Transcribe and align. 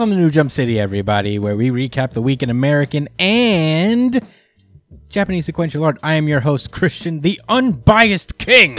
Hey, 0.00 0.04
welcome 0.04 0.16
to 0.16 0.22
New 0.22 0.30
Jump 0.30 0.50
City, 0.50 0.80
everybody, 0.80 1.38
where 1.38 1.54
we 1.58 1.68
recap 1.68 2.12
the 2.12 2.22
week 2.22 2.42
in 2.42 2.48
American 2.48 3.06
and 3.18 4.26
Japanese 5.10 5.44
sequential 5.44 5.84
art. 5.84 5.98
I 6.02 6.14
am 6.14 6.26
your 6.26 6.40
host, 6.40 6.72
Christian, 6.72 7.20
the 7.20 7.38
unbiased 7.50 8.38
king. 8.38 8.76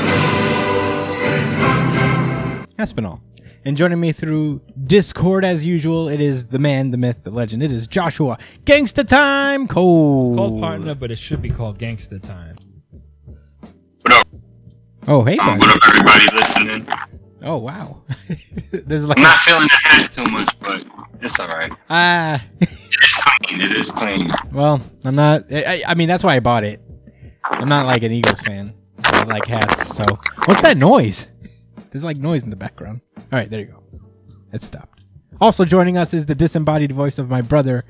Espinal. 2.79 3.21
And 3.63 3.77
joining 3.77 3.99
me 3.99 4.13
through 4.13 4.61
Discord 4.83 5.45
as 5.45 5.63
usual, 5.63 6.09
it 6.09 6.19
is 6.19 6.47
the 6.47 6.57
man, 6.57 6.89
the 6.89 6.97
myth, 6.97 7.21
the 7.21 7.29
legend. 7.29 7.61
It 7.61 7.71
is 7.71 7.85
Joshua. 7.85 8.39
Gangsta 8.65 9.07
time, 9.07 9.67
Cole. 9.67 10.33
called 10.33 10.59
partner, 10.59 10.95
but 10.95 11.11
it 11.11 11.19
should 11.19 11.43
be 11.43 11.51
called 11.51 11.77
gangster 11.77 12.17
time. 12.17 12.55
What 14.01 14.13
up? 14.15 14.27
Oh, 15.07 15.23
hey, 15.23 15.37
Um, 15.37 15.59
buddy. 15.59 15.67
what 15.67 15.69
up, 15.69 15.87
everybody 15.87 16.25
listening? 16.35 16.87
Oh 17.43 17.57
wow. 17.57 18.03
There's 18.71 19.05
like 19.05 19.17
I'm 19.17 19.23
not 19.23 19.37
feeling 19.39 19.63
the 19.63 19.79
hash 19.83 20.09
too 20.09 20.23
much, 20.31 20.59
but 20.59 20.85
it's 21.21 21.39
all 21.39 21.47
right. 21.47 21.71
Ah. 21.89 22.43
it's 22.61 23.17
clean. 23.45 23.61
It 23.61 23.75
is 23.75 23.89
clean. 23.89 24.31
Well, 24.51 24.79
I'm 25.03 25.15
not. 25.15 25.45
I, 25.51 25.83
I 25.87 25.95
mean, 25.95 26.07
that's 26.07 26.23
why 26.23 26.35
I 26.35 26.39
bought 26.39 26.63
it. 26.63 26.81
I'm 27.43 27.67
not 27.67 27.87
like 27.87 28.03
an 28.03 28.11
Eagles 28.11 28.41
fan. 28.41 28.75
I 29.03 29.23
like 29.23 29.45
hats. 29.45 29.95
So 29.95 30.03
what's 30.45 30.61
that 30.61 30.77
noise? 30.77 31.27
There's 31.91 32.03
like 32.03 32.17
noise 32.17 32.43
in 32.43 32.51
the 32.51 32.55
background. 32.55 33.01
All 33.17 33.25
right, 33.31 33.49
there 33.49 33.61
you 33.61 33.65
go. 33.67 33.83
It 34.53 34.61
stopped. 34.61 35.05
Also 35.39 35.65
joining 35.65 35.97
us 35.97 36.13
is 36.13 36.27
the 36.27 36.35
disembodied 36.35 36.91
voice 36.91 37.17
of 37.17 37.29
my 37.29 37.41
brother, 37.41 37.83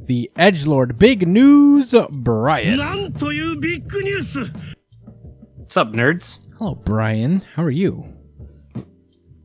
the 0.00 0.30
Edge 0.36 0.64
Lord. 0.64 0.98
Big 0.98 1.28
news, 1.28 1.94
Brian. 2.10 2.78
What's 5.56 5.76
up, 5.76 5.92
nerds? 5.92 6.38
Hello, 6.56 6.74
Brian. 6.74 7.42
How 7.54 7.62
are 7.62 7.70
you? 7.70 8.15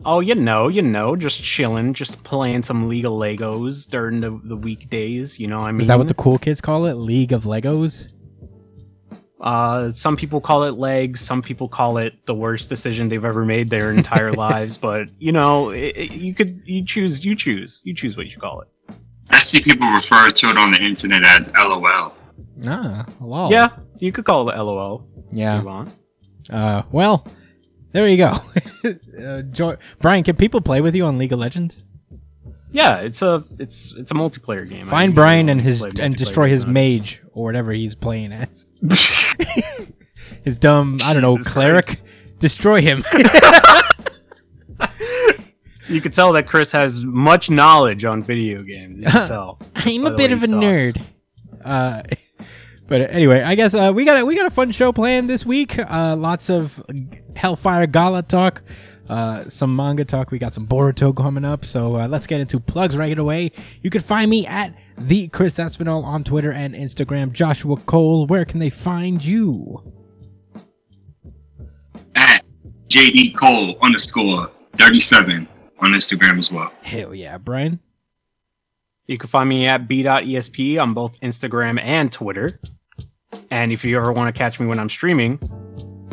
Oh, 0.06 0.20
you 0.20 0.34
know, 0.36 0.68
you 0.68 0.82
know, 0.82 1.16
just 1.16 1.44
chilling, 1.44 1.94
just 1.94 2.24
playing 2.24 2.64
some 2.64 2.88
League 2.90 3.06
of 3.06 3.12
Legos 3.12 3.88
during 3.90 4.20
the, 4.20 4.40
the 4.44 4.56
weekdays. 4.58 5.40
You 5.40 5.48
know, 5.48 5.60
what 5.62 5.68
I 5.68 5.72
mean, 5.72 5.82
Is 5.82 5.88
that 5.88 5.98
what 5.98 6.08
the 6.08 6.14
cool 6.16 6.38
kids 6.40 6.60
call 6.62 6.86
it? 6.88 6.94
League 6.94 7.32
of 7.34 7.44
Legos? 7.44 8.12
uh, 9.42 9.90
some 9.90 10.16
people 10.16 10.40
call 10.40 10.64
it 10.64 10.78
legs, 10.78 11.20
some 11.20 11.42
people 11.42 11.68
call 11.68 11.98
it 11.98 12.14
the 12.28 12.34
worst 12.34 12.70
decision 12.70 13.10
they've 13.10 13.26
ever 13.26 13.44
made 13.44 13.70
their 13.72 13.92
entire 13.92 14.32
lives. 14.48 14.78
But 14.78 15.10
you 15.20 15.32
know, 15.32 15.72
it, 15.72 15.94
it- 15.96 16.12
you 16.14 16.34
could 16.34 16.62
you 16.66 16.86
choose, 16.86 17.26
you 17.26 17.36
choose, 17.36 17.82
you 17.86 17.94
choose 17.96 18.16
what 18.18 18.32
you 18.32 18.38
call 18.38 18.62
it. 18.62 18.68
I 19.32 19.40
see 19.40 19.62
people 19.62 19.88
refer 19.90 20.30
to 20.30 20.48
it 20.48 20.58
on 20.58 20.72
the 20.72 20.82
internet 20.82 21.26
as 21.26 21.50
LOL. 21.58 22.14
Ah, 22.68 23.06
lol. 23.20 23.50
Yeah, 23.52 23.70
you 24.00 24.12
could 24.12 24.26
call 24.26 24.50
it 24.50 24.58
LOL 24.58 25.08
if 25.28 25.34
Yeah. 25.34 25.60
you 25.60 25.66
want. 25.66 25.94
Uh, 26.50 26.84
well, 26.92 27.26
there 27.92 28.08
you 28.08 28.18
go. 28.18 28.40
uh, 29.24 29.42
jo- 29.44 29.78
Brian, 30.02 30.24
can 30.24 30.36
people 30.36 30.62
play 30.62 30.82
with 30.82 30.96
you 30.96 31.06
on 31.06 31.18
League 31.18 31.34
of 31.34 31.40
Legends? 31.40 31.86
Yeah, 32.72 33.00
it's 33.00 33.22
a 33.22 33.44
it's 33.60 33.94
it's 33.98 34.12
a 34.12 34.14
multiplayer 34.14 34.68
game. 34.68 34.88
I 34.88 34.90
Find 34.90 35.14
Brian 35.14 35.50
and 35.50 35.60
his 35.60 35.82
and 35.82 36.16
destroy 36.16 36.48
his 36.48 36.66
mage 36.66 37.22
or 37.34 37.44
whatever 37.44 37.74
he's 37.74 37.96
playing 37.96 38.32
as. 38.32 38.66
his 40.44 40.58
dumb, 40.58 40.98
I 41.04 41.14
don't 41.14 41.22
know, 41.22 41.38
Jesus 41.38 41.52
cleric. 41.52 42.02
Destroy 42.40 42.82
him. 42.82 43.04
You 45.92 46.00
could 46.00 46.14
tell 46.14 46.32
that 46.34 46.48
Chris 46.48 46.72
has 46.72 47.04
much 47.04 47.50
knowledge 47.50 48.06
on 48.06 48.24
video 48.24 48.62
games. 48.62 49.02
You 49.02 49.08
can 49.08 49.28
tell. 49.28 49.60
I'm 49.76 50.06
a 50.06 50.16
bit 50.16 50.32
of 50.32 50.42
a 50.42 50.48
he 50.48 50.54
nerd. 50.54 50.94
talks. 50.94 51.66
Uh, 51.66 52.04
but 52.92 53.10
anyway, 53.10 53.42
I 53.42 53.56
guess 53.56 53.74
uh, 53.74 53.94
we 53.96 54.04
got 54.04 54.20
a, 54.20 54.26
we 54.26 54.36
got 54.36 54.48
a 54.48 54.50
fun 54.50 54.70
show 54.72 54.92
planned 54.92 55.30
this 55.30 55.46
week. 55.46 55.80
Uh, 55.80 56.14
lots 56.18 56.50
of 56.50 56.84
Hellfire 57.38 57.88
Gala 57.88 58.22
talk, 58.22 58.64
uh, 59.08 59.48
some 59.48 59.74
manga 59.74 60.04
talk. 60.04 60.30
We 60.30 60.40
got 60.40 60.54
some 60.54 60.68
Boruto 60.68 61.16
coming 61.16 61.46
up. 61.46 61.64
So 61.64 61.96
uh, 61.96 62.10
let's 62.10 62.28
get 62.28 62.42
into 62.42 62.60
plugs 62.60 62.98
right 62.98 63.18
away. 63.18 63.54
You 63.82 63.90
can 63.90 64.02
find 64.02 64.30
me 64.30 64.46
at 64.46 64.76
the 64.98 65.30
Chris 65.30 65.58
Espinal 65.58 66.04
on 66.04 66.26
Twitter 66.26 66.52
and 66.52 66.76
Instagram. 66.76 67.32
Joshua 67.32 67.78
Cole, 67.78 68.28
where 68.28 68.44
can 68.44 68.60
they 68.60 68.70
find 68.70 69.24
you? 69.24 69.90
At 72.16 72.44
JD 72.90 73.38
Cole 73.38 73.78
underscore 73.82 74.52
37 74.76 75.48
on 75.80 75.94
Instagram 75.94 76.40
as 76.40 76.52
well. 76.52 76.74
Hell 76.82 77.16
yeah, 77.16 77.38
Brian. 77.38 77.80
You 79.08 79.18
can 79.18 79.30
find 79.30 79.48
me 79.48 79.66
at 79.66 79.88
b.esp 79.88 80.82
on 80.82 80.94
both 80.94 81.18
Instagram 81.22 81.82
and 81.82 82.12
Twitter. 82.12 82.60
And 83.50 83.72
if 83.72 83.84
you 83.84 83.98
ever 83.98 84.12
want 84.12 84.34
to 84.34 84.38
catch 84.38 84.60
me 84.60 84.66
when 84.66 84.80
I'm 84.80 84.90
streaming, 84.90 85.40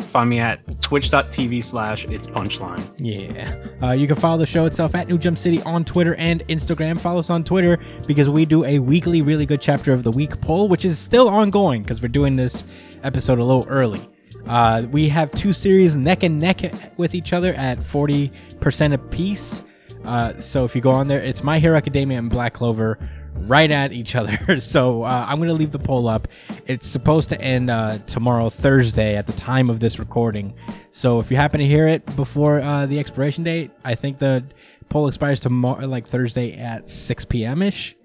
find 0.08 0.30
me 0.30 0.38
at 0.40 0.80
twitch.tv 0.80 1.62
slash 1.62 2.04
it's 2.06 2.26
punchline. 2.26 2.84
Yeah. 2.98 3.54
Uh, 3.86 3.92
you 3.92 4.06
can 4.06 4.16
follow 4.16 4.38
the 4.38 4.46
show 4.46 4.64
itself 4.64 4.94
at 4.94 5.08
New 5.08 5.18
Jump 5.18 5.38
City 5.38 5.62
on 5.62 5.84
Twitter 5.84 6.14
and 6.16 6.46
Instagram. 6.48 7.00
Follow 7.00 7.20
us 7.20 7.30
on 7.30 7.44
Twitter 7.44 7.78
because 8.06 8.28
we 8.28 8.44
do 8.44 8.64
a 8.64 8.78
weekly, 8.78 9.22
really 9.22 9.46
good 9.46 9.60
chapter 9.60 9.92
of 9.92 10.02
the 10.02 10.10
week 10.10 10.40
poll, 10.40 10.68
which 10.68 10.84
is 10.84 10.98
still 10.98 11.28
ongoing 11.28 11.82
because 11.82 12.02
we're 12.02 12.08
doing 12.08 12.36
this 12.36 12.64
episode 13.02 13.38
a 13.38 13.44
little 13.44 13.66
early. 13.68 14.00
Uh, 14.46 14.86
we 14.90 15.08
have 15.08 15.30
two 15.32 15.52
series 15.52 15.96
neck 15.96 16.22
and 16.22 16.40
neck 16.40 16.92
with 16.96 17.14
each 17.14 17.32
other 17.32 17.52
at 17.54 17.78
40% 17.78 18.94
apiece. 18.94 19.62
Uh, 20.04 20.38
so 20.40 20.64
if 20.64 20.74
you 20.74 20.80
go 20.80 20.90
on 20.90 21.06
there, 21.08 21.20
it's 21.20 21.42
My 21.42 21.58
Hero 21.58 21.76
Academia 21.76 22.18
and 22.18 22.30
Black 22.30 22.54
Clover 22.54 22.98
right 23.46 23.70
at 23.70 23.92
each 23.92 24.14
other. 24.14 24.60
so 24.60 25.02
uh, 25.02 25.26
I'm 25.28 25.38
going 25.38 25.48
to 25.48 25.54
leave 25.54 25.72
the 25.72 25.78
poll 25.78 26.08
up. 26.08 26.28
It's 26.66 26.86
supposed 26.86 27.28
to 27.30 27.40
end 27.40 27.70
uh, 27.70 27.98
tomorrow, 28.06 28.50
Thursday, 28.50 29.16
at 29.16 29.26
the 29.26 29.32
time 29.32 29.70
of 29.70 29.80
this 29.80 29.98
recording. 29.98 30.54
So 30.90 31.20
if 31.20 31.30
you 31.30 31.36
happen 31.36 31.60
to 31.60 31.66
hear 31.66 31.86
it 31.86 32.04
before 32.16 32.60
uh, 32.60 32.86
the 32.86 32.98
expiration 32.98 33.44
date, 33.44 33.70
I 33.84 33.94
think 33.94 34.18
the 34.18 34.44
poll 34.88 35.08
expires 35.08 35.40
tomorrow, 35.40 35.86
like 35.86 36.06
Thursday 36.06 36.54
at 36.54 36.90
6 36.90 37.24
p.m. 37.26 37.62
ish. 37.62 37.96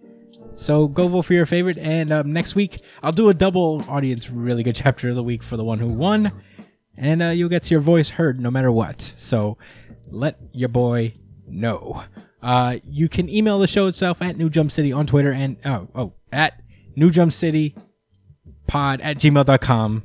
So 0.56 0.88
go 0.88 1.08
vote 1.08 1.24
for 1.24 1.34
your 1.34 1.46
favorite. 1.46 1.78
And 1.78 2.12
um, 2.12 2.34
next 2.34 2.56
week, 2.56 2.80
I'll 3.02 3.12
do 3.12 3.30
a 3.30 3.34
double 3.34 3.84
audience 3.90 4.30
really 4.30 4.64
good 4.64 4.76
chapter 4.84 5.10
of 5.10 5.16
the 5.16 5.24
week 5.24 5.44
for 5.44 5.58
the 5.58 5.64
one 5.64 5.80
who 5.80 5.88
won. 5.88 6.32
And 6.98 7.24
uh, 7.24 7.30
you'll 7.30 7.50
get 7.50 7.72
your 7.72 7.80
voice 7.80 8.10
heard 8.10 8.40
no 8.40 8.52
matter 8.52 8.72
what. 8.72 9.14
So 9.18 9.58
let 10.10 10.38
your 10.52 10.70
boy 10.70 11.14
know. 11.48 12.04
Uh, 12.44 12.80
you 12.86 13.08
can 13.08 13.30
email 13.30 13.58
the 13.58 13.68
show 13.68 13.88
itself 13.88 14.22
at 14.22 14.38
New 14.38 14.50
Jump 14.50 14.70
City 14.70 14.92
on 14.92 15.08
Twitter 15.08 15.32
and 15.32 15.56
oh 15.66 15.88
oh 15.96 16.14
at 16.32 16.62
New 16.96 17.10
Jump 17.10 17.32
City 17.32 17.74
pod 18.68 19.00
at 19.02 19.18
gmail.com. 19.18 20.04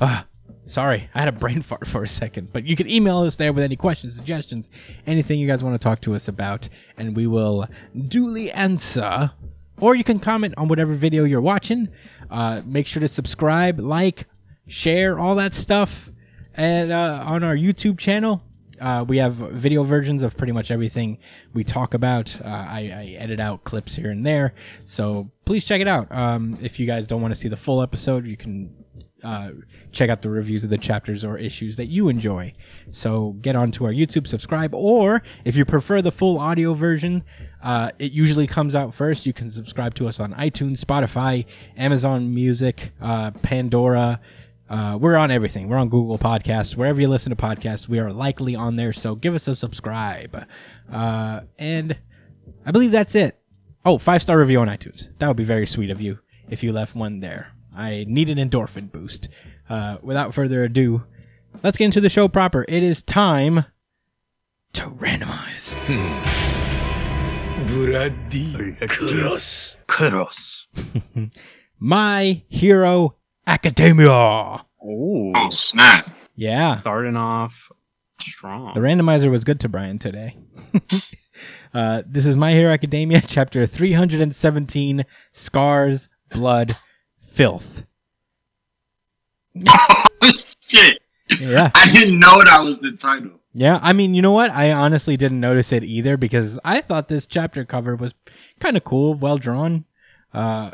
Uh, 0.00 0.22
sorry, 0.66 1.10
I 1.14 1.18
had 1.18 1.28
a 1.28 1.32
brain 1.32 1.60
fart 1.62 1.86
for 1.86 2.02
a 2.02 2.08
second, 2.08 2.52
but 2.52 2.64
you 2.64 2.74
can 2.74 2.88
email 2.88 3.18
us 3.18 3.36
there 3.36 3.52
with 3.52 3.62
any 3.62 3.76
questions, 3.76 4.16
suggestions, 4.16 4.70
anything 5.06 5.38
you 5.38 5.46
guys 5.46 5.62
want 5.62 5.74
to 5.74 5.82
talk 5.82 6.00
to 6.02 6.14
us 6.14 6.26
about, 6.26 6.68
and 6.96 7.14
we 7.14 7.26
will 7.26 7.68
duly 7.96 8.50
answer. 8.50 9.32
Or 9.80 9.94
you 9.94 10.04
can 10.04 10.20
comment 10.20 10.54
on 10.56 10.68
whatever 10.68 10.94
video 10.94 11.24
you're 11.24 11.40
watching. 11.40 11.88
Uh, 12.30 12.62
make 12.64 12.86
sure 12.86 13.00
to 13.00 13.08
subscribe, 13.08 13.80
like, 13.80 14.26
share, 14.66 15.18
all 15.18 15.34
that 15.34 15.52
stuff. 15.52 16.10
And 16.54 16.92
uh, 16.92 17.24
on 17.26 17.42
our 17.42 17.56
YouTube 17.56 17.98
channel, 17.98 18.40
uh, 18.84 19.02
we 19.02 19.16
have 19.16 19.32
video 19.32 19.82
versions 19.82 20.22
of 20.22 20.36
pretty 20.36 20.52
much 20.52 20.70
everything 20.70 21.16
we 21.54 21.64
talk 21.64 21.94
about. 21.94 22.38
Uh, 22.44 22.48
I, 22.48 22.78
I 22.94 23.16
edit 23.18 23.40
out 23.40 23.64
clips 23.64 23.96
here 23.96 24.10
and 24.10 24.26
there, 24.26 24.52
so 24.84 25.30
please 25.46 25.64
check 25.64 25.80
it 25.80 25.88
out. 25.88 26.12
Um, 26.12 26.58
if 26.60 26.78
you 26.78 26.86
guys 26.86 27.06
don't 27.06 27.22
want 27.22 27.32
to 27.32 27.40
see 27.40 27.48
the 27.48 27.56
full 27.56 27.80
episode, 27.80 28.26
you 28.26 28.36
can 28.36 28.84
uh, 29.22 29.52
check 29.90 30.10
out 30.10 30.20
the 30.20 30.28
reviews 30.28 30.64
of 30.64 30.70
the 30.70 30.76
chapters 30.76 31.24
or 31.24 31.38
issues 31.38 31.76
that 31.76 31.86
you 31.86 32.10
enjoy. 32.10 32.52
So 32.90 33.32
get 33.40 33.56
onto 33.56 33.86
our 33.86 33.92
YouTube, 33.92 34.26
subscribe, 34.26 34.74
or 34.74 35.22
if 35.46 35.56
you 35.56 35.64
prefer 35.64 36.02
the 36.02 36.12
full 36.12 36.38
audio 36.38 36.74
version, 36.74 37.24
uh, 37.62 37.90
it 37.98 38.12
usually 38.12 38.46
comes 38.46 38.74
out 38.74 38.92
first. 38.92 39.24
You 39.24 39.32
can 39.32 39.48
subscribe 39.48 39.94
to 39.94 40.06
us 40.06 40.20
on 40.20 40.34
iTunes, 40.34 40.84
Spotify, 40.84 41.46
Amazon 41.78 42.34
Music, 42.34 42.92
uh, 43.00 43.30
Pandora. 43.30 44.20
Uh, 44.68 44.96
we're 45.00 45.16
on 45.16 45.30
everything. 45.30 45.68
We're 45.68 45.76
on 45.76 45.88
Google 45.88 46.18
Podcasts. 46.18 46.76
Wherever 46.76 47.00
you 47.00 47.08
listen 47.08 47.30
to 47.30 47.36
podcasts, 47.36 47.86
we 47.86 47.98
are 47.98 48.12
likely 48.12 48.56
on 48.56 48.76
there. 48.76 48.92
So 48.92 49.14
give 49.14 49.34
us 49.34 49.46
a 49.46 49.56
subscribe. 49.56 50.46
Uh, 50.90 51.40
and 51.58 51.96
I 52.64 52.70
believe 52.70 52.90
that's 52.90 53.14
it. 53.14 53.38
Oh, 53.84 53.98
five 53.98 54.22
star 54.22 54.38
review 54.38 54.60
on 54.60 54.68
iTunes. 54.68 55.08
That 55.18 55.28
would 55.28 55.36
be 55.36 55.44
very 55.44 55.66
sweet 55.66 55.90
of 55.90 56.00
you 56.00 56.20
if 56.48 56.62
you 56.62 56.72
left 56.72 56.94
one 56.94 57.20
there. 57.20 57.52
I 57.76 58.06
need 58.08 58.30
an 58.30 58.38
endorphin 58.38 58.90
boost. 58.90 59.28
Uh, 59.68 59.98
without 60.02 60.34
further 60.34 60.64
ado, 60.64 61.04
let's 61.62 61.76
get 61.76 61.86
into 61.86 62.00
the 62.00 62.08
show 62.08 62.28
proper. 62.28 62.64
It 62.68 62.82
is 62.82 63.02
time 63.02 63.66
to 64.72 64.84
randomize. 64.90 65.74
Hmm. 65.86 66.44
Bloody 67.66 68.76
cross. 68.86 69.76
Cross. 69.86 70.68
My 71.78 72.42
hero 72.48 73.16
Academia. 73.46 74.64
Ooh. 74.84 75.32
Oh, 75.34 75.50
snap. 75.50 76.00
Yeah. 76.36 76.74
Starting 76.74 77.16
off 77.16 77.70
strong. 78.20 78.74
The 78.74 78.80
randomizer 78.80 79.30
was 79.30 79.44
good 79.44 79.60
to 79.60 79.68
Brian 79.68 79.98
today. 79.98 80.36
uh, 81.74 82.02
this 82.06 82.26
is 82.26 82.36
My 82.36 82.52
Hero 82.52 82.72
Academia, 82.72 83.20
chapter 83.26 83.66
317 83.66 85.04
Scars, 85.32 86.08
Blood, 86.30 86.76
Filth. 87.18 87.84
Shit. 90.68 91.00
Yeah. 91.38 91.70
I 91.74 91.90
didn't 91.92 92.18
know 92.18 92.42
that 92.44 92.62
was 92.62 92.78
the 92.78 92.96
title. 92.98 93.40
Yeah, 93.56 93.78
I 93.82 93.92
mean, 93.92 94.14
you 94.14 94.22
know 94.22 94.32
what? 94.32 94.50
I 94.50 94.72
honestly 94.72 95.16
didn't 95.16 95.38
notice 95.38 95.70
it 95.72 95.84
either 95.84 96.16
because 96.16 96.58
I 96.64 96.80
thought 96.80 97.08
this 97.08 97.26
chapter 97.26 97.64
cover 97.64 97.94
was 97.94 98.12
kind 98.58 98.76
of 98.76 98.82
cool, 98.82 99.14
well 99.14 99.38
drawn. 99.38 99.84
Uh, 100.32 100.72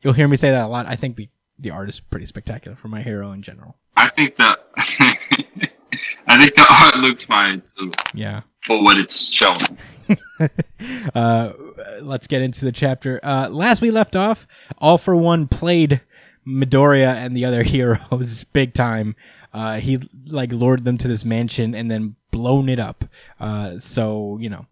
you'll 0.00 0.14
hear 0.14 0.26
me 0.26 0.38
say 0.38 0.50
that 0.50 0.64
a 0.64 0.68
lot. 0.68 0.86
I 0.86 0.96
think 0.96 1.16
the 1.16 1.28
the 1.60 1.70
art 1.70 1.88
is 1.88 2.00
pretty 2.00 2.26
spectacular 2.26 2.76
for 2.76 2.88
my 2.88 3.02
hero 3.02 3.32
in 3.32 3.42
general. 3.42 3.76
I 3.96 4.10
think 4.10 4.36
that 4.36 4.58
I 4.76 6.38
think 6.38 6.54
the 6.54 6.66
art 6.70 6.96
looks 6.98 7.24
fine 7.24 7.62
too, 7.78 7.90
Yeah. 8.14 8.42
for 8.62 8.82
what 8.82 8.98
it's 8.98 9.20
showing. 9.20 9.78
uh, 11.14 11.52
let's 12.00 12.26
get 12.26 12.42
into 12.42 12.64
the 12.64 12.72
chapter. 12.72 13.20
Uh, 13.22 13.48
last 13.48 13.80
we 13.80 13.90
left 13.90 14.16
off, 14.16 14.46
All 14.78 14.98
for 14.98 15.14
One 15.16 15.48
played 15.48 16.00
Midoriya 16.46 17.14
and 17.14 17.36
the 17.36 17.44
other 17.44 17.62
heroes 17.64 18.44
big 18.44 18.74
time. 18.74 19.16
Uh, 19.52 19.80
he 19.80 19.98
like 20.26 20.52
lured 20.52 20.84
them 20.84 20.96
to 20.98 21.08
this 21.08 21.24
mansion 21.24 21.74
and 21.74 21.90
then 21.90 22.14
blown 22.30 22.68
it 22.68 22.78
up. 22.78 23.04
Uh, 23.40 23.78
so 23.78 24.38
you 24.40 24.48
know, 24.48 24.66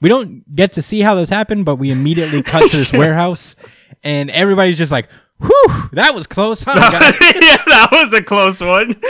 we 0.00 0.08
don't 0.08 0.54
get 0.54 0.72
to 0.72 0.82
see 0.82 1.00
how 1.00 1.14
this 1.14 1.30
happened, 1.30 1.64
but 1.64 1.76
we 1.76 1.90
immediately 1.90 2.42
cut 2.42 2.68
to 2.70 2.76
this 2.76 2.92
warehouse, 2.92 3.54
and 4.02 4.30
everybody's 4.30 4.76
just 4.76 4.92
like, 4.92 5.08
"Whew, 5.40 5.88
that 5.92 6.14
was 6.14 6.26
close, 6.26 6.62
huh?" 6.66 6.74
guys?" 6.90 7.14
yeah, 7.20 7.56
that 7.66 7.88
was 7.92 8.12
a 8.12 8.22
close 8.22 8.60
one. 8.60 8.94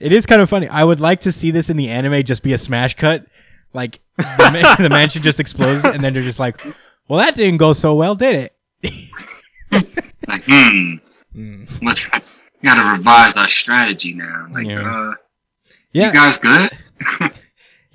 It 0.00 0.12
is 0.12 0.26
kind 0.26 0.42
of 0.42 0.50
funny. 0.50 0.68
I 0.68 0.84
would 0.84 1.00
like 1.00 1.20
to 1.20 1.32
see 1.32 1.50
this 1.50 1.70
in 1.70 1.76
the 1.78 1.88
anime 1.88 2.22
just 2.24 2.42
be 2.42 2.52
a 2.52 2.58
smash 2.58 2.94
cut. 2.94 3.24
Like 3.72 4.00
the, 4.18 4.50
man- 4.52 4.76
the 4.82 4.90
mansion 4.90 5.22
just 5.22 5.40
explodes 5.40 5.84
and 5.84 6.02
then 6.02 6.12
they're 6.12 6.22
just 6.22 6.38
like, 6.40 6.60
"Well, 7.08 7.20
that 7.20 7.34
didn't 7.36 7.56
go 7.58 7.72
so 7.72 7.94
well, 7.94 8.14
did 8.14 8.50
it?" 8.82 9.02
Like, 10.28 10.44
hmm, 10.44 10.96
Mm. 11.34 11.68
let's 11.82 12.04
gotta 12.64 12.96
revise 12.96 13.36
our 13.36 13.48
strategy 13.48 14.12
now. 14.14 14.46
Like, 14.52 14.66
Yeah. 14.66 15.08
uh, 15.10 15.14
Yeah, 15.92 16.06
you 16.08 16.12
guys 16.12 16.38
good? 16.38 17.32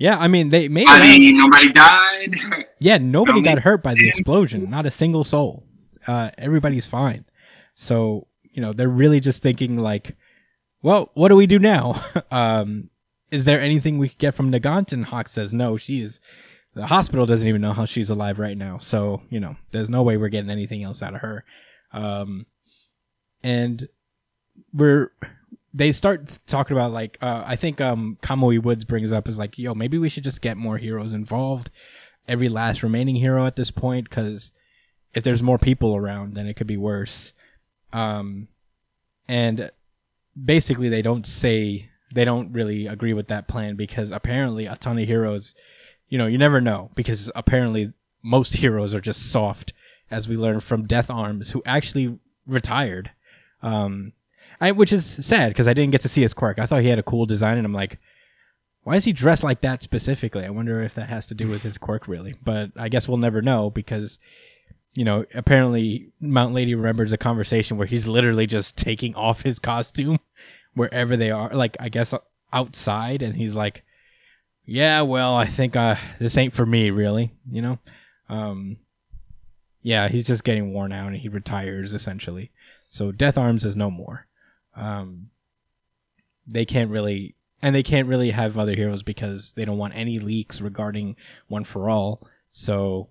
Yeah. 0.00 0.18
I 0.18 0.26
mean, 0.26 0.48
they 0.48 0.66
made 0.68 0.86
it. 0.88 0.88
out. 0.88 1.00
Nobody, 1.44 1.72
died. 1.72 2.64
Yeah, 2.80 2.98
nobody 2.98 3.40
Nobody- 3.40 3.42
got 3.42 3.58
hurt 3.62 3.82
by 3.84 3.94
the 3.94 4.08
explosion. 4.08 4.68
Not 4.68 4.86
a 4.86 4.90
single 4.90 5.22
soul. 5.22 5.64
Uh, 6.06 6.30
everybody's 6.38 6.86
fine. 6.86 7.24
So 7.74 8.26
you 8.52 8.60
know, 8.60 8.72
they're 8.72 8.88
really 8.88 9.20
just 9.20 9.42
thinking 9.42 9.78
like, 9.78 10.16
"Well, 10.82 11.10
what 11.14 11.28
do 11.28 11.36
we 11.36 11.46
do 11.46 11.58
now? 11.60 12.02
um, 12.32 12.90
is 13.30 13.44
there 13.44 13.60
anything 13.60 13.98
we 13.98 14.08
could 14.08 14.18
get 14.18 14.34
from 14.34 14.50
Nagant?" 14.50 14.92
And 14.92 15.04
Hawk 15.04 15.28
says, 15.28 15.52
"No, 15.52 15.76
she 15.76 16.02
is." 16.02 16.18
The 16.74 16.86
hospital 16.86 17.26
doesn't 17.26 17.46
even 17.48 17.60
know 17.60 17.72
how 17.72 17.84
she's 17.84 18.10
alive 18.10 18.38
right 18.38 18.56
now. 18.56 18.78
So 18.78 19.22
you 19.30 19.40
know, 19.40 19.56
there's 19.72 19.90
no 19.90 20.02
way 20.02 20.16
we're 20.16 20.28
getting 20.30 20.50
anything 20.50 20.82
else 20.82 21.02
out 21.02 21.14
of 21.14 21.20
her. 21.20 21.44
Um, 21.92 22.46
and 23.42 23.88
we're 24.72 25.12
they 25.72 25.92
start 25.92 26.28
talking 26.46 26.76
about 26.76 26.92
like 26.92 27.18
uh, 27.20 27.44
I 27.46 27.56
think 27.56 27.80
um 27.80 28.18
Kamui 28.22 28.62
Woods 28.62 28.84
brings 28.84 29.12
up 29.12 29.28
is 29.28 29.38
like 29.38 29.58
yo 29.58 29.74
maybe 29.74 29.98
we 29.98 30.08
should 30.08 30.24
just 30.24 30.40
get 30.40 30.56
more 30.56 30.78
heroes 30.78 31.12
involved. 31.12 31.70
Every 32.28 32.48
last 32.48 32.82
remaining 32.82 33.16
hero 33.16 33.46
at 33.46 33.56
this 33.56 33.70
point 33.70 34.08
because 34.08 34.52
if 35.14 35.22
there's 35.22 35.42
more 35.42 35.58
people 35.58 35.96
around 35.96 36.34
then 36.34 36.46
it 36.46 36.54
could 36.54 36.66
be 36.66 36.76
worse. 36.76 37.32
Um 37.92 38.48
and 39.28 39.70
basically 40.42 40.88
they 40.88 41.02
don't 41.02 41.26
say 41.26 41.90
they 42.12 42.24
don't 42.24 42.52
really 42.52 42.86
agree 42.86 43.12
with 43.12 43.28
that 43.28 43.46
plan 43.46 43.76
because 43.76 44.10
apparently 44.10 44.66
a 44.66 44.76
ton 44.76 44.98
of 44.98 45.06
heroes 45.06 45.54
you 46.08 46.18
know 46.18 46.26
you 46.26 46.38
never 46.38 46.60
know 46.60 46.90
because 46.96 47.30
apparently 47.36 47.92
most 48.22 48.54
heroes 48.54 48.92
are 48.92 49.00
just 49.00 49.30
soft 49.30 49.72
as 50.10 50.28
we 50.28 50.36
learned 50.36 50.64
from 50.64 50.86
Death 50.86 51.08
Arms 51.08 51.52
who 51.52 51.62
actually 51.64 52.18
retired. 52.46 53.12
Um 53.62 54.12
I, 54.60 54.72
which 54.72 54.92
is 54.92 55.06
sad 55.24 55.48
because 55.48 55.66
I 55.66 55.72
didn't 55.72 55.92
get 55.92 56.02
to 56.02 56.08
see 56.08 56.20
his 56.20 56.34
quirk. 56.34 56.58
I 56.58 56.66
thought 56.66 56.82
he 56.82 56.88
had 56.88 56.98
a 56.98 57.04
cool 57.04 57.24
design, 57.24 57.56
and 57.56 57.66
I'm 57.66 57.72
like, 57.72 57.98
why 58.82 58.96
is 58.96 59.04
he 59.04 59.12
dressed 59.12 59.42
like 59.42 59.62
that 59.62 59.82
specifically? 59.82 60.44
I 60.44 60.50
wonder 60.50 60.82
if 60.82 60.94
that 60.94 61.08
has 61.08 61.26
to 61.28 61.34
do 61.34 61.48
with 61.48 61.62
his 61.62 61.78
quirk, 61.78 62.06
really. 62.06 62.34
But 62.42 62.72
I 62.76 62.88
guess 62.88 63.08
we'll 63.08 63.18
never 63.18 63.40
know 63.40 63.70
because, 63.70 64.18
you 64.94 65.04
know, 65.04 65.24
apparently 65.34 66.12
Mount 66.20 66.52
Lady 66.54 66.74
remembers 66.74 67.12
a 67.12 67.18
conversation 67.18 67.78
where 67.78 67.86
he's 67.86 68.06
literally 68.06 68.46
just 68.46 68.76
taking 68.76 69.14
off 69.14 69.42
his 69.42 69.58
costume 69.58 70.18
wherever 70.74 71.16
they 71.16 71.30
are, 71.30 71.50
like 71.54 71.76
I 71.80 71.88
guess 71.88 72.12
outside, 72.52 73.22
and 73.22 73.36
he's 73.36 73.56
like, 73.56 73.82
yeah, 74.66 75.00
well, 75.00 75.34
I 75.36 75.46
think 75.46 75.74
uh, 75.74 75.96
this 76.18 76.36
ain't 76.36 76.52
for 76.52 76.66
me, 76.66 76.90
really. 76.90 77.32
You 77.50 77.62
know, 77.62 77.78
um, 78.28 78.76
yeah, 79.82 80.08
he's 80.08 80.26
just 80.26 80.44
getting 80.44 80.74
worn 80.74 80.92
out, 80.92 81.08
and 81.08 81.16
he 81.16 81.30
retires 81.30 81.94
essentially. 81.94 82.50
So 82.90 83.10
Death 83.10 83.38
Arms 83.38 83.64
is 83.64 83.76
no 83.76 83.90
more 83.90 84.26
um, 84.76 85.30
they 86.46 86.64
can't 86.64 86.90
really 86.90 87.34
and 87.62 87.74
they 87.74 87.82
can't 87.82 88.08
really 88.08 88.30
have 88.30 88.56
other 88.56 88.74
heroes 88.74 89.02
because 89.02 89.52
they 89.52 89.64
don't 89.64 89.76
want 89.76 89.94
any 89.94 90.18
leaks 90.18 90.60
regarding 90.60 91.14
one 91.48 91.64
for 91.64 91.88
all. 91.90 92.26
So 92.50 93.08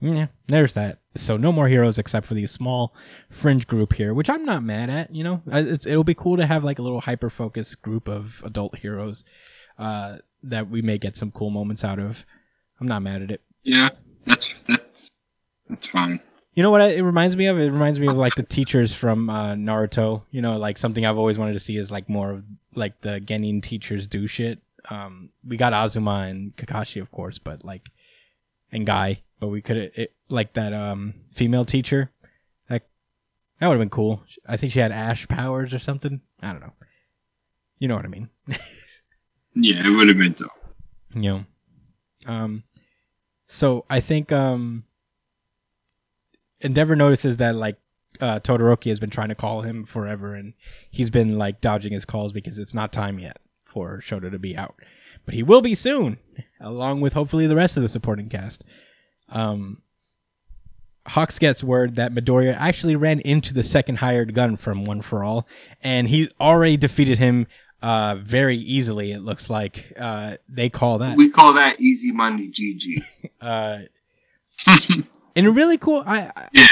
yeah 0.00 0.26
there's 0.46 0.74
that. 0.74 1.00
So 1.16 1.36
no 1.36 1.50
more 1.50 1.68
heroes 1.68 1.98
except 1.98 2.26
for 2.26 2.34
the 2.34 2.46
small 2.46 2.94
fringe 3.28 3.66
group 3.66 3.94
here 3.94 4.14
which 4.14 4.30
i'm 4.30 4.44
not 4.44 4.62
mad 4.62 4.88
at 4.88 5.12
you 5.12 5.24
know? 5.24 5.42
It's, 5.48 5.84
it'll 5.84 6.04
be 6.04 6.14
cool 6.14 6.36
to 6.36 6.46
have 6.46 6.62
like 6.62 6.78
a 6.78 6.82
little 6.82 7.00
hyper 7.00 7.28
focused 7.28 7.82
group 7.82 8.06
of 8.08 8.40
adult 8.44 8.78
heroes 8.78 9.24
uh, 9.78 10.18
that 10.42 10.68
we 10.68 10.82
may 10.82 10.98
get 10.98 11.16
some 11.16 11.30
cool 11.30 11.50
moments 11.50 11.84
out 11.84 11.98
of. 11.98 12.24
I'm 12.80 12.88
not 12.88 13.02
mad 13.02 13.22
at 13.22 13.30
it. 13.30 13.42
Yeah, 13.62 13.90
that's 14.26 14.54
that's 14.66 15.10
that's 15.68 15.86
fine. 15.86 16.20
You 16.58 16.64
know 16.64 16.72
what 16.72 16.80
it 16.80 17.04
reminds 17.04 17.36
me 17.36 17.46
of? 17.46 17.56
It 17.56 17.70
reminds 17.70 18.00
me 18.00 18.08
of 18.08 18.16
like 18.16 18.34
the 18.34 18.42
teachers 18.42 18.92
from 18.92 19.30
uh, 19.30 19.52
Naruto. 19.52 20.22
You 20.32 20.42
know, 20.42 20.58
like 20.58 20.76
something 20.76 21.06
I've 21.06 21.16
always 21.16 21.38
wanted 21.38 21.52
to 21.52 21.60
see 21.60 21.76
is 21.76 21.92
like 21.92 22.08
more 22.08 22.32
of 22.32 22.44
like 22.74 23.00
the 23.02 23.20
Genin 23.20 23.62
teachers 23.62 24.08
do 24.08 24.26
shit. 24.26 24.58
Um, 24.90 25.30
we 25.46 25.56
got 25.56 25.72
Asuma 25.72 26.28
and 26.28 26.56
Kakashi, 26.56 27.00
of 27.00 27.12
course, 27.12 27.38
but 27.38 27.64
like 27.64 27.90
and 28.72 28.84
Guy, 28.84 29.22
but 29.38 29.46
we 29.46 29.62
could 29.62 29.76
it, 29.76 30.14
like 30.28 30.54
that 30.54 30.72
um 30.72 31.14
female 31.32 31.64
teacher. 31.64 32.10
That 32.68 32.88
that 33.60 33.68
would 33.68 33.74
have 33.74 33.80
been 33.80 33.88
cool. 33.88 34.24
I 34.44 34.56
think 34.56 34.72
she 34.72 34.80
had 34.80 34.90
ash 34.90 35.28
powers 35.28 35.72
or 35.72 35.78
something. 35.78 36.22
I 36.42 36.50
don't 36.50 36.60
know. 36.60 36.72
You 37.78 37.86
know 37.86 37.94
what 37.94 38.04
I 38.04 38.08
mean? 38.08 38.30
Yeah, 39.54 39.86
it 39.86 39.90
would 39.90 40.08
have 40.08 40.18
been 40.18 40.32
dope. 40.32 40.50
you 41.14 41.22
know 41.22 41.44
um 42.26 42.64
so 43.46 43.84
i 43.88 43.98
think 43.98 44.30
um 44.30 44.84
endeavor 46.60 46.96
notices 46.96 47.36
that 47.38 47.54
like 47.54 47.76
uh 48.20 48.40
todoroki 48.40 48.88
has 48.88 49.00
been 49.00 49.10
trying 49.10 49.28
to 49.28 49.34
call 49.34 49.62
him 49.62 49.84
forever 49.84 50.34
and 50.34 50.54
he's 50.90 51.10
been 51.10 51.38
like 51.38 51.60
dodging 51.60 51.92
his 51.92 52.04
calls 52.04 52.32
because 52.32 52.58
it's 52.58 52.74
not 52.74 52.92
time 52.92 53.18
yet 53.18 53.38
for 53.64 53.98
Shota 53.98 54.30
to 54.30 54.38
be 54.38 54.56
out 54.56 54.74
but 55.24 55.34
he 55.34 55.42
will 55.42 55.60
be 55.60 55.74
soon 55.74 56.18
along 56.60 57.00
with 57.00 57.12
hopefully 57.12 57.46
the 57.46 57.56
rest 57.56 57.76
of 57.76 57.82
the 57.82 57.88
supporting 57.88 58.28
cast 58.28 58.64
um 59.28 59.82
Hawks 61.08 61.38
gets 61.38 61.64
word 61.64 61.96
that 61.96 62.12
Midoriya 62.12 62.54
actually 62.58 62.94
ran 62.94 63.20
into 63.20 63.54
the 63.54 63.62
second 63.62 63.96
hired 63.96 64.34
gun 64.34 64.56
from 64.56 64.84
One 64.84 65.00
for 65.00 65.24
All, 65.24 65.48
and 65.82 66.06
he 66.06 66.30
already 66.38 66.76
defeated 66.76 67.18
him 67.18 67.46
uh, 67.82 68.16
very 68.16 68.58
easily. 68.58 69.12
It 69.12 69.22
looks 69.22 69.48
like 69.48 69.92
uh, 69.98 70.36
they 70.48 70.68
call 70.68 70.98
that. 70.98 71.16
We 71.16 71.30
call 71.30 71.54
that 71.54 71.80
easy 71.80 72.12
money, 72.12 72.50
GG. 72.50 73.02
Uh, 73.40 73.82
and 75.38 75.46
a 75.46 75.50
really 75.50 75.78
cool. 75.78 76.02
I, 76.06 76.30
I 76.36 76.48
Yeah. 76.52 76.66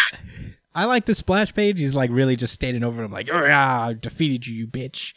I 0.75 0.85
like 0.85 1.07
the 1.07 1.15
splash 1.15 1.55
page. 1.55 1.79
He's 1.79 1.95
like 1.95 2.11
really 2.11 2.37
just 2.37 2.53
standing 2.53 2.85
over 2.85 3.03
him, 3.03 3.11
like, 3.11 3.31
"Oh 3.33 3.43
yeah, 3.45 3.81
I 3.87 3.95
defeated 3.95 4.47
you, 4.47 4.55
you 4.55 4.67
bitch." 4.67 5.15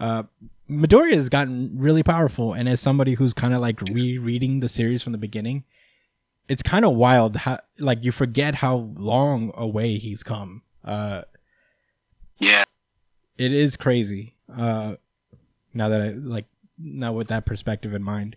Uh, 0.00 0.24
Midoriya 0.68 1.14
has 1.14 1.28
gotten 1.28 1.78
really 1.78 2.02
powerful, 2.02 2.52
and 2.52 2.68
as 2.68 2.80
somebody 2.80 3.14
who's 3.14 3.32
kind 3.32 3.54
of 3.54 3.60
like 3.60 3.80
rereading 3.80 4.58
the 4.60 4.68
series 4.68 5.02
from 5.02 5.12
the 5.12 5.18
beginning, 5.18 5.62
it's 6.48 6.64
kind 6.64 6.84
of 6.84 6.94
wild 6.94 7.36
how 7.36 7.60
like 7.78 8.02
you 8.02 8.10
forget 8.10 8.56
how 8.56 8.90
long 8.96 9.52
away 9.54 9.98
he's 9.98 10.24
come. 10.24 10.62
Uh, 10.84 11.22
yeah, 12.38 12.64
it 13.36 13.52
is 13.52 13.76
crazy. 13.76 14.34
Uh, 14.52 14.96
now 15.74 15.88
that 15.88 16.02
I 16.02 16.08
like 16.08 16.46
now 16.76 17.12
with 17.12 17.28
that 17.28 17.46
perspective 17.46 17.94
in 17.94 18.02
mind, 18.02 18.34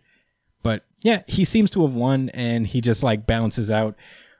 but 0.61 0.85
yeah, 1.01 1.23
he 1.27 1.43
seems 1.43 1.71
to 1.71 1.81
have 1.81 1.95
won, 1.95 2.29
and 2.29 2.67
he 2.67 2.81
just 2.81 3.01
like 3.01 3.25
bounces 3.25 3.71
out. 3.71 3.95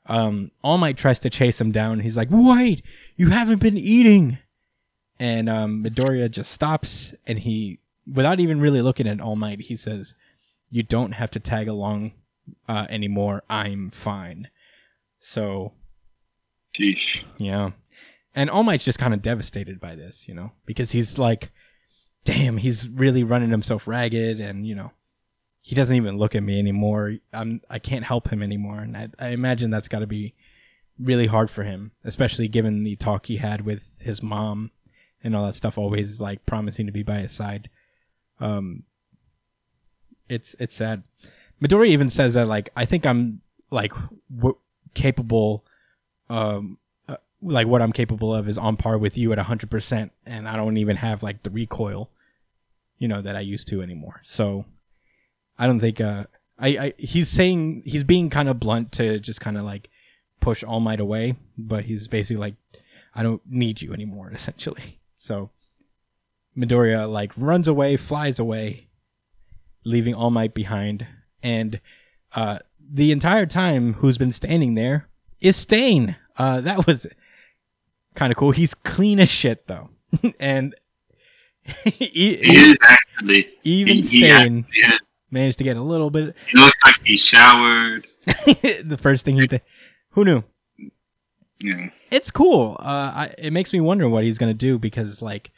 Um, 0.07 0.51
All 0.63 0.77
Might 0.77 0.97
tries 0.97 1.19
to 1.19 1.29
chase 1.29 1.61
him 1.61 1.71
down. 1.71 1.99
He's 1.99 2.17
like, 2.17 2.29
"Wait, 2.31 2.81
you 3.15 3.29
haven't 3.29 3.59
been 3.59 3.77
eating," 3.77 4.39
and 5.19 5.49
um, 5.49 5.83
Midoriya 5.83 6.29
just 6.29 6.51
stops, 6.51 7.13
and 7.27 7.39
he, 7.39 7.79
without 8.11 8.39
even 8.39 8.59
really 8.59 8.81
looking 8.81 9.07
at 9.07 9.21
All 9.21 9.35
Might, 9.35 9.61
he 9.61 9.75
says, 9.75 10.15
"You 10.69 10.83
don't 10.83 11.13
have 11.13 11.31
to 11.31 11.39
tag 11.39 11.67
along 11.67 12.13
uh, 12.67 12.87
anymore. 12.89 13.43
I'm 13.49 13.89
fine." 13.89 14.49
So 15.19 15.73
Sheesh. 16.77 17.23
yeah. 17.37 17.71
And 18.33 18.49
All 18.49 18.63
Might's 18.63 18.85
just 18.85 18.99
kind 18.99 19.13
of 19.13 19.21
devastated 19.21 19.79
by 19.79 19.95
this, 19.95 20.27
you 20.27 20.33
know, 20.33 20.53
because 20.65 20.91
he's 20.91 21.19
like, 21.19 21.51
damn, 22.23 22.57
he's 22.57 22.87
really 22.87 23.23
running 23.23 23.49
himself 23.49 23.87
ragged 23.87 24.39
and, 24.39 24.65
you 24.65 24.73
know, 24.73 24.91
he 25.61 25.75
doesn't 25.75 25.95
even 25.95 26.17
look 26.17 26.35
at 26.35 26.43
me 26.43 26.57
anymore. 26.57 27.17
I'm, 27.31 27.61
I 27.69 27.79
can't 27.79 28.03
help 28.03 28.29
him 28.29 28.41
anymore. 28.41 28.79
And 28.79 28.97
I, 28.97 29.09
I 29.19 29.27
imagine 29.29 29.69
that's 29.69 29.87
got 29.87 29.99
to 29.99 30.07
be 30.07 30.33
really 30.99 31.27
hard 31.27 31.51
for 31.51 31.63
him, 31.63 31.91
especially 32.03 32.47
given 32.47 32.83
the 32.83 32.95
talk 32.95 33.27
he 33.27 33.37
had 33.37 33.61
with 33.61 34.01
his 34.01 34.23
mom 34.23 34.71
and 35.23 35.35
all 35.35 35.45
that 35.45 35.55
stuff, 35.55 35.77
always 35.77 36.19
like 36.19 36.45
promising 36.47 36.87
to 36.87 36.91
be 36.91 37.03
by 37.03 37.19
his 37.19 37.31
side. 37.31 37.69
Um, 38.39 38.83
it's 40.27 40.55
it's 40.59 40.75
sad. 40.75 41.03
Midori 41.61 41.89
even 41.89 42.09
says 42.09 42.33
that 42.33 42.47
like 42.47 42.69
I 42.75 42.85
think 42.85 43.05
I'm 43.05 43.41
like 43.69 43.93
w- 44.35 44.57
capable, 44.95 45.63
um, 46.29 46.79
uh, 47.07 47.17
like 47.41 47.67
what 47.67 47.83
I'm 47.83 47.91
capable 47.91 48.33
of 48.33 48.47
is 48.47 48.57
on 48.57 48.77
par 48.77 48.97
with 48.97 49.15
you 49.15 49.31
at 49.31 49.37
hundred 49.37 49.69
percent, 49.69 50.11
and 50.25 50.49
I 50.49 50.55
don't 50.55 50.77
even 50.77 50.95
have 50.95 51.21
like 51.21 51.43
the 51.43 51.51
recoil, 51.51 52.09
you 52.97 53.07
know, 53.07 53.21
that 53.21 53.35
I 53.35 53.41
used 53.41 53.67
to 53.67 53.83
anymore. 53.83 54.21
So 54.23 54.65
I 55.61 55.67
don't 55.67 55.79
think 55.79 56.01
uh 56.01 56.25
I, 56.57 56.67
I 56.69 56.93
he's 56.97 57.29
saying 57.29 57.83
he's 57.85 58.03
being 58.03 58.29
kind 58.31 58.49
of 58.49 58.59
blunt 58.59 58.91
to 58.93 59.19
just 59.19 59.39
kind 59.41 59.57
of 59.57 59.63
like 59.63 59.89
push 60.39 60.63
All 60.63 60.79
Might 60.79 60.99
away, 60.99 61.35
but 61.57 61.85
he's 61.85 62.07
basically 62.07 62.41
like 62.41 62.55
I 63.13 63.21
don't 63.23 63.41
need 63.47 63.81
you 63.81 63.93
anymore 63.93 64.31
essentially. 64.33 64.99
So 65.15 65.51
Midoriya 66.57 67.09
like 67.09 67.31
runs 67.37 67.67
away, 67.67 67.95
flies 67.97 68.39
away, 68.39 68.87
leaving 69.85 70.13
All 70.15 70.31
Might 70.31 70.53
behind, 70.53 71.05
and 71.43 71.79
uh 72.35 72.59
the 72.93 73.11
entire 73.11 73.45
time 73.45 73.93
who's 73.95 74.17
been 74.17 74.31
standing 74.31 74.73
there 74.75 75.07
is 75.39 75.55
Stain. 75.55 76.15
Uh 76.37 76.59
that 76.61 76.87
was 76.87 77.05
kind 78.15 78.31
of 78.31 78.37
cool. 78.37 78.51
He's 78.51 78.73
clean 78.73 79.19
as 79.19 79.29
shit 79.29 79.67
though. 79.67 79.89
and 80.39 80.73
e- 81.85 82.37
He 82.37 82.57
is 82.57 82.73
actually. 82.81 83.47
even 83.63 83.97
he, 83.97 84.01
he 84.01 84.07
Stain 84.27 84.31
actually 84.31 84.95
is. 84.95 85.00
Managed 85.31 85.57
to 85.59 85.63
get 85.63 85.77
a 85.77 85.81
little 85.81 86.09
bit. 86.09 86.35
He 86.49 86.57
looks 86.57 86.79
like 86.85 86.95
he 87.03 87.17
showered. 87.17 88.07
the 88.25 88.97
first 88.99 89.25
thing 89.25 89.35
he 89.35 89.47
th- 89.47 89.63
who 90.11 90.25
knew? 90.25 90.43
Yeah. 91.59 91.89
it's 92.09 92.31
cool. 92.31 92.75
Uh 92.79 93.11
I, 93.15 93.33
it 93.37 93.53
makes 93.53 93.71
me 93.71 93.79
wonder 93.79 94.09
what 94.09 94.23
he's 94.23 94.37
gonna 94.37 94.53
do 94.53 94.79
because 94.79 95.21
like 95.21 95.51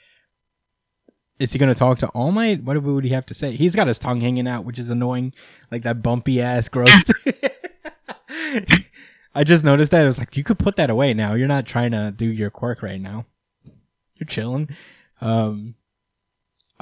is 1.39 1.53
he 1.53 1.60
gonna 1.60 1.75
talk 1.75 2.00
to 2.00 2.08
all 2.10 2.32
might? 2.32 2.63
What 2.63 2.82
would 2.82 3.03
he 3.03 3.12
have 3.12 3.25
to 3.27 3.34
say? 3.34 3.56
He's 3.56 3.75
got 3.75 3.88
his 3.88 4.00
tongue 4.00 4.22
hanging 4.22 4.48
out 4.48 4.65
which 4.65 4.80
is 4.80 4.89
annoying. 4.89 5.34
Like 5.72 5.84
that 5.84 6.01
bumpy 6.01 6.42
ass 6.42 6.70
gross 6.70 6.89
i 9.36 9.44
just 9.44 9.63
noticed 9.63 9.92
that. 9.92 10.03
I 10.03 10.06
was 10.06 10.20
like 10.20 10.36
you 10.38 10.44
could 10.44 10.60
put 10.60 10.75
that 10.75 10.89
away 10.89 11.13
now. 11.13 11.34
You're 11.34 11.48
not 11.48 11.65
trying 11.65 11.92
to 11.92 12.12
do 12.12 12.25
your 12.25 12.50
quirk 12.50 12.82
right 12.84 13.01
now. 13.01 13.25
You're 14.15 14.27
chilling. 14.27 14.70
Um 15.22 15.75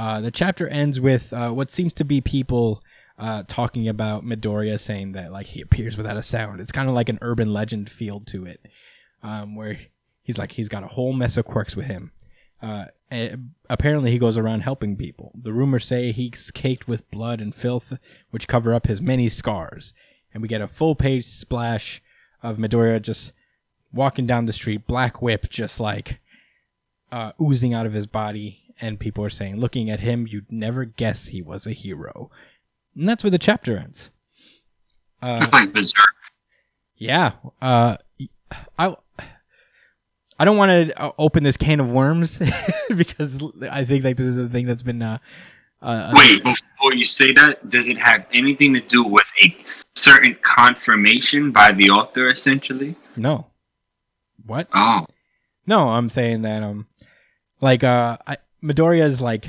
uh 0.01 0.19
the 0.21 0.31
chapter 0.31 0.67
ends 0.67 0.99
with 0.99 1.31
uh 1.33 1.51
what 1.51 1.69
seems 1.69 1.93
to 1.93 2.03
be 2.03 2.21
people 2.21 2.81
uh, 3.21 3.43
talking 3.47 3.87
about 3.87 4.25
Midoriya 4.25 4.79
saying 4.79 5.11
that 5.11 5.31
like 5.31 5.45
he 5.45 5.61
appears 5.61 5.95
without 5.95 6.17
a 6.17 6.23
sound. 6.23 6.59
It's 6.59 6.71
kind 6.71 6.89
of 6.89 6.95
like 6.95 7.07
an 7.07 7.19
urban 7.21 7.53
legend 7.53 7.91
feel 7.91 8.19
to 8.21 8.47
it, 8.47 8.59
um, 9.21 9.55
where 9.55 9.79
he's 10.23 10.39
like 10.39 10.53
he's 10.53 10.69
got 10.69 10.83
a 10.83 10.87
whole 10.87 11.13
mess 11.13 11.37
of 11.37 11.45
quirks 11.45 11.75
with 11.75 11.85
him. 11.85 12.11
Uh, 12.61 12.85
apparently, 13.69 14.11
he 14.11 14.19
goes 14.19 14.37
around 14.37 14.61
helping 14.61 14.95
people. 14.95 15.31
The 15.39 15.53
rumors 15.53 15.85
say 15.85 16.11
he's 16.11 16.51
caked 16.51 16.87
with 16.87 17.09
blood 17.11 17.39
and 17.41 17.53
filth, 17.53 17.97
which 18.31 18.47
cover 18.47 18.73
up 18.73 18.87
his 18.87 19.01
many 19.01 19.29
scars. 19.29 19.93
And 20.33 20.41
we 20.41 20.47
get 20.47 20.61
a 20.61 20.67
full 20.67 20.95
page 20.95 21.25
splash 21.25 22.01
of 22.41 22.57
Midoriya 22.57 23.01
just 23.01 23.33
walking 23.91 24.25
down 24.25 24.45
the 24.45 24.53
street, 24.53 24.87
black 24.87 25.21
whip 25.21 25.49
just 25.49 25.79
like 25.79 26.19
uh, 27.11 27.33
oozing 27.41 27.73
out 27.73 27.85
of 27.85 27.93
his 27.93 28.07
body. 28.07 28.60
And 28.81 28.99
people 28.99 29.23
are 29.23 29.29
saying, 29.29 29.57
looking 29.57 29.89
at 29.89 29.99
him, 29.99 30.25
you'd 30.27 30.51
never 30.51 30.85
guess 30.85 31.27
he 31.27 31.41
was 31.41 31.67
a 31.67 31.71
hero. 31.71 32.31
And 32.95 33.07
that's 33.07 33.23
where 33.23 33.31
the 33.31 33.37
chapter 33.37 33.77
ends. 33.77 34.09
Uh, 35.21 35.39
It's 35.43 35.53
like 35.53 35.71
Berserk. 35.71 36.15
yeah. 36.97 37.33
Uh, 37.61 37.97
I 38.77 38.95
I 40.39 40.45
don't 40.45 40.57
want 40.57 40.71
to 40.71 41.13
open 41.19 41.43
this 41.43 41.55
can 41.57 41.79
of 41.79 41.91
worms 41.91 42.39
because 42.95 43.43
I 43.69 43.85
think 43.85 44.03
like 44.03 44.17
this 44.17 44.27
is 44.27 44.39
a 44.39 44.49
thing 44.49 44.65
that's 44.65 44.81
been 44.83 45.01
uh, 45.03 45.19
uh 45.81 46.11
Wait, 46.15 46.43
before 46.43 46.93
you 46.95 47.05
say 47.05 47.31
that, 47.33 47.69
does 47.69 47.87
it 47.87 47.99
have 47.99 48.25
anything 48.33 48.73
to 48.73 48.81
do 48.81 49.03
with 49.03 49.27
a 49.43 49.55
certain 49.95 50.35
confirmation 50.41 51.51
by 51.51 51.71
the 51.71 51.91
author, 51.91 52.29
essentially? 52.31 52.95
no. 53.15 53.47
What? 54.43 54.67
Oh, 54.73 55.05
No, 55.67 55.89
I'm 55.89 56.09
saying 56.09 56.41
that 56.41 56.63
um 56.63 56.87
like 57.61 57.83
uh 57.83 58.17
I, 58.25 58.37
Midoriya's 58.63 59.21
like 59.21 59.47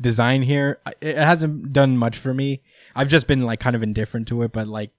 design 0.00 0.42
here. 0.42 0.78
It 1.00 1.16
hasn't 1.16 1.72
done 1.72 1.96
much 1.96 2.16
for 2.16 2.32
me. 2.32 2.62
I've 2.94 3.08
just 3.08 3.26
been 3.26 3.42
like 3.42 3.60
kind 3.60 3.76
of 3.76 3.82
indifferent 3.82 4.28
to 4.28 4.42
it, 4.42 4.52
but 4.52 4.68
like 4.68 4.90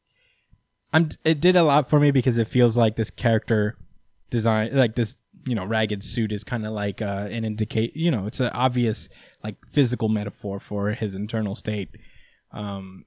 I'm 0.94 1.10
it 1.24 1.39
did 1.39 1.56
a 1.56 1.63
lot 1.63 1.89
for 1.89 2.00
me 2.00 2.12
because 2.12 2.38
it 2.38 2.48
feels 2.48 2.75
like 2.75 2.96
this 2.96 3.12
character 3.12 3.77
design 4.29 4.75
like 4.75 4.96
this 4.96 5.18
you 5.46 5.56
know 5.56 5.65
ragged 5.65 6.03
suit 6.03 6.32
is 6.32 6.44
kind 6.44 6.65
of 6.65 6.72
like 6.72 7.01
uh 7.01 7.27
an 7.32 7.44
indicate 7.46 7.96
you 7.96 8.12
know 8.12 8.27
it's 8.27 8.39
an 8.39 8.50
obvious 8.50 9.10
like 9.44 9.56
physical 9.72 10.08
metaphor 10.10 10.60
for 10.60 10.91
his 10.91 11.15
internal 11.15 11.56
state. 11.56 11.89
Um 12.51 13.06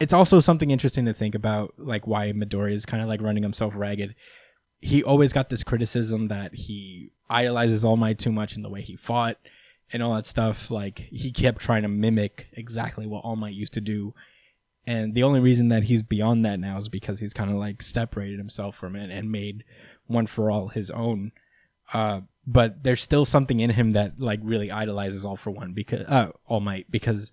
it's 0.00 0.12
also 0.12 0.40
something 0.40 0.70
interesting 0.70 1.04
to 1.04 1.14
think 1.14 1.34
about 1.34 1.74
like 1.78 2.06
why 2.06 2.32
midori 2.32 2.74
is 2.74 2.86
kind 2.86 3.02
of 3.02 3.08
like 3.08 3.22
running 3.22 3.42
himself 3.42 3.74
ragged. 3.76 4.14
He 4.80 5.02
always 5.02 5.32
got 5.32 5.48
this 5.48 5.64
criticism 5.64 6.28
that 6.28 6.54
he 6.54 7.12
idolizes 7.30 7.84
all 7.84 7.96
might 7.96 8.18
too 8.18 8.32
much 8.32 8.54
in 8.54 8.62
the 8.62 8.68
way 8.68 8.82
he 8.82 8.96
fought 8.96 9.38
and 9.92 10.02
all 10.02 10.14
that 10.14 10.26
stuff 10.26 10.70
like 10.70 10.98
he 11.10 11.30
kept 11.30 11.60
trying 11.60 11.82
to 11.82 11.88
mimic 11.88 12.48
exactly 12.52 13.06
what 13.06 13.24
all 13.24 13.36
might 13.36 13.54
used 13.54 13.72
to 13.74 13.80
do 13.80 14.14
and 14.86 15.14
the 15.14 15.22
only 15.22 15.40
reason 15.40 15.68
that 15.68 15.84
he's 15.84 16.02
beyond 16.02 16.44
that 16.44 16.60
now 16.60 16.76
is 16.76 16.88
because 16.88 17.18
he's 17.20 17.32
kind 17.32 17.50
of 17.50 17.56
like 17.56 17.80
separated 17.80 18.38
himself 18.38 18.76
from 18.76 18.96
it 18.96 19.10
and 19.10 19.32
made 19.32 19.64
one 20.06 20.26
for 20.26 20.50
all 20.50 20.68
his 20.68 20.90
own. 20.90 21.32
Uh, 21.92 22.22
but 22.46 22.82
there's 22.82 23.00
still 23.00 23.24
something 23.24 23.60
in 23.60 23.70
him 23.70 23.92
that 23.92 24.20
like 24.20 24.40
really 24.42 24.70
idolizes 24.70 25.24
All 25.24 25.36
for 25.36 25.50
One 25.50 25.72
because 25.72 26.06
uh, 26.08 26.30
All 26.46 26.60
Might 26.60 26.90
because 26.90 27.32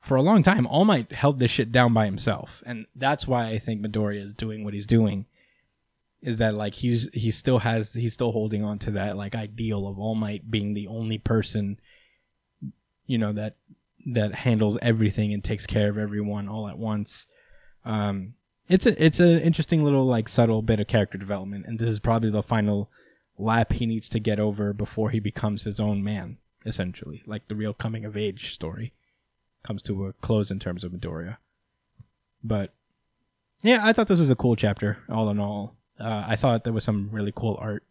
for 0.00 0.16
a 0.16 0.22
long 0.22 0.42
time 0.42 0.66
All 0.66 0.84
Might 0.84 1.10
held 1.12 1.40
this 1.40 1.50
shit 1.50 1.72
down 1.72 1.92
by 1.92 2.04
himself, 2.04 2.62
and 2.64 2.86
that's 2.94 3.26
why 3.26 3.48
I 3.48 3.58
think 3.58 3.84
Midoriya 3.84 4.22
is 4.22 4.32
doing 4.32 4.64
what 4.64 4.74
he's 4.74 4.86
doing. 4.86 5.26
Is 6.20 6.38
that 6.38 6.54
like 6.54 6.74
he's 6.74 7.08
he 7.12 7.32
still 7.32 7.58
has 7.60 7.94
he's 7.94 8.12
still 8.12 8.30
holding 8.30 8.62
on 8.62 8.78
to 8.80 8.92
that 8.92 9.16
like 9.16 9.34
ideal 9.34 9.88
of 9.88 9.98
All 9.98 10.14
Might 10.14 10.48
being 10.48 10.74
the 10.74 10.86
only 10.86 11.18
person, 11.18 11.80
you 13.12 13.18
know 13.18 13.32
that 13.32 13.56
that 14.06 14.34
handles 14.36 14.78
everything 14.80 15.34
and 15.34 15.44
takes 15.44 15.66
care 15.66 15.90
of 15.90 15.98
everyone 15.98 16.48
all 16.48 16.66
at 16.66 16.78
once. 16.78 17.26
Um, 17.84 18.34
it's 18.66 18.86
a 18.86 19.04
it's 19.04 19.20
an 19.20 19.38
interesting 19.40 19.84
little 19.84 20.06
like 20.06 20.30
subtle 20.30 20.62
bit 20.62 20.80
of 20.80 20.86
character 20.86 21.18
development, 21.18 21.66
and 21.66 21.78
this 21.78 21.90
is 21.90 22.00
probably 22.00 22.30
the 22.30 22.42
final 22.42 22.88
lap 23.36 23.74
he 23.74 23.84
needs 23.84 24.08
to 24.08 24.18
get 24.18 24.40
over 24.40 24.72
before 24.72 25.10
he 25.10 25.20
becomes 25.20 25.64
his 25.64 25.78
own 25.78 26.02
man. 26.02 26.38
Essentially, 26.64 27.22
like 27.26 27.48
the 27.48 27.54
real 27.54 27.74
coming 27.74 28.06
of 28.06 28.16
age 28.16 28.54
story 28.54 28.94
comes 29.62 29.82
to 29.82 30.06
a 30.06 30.14
close 30.14 30.50
in 30.50 30.58
terms 30.58 30.84
of 30.84 30.92
Midoriya. 30.92 31.36
But 32.42 32.72
yeah, 33.62 33.80
I 33.82 33.92
thought 33.92 34.08
this 34.08 34.18
was 34.18 34.30
a 34.30 34.36
cool 34.36 34.56
chapter. 34.56 34.98
All 35.10 35.28
in 35.28 35.38
all, 35.38 35.76
uh, 36.00 36.24
I 36.26 36.36
thought 36.36 36.64
there 36.64 36.72
was 36.72 36.84
some 36.84 37.10
really 37.12 37.32
cool 37.34 37.58
art 37.60 37.84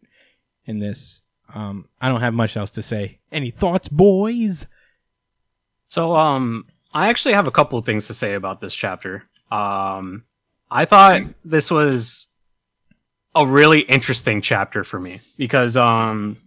in 0.66 0.80
this. 0.80 1.20
Um, 1.54 1.88
I 2.00 2.08
don't 2.08 2.22
have 2.22 2.34
much 2.34 2.56
else 2.56 2.72
to 2.72 2.82
say. 2.82 3.20
Any 3.30 3.50
thoughts, 3.50 3.88
boys? 3.88 4.66
So, 5.92 6.16
um, 6.16 6.64
I 6.94 7.10
actually 7.10 7.34
have 7.34 7.46
a 7.46 7.50
couple 7.50 7.78
of 7.78 7.84
things 7.84 8.06
to 8.06 8.14
say 8.14 8.32
about 8.32 8.62
this 8.62 8.74
chapter. 8.74 9.24
Um, 9.50 10.24
I 10.70 10.86
thought 10.86 11.20
this 11.44 11.70
was 11.70 12.28
a 13.34 13.46
really 13.46 13.80
interesting 13.80 14.40
chapter 14.40 14.84
for 14.84 14.98
me 14.98 15.20
because, 15.36 15.76
um, 15.76 16.38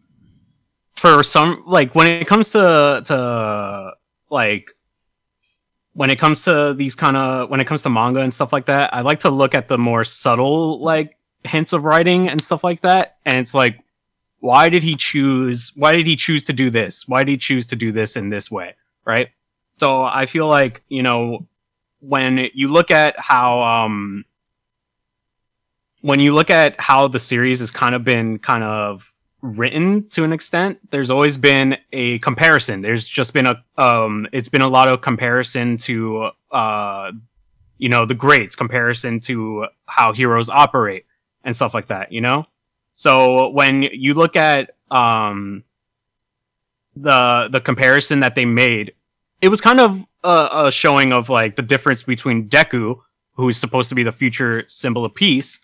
for 0.96 1.22
some, 1.22 1.62
like, 1.68 1.94
when 1.94 2.08
it 2.08 2.26
comes 2.26 2.50
to, 2.54 3.04
to, 3.06 3.92
like, 4.32 4.72
when 5.94 6.10
it 6.10 6.18
comes 6.18 6.44
to 6.46 6.74
these 6.74 6.96
kind 6.96 7.16
of, 7.16 7.48
when 7.48 7.60
it 7.60 7.68
comes 7.68 7.84
to 7.84 7.90
manga 7.92 8.22
and 8.22 8.34
stuff 8.34 8.52
like 8.52 8.66
that, 8.66 8.96
I 8.96 9.02
like 9.02 9.20
to 9.20 9.30
look 9.30 9.54
at 9.54 9.68
the 9.68 9.78
more 9.78 10.04
subtle, 10.04 10.82
like, 10.82 11.20
hints 11.44 11.72
of 11.72 11.84
writing 11.84 12.30
and 12.30 12.42
stuff 12.42 12.64
like 12.64 12.82
that. 12.82 13.18
And 13.28 13.38
it's 13.38 13.54
like, 13.54 13.80
why 14.40 14.70
did 14.70 14.82
he 14.82 14.96
choose, 14.96 15.72
why 15.76 15.92
did 15.92 16.08
he 16.08 16.16
choose 16.16 16.44
to 16.46 16.54
do 16.54 16.72
this? 16.72 17.08
Why 17.08 17.24
did 17.24 17.30
he 17.34 17.38
choose 17.38 17.68
to 17.68 17.76
do 17.76 17.92
this 17.92 18.16
in 18.16 18.32
this 18.32 18.50
way? 18.50 18.74
right? 19.06 19.30
So 19.78 20.04
I 20.04 20.26
feel 20.26 20.48
like, 20.48 20.84
you 20.88 21.04
know, 21.04 21.48
when 22.00 22.50
you 22.54 22.68
look 22.68 22.92
at 22.92 23.20
how 23.20 23.62
um 23.62 24.24
when 26.02 26.20
you 26.20 26.34
look 26.34 26.50
at 26.50 26.80
how 26.80 27.08
the 27.08 27.20
series 27.20 27.60
has 27.60 27.72
kind 27.72 27.96
of 27.96 28.04
been 28.04 28.38
kind 28.38 28.64
of 28.64 29.12
written 29.42 30.08
to 30.10 30.24
an 30.24 30.32
extent, 30.32 30.80
there's 30.92 31.10
always 31.10 31.36
been 31.38 31.78
a 31.92 32.20
comparison. 32.20 32.82
There's 32.82 33.06
just 33.06 33.34
been 33.34 33.48
a 33.48 33.64
um 33.78 34.28
it's 34.32 34.50
been 34.50 34.62
a 34.62 34.68
lot 34.68 34.88
of 34.88 35.02
comparison 35.02 35.78
to 35.78 36.30
uh 36.52 37.12
you 37.78 37.90
know, 37.90 38.06
the 38.06 38.16
greats, 38.16 38.56
comparison 38.56 39.20
to 39.20 39.68
how 39.88 40.14
heroes 40.14 40.50
operate 40.50 41.06
and 41.44 41.54
stuff 41.54 41.74
like 41.74 41.88
that, 41.88 42.12
you 42.12 42.22
know? 42.22 42.46
So 42.96 43.50
when 43.50 43.84
you 43.84 44.14
look 44.14 44.36
at 44.38 44.72
um 44.92 45.64
the 46.96 47.50
the 47.52 47.60
comparison 47.60 48.22
that 48.22 48.36
they 48.36 48.46
made, 48.46 48.94
it 49.42 49.50
was 49.50 49.62
kind 49.62 49.80
of 49.80 50.04
a, 50.24 50.50
a 50.68 50.72
showing 50.72 51.12
of 51.12 51.30
like 51.30 51.56
the 51.56 51.62
difference 51.62 52.04
between 52.04 52.50
Deku, 52.50 52.98
who 53.34 53.50
is 53.50 53.58
supposed 53.58 53.90
to 53.90 53.96
be 53.96 54.04
the 54.04 54.12
future 54.12 54.64
symbol 54.68 55.06
of 55.06 55.14
peace, 55.14 55.60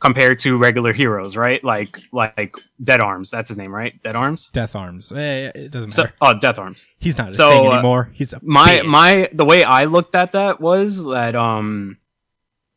compared 0.00 0.38
to 0.40 0.56
regular 0.58 0.92
heroes, 0.92 1.36
right? 1.36 1.62
Like 1.64 1.98
like 2.12 2.56
Dead 2.82 3.00
Arms, 3.00 3.30
that's 3.30 3.48
his 3.48 3.58
name, 3.58 3.74
right? 3.74 4.00
Dead 4.02 4.14
Arms. 4.16 4.50
Death 4.52 4.76
Arms. 4.76 5.10
Eh, 5.12 5.50
it 5.54 5.70
doesn't 5.70 5.90
So 5.90 6.02
matter. 6.04 6.14
oh, 6.20 6.34
Death 6.38 6.58
Arms. 6.58 6.86
He's 6.98 7.16
not 7.18 7.30
a 7.30 7.34
so, 7.34 7.50
thing 7.50 7.66
uh, 7.66 7.72
anymore. 7.72 8.10
He's 8.12 8.32
a 8.32 8.40
my 8.42 8.78
bitch. 8.80 8.86
my 8.86 9.28
the 9.32 9.44
way 9.44 9.64
I 9.64 9.84
looked 9.84 10.14
at 10.14 10.32
that 10.32 10.60
was 10.60 11.04
that 11.06 11.34
um 11.34 11.98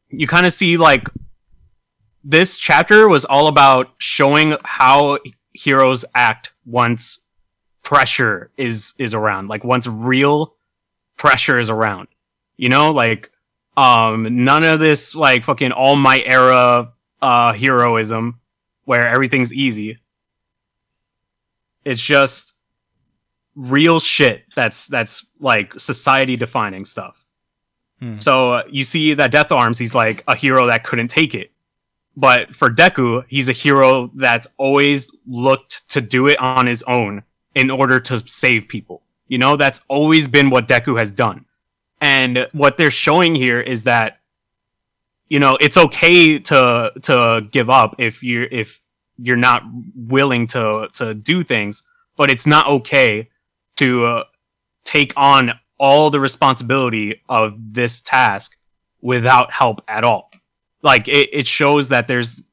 you 0.09 0.27
kind 0.27 0.45
of 0.45 0.53
see 0.53 0.77
like 0.77 1.07
this 2.23 2.57
chapter 2.57 3.07
was 3.07 3.25
all 3.25 3.47
about 3.47 3.91
showing 3.97 4.55
how 4.65 5.19
heroes 5.53 6.03
act 6.15 6.51
once 6.65 7.19
pressure 7.83 8.51
is 8.57 8.93
is 8.97 9.13
around 9.13 9.47
like 9.47 9.63
once 9.63 9.87
real 9.87 10.55
pressure 11.17 11.59
is 11.59 11.69
around 11.69 12.07
you 12.57 12.69
know 12.69 12.91
like 12.91 13.31
um 13.77 14.43
none 14.43 14.63
of 14.63 14.79
this 14.79 15.15
like 15.15 15.43
fucking 15.43 15.71
all 15.71 15.95
my 15.95 16.21
era 16.25 16.91
uh 17.21 17.53
heroism 17.53 18.39
where 18.85 19.07
everything's 19.07 19.53
easy 19.53 19.97
it's 21.85 22.01
just 22.01 22.55
real 23.55 23.99
shit 23.99 24.43
that's 24.55 24.87
that's 24.87 25.25
like 25.39 25.77
society 25.79 26.35
defining 26.35 26.85
stuff. 26.85 27.25
Hmm. 27.99 28.17
So 28.17 28.53
uh, 28.53 28.63
you 28.69 28.83
see 28.83 29.13
that 29.15 29.31
Death 29.31 29.51
Arms, 29.51 29.77
he's 29.77 29.93
like 29.93 30.23
a 30.27 30.35
hero 30.35 30.67
that 30.67 30.83
couldn't 30.83 31.09
take 31.09 31.35
it. 31.35 31.51
But 32.15 32.55
for 32.55 32.69
Deku, 32.69 33.23
he's 33.27 33.49
a 33.49 33.53
hero 33.53 34.07
that's 34.15 34.47
always 34.57 35.09
looked 35.25 35.87
to 35.89 36.01
do 36.01 36.27
it 36.27 36.39
on 36.39 36.67
his 36.67 36.83
own 36.83 37.23
in 37.55 37.69
order 37.69 37.99
to 37.99 38.27
save 38.27 38.67
people. 38.67 39.01
You 39.27 39.37
know, 39.37 39.57
that's 39.57 39.81
always 39.87 40.27
been 40.27 40.49
what 40.49 40.67
Deku 40.67 40.97
has 40.97 41.11
done. 41.11 41.45
And 42.01 42.47
what 42.53 42.77
they're 42.77 42.91
showing 42.91 43.35
here 43.35 43.59
is 43.59 43.83
that 43.83 44.19
you 45.29 45.39
know, 45.39 45.57
it's 45.61 45.77
okay 45.77 46.39
to 46.39 46.91
to 47.03 47.47
give 47.51 47.69
up 47.69 47.95
if 47.99 48.23
you're 48.23 48.45
if 48.45 48.81
you're 49.17 49.37
not 49.37 49.63
willing 49.95 50.47
to 50.47 50.89
to 50.93 51.13
do 51.13 51.43
things, 51.43 51.83
but 52.17 52.31
it's 52.31 52.47
not 52.47 52.67
okay 52.67 53.29
to 53.75 54.05
uh, 54.05 54.23
take 54.83 55.13
on 55.15 55.51
all 55.77 56.09
the 56.09 56.19
responsibility 56.19 57.21
of 57.29 57.73
this 57.73 58.01
task 58.01 58.57
without 59.01 59.51
help 59.51 59.81
at 59.87 60.03
all. 60.03 60.31
Like 60.81 61.07
it, 61.07 61.29
it 61.31 61.47
shows 61.47 61.89
that 61.89 62.07
there's 62.07 62.43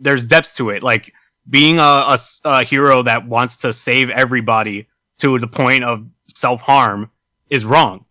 there's 0.00 0.26
depths 0.26 0.54
to 0.54 0.70
it. 0.70 0.82
Like 0.82 1.14
being 1.48 1.78
a 1.78 2.16
a 2.44 2.64
hero 2.64 3.02
that 3.02 3.26
wants 3.26 3.56
to 3.58 3.72
save 3.72 4.10
everybody 4.10 4.88
to 5.18 5.38
the 5.38 5.46
point 5.46 5.84
of 5.84 6.06
self 6.34 6.60
harm 6.62 7.10
is 7.50 7.64
wrong, 7.64 8.04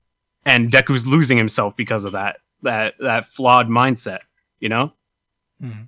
and 0.46 0.72
Deku's 0.72 1.06
losing 1.06 1.38
himself 1.38 1.76
because 1.76 2.06
of 2.06 2.14
that 2.14 2.38
that 2.64 2.96
that 3.00 3.26
flawed 3.26 3.68
mindset. 3.68 4.20
You 4.60 4.70
know? 4.70 4.94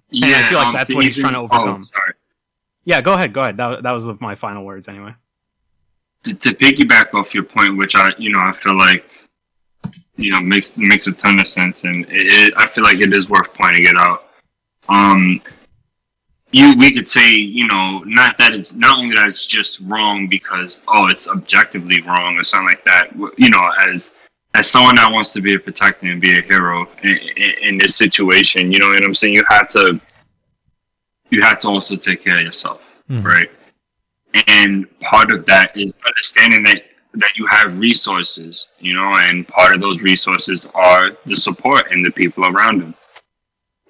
Yeah, 0.10 0.38
I 0.38 0.50
feel 0.50 0.58
like 0.58 0.68
um, 0.68 0.74
that's 0.74 0.90
to 0.90 0.96
what 0.96 1.06
he's 1.06 1.18
trying 1.18 1.34
to 1.34 1.40
overcome. 1.40 1.88
Oh. 1.96 2.12
Yeah. 2.86 3.02
Go 3.02 3.14
ahead. 3.14 3.34
Go 3.34 3.42
ahead. 3.42 3.58
That 3.58 3.84
that 3.84 3.94
was 3.94 4.06
my 4.20 4.36
final 4.36 4.64
words 4.64 4.88
anyway. 4.88 5.16
to, 6.24 6.36
to 6.36 6.50
piggyback 6.50 7.14
off 7.14 7.34
your 7.34 7.44
point, 7.44 7.78
which 7.78 7.96
I, 7.96 8.10
you 8.18 8.32
know, 8.32 8.40
I 8.40 8.52
feel 8.52 8.78
like, 8.78 9.10
you 10.18 10.32
know, 10.32 10.40
makes 10.42 10.76
makes 10.76 11.08
a 11.08 11.14
ton 11.14 11.40
of 11.40 11.48
sense, 11.48 11.84
and 11.84 12.06
it, 12.10 12.50
it, 12.50 12.54
I 12.58 12.68
feel 12.68 12.84
like 12.84 13.00
it 13.00 13.16
is 13.16 13.30
worth 13.30 13.54
pointing 13.54 13.86
it 13.86 13.98
out. 13.98 14.26
Um, 14.90 15.42
you, 16.52 16.74
we 16.78 16.92
could 16.94 17.08
say, 17.08 17.32
you 17.34 17.68
know, 17.68 18.00
not 18.06 18.38
that 18.40 18.54
it's 18.54 18.74
not 18.74 18.98
only 18.98 19.16
that 19.16 19.28
it's 19.30 19.46
just 19.46 19.80
wrong 19.82 20.28
because 20.28 20.82
oh, 20.88 21.08
it's 21.08 21.28
objectively 21.28 22.02
wrong 22.02 22.38
or 22.38 22.44
something 22.44 22.68
like 22.68 22.84
that. 22.86 23.12
You 23.38 23.50
know, 23.50 23.70
as 23.88 24.12
as 24.56 24.70
someone 24.70 24.96
that 24.96 25.12
wants 25.12 25.32
to 25.34 25.42
be 25.42 25.54
a 25.54 25.60
protector 25.60 26.08
and 26.08 26.20
be 26.20 26.38
a 26.40 26.42
hero 26.42 26.88
in, 27.04 27.18
in, 27.38 27.52
in 27.62 27.78
this 27.78 27.96
situation, 27.96 28.72
you 28.72 28.80
know 28.80 28.90
what 28.90 29.06
I'm 29.06 29.14
saying. 29.14 29.36
You 29.36 29.44
have 29.48 29.70
to, 29.70 30.02
you 31.30 31.40
have 31.44 31.60
to 31.62 31.68
also 31.68 31.96
take 31.96 32.24
care 32.24 32.36
of 32.38 32.42
yourself, 32.42 32.82
Mhm. 33.10 33.24
right? 33.24 33.50
and 34.48 34.86
part 35.00 35.32
of 35.32 35.44
that 35.48 35.76
is 35.76 35.92
understanding 36.08 36.64
that 36.64 36.84
that 37.16 37.32
you 37.36 37.48
have 37.48 37.76
resources 37.80 38.68
you 38.80 38.94
know 38.94 39.12
and 39.16 39.48
part 39.48 39.74
of 39.74 39.82
those 39.82 40.00
resources 40.02 40.68
are 40.76 41.18
the 41.26 41.36
support 41.36 41.92
and 41.92 42.06
the 42.06 42.12
people 42.12 42.46
around 42.46 42.80
him 42.82 42.94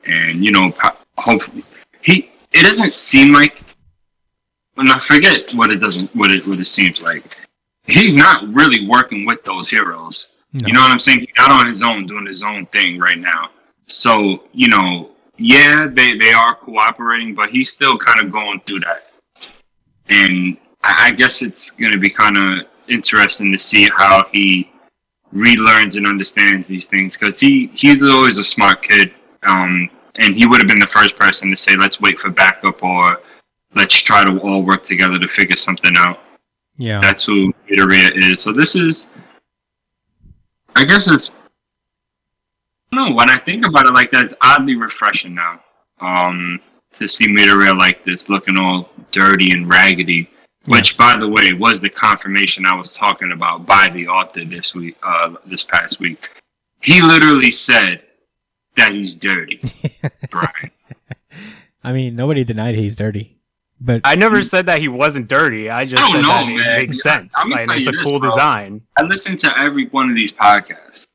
and 0.06 0.44
you 0.44 0.52
know 0.52 0.72
po- 0.72 0.96
hope 1.18 1.42
he 2.02 2.29
it 2.52 2.64
doesn't 2.64 2.96
seem 2.96 3.34
like 3.34 3.62
and 4.78 4.90
I 4.90 5.00
forget 5.00 5.54
what 5.54 5.72
it 5.72 5.78
doesn't 5.78 6.16
what 6.16 6.32
it 6.32 6.46
what 6.48 6.60
it 6.60 6.66
seems 6.66 7.02
like. 7.02 7.38
He's 7.86 8.16
not 8.16 8.48
really 8.54 8.88
working 8.88 9.26
with 9.26 9.44
those 9.44 9.70
heroes. 9.70 10.28
No. 10.54 10.68
you 10.68 10.74
know 10.74 10.82
what 10.82 10.92
I'm 10.92 11.00
saying? 11.00 11.20
He's 11.20 11.34
not 11.38 11.52
on 11.52 11.68
his 11.68 11.82
own 11.82 12.08
doing 12.08 12.26
his 12.26 12.44
own 12.44 12.66
thing 12.68 13.00
right 13.00 13.20
now. 13.20 13.50
So 13.88 14.44
you 14.54 14.70
know 14.70 15.12
yeah 15.38 15.88
they 15.92 16.18
they 16.18 16.32
are 16.32 16.56
cooperating 16.56 17.34
but 17.34 17.50
he's 17.50 17.72
still 17.72 17.98
kind 17.98 18.24
of 18.24 18.32
going 18.32 18.62
through 18.62 18.82
that. 18.82 19.12
And 20.10 20.58
I 20.84 21.08
I 21.08 21.12
guess 21.12 21.42
it's 21.42 21.72
going 21.72 21.92
to 21.92 22.00
be 22.00 22.10
kind 22.10 22.38
of 22.38 22.68
interesting 22.88 23.52
to 23.52 23.60
see 23.60 23.88
how 23.96 24.26
he 24.32 24.72
relearns 25.34 25.96
and 25.96 26.08
understands 26.08 26.68
these 26.68 26.88
things 26.88 27.16
because 27.16 27.40
he 27.40 27.68
he's 27.74 28.02
always 28.02 28.38
a 28.38 28.44
smart 28.44 28.82
kid, 28.82 29.14
um, 29.44 29.90
and 30.20 30.36
he 30.36 30.46
would 30.46 30.62
have 30.62 30.68
been 30.68 30.80
the 30.80 30.88
first 30.88 31.16
person 31.18 31.50
to 31.50 31.58
say, 31.58 31.76
"Let's 31.76 32.00
wait 32.00 32.20
for 32.20 32.30
backup," 32.30 32.84
or 32.84 33.22
"Let's 33.76 33.96
try 33.96 34.24
to 34.24 34.38
all 34.40 34.64
work 34.64 34.86
together 34.86 35.18
to 35.18 35.28
figure 35.28 35.58
something 35.58 35.94
out." 35.98 36.22
Yeah. 36.78 37.00
That's 37.02 37.26
who 37.26 37.54
Midoriya 37.70 38.32
is. 38.32 38.42
So 38.42 38.54
this 38.54 38.76
is, 38.76 39.06
I 40.76 40.86
guess 40.86 41.08
it's. 41.08 41.32
I 42.92 42.96
don't 42.96 43.10
know 43.10 43.16
when 43.16 43.30
I 43.30 43.38
think 43.40 43.68
about 43.68 43.86
it 43.86 43.94
like 43.94 44.10
that, 44.12 44.26
it's 44.26 44.34
oddly 44.42 44.76
refreshing 44.76 45.36
now. 45.36 45.62
Um, 46.00 46.60
to 46.94 47.08
see 47.08 47.28
Midoriya 47.28 47.78
like 47.78 48.04
this, 48.04 48.30
looking 48.30 48.58
all 48.58 48.90
dirty 49.12 49.52
and 49.52 49.70
raggedy. 49.70 50.30
Which, 50.66 50.98
by 50.98 51.18
the 51.18 51.28
way, 51.28 51.52
was 51.58 51.80
the 51.80 51.90
confirmation 51.90 52.66
I 52.66 52.76
was 52.76 52.92
talking 52.92 53.32
about 53.32 53.66
by 53.66 53.88
the 53.92 54.08
author 54.08 54.44
this 54.44 54.76
week, 54.76 54.98
uh, 55.02 55.36
this 55.46 55.64
past 55.64 56.00
week. 56.00 56.30
He 56.82 57.02
literally 57.02 57.50
said 57.50 58.04
that 58.80 58.92
he's 58.94 59.14
dirty, 59.16 59.62
Brian. 60.32 60.72
I 61.84 61.94
mean, 61.94 62.16
nobody 62.16 62.44
denied 62.44 62.76
he's 62.76 62.96
dirty, 62.96 63.38
but 63.80 64.02
I 64.04 64.16
never 64.16 64.42
said 64.44 64.66
that 64.66 64.80
he 64.80 64.88
wasn't 64.88 65.28
dirty. 65.28 65.70
I 65.70 65.86
just 65.86 66.02
I 66.02 66.06
don't 66.06 66.12
said 66.12 66.22
know, 66.24 66.30
that 66.30 66.46
man. 66.68 66.80
it 66.80 66.82
makes 66.82 67.02
sense. 67.02 67.34
I'm 67.38 67.50
Like, 67.50 67.70
it's 67.72 67.88
a 67.88 67.92
this, 67.92 68.04
cool 68.04 68.20
bro. 68.20 68.30
design. 68.30 68.82
I 68.98 69.04
listen 69.04 69.38
to 69.38 69.54
every 69.62 69.88
one 69.90 70.10
of 70.10 70.16
these 70.16 70.32
podcasts, 70.32 71.06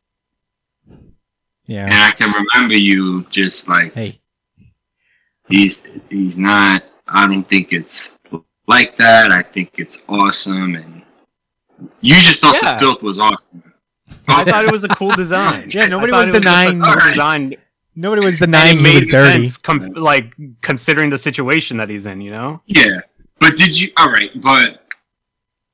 Yeah. 1.67 1.85
and. 1.87 1.95
I 1.95 2.11
can 2.13 2.33
remember 2.33 2.77
you 2.77 3.25
just 3.31 3.69
like 3.69 3.93
Hey, 3.95 4.21
he's 5.49 5.79
he's 6.11 6.37
not. 6.37 6.85
I 7.09 7.27
don't 7.27 7.45
think 7.47 7.73
it's 7.73 8.19
like 8.67 8.97
that. 8.97 9.31
I 9.33 9.43
think 9.43 9.73
it's 9.79 9.99
awesome, 10.09 10.75
and 10.77 11.03
you 12.01 12.15
just 12.15 12.41
thought 12.41 12.57
Yeah. 12.63 12.75
the 12.75 12.81
filth 12.81 13.03
was 13.03 13.19
awesome. 13.19 13.63
I 14.29 14.45
thought 14.45 14.65
it 14.65 14.73
was 14.73 14.85
a 14.85 14.89
cool 14.89 15.11
design. 15.13 15.71
Yeah, 15.71 15.87
nobody 15.87 16.13
I 16.13 16.17
thought 16.17 16.27
was 16.27 16.37
it 16.37 16.43
just 16.43 16.47
a 16.47 16.51
denying- 16.51 16.83
cool 16.83 17.09
design, 17.09 17.55
nobody 17.95 18.25
was 18.25 18.35
and 18.35 18.41
denying 18.41 18.79
it 18.79 18.83
made 18.83 19.01
was 19.03 19.11
dirty. 19.11 19.47
sense. 19.47 19.57
Com- 19.59 19.93
like 19.95 20.35
considering 20.63 21.11
the 21.11 21.19
situation 21.19 21.77
that 21.79 21.89
he's 21.91 22.07
in, 22.07 22.21
you 22.21 22.31
know. 22.31 22.61
Yeah, 22.67 23.01
but 23.41 23.57
did 23.57 23.79
you? 23.79 23.91
All 23.97 24.09
right, 24.11 24.31
but 24.43 24.83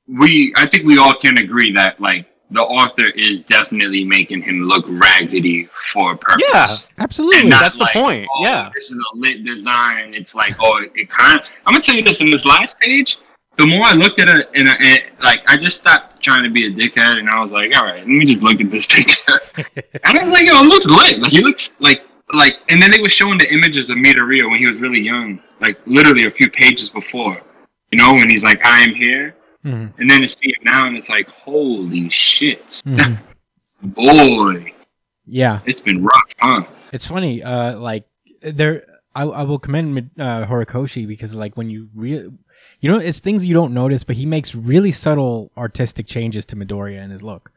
we. 0.08 0.52
I 0.56 0.66
think 0.68 0.84
we 0.86 0.98
all 0.98 1.14
can 1.14 1.38
agree 1.38 1.72
that 1.74 2.00
like 2.00 2.26
the 2.52 2.62
author 2.62 3.06
is 3.10 3.40
definitely 3.42 4.04
making 4.04 4.42
him 4.42 4.62
look 4.64 4.84
raggedy 4.88 5.68
for 5.92 6.14
a 6.14 6.16
purpose. 6.18 6.42
Yeah. 6.52 6.74
Absolutely. 6.98 7.42
And 7.42 7.50
not 7.50 7.60
That's 7.62 7.78
the 7.78 7.88
point, 7.92 8.26
oh, 8.34 8.42
yeah. 8.42 8.70
This 8.74 8.90
is 8.90 8.98
a 8.98 9.16
lit 9.16 9.44
design. 9.44 10.14
It's 10.14 10.34
like, 10.34 10.56
oh, 10.58 10.78
it, 10.82 10.90
it 10.96 11.08
kind 11.08 11.38
of. 11.38 11.46
I'm 11.66 11.72
gonna 11.72 11.82
tell 11.82 11.94
you 11.94 12.02
this. 12.02 12.20
In 12.20 12.28
this 12.28 12.44
last 12.44 12.76
page, 12.80 13.18
the 13.60 13.66
more 13.66 13.84
I 13.84 13.92
looked 13.92 14.18
at 14.20 14.28
it, 14.28 14.48
and, 14.54 14.68
I- 14.68 14.76
and 14.80 15.02
like, 15.22 15.40
I 15.48 15.56
just 15.56 15.76
stopped 15.78 16.22
trying 16.22 16.42
to 16.44 16.50
be 16.50 16.66
a 16.66 16.70
dickhead, 16.70 17.18
and 17.18 17.28
I 17.28 17.40
was 17.40 17.50
like, 17.50 17.74
all 17.76 17.84
right, 17.84 18.00
let 18.00 18.08
me 18.08 18.24
just 18.26 18.42
look 18.42 18.60
at 18.60 18.70
this 18.70 18.86
picture. 18.96 19.40
and 20.04 20.18
I 20.18 20.22
was 20.24 20.32
like, 20.32 20.46
yo, 20.46 20.60
it 20.60 20.66
looks 20.66 20.86
lit. 20.86 21.18
Like 21.20 21.32
he 21.32 21.40
looks 21.42 21.72
like 21.80 22.06
like. 22.32 22.58
And 22.68 22.80
then 22.80 22.90
they 22.90 23.00
were 23.00 23.08
showing 23.08 23.38
the 23.38 23.52
images 23.52 23.88
of 23.90 23.96
Midoriya 23.96 24.48
when 24.48 24.58
he 24.58 24.66
was 24.66 24.76
really 24.76 25.00
young, 25.00 25.40
like 25.60 25.78
literally 25.86 26.24
a 26.26 26.30
few 26.30 26.50
pages 26.50 26.90
before. 26.90 27.40
You 27.90 27.98
know, 27.98 28.12
when 28.12 28.28
he's 28.30 28.44
like, 28.44 28.64
I 28.64 28.82
am 28.82 28.94
here. 28.94 29.34
Mhm, 29.64 29.92
And 29.98 30.10
then 30.10 30.20
to 30.22 30.28
see 30.28 30.48
it 30.50 30.58
now, 30.64 30.86
and 30.86 30.96
it's 30.96 31.08
like, 31.10 31.28
holy 31.28 32.08
shit, 32.08 32.66
mhm. 32.86 33.18
boy, 33.82 34.72
yeah. 35.26 35.60
it's 35.66 35.80
been 35.80 36.02
rough, 36.02 36.30
huh? 36.38 36.64
It's 36.92 37.06
funny. 37.06 37.42
Uh, 37.42 37.78
like 37.78 38.04
there, 38.40 38.84
I, 39.14 39.24
I 39.24 39.42
will 39.42 39.58
commend 39.58 40.10
uh, 40.18 40.46
Horikoshi 40.46 41.06
because 41.06 41.34
like 41.34 41.56
when 41.56 41.68
you 41.68 41.88
really, 41.94 42.30
you 42.80 42.90
know, 42.90 42.98
it's 42.98 43.20
things 43.20 43.44
you 43.44 43.54
don't 43.54 43.74
notice, 43.74 44.04
but 44.04 44.16
he 44.16 44.26
makes 44.26 44.54
really 44.54 44.92
subtle 44.92 45.50
artistic 45.56 46.06
changes 46.06 46.44
to 46.46 46.56
Midoriya 46.56 47.00
and 47.00 47.12
his 47.12 47.22
look. 47.22 47.52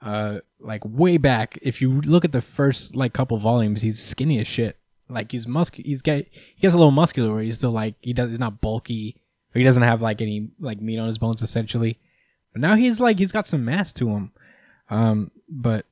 Uh, 0.00 0.40
like 0.58 0.82
way 0.84 1.16
back, 1.16 1.58
if 1.62 1.80
you 1.80 2.00
look 2.00 2.24
at 2.24 2.32
the 2.32 2.42
first 2.42 2.96
like 2.96 3.12
couple 3.12 3.36
volumes, 3.38 3.82
he's 3.82 4.02
skinny 4.02 4.40
as 4.40 4.48
shit. 4.48 4.76
Like 5.08 5.32
he's 5.32 5.46
muscular. 5.46 5.86
He's 5.86 6.02
got 6.02 6.16
he 6.32 6.60
gets 6.60 6.74
a 6.74 6.78
little 6.78 6.90
muscular 6.90 7.32
where 7.32 7.42
he's 7.42 7.56
still 7.56 7.70
like 7.70 7.94
he 8.00 8.12
does. 8.12 8.30
He's 8.30 8.38
not 8.38 8.60
bulky. 8.60 9.16
Or 9.54 9.58
he 9.58 9.64
doesn't 9.64 9.82
have 9.82 10.00
like 10.00 10.22
any 10.22 10.48
like 10.58 10.80
meat 10.80 10.98
on 10.98 11.06
his 11.06 11.18
bones 11.18 11.42
essentially. 11.42 11.98
But 12.52 12.62
now 12.62 12.74
he's 12.74 13.00
like 13.00 13.18
he's 13.18 13.32
got 13.32 13.46
some 13.46 13.64
mass 13.64 13.92
to 13.94 14.08
him. 14.10 14.32
Um, 14.90 15.30
but 15.48 15.86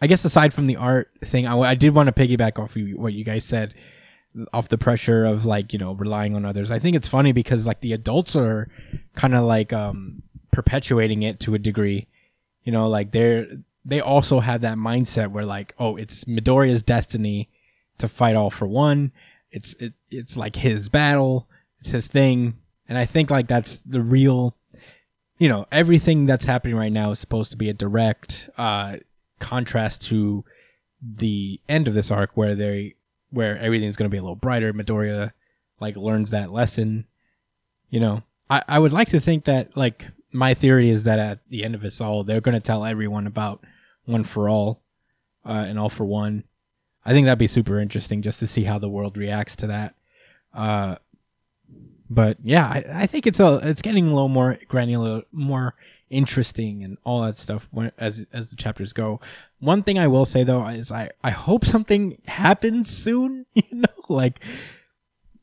I 0.00 0.06
guess 0.06 0.24
aside 0.24 0.54
from 0.54 0.66
the 0.66 0.76
art 0.76 1.10
thing, 1.24 1.46
I, 1.46 1.56
I 1.58 1.74
did 1.74 1.94
want 1.94 2.08
to 2.08 2.12
piggyback 2.12 2.58
off 2.58 2.76
of 2.76 2.82
what 2.94 3.12
you 3.12 3.24
guys 3.24 3.44
said. 3.44 3.74
Off 4.52 4.68
the 4.68 4.78
pressure 4.78 5.24
of 5.24 5.44
like 5.44 5.72
you 5.72 5.78
know 5.78 5.92
relying 5.92 6.34
on 6.34 6.44
others. 6.44 6.70
I 6.70 6.78
think 6.78 6.96
it's 6.96 7.08
funny 7.08 7.32
because 7.32 7.66
like 7.66 7.80
the 7.80 7.92
adults 7.92 8.34
are 8.36 8.68
kind 9.14 9.34
of 9.34 9.44
like 9.44 9.72
um 9.72 10.22
perpetuating 10.52 11.22
it 11.22 11.40
to 11.40 11.54
a 11.54 11.58
degree. 11.58 12.06
You 12.64 12.72
know, 12.72 12.88
like 12.88 13.12
they're 13.12 13.46
they 13.84 14.00
also 14.00 14.40
have 14.40 14.60
that 14.60 14.78
mindset 14.78 15.30
where 15.30 15.44
like 15.44 15.74
oh 15.78 15.96
it's 15.96 16.24
Midoriya's 16.24 16.82
destiny 16.82 17.48
to 17.98 18.08
fight 18.08 18.36
all 18.36 18.50
for 18.50 18.66
one. 18.66 19.12
It's 19.50 19.74
it, 19.74 19.94
it's 20.10 20.36
like 20.36 20.56
his 20.56 20.88
battle. 20.88 21.48
It's 21.80 21.90
his 21.90 22.06
thing. 22.06 22.54
And 22.88 22.96
I 22.98 23.04
think 23.06 23.30
like 23.30 23.48
that's 23.48 23.78
the 23.78 24.00
real 24.00 24.56
you 25.38 25.48
know, 25.48 25.66
everything 25.72 26.26
that's 26.26 26.44
happening 26.44 26.76
right 26.76 26.92
now 26.92 27.10
is 27.10 27.18
supposed 27.18 27.50
to 27.50 27.56
be 27.56 27.68
a 27.68 27.74
direct 27.74 28.48
uh 28.56 28.96
contrast 29.40 30.02
to 30.08 30.44
the 31.02 31.60
end 31.68 31.88
of 31.88 31.94
this 31.94 32.12
arc 32.12 32.36
where 32.36 32.54
they 32.54 32.94
where 33.32 33.58
everything's 33.58 33.96
going 33.96 34.08
to 34.08 34.14
be 34.14 34.18
a 34.18 34.22
little 34.22 34.36
brighter. 34.36 34.72
Midoriya 34.72 35.32
like 35.80 35.96
learns 35.96 36.30
that 36.30 36.52
lesson. 36.52 37.06
You 37.90 38.00
know, 38.00 38.22
I 38.48 38.62
I 38.68 38.78
would 38.78 38.92
like 38.92 39.08
to 39.08 39.20
think 39.20 39.44
that 39.44 39.76
like 39.76 40.06
my 40.32 40.54
theory 40.54 40.88
is 40.88 41.04
that 41.04 41.18
at 41.18 41.40
the 41.48 41.64
end 41.64 41.74
of 41.74 41.84
it 41.84 42.00
all, 42.00 42.24
they're 42.24 42.40
going 42.40 42.58
to 42.58 42.64
tell 42.64 42.84
everyone 42.84 43.26
about 43.26 43.64
one 44.04 44.24
for 44.24 44.48
all, 44.48 44.82
uh, 45.44 45.64
and 45.68 45.78
all 45.78 45.88
for 45.88 46.04
one. 46.04 46.44
I 47.04 47.12
think 47.12 47.26
that'd 47.26 47.38
be 47.38 47.46
super 47.46 47.80
interesting 47.80 48.22
just 48.22 48.38
to 48.40 48.46
see 48.46 48.64
how 48.64 48.78
the 48.78 48.88
world 48.88 49.16
reacts 49.16 49.56
to 49.56 49.66
that. 49.66 49.94
Uh, 50.54 50.96
but 52.08 52.38
yeah, 52.42 52.66
I, 52.66 52.84
I 53.02 53.06
think 53.06 53.26
it's 53.26 53.40
a 53.40 53.60
it's 53.62 53.82
getting 53.82 54.06
a 54.06 54.14
little 54.14 54.28
more 54.28 54.58
granular, 54.68 55.22
more 55.32 55.74
interesting, 56.12 56.84
and 56.84 56.98
all 57.04 57.22
that 57.22 57.36
stuff 57.36 57.66
when, 57.72 57.90
as 57.98 58.26
as 58.32 58.50
the 58.50 58.56
chapters 58.56 58.92
go. 58.92 59.20
One 59.58 59.82
thing 59.82 59.98
I 59.98 60.06
will 60.06 60.24
say 60.24 60.44
though 60.44 60.64
is 60.66 60.92
I 60.92 61.10
I 61.24 61.30
hope 61.30 61.64
something 61.64 62.20
happens 62.26 62.88
soon. 62.90 63.46
You 63.54 63.62
know, 63.72 64.04
like 64.08 64.38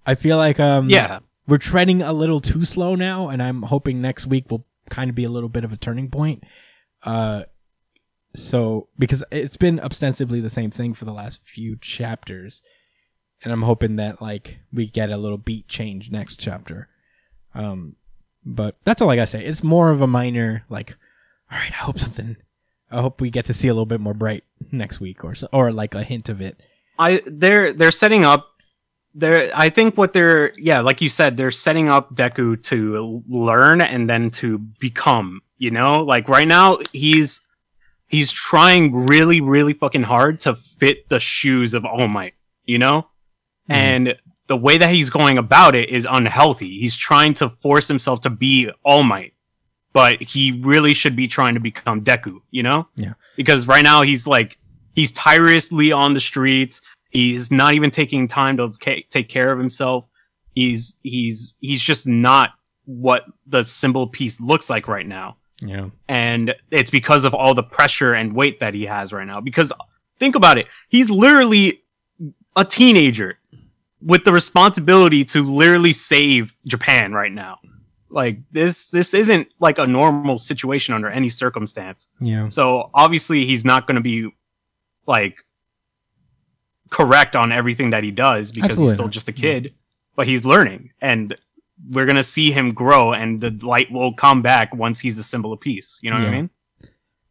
I 0.06 0.16
feel 0.16 0.38
like 0.38 0.60
um 0.60 0.90
Yeah. 0.90 1.20
we're 1.48 1.58
treading 1.58 2.02
a 2.02 2.14
little 2.14 2.40
too 2.40 2.64
slow 2.66 2.96
now, 2.96 3.30
and 3.30 3.42
I'm 3.44 3.64
hoping 3.64 4.02
next 4.02 4.26
week 4.28 4.50
will 4.50 4.66
kind 4.90 5.10
of 5.10 5.16
be 5.16 5.24
a 5.26 5.30
little 5.30 5.50
bit 5.50 5.64
of 5.64 5.72
a 5.74 5.78
turning 5.78 6.10
point. 6.10 6.44
Uh, 7.04 7.44
so 8.36 8.88
because 8.98 9.24
it's 9.32 9.58
been 9.58 9.80
ostensibly 9.80 10.40
the 10.40 10.50
same 10.50 10.72
thing 10.72 10.94
for 10.94 11.06
the 11.06 11.14
last 11.14 11.42
few 11.44 11.76
chapters, 11.78 12.62
and 13.44 13.52
I'm 13.54 13.64
hoping 13.64 13.96
that 13.98 14.22
like 14.22 14.60
we 14.72 14.88
get 14.88 15.10
a 15.12 15.18
little 15.18 15.38
beat 15.38 15.68
change 15.68 16.12
next 16.12 16.40
chapter. 16.40 16.88
Um, 17.56 17.96
but 18.50 18.78
that's 18.84 19.02
all 19.02 19.10
I 19.10 19.16
gotta 19.16 19.28
say. 19.28 19.44
It's 19.46 19.64
more 19.64 19.92
of 19.92 20.02
a 20.02 20.08
minor 20.08 20.64
like. 20.70 20.96
All 21.52 21.58
right, 21.58 21.72
I 21.72 21.76
hope 21.76 21.98
something. 21.98 22.38
I 22.92 23.02
hope 23.02 23.22
we 23.22 23.30
get 23.30 23.46
to 23.46 23.54
see 23.54 23.68
a 23.68 23.74
little 23.74 23.86
bit 23.86 24.00
more 24.00 24.14
bright 24.14 24.44
next 24.72 25.00
week, 25.00 25.24
or 25.24 25.36
so, 25.36 25.48
or 25.52 25.72
like 25.72 25.96
a 25.96 26.04
hint 26.04 26.30
of 26.30 26.42
it. 26.42 26.60
I 26.98 27.22
they're 27.26 27.74
they're 27.74 27.92
setting 27.92 28.24
up 28.26 28.48
they're 29.16 29.52
I 29.56 29.70
think 29.70 29.98
what 29.98 30.14
they're 30.14 30.52
yeah, 30.58 30.82
like 30.82 31.02
you 31.02 31.10
said, 31.10 31.38
they're 31.38 31.52
setting 31.52 31.90
up 31.90 32.16
Deku 32.16 32.62
to 32.64 33.24
learn 33.28 33.82
and 33.82 34.10
then 34.10 34.30
to 34.32 34.60
become, 34.80 35.42
you 35.58 35.72
know? 35.72 36.04
Like 36.04 36.30
right 36.30 36.48
now 36.48 36.78
he's 36.92 37.42
he's 38.08 38.32
trying 38.32 39.06
really, 39.08 39.42
really 39.42 39.74
fucking 39.74 40.04
hard 40.04 40.40
to 40.42 40.56
fit 40.56 41.10
the 41.10 41.20
shoes 41.20 41.74
of 41.74 41.86
All 41.86 42.08
Might, 42.08 42.34
you 42.66 42.78
know? 42.78 43.04
Mhm. 43.70 43.76
And 43.76 44.16
the 44.50 44.58
way 44.58 44.80
that 44.80 44.90
he's 44.90 45.12
going 45.12 45.38
about 45.38 45.76
it 45.76 45.90
is 45.90 46.08
unhealthy. 46.10 46.80
He's 46.80 46.98
trying 46.98 47.36
to 47.36 47.50
force 47.50 47.88
himself 47.88 48.22
to 48.22 48.32
be 48.32 48.70
All 48.84 49.04
Might, 49.04 49.34
but 49.94 50.22
he 50.22 50.60
really 50.64 50.96
should 50.96 51.16
be 51.16 51.28
trying 51.28 51.54
to 51.54 51.60
become 51.60 52.04
Deku, 52.04 52.40
you 52.50 52.64
know? 52.64 52.88
Yeah. 52.96 53.14
Because 53.38 53.68
right 53.68 53.84
now 53.84 54.02
he's 54.02 54.26
like, 54.26 54.58
he's 54.96 55.12
tirelessly 55.12 55.92
on 55.92 56.16
the 56.16 56.20
streets. 56.20 56.82
He's 57.12 57.52
not 57.52 57.76
even 57.76 57.92
taking 57.92 58.28
time 58.28 58.58
to 58.58 58.74
ca- 58.82 59.04
take 59.08 59.30
care 59.30 59.52
of 59.52 59.60
himself. 59.60 60.10
He's, 60.56 60.96
he's, 61.04 61.54
he's 61.60 61.82
just 61.82 62.08
not 62.08 62.50
what 62.86 63.26
the 63.46 63.64
symbol 63.64 64.08
peace 64.08 64.42
looks 64.42 64.68
like 64.68 64.88
right 64.88 65.06
now 65.06 65.38
Yeah, 65.62 65.90
and 66.08 66.56
it's 66.72 66.90
because 66.90 67.24
of 67.24 67.36
all 67.36 67.54
the 67.54 67.62
pressure 67.62 68.16
and 68.16 68.34
weight 68.34 68.62
that 68.62 68.74
he 68.74 68.88
has 68.88 69.14
right 69.14 69.28
now. 69.28 69.42
Because 69.42 69.72
think 70.18 70.34
about 70.34 70.58
it, 70.58 70.66
he's 70.88 71.12
literally 71.12 71.84
a 72.56 72.66
teenager 72.66 73.38
with 74.02 74.24
the 74.24 74.32
responsibility 74.32 75.24
to 75.26 75.44
literally 75.44 75.92
save 75.92 76.58
Japan 76.66 77.14
right 77.14 77.32
now. 77.32 77.60
Like 78.10 78.40
this, 78.52 78.90
this 78.90 79.14
isn't 79.14 79.50
like 79.60 79.78
a 79.78 79.86
normal 79.86 80.38
situation 80.38 80.96
under 80.96 81.10
any 81.10 81.30
circumstance. 81.30 82.08
yeah, 82.20 82.48
So 82.50 82.90
obviously, 82.94 83.46
he's 83.46 83.64
not 83.64 83.86
going 83.88 83.96
to 83.96 84.02
be 84.02 84.30
like 85.06 85.36
correct 86.90 87.36
on 87.36 87.52
everything 87.52 87.92
that 87.92 88.04
he 88.04 88.12
does 88.12 88.52
because 88.52 88.72
Absolutely 88.72 88.86
he's 88.90 88.94
still 88.94 89.06
not. 89.06 89.14
just 89.14 89.28
a 89.30 89.32
kid, 89.32 89.74
but 90.16 90.28
he's 90.28 90.44
learning 90.46 90.92
and 91.02 91.38
we're 91.92 92.06
going 92.06 92.16
to 92.16 92.24
see 92.24 92.52
him 92.52 92.72
grow 92.72 93.14
and 93.14 93.40
the 93.42 93.52
light 93.62 93.92
will 93.92 94.14
come 94.14 94.42
back 94.42 94.74
once 94.74 95.00
he's 95.00 95.16
the 95.16 95.24
symbol 95.24 95.54
of 95.54 95.60
peace. 95.60 96.00
You 96.02 96.10
know 96.10 96.18
what 96.18 96.26
I 96.28 96.32
mean? 96.32 96.50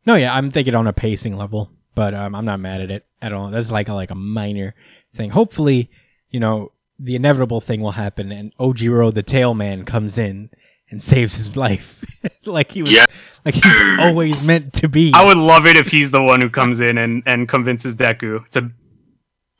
No, 0.06 0.14
yeah, 0.14 0.34
I'm 0.34 0.50
thinking 0.50 0.74
on 0.74 0.86
a 0.86 0.92
pacing 0.92 1.36
level, 1.36 1.70
but 1.94 2.14
um, 2.14 2.34
I'm 2.34 2.44
not 2.44 2.60
mad 2.60 2.80
at 2.80 2.90
it 2.90 3.06
at 3.20 3.32
all. 3.32 3.50
That's 3.50 3.70
like 3.70 3.88
a, 3.88 3.94
like 3.94 4.10
a 4.10 4.14
minor 4.14 4.74
thing. 5.12 5.30
Hopefully, 5.30 5.90
you 6.30 6.40
know, 6.40 6.72
the 6.98 7.14
inevitable 7.16 7.60
thing 7.60 7.80
will 7.80 7.92
happen, 7.92 8.32
and 8.32 8.54
Ojiro 8.56 9.12
the 9.12 9.22
Tail 9.22 9.54
Man 9.54 9.84
comes 9.84 10.18
in 10.18 10.50
and 10.90 11.02
saves 11.02 11.34
his 11.36 11.56
life, 11.56 12.04
like 12.46 12.72
he 12.72 12.82
was, 12.82 12.92
Yeah. 12.94 13.04
like 13.44 13.54
he's 13.54 13.82
always 14.00 14.46
meant 14.46 14.72
to 14.74 14.88
be. 14.88 15.12
I 15.14 15.24
would 15.24 15.36
love 15.36 15.66
it 15.66 15.76
if 15.76 15.88
he's 15.88 16.10
the 16.10 16.22
one 16.22 16.40
who 16.40 16.48
comes 16.50 16.80
in 16.80 16.96
and, 16.98 17.22
and 17.26 17.46
convinces 17.48 17.94
Deku 17.94 18.48
to 18.50 18.70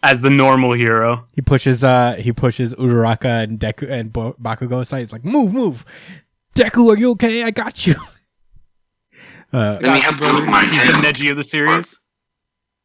as 0.02 0.20
the 0.20 0.31
normal 0.31 0.72
hero. 0.74 1.24
he 1.35 1.42
pushes, 1.42 1.83
uh, 1.85 2.14
he 2.18 2.33
pushes 2.33 2.72
Uraraka 2.74 3.42
and 3.44 3.59
Deku 3.61 3.90
and 3.90 4.12
Bo- 4.12 4.37
Bakugo 4.40 4.81
aside. 4.81 5.00
He's 5.00 5.12
like, 5.12 5.24
"Move, 5.24 5.52
move, 5.52 5.85
Deku, 6.57 6.92
are 6.94 6.96
you 6.96 7.11
okay? 7.12 7.42
I 7.44 7.50
got 7.50 7.87
you." 7.87 7.94
Uh, 9.50 9.78
Let 9.81 9.94
me 9.94 10.00
help 10.00 10.20
you 10.20 10.35
with 10.35 10.44
my 10.44 10.64
He's 10.66 10.87
the. 10.87 10.92
Neji 10.98 11.31
of 11.31 11.37
the 11.38 11.42
series. 11.44 11.98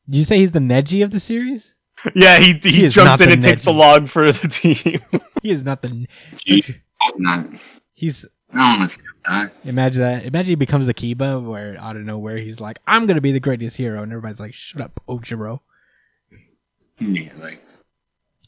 did 0.10 0.18
you 0.20 0.24
say 0.24 0.38
he's 0.38 0.54
the 0.54 0.60
Neji 0.60 1.04
of 1.04 1.12
the 1.12 1.20
series? 1.20 1.73
Yeah, 2.16 2.38
he 2.40 2.54
he, 2.62 2.72
He 2.82 2.90
jumps 2.90 3.22
in 3.22 3.32
and 3.32 3.42
takes 3.42 3.62
the 3.62 3.72
log 3.74 4.08
for 4.10 4.32
the 4.32 4.48
team. 4.48 5.00
He 5.42 5.52
is 5.52 5.64
not 5.64 5.82
the. 5.82 5.90
You- 5.90 6.08
don't 6.46 6.68
you- 6.70 6.76
Hope 7.00 7.20
not. 7.20 7.48
He's 7.94 8.26
I 8.54 8.58
don't 8.70 8.80
want 8.80 8.92
to 8.92 8.96
see 8.96 9.02
that. 9.28 9.52
Imagine 9.66 10.02
that. 10.02 10.26
Imagine 10.26 10.50
he 10.52 10.56
becomes 10.56 10.88
the 10.88 10.94
Kiba, 10.94 11.44
where 11.44 11.76
out 11.80 11.96
of 11.98 12.04
nowhere 12.04 12.38
he's 12.38 12.60
like, 12.62 12.80
"I'm 12.88 13.06
gonna 13.08 13.20
be 13.22 13.32
the 13.32 13.40
greatest 13.40 13.76
hero," 13.78 14.02
and 14.04 14.12
everybody's 14.12 14.40
like, 14.40 14.54
"Shut 14.54 14.82
up, 14.82 15.00
Ojiro." 15.08 15.60
Yeah, 17.00 17.30
like 17.42 17.64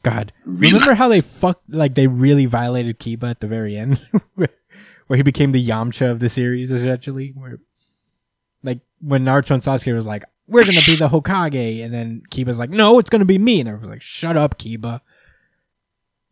God, 0.04 0.32
Really? 0.46 0.74
remember 0.74 0.94
how 0.94 1.08
they 1.08 1.22
fucked? 1.22 1.68
Like 1.70 1.96
they 1.96 2.08
really 2.08 2.46
violated 2.46 3.00
Kiba 3.00 3.30
at 3.30 3.40
the 3.40 3.48
very 3.48 3.76
end, 3.76 4.00
where, 4.36 4.50
where 5.08 5.18
he 5.18 5.24
became 5.24 5.52
the 5.52 5.68
Yamcha 5.68 6.10
of 6.12 6.20
the 6.20 6.30
series, 6.30 6.72
essentially. 6.72 7.34
Where, 7.36 7.60
like, 8.64 8.80
when 9.02 9.26
Naruto 9.26 9.52
and 9.52 9.64
Sasuke 9.64 9.94
was 9.96 10.06
like, 10.06 10.24
"We're 10.48 10.64
gonna 10.64 10.80
be 10.86 10.96
the 10.96 11.10
Hokage," 11.10 11.84
and 11.84 11.94
then 11.94 12.24
Kiba's 12.30 12.60
like, 12.60 12.70
"No, 12.70 13.00
it's 13.00 13.10
gonna 13.10 13.26
be 13.26 13.38
me," 13.38 13.60
and 13.60 13.70
everyone's 13.70 13.92
like, 13.92 14.02
"Shut 14.02 14.38
up, 14.38 14.58
Kiba." 14.58 15.02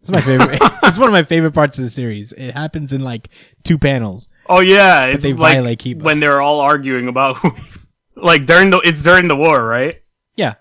It's 0.02 0.12
my 0.12 0.22
favorite. 0.22 0.60
it's 0.84 1.00
one 1.00 1.08
of 1.08 1.14
my 1.14 1.24
favorite 1.24 1.54
parts 1.54 1.78
of 1.78 1.86
the 1.86 1.90
series. 1.90 2.34
It 2.34 2.54
happens 2.54 2.92
in 2.94 3.02
like 3.02 3.30
two 3.64 3.78
panels. 3.78 4.28
Oh 4.48 4.60
yeah, 4.60 5.06
it's 5.06 5.24
they 5.24 5.34
like 5.34 5.54
violate 5.54 5.80
Kiba. 5.80 6.02
when 6.02 6.20
they're 6.20 6.42
all 6.42 6.60
arguing 6.60 7.08
about 7.08 7.38
like 8.16 8.46
during 8.46 8.70
the 8.70 8.80
it's 8.80 9.02
during 9.02 9.28
the 9.28 9.36
war, 9.36 9.64
right? 9.64 10.02
Yeah. 10.36 10.56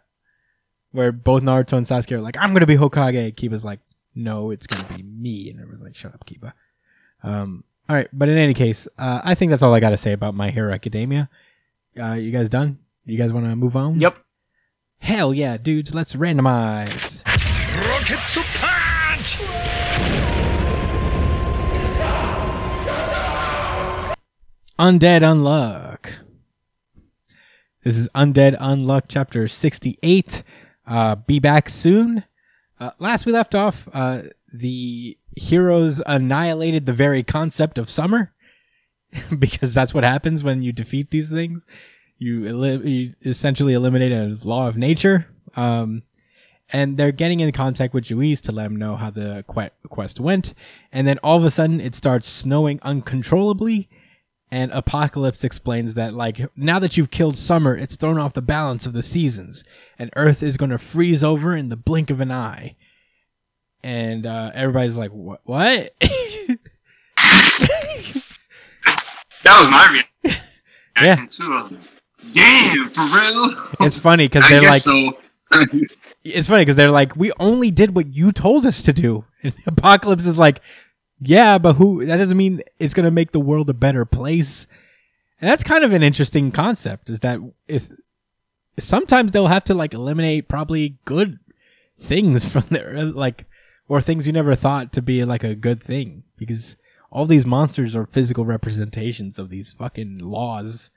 Where 0.92 1.10
both 1.10 1.42
Naruto 1.42 1.76
and 1.76 1.86
Sasuke 1.86 2.12
are 2.12 2.20
like, 2.20 2.36
I'm 2.38 2.52
gonna 2.52 2.66
be 2.66 2.76
Hokage. 2.76 3.34
Kiba's 3.34 3.64
like, 3.64 3.80
no, 4.14 4.50
it's 4.50 4.66
gonna 4.66 4.86
be 4.96 5.02
me. 5.02 5.50
And 5.50 5.60
everyone's 5.60 5.82
like, 5.82 5.96
shut 5.96 6.14
up, 6.14 6.24
Kiba. 6.24 6.52
Um, 7.24 7.64
all 7.88 7.96
right, 7.96 8.08
but 8.12 8.28
in 8.28 8.38
any 8.38 8.54
case, 8.54 8.86
uh, 8.98 9.20
I 9.24 9.34
think 9.34 9.50
that's 9.50 9.62
all 9.62 9.74
I 9.74 9.80
gotta 9.80 9.96
say 9.96 10.12
about 10.12 10.34
My 10.34 10.50
Hero 10.50 10.72
Academia. 10.72 11.28
Uh, 12.00 12.12
you 12.12 12.30
guys 12.30 12.48
done? 12.48 12.78
You 13.04 13.18
guys 13.18 13.32
want 13.32 13.46
to 13.46 13.56
move 13.56 13.74
on? 13.74 13.98
Yep. 13.98 14.16
Hell 15.00 15.34
yeah, 15.34 15.56
dudes. 15.56 15.92
Let's 15.92 16.14
randomize. 16.14 17.24
Rocket 17.26 18.18
punch! 18.60 19.38
Undead 24.78 25.22
Unluck. 25.22 26.12
This 27.82 27.96
is 27.96 28.08
Undead 28.14 28.56
Unluck 28.60 29.04
chapter 29.08 29.48
68. 29.48 30.44
Uh, 30.86 31.16
be 31.16 31.40
back 31.40 31.68
soon. 31.68 32.22
Uh, 32.78 32.90
last 33.00 33.26
we 33.26 33.32
left 33.32 33.56
off, 33.56 33.88
uh, 33.92 34.22
the 34.52 35.18
heroes 35.36 36.00
annihilated 36.06 36.86
the 36.86 36.92
very 36.92 37.24
concept 37.24 37.78
of 37.78 37.90
summer 37.90 38.32
because 39.38 39.74
that's 39.74 39.92
what 39.92 40.04
happens 40.04 40.44
when 40.44 40.62
you 40.62 40.70
defeat 40.72 41.10
these 41.10 41.30
things. 41.30 41.66
You, 42.22 42.80
you 42.84 43.14
essentially 43.24 43.72
eliminate 43.74 44.12
a 44.12 44.38
law 44.46 44.68
of 44.68 44.76
nature. 44.76 45.26
Um, 45.56 46.02
and 46.72 46.96
they're 46.96 47.12
getting 47.12 47.40
in 47.40 47.52
contact 47.52 47.92
with 47.92 48.04
Juiz 48.04 48.40
to 48.42 48.52
let 48.52 48.66
him 48.66 48.76
know 48.76 48.96
how 48.96 49.10
the 49.10 49.44
que- 49.52 49.70
quest 49.88 50.20
went. 50.20 50.54
And 50.90 51.06
then 51.06 51.18
all 51.22 51.36
of 51.36 51.44
a 51.44 51.50
sudden, 51.50 51.80
it 51.80 51.94
starts 51.94 52.26
snowing 52.28 52.78
uncontrollably. 52.82 53.88
And 54.50 54.70
Apocalypse 54.72 55.44
explains 55.44 55.94
that, 55.94 56.12
like, 56.14 56.40
now 56.56 56.78
that 56.78 56.96
you've 56.96 57.10
killed 57.10 57.36
summer, 57.38 57.74
it's 57.76 57.96
thrown 57.96 58.18
off 58.18 58.34
the 58.34 58.42
balance 58.42 58.86
of 58.86 58.92
the 58.92 59.02
seasons, 59.02 59.64
and 59.98 60.10
Earth 60.14 60.42
is 60.42 60.58
going 60.58 60.70
to 60.70 60.76
freeze 60.78 61.24
over 61.24 61.56
in 61.56 61.68
the 61.68 61.76
blink 61.76 62.10
of 62.10 62.20
an 62.20 62.30
eye. 62.30 62.76
and 63.82 64.26
uh, 64.26 64.50
everybody's 64.54 64.94
like, 64.96 65.10
"What? 65.10 65.40
What?" 65.44 65.94
That 69.44 69.60
was 69.60 69.70
my 69.70 70.02
reaction 70.22 70.38
Yeah. 71.00 71.26
too. 71.26 71.78
I 72.24 72.26
was 72.26 72.34
like, 72.34 72.74
Damn, 72.74 72.90
for 72.90 73.16
real? 73.16 73.86
it's 73.86 73.98
funny 73.98 74.26
because 74.26 74.48
they're 74.48 74.62
like, 74.62 74.82
so. 74.82 75.18
it's 76.24 76.48
funny 76.48 76.62
because 76.62 76.76
they're 76.76 76.90
like, 76.90 77.16
"We 77.16 77.32
only 77.38 77.70
did 77.70 77.94
what 77.94 78.14
you 78.14 78.32
told 78.32 78.66
us 78.66 78.82
to 78.82 78.92
do." 78.92 79.24
And 79.44 79.54
Apocalypse 79.66 80.24
is 80.24 80.38
like, 80.38 80.60
"Yeah, 81.20 81.58
but 81.58 81.74
who? 81.74 82.06
That 82.06 82.18
doesn't 82.18 82.36
mean 82.36 82.62
it's 82.78 82.94
gonna 82.94 83.10
make 83.10 83.32
the 83.32 83.40
world 83.40 83.68
a 83.68 83.74
better 83.74 84.04
place." 84.04 84.66
And 85.40 85.50
that's 85.50 85.64
kind 85.64 85.82
of 85.82 85.92
an 85.92 86.04
interesting 86.04 86.52
concept. 86.52 87.10
Is 87.10 87.20
that 87.20 87.40
if 87.66 87.90
sometimes 88.78 89.32
they'll 89.32 89.48
have 89.48 89.64
to 89.64 89.74
like 89.74 89.94
eliminate 89.94 90.48
probably 90.48 90.98
good 91.04 91.40
things 91.98 92.46
from 92.50 92.64
there, 92.70 93.04
like 93.04 93.46
or 93.88 94.00
things 94.00 94.26
you 94.26 94.32
never 94.32 94.54
thought 94.54 94.92
to 94.92 95.02
be 95.02 95.24
like 95.24 95.44
a 95.44 95.54
good 95.56 95.82
thing 95.82 96.22
because 96.36 96.76
all 97.10 97.26
these 97.26 97.44
monsters 97.44 97.94
are 97.94 98.06
physical 98.06 98.44
representations 98.44 99.38
of 99.38 99.50
these 99.50 99.72
fucking 99.72 100.18
laws 100.18 100.90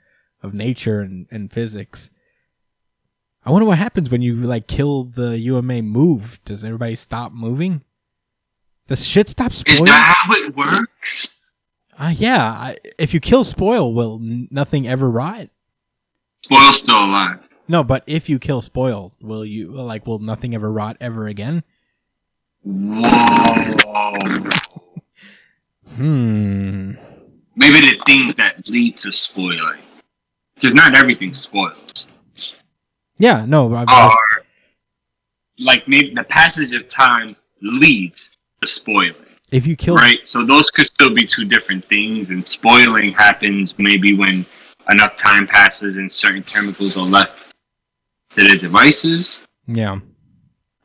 of 0.46 0.54
nature 0.54 1.02
and, 1.02 1.28
and 1.32 1.52
physics. 1.52 2.10
I 3.44 3.52
wonder 3.52 3.66
what 3.66 3.78
happens 3.78 4.10
when 4.10 4.22
you 4.22 4.36
like 4.36 4.68
kill 4.68 5.04
the 5.04 5.38
UMA 5.38 5.82
move. 5.82 6.40
Does 6.46 6.64
everybody 6.64 6.96
stop 6.96 7.32
moving? 7.32 7.82
Does 8.88 9.06
shit 9.06 9.30
stop 9.30 9.52
spoiling? 9.52 9.84
Is 9.84 9.90
that 9.90 10.16
how 10.18 10.34
it 10.34 10.56
works? 10.56 11.28
Uh, 11.98 12.14
yeah. 12.16 12.44
I, 12.44 12.78
if 12.98 13.14
you 13.14 13.20
kill 13.20 13.44
spoil, 13.44 13.94
will 13.94 14.20
n- 14.22 14.48
nothing 14.52 14.88
ever 14.88 15.10
rot? 15.10 15.50
Spoil's 16.44 16.80
still 16.80 16.98
alive. 16.98 17.40
No, 17.68 17.84
but 17.84 18.04
if 18.06 18.30
you 18.30 18.38
kill 18.38 18.62
spoil, 18.62 19.14
will 19.22 19.44
you 19.44 19.72
like 19.72 20.06
will 20.06 20.20
nothing 20.20 20.54
ever 20.54 20.72
rot 20.72 20.98
ever 21.02 21.28
again? 21.28 21.64
Whoa. 22.64 23.04
Hmm. 25.96 26.92
Maybe 27.56 27.80
the 27.80 28.02
things 28.06 28.36
that 28.36 28.68
lead 28.68 28.98
to 29.00 29.12
spoiling. 29.12 29.80
Because 30.56 30.74
not 30.74 30.96
everything 30.96 31.34
spoils. 31.34 32.08
Yeah. 33.18 33.46
No. 33.46 33.74
I, 33.74 33.84
Are 33.88 34.18
like 35.60 35.88
maybe 35.88 36.14
the 36.14 36.24
passage 36.24 36.74
of 36.74 36.88
time 36.90 37.36
leads 37.62 38.30
to 38.62 38.68
spoiling. 38.68 39.16
if 39.52 39.66
you 39.68 39.76
kill, 39.76 39.96
Right? 39.96 40.26
So 40.28 40.46
those 40.46 40.70
could 40.72 40.88
still 40.88 41.14
be 41.14 41.26
two 41.26 41.46
different 41.46 41.84
things, 41.86 42.30
and 42.30 42.46
spoiling 42.46 43.14
happens 43.14 43.74
maybe 43.78 44.16
when 44.16 44.46
enough 44.92 45.18
time 45.18 45.48
passes 45.48 45.96
and 45.98 46.12
certain 46.12 46.44
chemicals 46.44 46.98
are 46.98 47.06
left 47.06 47.54
to 48.32 48.44
the 48.48 48.58
devices. 48.58 49.40
yeah. 49.68 50.00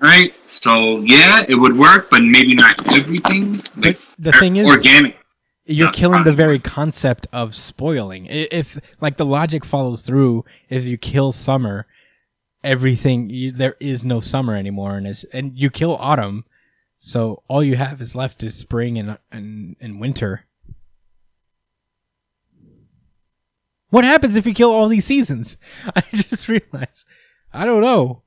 Right? 0.02 0.34
So 0.46 1.00
yeah, 1.00 1.40
it 1.48 1.54
would 1.56 1.76
work, 1.76 2.08
but 2.10 2.22
maybe 2.22 2.54
not 2.54 2.74
everything. 2.96 3.52
But 3.76 3.84
Like 3.84 3.98
the 4.18 4.32
thing 4.32 4.56
is, 4.56 4.66
organic. 4.66 5.18
You're 5.70 5.92
killing 5.92 6.24
the 6.24 6.32
very 6.32 6.58
concept 6.58 7.26
of 7.32 7.54
spoiling. 7.54 8.26
If 8.26 8.78
like 9.00 9.16
the 9.16 9.24
logic 9.24 9.64
follows 9.64 10.02
through, 10.02 10.44
if 10.68 10.84
you 10.84 10.98
kill 10.98 11.32
summer, 11.32 11.86
everything 12.64 13.30
you, 13.30 13.52
there 13.52 13.76
is 13.80 14.04
no 14.04 14.20
summer 14.20 14.56
anymore, 14.56 14.96
and 14.96 15.06
it's, 15.06 15.24
and 15.32 15.56
you 15.56 15.70
kill 15.70 15.96
autumn, 15.96 16.44
so 16.98 17.42
all 17.48 17.62
you 17.62 17.76
have 17.76 18.02
is 18.02 18.14
left 18.14 18.42
is 18.42 18.54
spring 18.54 18.98
and 18.98 19.18
and 19.30 19.76
and 19.80 20.00
winter. 20.00 20.46
What 23.90 24.04
happens 24.04 24.36
if 24.36 24.46
you 24.46 24.54
kill 24.54 24.70
all 24.70 24.88
these 24.88 25.04
seasons? 25.04 25.56
I 25.96 26.02
just 26.12 26.48
realized. 26.48 27.06
I 27.52 27.64
don't 27.64 27.82
know. 27.82 28.22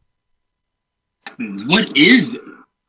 What 1.66 1.98
is 1.98 2.38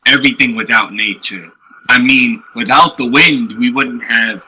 everything 0.06 0.56
without 0.56 0.92
nature? 0.92 1.52
I 1.90 1.98
mean, 2.00 2.42
without 2.54 2.96
the 2.96 3.06
wind, 3.06 3.56
we 3.58 3.70
wouldn't 3.70 4.02
have 4.04 4.42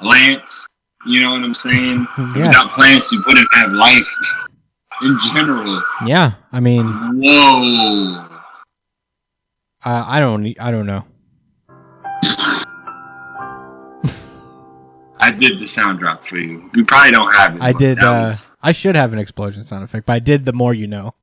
plants. 0.00 0.66
You 1.06 1.20
know 1.20 1.30
what 1.32 1.42
I'm 1.42 1.54
saying? 1.54 2.06
Yeah, 2.18 2.46
Without 2.48 2.70
plants, 2.72 3.10
we 3.10 3.18
wouldn't 3.18 3.46
have 3.54 3.70
life 3.72 4.08
in 5.02 5.18
general. 5.34 5.82
yeah. 6.06 6.32
I 6.52 6.60
mean, 6.60 6.86
Whoa. 7.22 8.26
uh, 9.84 10.04
I 10.06 10.20
don't. 10.20 10.54
I 10.60 10.70
don't 10.70 10.86
know. 10.86 11.04
I 15.18 15.30
did 15.30 15.58
the 15.60 15.66
sound 15.66 15.98
drop 15.98 16.24
for 16.26 16.36
you. 16.36 16.70
We 16.74 16.84
probably 16.84 17.10
don't 17.12 17.32
have 17.34 17.56
it. 17.56 17.62
I 17.62 17.72
did. 17.72 17.98
Uh, 18.00 18.26
was- 18.28 18.46
I 18.62 18.72
should 18.72 18.96
have 18.96 19.12
an 19.12 19.18
explosion 19.18 19.64
sound 19.64 19.82
effect, 19.84 20.06
but 20.06 20.12
I 20.12 20.18
did. 20.18 20.44
The 20.44 20.52
more 20.52 20.74
you 20.74 20.86
know. 20.86 21.14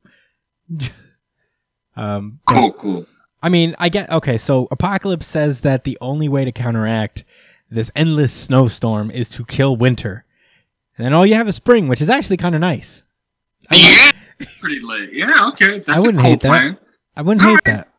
um. 1.95 2.39
cool, 2.47 2.71
cool. 2.73 3.05
I 3.43 3.49
mean, 3.49 3.75
I 3.77 3.89
get 3.89 4.10
okay. 4.10 4.38
So 4.39 4.67
Apocalypse 4.71 5.27
says 5.27 5.62
that 5.62 5.84
the 5.84 5.97
only 6.01 6.27
way 6.29 6.45
to 6.45 6.51
counteract 6.51 7.23
this 7.69 7.91
endless 7.95 8.32
snowstorm 8.34 9.12
is 9.12 9.27
to 9.29 9.43
kill 9.45 9.75
winter, 9.75 10.25
and 10.97 11.06
then 11.06 11.13
all 11.13 11.25
you 11.25 11.36
have 11.36 11.47
is 11.47 11.56
spring, 11.56 11.88
which 11.89 12.01
is 12.01 12.10
actually 12.10 12.38
kind 12.38 12.56
of 12.56 12.62
nice. 12.62 13.03
I, 13.69 13.75
yeah, 13.75 14.45
pretty 14.60 14.79
late. 14.82 15.12
Yeah, 15.13 15.49
okay. 15.49 15.79
That's 15.79 15.89
I 15.89 15.99
wouldn't 15.99 16.19
cool 16.19 16.29
hate 16.32 16.41
that. 16.41 16.77
I 17.17 17.21
wouldn't 17.21 17.45
hate 17.45 17.60
that. 17.65 17.89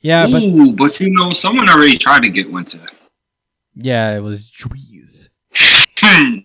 Yeah, 0.00 0.26
but 0.28 0.42
Ooh, 0.42 0.72
but 0.74 1.00
you 1.00 1.10
know, 1.10 1.32
someone 1.32 1.68
already 1.68 1.98
tried 1.98 2.22
to 2.22 2.30
get 2.30 2.52
winter. 2.52 2.78
yeah, 3.74 4.14
it 4.16 4.20
was 4.20 4.48
Juice, 4.50 5.28
Hmm. 5.98 6.38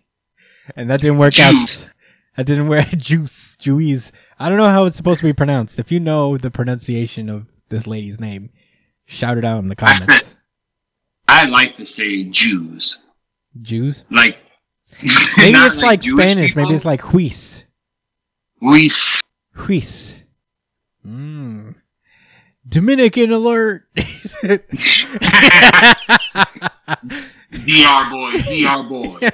and 0.76 0.90
that 0.90 1.02
didn't 1.02 1.18
work 1.20 1.34
Juice. 1.34 1.86
out. 1.86 1.90
That 2.38 2.46
didn't 2.48 2.68
work. 2.68 2.88
Juice, 2.98 3.56
Juice. 3.58 4.12
I 4.40 4.50
don't 4.50 4.58
know 4.58 4.70
how 4.70 4.86
it's 4.86 4.98
supposed 4.98 5.20
to 5.20 5.26
be 5.28 5.34
pronounced. 5.34 5.78
If 5.80 5.92
you 5.92 6.00
know 6.00 6.38
the 6.38 6.50
pronunciation 6.50 7.30
of 7.30 7.46
this 7.70 7.88
lady's 7.88 8.20
name, 8.20 8.50
shout 9.06 9.38
it 9.38 9.46
out 9.46 9.60
in 9.60 9.68
the 9.70 9.76
comments. 9.76 10.08
it. 10.10 10.34
I 11.28 11.46
like 11.46 11.76
to 11.78 11.86
say 11.86 12.24
Jews. 12.26 12.98
Jews. 13.62 14.04
Like 14.12 14.38
Maybe 15.38 15.58
it's 15.58 15.82
like, 15.82 16.02
Jewish 16.02 16.14
Spanish. 16.22 16.50
people. 16.52 16.64
Maybe 16.64 16.76
it's 16.76 16.86
like 16.86 17.02
Huis. 17.02 17.64
we. 18.62 18.86
s- 18.88 19.22
Huis. 19.56 20.18
Mm. 21.06 21.76
Dominican 22.68 23.32
alert. 23.32 23.84
DR 27.52 28.10
boy, 28.10 28.32
DR 28.42 28.84
boy. 28.90 29.30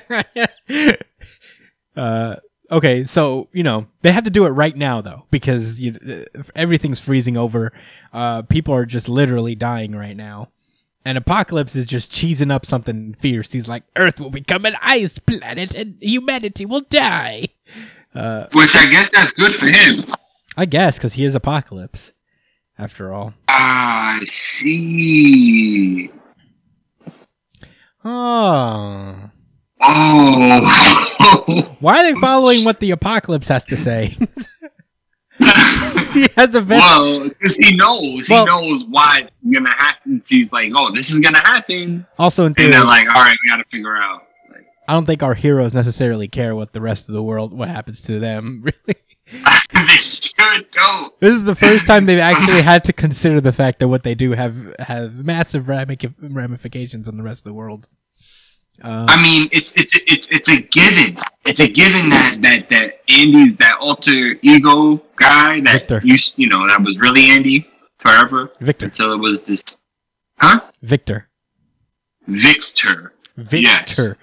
uh, 1.95 2.35
okay, 2.71 3.05
so 3.05 3.47
you 3.53 3.63
know 3.63 3.87
they 4.01 4.11
have 4.11 4.23
to 4.23 4.29
do 4.29 4.45
it 4.45 4.49
right 4.49 4.75
now 4.75 5.01
though 5.01 5.25
because 5.31 5.79
you, 5.79 5.97
uh, 6.35 6.43
everything's 6.55 6.99
freezing 6.99 7.37
over. 7.37 7.71
Uh, 8.13 8.41
people 8.43 8.73
are 8.73 8.85
just 8.85 9.09
literally 9.09 9.55
dying 9.55 9.93
right 9.95 10.15
now, 10.15 10.49
and 11.05 11.17
Apocalypse 11.17 11.75
is 11.75 11.85
just 11.85 12.11
cheesing 12.11 12.51
up 12.51 12.65
something 12.65 13.13
fierce. 13.13 13.51
He's 13.51 13.67
like, 13.67 13.83
"Earth 13.95 14.19
will 14.19 14.29
become 14.29 14.65
an 14.65 14.75
ice 14.81 15.17
planet, 15.17 15.75
and 15.75 15.97
humanity 16.01 16.65
will 16.65 16.81
die." 16.89 17.49
Uh, 18.15 18.47
Which 18.53 18.75
I 18.75 18.87
guess 18.87 19.11
that's 19.11 19.31
good 19.33 19.55
for 19.55 19.67
him. 19.67 20.03
I 20.57 20.65
guess 20.65 20.97
because 20.97 21.13
he 21.13 21.25
is 21.25 21.35
Apocalypse, 21.35 22.11
after 22.77 23.13
all. 23.13 23.35
I 23.47 24.25
see. 24.29 26.11
Oh. 28.03 29.29
Oh. 29.81 31.75
Why 31.79 31.99
are 31.99 32.13
they 32.13 32.19
following 32.19 32.65
what 32.65 32.79
the 32.79 32.91
apocalypse 32.91 33.47
has 33.47 33.65
to 33.65 33.77
say? 33.77 34.07
he 36.13 36.27
has 36.35 36.53
a 36.55 36.61
vest. 36.61 36.81
well, 36.85 37.29
because 37.29 37.55
he 37.57 37.75
knows. 37.75 38.27
Well- 38.29 38.45
he 38.45 38.51
knows 38.51 38.83
why 38.89 39.19
it's 39.21 39.31
gonna 39.53 39.73
happen. 39.77 40.21
He's 40.27 40.51
like, 40.51 40.71
oh, 40.75 40.93
this 40.93 41.09
is 41.11 41.19
gonna 41.19 41.39
happen. 41.45 42.05
Also, 42.17 42.45
in 42.45 42.53
theory, 42.53 42.65
And 42.67 42.73
they're 42.73 42.83
like, 42.83 43.07
all 43.09 43.21
right, 43.21 43.35
we 43.43 43.49
gotta 43.49 43.63
figure 43.71 43.95
out. 43.95 44.23
Like, 44.49 44.65
I 44.87 44.93
don't 44.93 45.05
think 45.05 45.23
our 45.23 45.33
heroes 45.33 45.73
necessarily 45.73 46.27
care 46.27 46.55
what 46.55 46.73
the 46.73 46.81
rest 46.81 47.07
of 47.07 47.13
the 47.15 47.23
world, 47.23 47.53
what 47.53 47.69
happens 47.69 48.01
to 48.03 48.19
them. 48.19 48.63
Really, 49.31 49.43
they 49.87 49.97
should 49.97 50.65
go. 50.75 51.11
this 51.19 51.35
is 51.35 51.43
the 51.43 51.53
first 51.53 51.85
time 51.85 52.07
they've 52.07 52.17
actually 52.17 52.63
had 52.63 52.83
to 52.85 52.91
consider 52.93 53.39
the 53.39 53.51
fact 53.53 53.77
that 53.77 53.87
what 53.87 54.01
they 54.01 54.15
do 54.15 54.31
have 54.31 54.73
have 54.79 55.23
massive 55.23 55.67
ramifications 55.69 57.07
on 57.07 57.15
the 57.15 57.21
rest 57.21 57.41
of 57.41 57.43
the 57.45 57.53
world. 57.53 57.87
Uh, 58.81 59.05
I 59.09 59.21
mean, 59.21 59.49
it's 59.51 59.71
it's 59.75 59.93
it's 60.07 60.27
it's 60.29 60.49
a 60.49 60.57
given. 60.57 61.15
It's 61.45 61.59
a 61.59 61.67
given 61.67 62.09
that 62.09 62.37
that 62.41 62.69
that 62.69 63.01
Andy's 63.09 63.55
that 63.57 63.75
alter 63.79 64.37
ego 64.41 65.01
guy 65.15 65.61
that 65.61 65.89
Victor. 65.89 66.01
you 66.03 66.15
you 66.35 66.47
know 66.47 66.67
that 66.67 66.81
was 66.81 66.99
really 66.99 67.29
Andy 67.29 67.69
forever 67.97 68.51
Victor, 68.61 68.85
until 68.85 69.13
it 69.13 69.17
was 69.17 69.41
this, 69.41 69.63
huh? 70.37 70.61
Victor, 70.81 71.29
Victor. 72.27 73.13
Victor, 73.37 74.17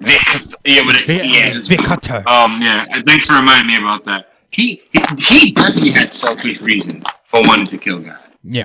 Vic, 0.00 0.20
yeah, 0.64 0.82
but 0.84 0.96
it, 0.96 1.08
yeah, 1.08 1.58
Victor. 1.60 2.22
Um, 2.28 2.62
yeah. 2.62 2.86
Thanks 3.06 3.26
for 3.26 3.34
reminding 3.34 3.66
me 3.66 3.76
about 3.76 4.04
that. 4.04 4.34
He 4.50 4.82
he, 4.92 5.02
he 5.18 5.52
definitely 5.52 5.90
had 5.90 6.14
selfish 6.14 6.60
reasons 6.60 7.04
for 7.26 7.42
wanting 7.42 7.64
to 7.66 7.78
kill 7.78 7.98
God. 7.98 8.18
Yeah, 8.44 8.64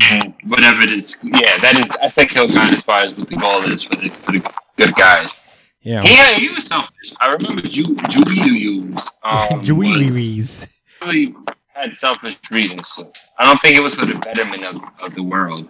And 0.00 0.34
whatever 0.46 0.78
it 0.82 0.92
is, 0.92 1.16
yeah, 1.22 1.56
that 1.58 1.78
is. 1.78 1.86
I 2.00 2.08
say 2.08 2.26
kill 2.26 2.48
God 2.48 2.72
as 2.72 2.82
far 2.82 3.00
as 3.04 3.14
what 3.14 3.28
the 3.28 3.36
goal 3.36 3.64
is 3.72 3.82
for 3.82 3.96
the 3.96 4.08
for 4.08 4.32
the 4.32 4.52
good 4.76 4.94
guys. 4.94 5.40
yeah. 5.82 6.02
Yeah, 6.04 6.34
he 6.34 6.48
was 6.48 6.66
selfish. 6.66 7.12
I 7.20 7.32
remember 7.32 7.62
Ju 7.62 7.82
Julius 8.08 9.08
um, 9.24 9.58
was 9.60 9.70
really 9.72 11.34
had 11.80 11.94
selfish 11.94 12.36
reasons. 12.50 12.88
So 12.88 13.12
I 13.38 13.44
don't 13.44 13.60
think 13.60 13.76
it 13.76 13.80
was 13.80 13.94
for 13.94 14.06
the 14.06 14.18
betterment 14.18 14.64
of, 14.64 14.80
of 15.00 15.14
the 15.14 15.22
world. 15.22 15.68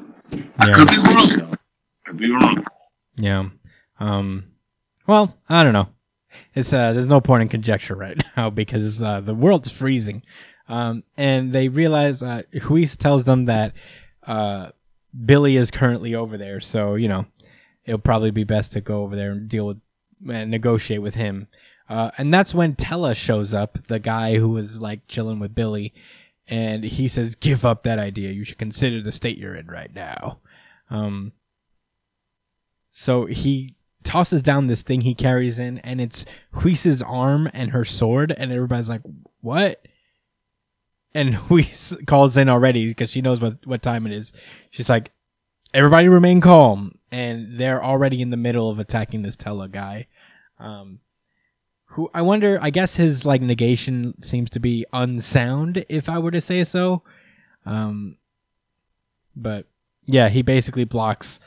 I 0.58 0.72
could 0.72 0.88
be 0.88 0.98
wrong 0.98 1.28
though. 1.36 1.54
Could 2.04 2.18
be 2.18 2.30
wrong. 2.30 2.64
Yeah. 3.16 3.48
Um. 3.98 4.44
Well, 5.06 5.34
I 5.48 5.64
don't 5.64 5.72
know. 5.72 5.88
It's 6.54 6.72
uh. 6.72 6.92
There's 6.92 7.06
no 7.06 7.20
point 7.20 7.42
in 7.42 7.48
conjecture 7.48 7.94
right 7.94 8.22
now 8.36 8.50
because 8.50 9.02
uh, 9.02 9.20
the 9.20 9.34
world 9.34 9.66
is 9.66 9.72
freezing. 9.72 10.22
Um. 10.68 11.04
And 11.16 11.52
they 11.52 11.68
realize 11.68 12.22
uh, 12.22 12.42
Huis 12.52 12.96
tells 12.96 13.24
them 13.24 13.46
that 13.46 13.72
uh, 14.26 14.70
Billy 15.24 15.56
is 15.56 15.70
currently 15.70 16.14
over 16.14 16.36
there. 16.36 16.60
So 16.60 16.94
you 16.94 17.08
know, 17.08 17.26
it'll 17.84 17.98
probably 17.98 18.30
be 18.30 18.44
best 18.44 18.72
to 18.72 18.80
go 18.80 19.02
over 19.02 19.16
there 19.16 19.32
and 19.32 19.48
deal 19.48 19.66
with 19.66 19.80
and 20.28 20.50
negotiate 20.50 21.02
with 21.02 21.14
him. 21.14 21.48
Uh, 21.88 22.10
and 22.18 22.32
that's 22.32 22.54
when 22.54 22.76
Tella 22.76 23.14
shows 23.14 23.52
up, 23.52 23.78
the 23.88 23.98
guy 23.98 24.36
who 24.36 24.50
was 24.50 24.80
like 24.80 25.08
chilling 25.08 25.40
with 25.40 25.54
Billy, 25.54 25.92
and 26.46 26.84
he 26.84 27.08
says, 27.08 27.34
"Give 27.34 27.64
up 27.64 27.82
that 27.82 27.98
idea. 27.98 28.30
You 28.30 28.44
should 28.44 28.58
consider 28.58 29.02
the 29.02 29.12
state 29.12 29.38
you're 29.38 29.56
in 29.56 29.66
right 29.66 29.92
now." 29.92 30.38
Um, 30.88 31.32
so 32.92 33.26
he 33.26 33.74
tosses 34.04 34.42
down 34.42 34.66
this 34.66 34.82
thing 34.82 35.00
he 35.00 35.14
carries 35.14 35.58
in, 35.58 35.78
and 35.78 36.00
it's 36.00 36.24
Huis's 36.62 37.02
arm 37.02 37.50
and 37.52 37.72
her 37.72 37.84
sword, 37.84 38.32
and 38.36 38.52
everybody's 38.52 38.88
like, 38.88 39.02
"What?" 39.40 39.84
And 41.14 41.34
Huis 41.48 42.06
calls 42.06 42.36
in 42.36 42.48
already 42.48 42.86
because 42.86 43.10
she 43.10 43.20
knows 43.20 43.40
what 43.40 43.66
what 43.66 43.82
time 43.82 44.06
it 44.06 44.12
is. 44.12 44.32
She's 44.70 44.88
like, 44.88 45.12
"Everybody 45.74 46.08
remain 46.08 46.40
calm," 46.40 46.98
and 47.10 47.58
they're 47.58 47.82
already 47.82 48.20
in 48.22 48.30
the 48.30 48.36
middle 48.36 48.70
of 48.70 48.78
attacking 48.78 49.22
this 49.22 49.36
Tella 49.36 49.68
guy. 49.68 50.06
Um, 50.58 51.00
who 51.86 52.10
I 52.14 52.22
wonder. 52.22 52.58
I 52.62 52.70
guess 52.70 52.96
his 52.96 53.24
like 53.24 53.40
negation 53.42 54.22
seems 54.22 54.50
to 54.50 54.60
be 54.60 54.86
unsound, 54.92 55.84
if 55.88 56.08
I 56.08 56.18
were 56.18 56.30
to 56.30 56.40
say 56.40 56.64
so. 56.64 57.02
Um, 57.66 58.16
but 59.34 59.66
yeah, 60.06 60.28
he 60.28 60.42
basically 60.42 60.84
blocks 60.84 61.40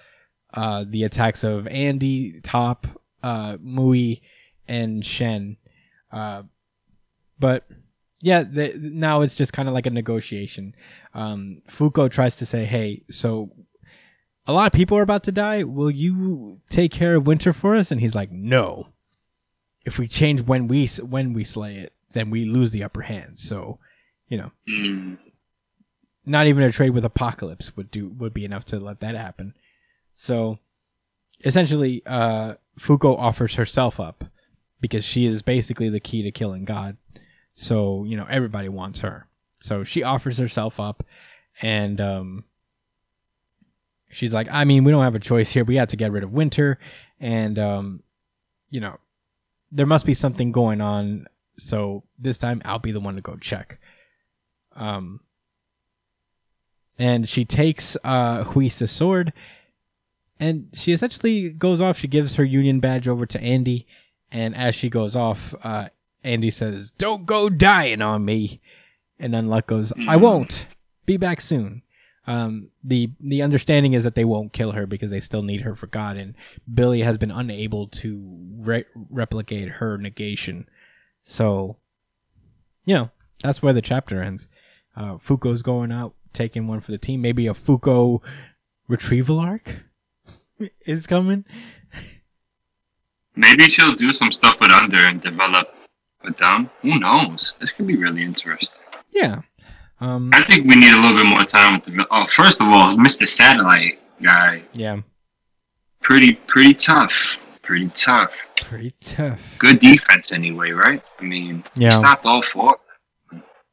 uh, 0.54 0.86
the 0.88 1.04
attacks 1.04 1.44
of 1.44 1.68
Andy, 1.68 2.40
Top, 2.42 2.88
uh, 3.22 3.58
Mui, 3.58 4.22
and 4.68 5.06
Shen. 5.06 5.58
Uh, 6.12 6.44
but 7.40 7.66
yeah, 8.24 8.42
the, 8.44 8.74
now 8.80 9.20
it's 9.22 9.36
just 9.36 9.52
kind 9.54 9.68
of 9.68 9.74
like 9.76 9.86
a 9.86 9.90
negotiation. 9.92 10.74
Um, 11.14 11.62
Fuko 11.70 12.10
tries 12.10 12.38
to 12.38 12.46
say, 12.46 12.64
"Hey, 12.66 13.04
so 13.12 13.52
a 14.48 14.54
lot 14.54 14.66
of 14.68 14.74
people 14.74 14.98
are 14.98 15.02
about 15.04 15.24
to 15.26 15.32
die. 15.34 15.64
Will 15.64 15.92
you 15.92 16.62
take 16.70 16.92
care 16.92 17.16
of 17.16 17.28
Winter 17.28 17.52
for 17.54 17.76
us?" 17.76 17.92
And 17.92 18.00
he's 18.02 18.16
like, 18.16 18.32
"No. 18.32 18.88
If 19.86 20.00
we 20.00 20.08
change 20.08 20.42
when 20.44 20.68
we 20.70 20.88
when 20.88 21.34
we 21.34 21.44
slay 21.44 21.76
it, 21.76 21.92
then 22.14 22.30
we 22.30 22.46
lose 22.46 22.72
the 22.72 22.84
upper 22.84 23.02
hand. 23.02 23.38
So, 23.38 23.80
you 24.30 24.38
know, 24.38 24.52
Mm. 24.70 25.18
not 26.26 26.48
even 26.48 26.64
a 26.64 26.72
trade 26.72 26.92
with 26.92 27.04
Apocalypse 27.04 27.76
would 27.76 27.92
do 27.92 28.08
would 28.08 28.34
be 28.34 28.46
enough 28.46 28.64
to 28.66 28.80
let 28.80 29.02
that 29.02 29.16
happen. 29.16 29.54
So 30.14 30.60
essentially, 31.44 32.02
uh, 32.06 32.54
Fuko 32.80 33.18
offers 33.20 33.56
herself 33.56 34.00
up 34.00 34.24
because 34.80 35.04
she 35.04 35.26
is 35.26 35.42
basically 35.42 35.90
the 35.90 36.00
key 36.00 36.24
to 36.24 36.32
killing 36.32 36.64
God. 36.64 36.96
So 37.56 38.04
you 38.04 38.18
know 38.18 38.26
everybody 38.30 38.70
wants 38.70 39.02
her. 39.02 39.28
So 39.60 39.84
she 39.84 40.04
offers 40.04 40.38
herself 40.38 40.80
up, 40.80 41.04
and 41.62 42.02
um, 42.02 42.44
she's 44.12 44.34
like, 44.34 44.48
I 44.52 44.64
mean, 44.64 44.84
we 44.84 44.92
don't 44.92 45.04
have 45.04 45.16
a 45.16 45.20
choice 45.20 45.52
here. 45.52 45.64
We 45.64 45.76
have 45.76 45.90
to 45.90 45.98
get 45.98 46.12
rid 46.12 46.24
of 46.24 46.34
Winter, 46.34 46.80
and 47.20 47.58
um, 47.58 48.04
you 48.70 48.80
know, 48.80 48.98
there 49.72 49.86
must 49.86 50.06
be 50.06 50.14
something 50.14 50.52
going 50.52 50.82
on. 50.82 51.28
So 51.58 52.04
this 52.18 52.38
time, 52.38 52.62
I'll 52.66 52.80
be 52.80 52.92
the 52.92 53.00
one 53.00 53.16
to 53.16 53.22
go 53.22 53.36
check. 53.36 53.80
Um, 54.76 55.20
and 56.98 57.28
she 57.28 57.46
takes 57.46 57.98
uh 58.04 58.44
Huisa's 58.44 58.92
sword 58.92 59.34
and 60.40 60.70
she 60.74 60.92
essentially 60.92 61.50
goes 61.50 61.82
off 61.82 61.98
she 61.98 62.08
gives 62.08 62.36
her 62.36 62.44
union 62.44 62.80
badge 62.80 63.08
over 63.08 63.26
to 63.26 63.42
Andy 63.42 63.88
and 64.32 64.56
as 64.56 64.76
she 64.76 64.90
goes 64.90 65.16
off 65.16 65.54
uh 65.64 65.90
Andy 66.24 66.52
says 66.52 66.92
don't 66.92 67.26
go 67.26 67.50
dying 67.50 68.02
on 68.02 68.24
me 68.26 68.62
and 69.20 69.34
then 69.34 69.48
Luck 69.48 69.68
goes 69.68 69.92
I 70.08 70.16
Mhm. 70.18 70.22
won't 70.22 70.68
be 71.06 71.18
back 71.18 71.42
soon 71.42 71.82
um 72.26 72.70
the 72.84 73.12
the 73.20 73.42
understanding 73.42 73.94
is 73.94 74.04
that 74.06 74.16
they 74.16 74.24
won't 74.26 74.54
kill 74.54 74.72
her 74.72 74.86
because 74.86 75.12
they 75.12 75.20
still 75.20 75.42
need 75.44 75.62
her 75.62 75.76
for 75.76 75.88
God 75.88 76.16
and 76.18 76.36
Billy 76.74 77.02
has 77.02 77.18
been 77.18 77.32
unable 77.32 77.88
to 77.88 78.38
re- 78.58 78.86
replicate 79.10 79.70
her 79.74 79.98
negation 79.98 80.68
so 81.22 81.78
you 82.86 82.94
know 82.96 83.10
that's 83.42 83.62
where 83.62 83.74
the 83.74 83.82
chapter 83.82 84.22
ends 84.22 84.48
uh, 84.96 85.16
Fuko's 85.16 85.64
going 85.64 85.92
out, 85.92 86.14
taking 86.34 86.68
one 86.68 86.80
for 86.80 86.92
the 86.92 87.00
team. 87.00 87.20
Maybe 87.20 87.48
a 87.48 87.54
Fuko 87.54 88.22
retrieval 88.88 89.40
arc 89.40 89.78
is 90.86 91.08
coming. 91.08 91.46
Maybe 93.36 93.64
she'll 93.72 93.96
do 93.96 94.14
some 94.14 94.32
stuff 94.32 94.58
with 94.62 94.72
Under 94.72 95.00
and 95.00 95.20
develop 95.22 95.74
with 96.24 96.38
them. 96.38 96.70
Who 96.82 97.00
knows? 97.00 97.56
This 97.60 97.72
could 97.72 97.88
be 97.88 97.96
really 97.98 98.24
interesting. 98.24 98.80
Yeah. 99.12 99.42
Um. 100.00 100.30
I 100.34 100.44
think 100.46 100.68
we 100.70 100.76
need 100.80 100.94
a 100.94 101.00
little 101.00 101.18
bit 101.18 101.26
more 101.26 101.44
time 101.44 101.76
with 101.76 101.86
the. 101.96 102.08
Oh, 102.12 102.26
first 102.28 102.62
of 102.62 102.68
all, 102.68 102.96
Mr. 102.98 103.28
Satellite 103.28 104.00
guy, 104.22 104.64
Yeah. 104.74 105.02
pretty 106.02 106.34
pretty 106.34 106.74
tough. 106.74 107.38
Pretty 107.62 107.90
tough. 107.96 108.34
Pretty 108.58 108.94
tough. 109.00 109.40
Good 109.60 109.80
defense 109.80 110.32
anyway, 110.34 110.72
right? 110.72 111.02
I 111.20 111.24
mean, 111.24 111.64
Yeah. 111.76 111.92
he 111.92 111.96
stopped 111.96 112.26
all 112.26 112.42
four. 112.42 112.78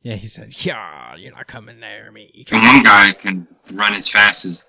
Yeah. 0.03 0.15
He 0.15 0.29
said, 0.29 0.65
"Yeah, 0.65 1.17
you're 1.17 1.35
not 1.35 1.47
coming 1.47 1.81
near 1.81 2.11
me." 2.13 2.45
And 2.53 2.63
one 2.63 2.83
guy 2.83 3.11
can 3.13 3.47
run 3.73 3.95
as 3.95 4.09
fast 4.09 4.45
as 4.45 4.65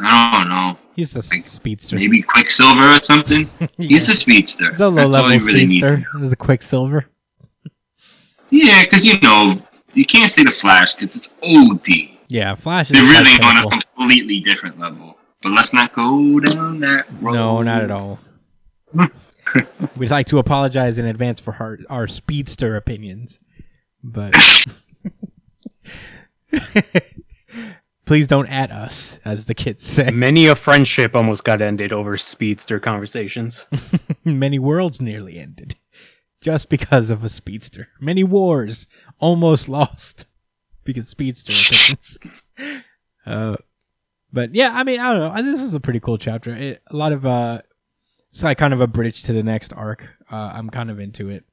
I 0.00 0.32
don't 0.38 0.48
know, 0.48 0.78
He's 0.94 1.14
a 1.16 1.18
s- 1.20 1.44
speedster. 1.46 1.96
maybe 1.96 2.22
Quicksilver 2.22 2.96
or 2.96 3.00
something. 3.02 3.48
Yeah. 3.60 3.66
He's 3.78 4.08
a 4.08 4.14
speedster. 4.14 4.66
He's 4.66 4.80
a 4.80 4.90
That's 4.90 4.96
low-level 4.96 5.30
really 5.30 5.66
speedster. 5.68 6.06
He's 6.20 6.32
a 6.32 6.36
Quicksilver. 6.36 7.06
Yeah, 8.50 8.82
because 8.82 9.04
you 9.04 9.18
know 9.20 9.60
you 9.94 10.04
can't 10.06 10.30
say 10.30 10.42
the 10.44 10.52
Flash 10.52 10.94
because 10.94 11.16
it's 11.16 11.28
OD. 11.42 11.86
Yeah. 12.28 12.54
Flash 12.54 12.90
is 12.90 12.96
They're 12.98 13.02
really 13.04 13.32
on 13.42 13.56
a 13.56 13.70
completely 13.70 14.40
different 14.40 14.78
level. 14.78 15.16
But 15.42 15.52
let's 15.52 15.72
not 15.72 15.92
go 15.94 16.40
down 16.40 16.80
that 16.80 17.06
road. 17.20 17.34
No, 17.34 17.62
not 17.62 17.82
at 17.82 17.90
all. 17.90 18.18
We'd 19.96 20.10
like 20.10 20.26
to 20.26 20.38
apologize 20.38 20.98
in 20.98 21.06
advance 21.06 21.40
for 21.40 21.54
our, 21.60 21.78
our 21.88 22.06
speedster 22.08 22.74
opinions, 22.76 23.38
but 24.02 24.34
please 28.06 28.26
don't 28.26 28.48
at 28.48 28.70
us, 28.70 29.20
as 29.24 29.44
the 29.44 29.54
kids 29.54 29.84
say. 29.84 30.10
Many 30.14 30.46
a 30.46 30.54
friendship 30.54 31.14
almost 31.14 31.44
got 31.44 31.60
ended 31.60 31.92
over 31.92 32.16
speedster 32.16 32.80
conversations. 32.80 33.66
Many 34.24 34.58
worlds 34.58 35.00
nearly 35.02 35.38
ended 35.38 35.76
just 36.40 36.68
because 36.68 37.10
of 37.10 37.22
a 37.24 37.28
speedster. 37.28 37.88
Many 38.00 38.24
wars 38.24 38.86
almost 39.18 39.68
lost 39.68 40.26
because 40.84 41.08
speedster 41.08 41.52
opinions. 41.52 42.18
uh, 43.26 43.56
but 44.32 44.54
yeah, 44.54 44.70
I 44.72 44.84
mean, 44.84 45.00
I 45.00 45.12
don't 45.12 45.34
know. 45.34 45.52
This 45.52 45.60
was 45.60 45.74
a 45.74 45.80
pretty 45.80 46.00
cool 46.00 46.18
chapter. 46.18 46.54
It, 46.54 46.82
a 46.86 46.96
lot 46.96 47.12
of 47.12 47.26
uh, 47.26 47.62
it's 48.30 48.42
like 48.42 48.58
kind 48.58 48.72
of 48.72 48.80
a 48.80 48.86
bridge 48.86 49.22
to 49.24 49.32
the 49.32 49.42
next 49.42 49.72
arc. 49.72 50.08
Uh, 50.30 50.52
I'm 50.54 50.70
kind 50.70 50.90
of 50.90 51.00
into 51.00 51.28
it. 51.28 51.44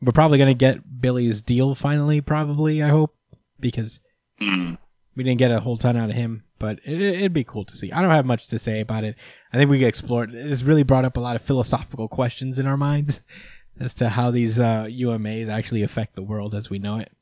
We're 0.00 0.12
probably 0.12 0.38
gonna 0.38 0.54
get 0.54 1.00
Billy's 1.00 1.42
deal 1.42 1.74
finally. 1.76 2.20
Probably, 2.20 2.82
I 2.82 2.88
hope, 2.88 3.14
because 3.60 4.00
Hmm. 4.40 4.74
We 5.14 5.24
didn't 5.24 5.38
get 5.38 5.50
a 5.50 5.60
whole 5.60 5.76
ton 5.76 5.96
out 5.96 6.10
of 6.10 6.16
him, 6.16 6.44
but 6.58 6.78
it, 6.84 7.00
it'd 7.00 7.32
be 7.32 7.44
cool 7.44 7.64
to 7.64 7.76
see. 7.76 7.92
I 7.92 8.00
don't 8.02 8.10
have 8.10 8.26
much 8.26 8.46
to 8.48 8.58
say 8.58 8.80
about 8.80 9.04
it. 9.04 9.16
I 9.52 9.56
think 9.56 9.70
we 9.70 9.78
can 9.78 9.88
explore 9.88 10.24
it. 10.24 10.34
It's 10.34 10.62
really 10.62 10.82
brought 10.82 11.04
up 11.04 11.16
a 11.16 11.20
lot 11.20 11.36
of 11.36 11.42
philosophical 11.42 12.08
questions 12.08 12.58
in 12.58 12.66
our 12.66 12.76
minds 12.76 13.20
as 13.80 13.94
to 13.94 14.08
how 14.10 14.30
these 14.30 14.58
uh, 14.58 14.84
UMAs 14.88 15.48
actually 15.48 15.82
affect 15.82 16.14
the 16.14 16.22
world 16.22 16.54
as 16.54 16.70
we 16.70 16.78
know 16.78 16.98
it. 16.98 17.12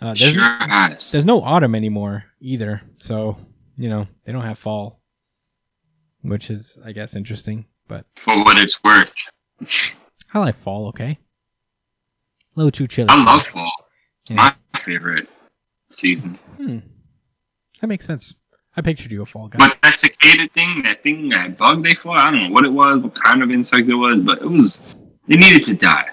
Uh, 0.00 0.14
there's, 0.14 0.32
Sure 0.32 0.42
has. 0.42 1.10
there's 1.10 1.26
no 1.26 1.42
autumn 1.42 1.74
anymore 1.74 2.24
either, 2.40 2.80
so 2.98 3.36
you 3.76 3.86
know 3.88 4.08
they 4.24 4.32
don't 4.32 4.44
have 4.46 4.58
fall, 4.58 5.02
which 6.22 6.48
is 6.50 6.78
I 6.82 6.92
guess 6.92 7.14
interesting. 7.14 7.66
But 7.86 8.06
For 8.14 8.34
what 8.42 8.58
it's 8.58 8.82
worth. 8.82 9.14
I 10.32 10.38
like 10.38 10.56
fall. 10.56 10.88
Okay, 10.88 11.18
a 12.56 12.58
little 12.58 12.70
too 12.70 12.86
chilly. 12.88 13.08
I 13.10 13.22
love 13.22 13.46
fall. 13.48 13.70
Yeah. 14.26 14.36
My 14.72 14.80
favorite 14.80 15.28
season. 15.90 16.38
Hmm. 16.56 16.78
That 17.80 17.86
makes 17.86 18.06
sense. 18.06 18.34
I 18.76 18.82
pictured 18.82 19.10
you 19.10 19.22
a 19.22 19.26
fall 19.26 19.48
guy. 19.48 19.58
But 19.58 19.78
that 19.82 19.94
cicada 19.94 20.48
thing, 20.54 20.82
that 20.84 21.02
thing, 21.02 21.28
that 21.30 21.58
bug 21.58 21.82
they 21.82 21.94
fought, 21.94 22.20
I 22.20 22.30
don't 22.30 22.44
know 22.44 22.50
what 22.50 22.64
it 22.64 22.72
was, 22.72 23.02
what 23.02 23.14
kind 23.14 23.42
of 23.42 23.50
insect 23.50 23.88
it 23.88 23.94
was, 23.94 24.20
but 24.20 24.40
it 24.40 24.50
was, 24.50 24.80
it 25.28 25.40
needed 25.40 25.64
to 25.66 25.74
die. 25.74 26.08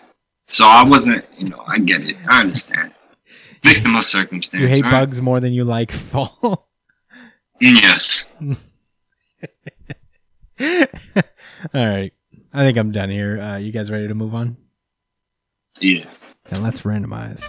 So 0.47 0.65
I 0.65 0.83
wasn't, 0.85 1.25
you 1.37 1.49
know, 1.49 1.63
I 1.67 1.77
get 1.79 2.01
it. 2.01 2.17
I 2.27 2.41
understand. 2.41 2.93
Victim 3.63 3.95
of 3.95 4.05
circumstance. 4.05 4.61
you 4.61 4.67
hate 4.67 4.83
right? 4.83 4.91
bugs 4.91 5.21
more 5.21 5.39
than 5.39 5.53
you 5.53 5.63
like 5.63 5.91
fall. 5.91 6.69
Yes. 7.59 8.25
All 8.41 8.55
right. 11.73 12.13
I 12.53 12.63
think 12.63 12.77
I'm 12.77 12.91
done 12.91 13.09
here. 13.09 13.39
Uh, 13.39 13.57
you 13.57 13.71
guys 13.71 13.91
ready 13.91 14.07
to 14.07 14.15
move 14.15 14.33
on? 14.33 14.57
Yeah. 15.79 16.05
And 16.49 16.63
let's 16.63 16.81
randomize. 16.81 17.43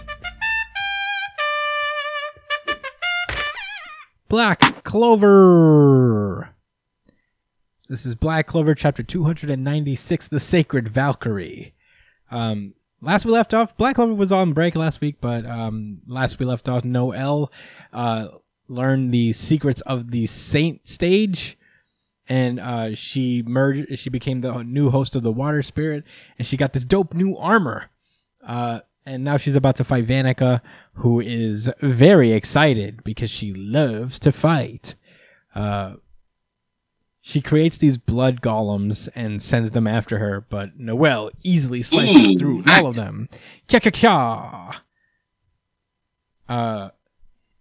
Black 4.29 4.83
Clover. 4.83 6.51
This 7.87 8.05
is 8.05 8.13
Black 8.13 8.45
Clover, 8.45 8.75
chapter 8.75 9.01
296, 9.01 10.27
The 10.27 10.39
Sacred 10.39 10.87
Valkyrie. 10.87 11.73
Um, 12.29 12.75
last 13.01 13.25
we 13.25 13.31
left 13.31 13.55
off, 13.55 13.75
Black 13.75 13.95
Clover 13.95 14.13
was 14.13 14.31
on 14.31 14.53
break 14.53 14.75
last 14.75 15.01
week, 15.01 15.15
but 15.19 15.47
um, 15.47 16.01
last 16.05 16.37
we 16.37 16.45
left 16.45 16.69
off, 16.69 16.85
Noelle 16.85 17.51
uh, 17.91 18.27
learned 18.67 19.11
the 19.11 19.33
secrets 19.33 19.81
of 19.81 20.11
the 20.11 20.27
Saint 20.27 20.87
stage, 20.87 21.57
and 22.27 22.59
uh, 22.59 22.93
she 22.93 23.41
merged. 23.41 23.97
She 23.97 24.11
became 24.11 24.41
the 24.41 24.61
new 24.61 24.91
host 24.91 25.15
of 25.15 25.23
the 25.23 25.31
Water 25.31 25.63
Spirit, 25.63 26.03
and 26.37 26.45
she 26.45 26.55
got 26.55 26.73
this 26.73 26.85
dope 26.85 27.15
new 27.15 27.35
armor. 27.35 27.89
Uh, 28.45 28.81
and 29.09 29.23
now 29.23 29.37
she's 29.37 29.55
about 29.55 29.75
to 29.77 29.83
fight 29.83 30.05
Vanica, 30.05 30.61
who 30.93 31.19
is 31.19 31.69
very 31.81 32.31
excited 32.31 33.03
because 33.03 33.31
she 33.31 33.53
loves 33.53 34.19
to 34.19 34.31
fight. 34.31 34.93
Uh, 35.55 35.95
she 37.19 37.41
creates 37.41 37.77
these 37.77 37.97
blood 37.97 38.41
golems 38.41 39.09
and 39.15 39.41
sends 39.41 39.71
them 39.71 39.87
after 39.87 40.19
her, 40.19 40.45
but 40.47 40.79
Noelle 40.79 41.31
easily 41.43 41.81
slices 41.81 42.15
Ooh, 42.15 42.37
through 42.37 42.61
nice. 42.61 42.79
all 42.79 42.87
of 42.87 42.95
them. 42.95 43.27
Kya 43.67 43.81
kya 43.81 43.91
kya! 43.91 44.79
Uh, 46.47 46.89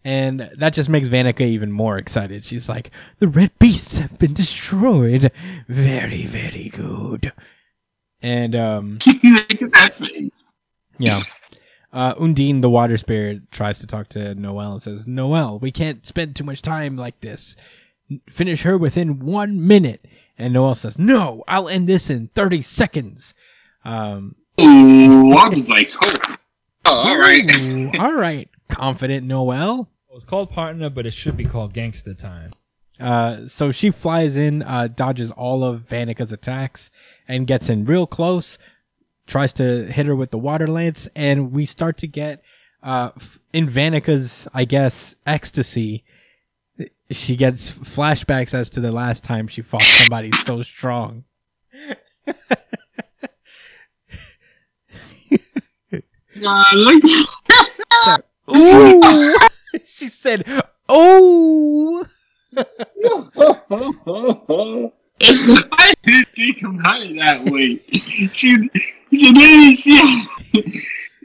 and 0.04 0.50
that 0.56 0.74
just 0.74 0.88
makes 0.88 1.08
Vanica 1.08 1.42
even 1.42 1.72
more 1.72 1.98
excited. 1.98 2.44
She's 2.44 2.68
like, 2.68 2.90
"The 3.18 3.28
red 3.28 3.50
beasts 3.58 3.98
have 3.98 4.18
been 4.18 4.34
destroyed. 4.34 5.32
Very, 5.66 6.24
very 6.24 6.68
good." 6.68 7.32
And 8.22 8.54
um, 8.54 8.98
that 9.04 9.94
face. 9.98 10.46
yeah. 10.98 11.22
Uh, 11.98 12.14
Undine, 12.16 12.60
the 12.60 12.70
water 12.70 12.96
spirit, 12.96 13.50
tries 13.50 13.80
to 13.80 13.86
talk 13.86 14.08
to 14.10 14.32
Noelle 14.36 14.74
and 14.74 14.82
says, 14.82 15.08
Noelle, 15.08 15.58
we 15.58 15.72
can't 15.72 16.06
spend 16.06 16.36
too 16.36 16.44
much 16.44 16.62
time 16.62 16.96
like 16.96 17.20
this. 17.22 17.56
Finish 18.30 18.62
her 18.62 18.78
within 18.78 19.18
one 19.18 19.66
minute. 19.66 20.06
And 20.38 20.52
Noelle 20.52 20.76
says, 20.76 20.96
No, 20.96 21.42
I'll 21.48 21.68
end 21.68 21.88
this 21.88 22.08
in 22.08 22.28
30 22.36 22.62
seconds. 22.62 23.34
Um, 23.84 24.36
Ooh, 24.60 25.32
I 25.32 25.48
was 25.48 25.68
like, 25.68 25.90
oh, 26.00 26.36
oh 26.84 26.94
all 26.94 27.18
right. 27.18 27.50
all 27.98 28.14
right, 28.14 28.48
confident 28.68 29.26
Noelle. 29.26 29.88
It's 30.14 30.24
called 30.24 30.52
partner, 30.52 30.90
but 30.90 31.04
it 31.04 31.12
should 31.12 31.36
be 31.36 31.46
called 31.46 31.74
gangster 31.74 32.14
time. 32.14 32.52
Uh, 33.00 33.48
so 33.48 33.72
she 33.72 33.90
flies 33.90 34.36
in, 34.36 34.62
uh, 34.62 34.86
dodges 34.86 35.32
all 35.32 35.64
of 35.64 35.88
Vanica's 35.88 36.30
attacks, 36.30 36.92
and 37.26 37.48
gets 37.48 37.68
in 37.68 37.84
real 37.84 38.06
close. 38.06 38.56
Tries 39.28 39.52
to 39.54 39.84
hit 39.84 40.06
her 40.06 40.16
with 40.16 40.30
the 40.30 40.38
water 40.38 40.66
lance, 40.66 41.06
and 41.14 41.52
we 41.52 41.66
start 41.66 41.98
to 41.98 42.06
get 42.06 42.42
uh, 42.82 43.10
in 43.52 43.68
Vanica's, 43.68 44.48
I 44.54 44.64
guess, 44.64 45.14
ecstasy. 45.26 46.02
She 47.10 47.36
gets 47.36 47.70
flashbacks 47.70 48.54
as 48.54 48.70
to 48.70 48.80
the 48.80 48.90
last 48.90 49.24
time 49.24 49.46
she 49.46 49.60
fought 49.60 49.82
somebody 49.82 50.32
so 50.32 50.62
strong. 50.62 51.24
Ooh! 58.50 59.34
she 59.84 60.08
said, 60.08 60.46
"Oh." 60.88 62.06
I 65.22 65.94
didn't 66.04 66.28
think 66.34 66.62
about 66.62 67.02
it 67.02 67.16
that 67.16 67.44
way. 67.44 67.78
She, 67.92 68.28
she 68.28 68.68
didn't 69.10 69.76
see 69.76 70.24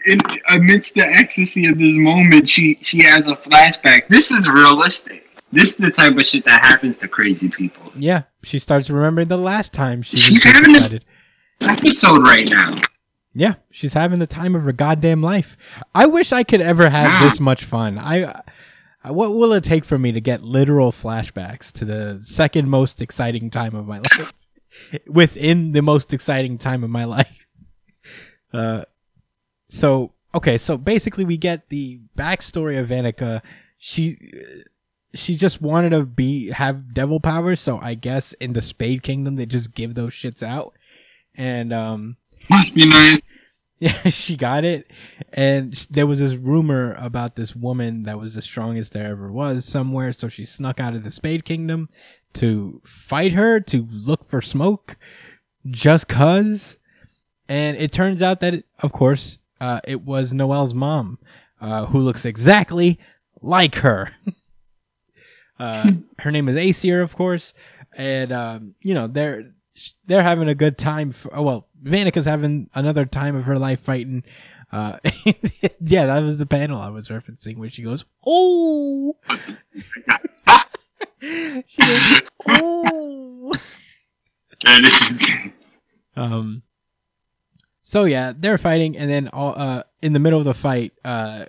in, 0.06 0.20
amidst 0.50 0.96
the 0.96 1.06
ecstasy 1.06 1.66
of 1.68 1.78
this 1.78 1.96
moment, 1.96 2.50
she 2.50 2.78
she 2.82 3.04
has 3.04 3.26
a 3.28 3.36
flashback. 3.36 4.08
This 4.10 4.32
is 4.32 4.48
realistic. 4.48 5.22
This 5.52 5.70
is 5.72 5.76
the 5.78 5.91
type 5.91 6.18
of 6.18 6.24
shit 6.24 6.44
that 6.46 6.66
happens 6.66 6.98
to 7.00 7.08
crazy 7.08 7.48
people. 7.50 7.91
Yeah, 7.96 8.24
she 8.41 8.58
starts 8.60 8.89
remembering 8.89 9.28
the 9.28 9.38
last 9.38 9.72
time 9.72 10.02
she 10.02 10.18
She's 10.18 10.44
having 10.44 10.72
a- 10.72 10.74
excited. 10.78 11.06
Episode 11.62 12.22
right 12.24 12.50
now. 12.52 12.80
Yeah, 13.36 13.56
she's 13.72 13.94
having 13.94 14.20
the 14.20 14.28
time 14.28 14.54
of 14.56 14.64
her 14.64 14.72
goddamn 14.74 15.22
life. 15.24 15.56
I 15.96 16.06
wish 16.06 16.32
I 16.32 16.44
could 16.44 16.62
ever 16.62 16.89
have 16.89 17.22
Yeah. 17.22 17.24
this 17.24 17.39
much 17.39 17.64
fun. 17.64 17.98
I, 17.98 18.24
uh, 18.24 18.41
what 19.12 19.36
will 19.36 19.54
it 19.54 19.64
take 19.64 19.84
for 19.84 19.99
me 19.99 20.12
to 20.12 20.22
get 20.22 20.43
literal 20.43 20.91
flashbacks 20.91 21.72
to 21.74 21.86
the 21.86 22.20
second 22.24 22.70
most 22.70 23.01
exciting 23.01 23.49
time 23.49 23.76
of 23.76 23.86
my 23.86 23.97
life, 23.97 24.34
within 25.08 25.74
the 25.74 25.82
most 25.82 26.14
exciting 26.14 26.58
time 26.58 26.84
of 26.84 26.89
my 26.89 27.04
life? 27.04 27.45
Uh, 28.54 28.84
so 29.68 30.14
okay, 30.36 30.58
so 30.58 30.78
basically 30.78 31.26
we 31.26 31.38
get 31.38 31.70
the 31.70 31.99
backstory 32.18 32.80
of 32.80 32.89
Vanica. 32.89 33.41
She, 33.78 34.18
she 35.14 35.36
just 35.36 35.62
wanted 35.62 35.89
to 35.89 36.06
be 36.06 36.51
have 36.51 36.93
devil 36.93 37.20
powers. 37.20 37.60
So 37.60 37.80
I 37.80 37.95
guess 37.95 38.34
in 38.34 38.54
the 38.54 38.62
Spade 38.62 39.04
Kingdom 39.04 39.36
they 39.36 39.45
just 39.45 39.74
give 39.74 39.95
those 39.95 40.14
shits 40.14 40.43
out, 40.43 40.74
and 41.36 41.74
um. 41.74 42.18
Must 42.49 42.74
be 42.74 42.86
nice. 42.86 43.22
Yeah, 44.04 44.10
she 44.12 44.38
got 44.38 44.64
it. 44.64 44.90
And 45.34 45.78
sh- 45.78 45.88
there 45.88 46.08
was 46.08 46.20
this 46.20 46.36
rumor 46.36 46.94
about 46.94 47.36
this 47.36 47.54
woman 47.54 48.04
that 48.04 48.18
was 48.18 48.36
the 48.36 48.42
strongest 48.42 48.94
there 48.94 49.08
ever 49.08 49.30
was 49.30 49.66
somewhere. 49.66 50.14
So 50.14 50.30
she 50.30 50.46
snuck 50.46 50.80
out 50.80 50.94
of 50.94 51.04
the 51.04 51.12
Spade 51.12 51.44
Kingdom 51.44 51.90
to 52.36 52.80
fight 52.86 53.34
her, 53.34 53.60
to 53.60 53.86
look 53.92 54.24
for 54.24 54.42
smoke, 54.42 54.96
just 55.70 56.08
cuz. 56.08 56.78
And 57.50 57.76
it 57.76 57.92
turns 57.92 58.22
out 58.22 58.40
that, 58.40 58.54
it, 58.54 58.66
of 58.80 58.94
course, 58.94 59.38
uh, 59.60 59.82
it 59.84 60.04
was 60.04 60.34
Noelle's 60.34 60.74
mom, 60.74 61.20
uh, 61.60 61.88
who 61.88 62.00
looks 62.00 62.24
exactly 62.24 62.98
like 63.42 63.76
her. 63.76 64.14
uh, 65.60 65.92
her 66.20 66.32
name 66.32 66.48
is 66.48 66.56
Acier, 66.56 67.02
of 67.02 67.18
course. 67.18 67.54
And, 67.98 68.32
um, 68.32 68.76
you 68.80 68.94
know, 68.94 69.08
they're, 69.08 69.52
they're 70.05 70.24
having 70.24 70.47
a 70.47 70.55
good 70.55 70.78
time. 70.78 71.11
For, 71.11 71.36
oh, 71.36 71.41
well, 71.41 71.67
Vanica's 71.84 72.26
having 72.26 72.69
another 72.74 73.05
time 73.05 73.36
of 73.36 73.45
her 73.45 73.57
life 73.57 73.80
fighting. 73.80 74.24
Uh, 74.71 74.97
yeah, 75.82 76.05
that 76.07 76.24
was 76.24 76.38
the 76.38 76.45
panel 76.45 76.82
I 76.82 76.89
was 76.89 77.09
referencing 77.09 77.57
where 77.57 77.69
she 77.69 77.84
goes, 77.84 78.05
"Oh," 78.26 79.15
she 81.21 81.82
goes, 81.82 82.21
"Oh." 82.47 83.55
Um. 86.15 86.61
So 87.82 88.05
yeah, 88.05 88.34
they're 88.38 88.57
fighting, 88.57 88.97
and 88.97 89.09
then 89.09 89.28
all, 89.30 89.53
uh, 89.57 89.84
in 90.01 90.13
the 90.13 90.19
middle 90.19 90.39
of 90.39 90.45
the 90.45 90.53
fight, 90.53 90.93
uh, 91.03 91.45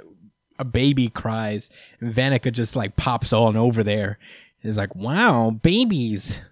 a 0.58 0.64
baby 0.64 1.08
cries, 1.08 1.70
and 2.00 2.12
Vanica 2.14 2.50
just 2.50 2.74
like 2.74 2.96
pops 2.96 3.32
on 3.32 3.56
over 3.56 3.82
there. 3.82 4.18
It's 4.62 4.76
like, 4.76 4.94
"Wow, 4.96 5.50
babies! 5.50 6.42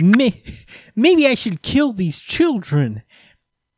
May- 0.00 0.42
maybe 0.94 1.26
I 1.26 1.34
should 1.34 1.62
kill 1.62 1.92
these 1.92 2.20
children." 2.20 3.02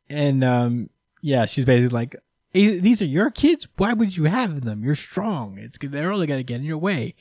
And 0.09 0.43
um, 0.43 0.89
yeah, 1.21 1.45
she's 1.45 1.65
basically 1.65 1.95
like, 1.95 2.15
"Eh, 2.53 2.79
"These 2.79 3.01
are 3.01 3.05
your 3.05 3.29
kids. 3.31 3.67
Why 3.77 3.93
would 3.93 4.15
you 4.17 4.25
have 4.25 4.61
them? 4.61 4.83
You're 4.83 4.95
strong. 4.95 5.57
It's 5.57 5.77
they're 5.77 6.11
only 6.11 6.27
gonna 6.27 6.43
get 6.43 6.59
in 6.59 6.65
your 6.65 6.77
way." 6.77 7.15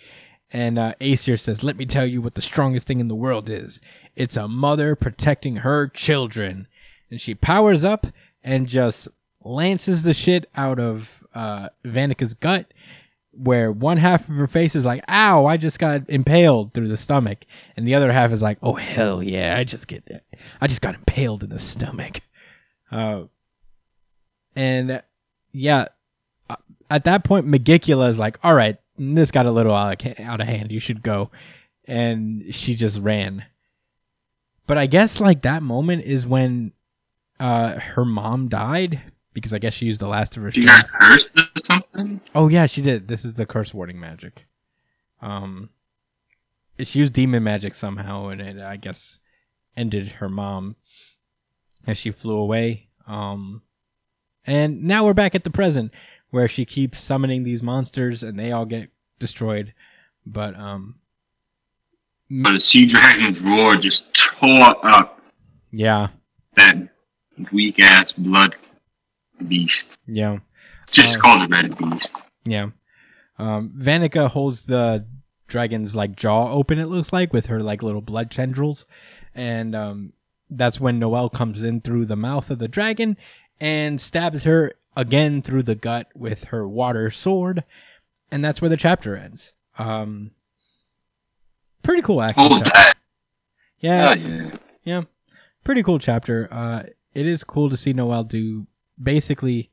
And 0.53 0.79
uh, 0.79 0.95
Acier 1.01 1.37
says, 1.37 1.65
"Let 1.65 1.77
me 1.77 1.87
tell 1.87 2.07
you 2.07 2.23
what 2.23 2.35
the 2.35 2.43
strongest 2.43 2.87
thing 2.87 3.01
in 3.01 3.09
the 3.09 3.15
world 3.15 3.51
is. 3.51 3.81
It's 4.15 4.37
a 4.37 4.49
mother 4.49 4.95
protecting 4.95 5.57
her 5.57 5.89
children." 5.89 6.69
And 7.11 7.21
she 7.21 7.35
powers 7.35 7.85
up 7.85 8.09
and 8.43 8.67
just 8.67 9.09
lances 9.45 10.03
the 10.03 10.15
shit 10.15 10.49
out 10.57 10.81
of 10.81 11.25
uh, 11.35 11.69
Vanica's 11.85 12.35
gut, 12.35 12.73
where 13.39 13.71
one 13.71 13.97
half 13.97 14.29
of 14.29 14.35
her 14.35 14.47
face 14.47 14.75
is 14.75 14.85
like, 14.85 15.05
"Ow! 15.09 15.47
I 15.47 15.57
just 15.57 15.79
got 15.79 16.09
impaled 16.09 16.75
through 16.75 16.89
the 16.89 16.97
stomach," 16.97 17.45
and 17.77 17.87
the 17.87 17.95
other 17.95 18.13
half 18.13 18.33
is 18.33 18.43
like, 18.43 18.59
"Oh 18.63 18.75
hell 18.75 19.23
yeah! 19.23 19.57
I 19.59 19.65
just 19.65 19.89
get, 19.89 20.25
I 20.61 20.67
just 20.67 20.83
got 20.83 20.95
impaled 20.95 21.43
in 21.45 21.51
the 21.51 21.59
stomach." 21.59 22.21
Uh, 22.91 23.25
and 24.55 25.03
yeah, 25.53 25.87
uh, 26.49 26.57
at 26.91 27.05
that 27.05 27.25
point, 27.25 27.47
Megicula 27.47 28.09
is 28.09 28.19
like, 28.19 28.39
"All 28.43 28.55
right, 28.55 28.79
this 28.99 29.31
got 29.31 29.47
a 29.47 29.51
little 29.51 29.75
out 29.75 30.05
of 30.05 30.47
hand. 30.47 30.73
You 30.73 30.81
should 30.81 31.03
go," 31.03 31.31
and 31.87 32.55
she 32.55 32.75
just 32.75 33.01
ran. 33.01 33.45
But 34.67 34.79
I 34.79 34.87
guess 34.87 35.21
like 35.21 35.43
that 35.43 35.63
moment 35.63 36.05
is 36.05 36.27
when 36.27 36.73
uh 37.39 37.79
her 37.79 38.05
mom 38.05 38.49
died 38.49 39.03
because 39.37 39.53
I 39.53 39.59
guess 39.59 39.75
she 39.75 39.85
used 39.85 40.01
the 40.01 40.09
last 40.09 40.35
of 40.39 40.43
her 40.45 40.51
she 40.51 40.65
got 40.65 40.89
cursed 40.89 41.39
or 41.39 41.47
something? 41.63 42.23
Oh 42.35 42.49
yeah, 42.49 42.65
she 42.65 42.81
did. 42.81 43.07
This 43.07 43.23
is 43.23 43.35
the 43.35 43.45
curse 43.45 43.75
warding 43.75 44.01
magic. 44.01 44.47
Um, 45.21 45.69
she 46.79 47.01
used 47.01 47.13
demon 47.13 47.45
magic 47.45 47.75
somehow, 47.75 48.29
and 48.29 48.41
it 48.41 48.59
I 48.59 48.77
guess 48.77 49.19
ended 49.77 50.09
her 50.09 50.31
mom 50.31 50.77
as 51.87 51.99
she 51.99 52.11
flew 52.11 52.39
away. 52.39 52.89
Um, 53.07 53.61
and 54.47 54.85
now 54.85 55.05
we're 55.05 55.13
back 55.13 55.35
at 55.35 55.45
the 55.45 55.51
present 55.51 55.93
where 56.31 56.49
she 56.49 56.65
keeps 56.65 56.99
summoning 56.99 57.43
these 57.43 57.63
monsters, 57.63 58.23
and 58.23 58.39
they 58.39 58.53
all 58.53 58.65
get 58.65 58.89
destroyed. 59.19 59.75
But 60.25 60.59
um, 60.59 60.95
But 62.31 62.53
the 62.53 62.61
Sea 62.61 62.87
Dragon's 62.87 63.39
roar 63.39 63.77
just 63.77 64.15
tore 64.15 64.79
up 64.83 65.21
yeah, 65.71 66.09
that 66.57 66.89
weak 67.53 67.81
ass 67.81 68.13
blood 68.13 68.57
beast. 69.49 69.97
yeah. 70.07 70.39
Just 70.91 71.19
Uh, 71.19 71.21
call 71.21 71.43
it 71.43 71.51
Red 71.51 71.77
Beast. 71.77 72.13
Yeah. 72.45 72.71
Um, 73.39 73.71
Vanica 73.77 74.29
holds 74.31 74.67
the 74.67 75.05
dragon's 75.49 75.97
like 75.97 76.15
jaw 76.17 76.51
open. 76.51 76.79
It 76.79 76.87
looks 76.87 77.13
like 77.13 77.33
with 77.33 77.47
her 77.47 77.61
like 77.63 77.83
little 77.83 78.01
blood 78.01 78.31
tendrils, 78.31 78.87
and 79.35 79.75
um, 79.75 80.13
that's 80.49 80.81
when 80.81 80.99
Noelle 80.99 81.29
comes 81.29 81.63
in 81.63 81.81
through 81.81 82.07
the 82.07 82.17
mouth 82.17 82.51
of 82.51 82.59
the 82.61 82.69
dragon 82.69 83.17
and 83.61 84.01
stabs 84.01 84.45
her 84.45 84.75
again 84.97 85.43
through 85.43 85.65
the 85.65 85.75
gut 85.75 86.09
with 86.15 86.45
her 86.45 86.67
water 86.69 87.11
sword, 87.11 87.65
and 88.31 88.45
that's 88.45 88.63
where 88.63 88.69
the 88.71 88.77
chapter 88.77 89.17
ends. 89.17 89.53
Um, 89.77 90.31
pretty 91.83 92.01
cool 92.03 92.23
action. 92.23 92.63
Yeah, 93.81 94.15
yeah. 94.15 94.51
yeah, 94.85 95.03
pretty 95.65 95.83
cool 95.83 95.99
chapter. 95.99 96.49
Uh, 96.51 96.85
it 97.13 97.27
is 97.27 97.45
cool 97.45 97.69
to 97.71 97.77
see 97.77 97.93
Noelle 97.93 98.25
do 98.25 98.67
basically 99.03 99.71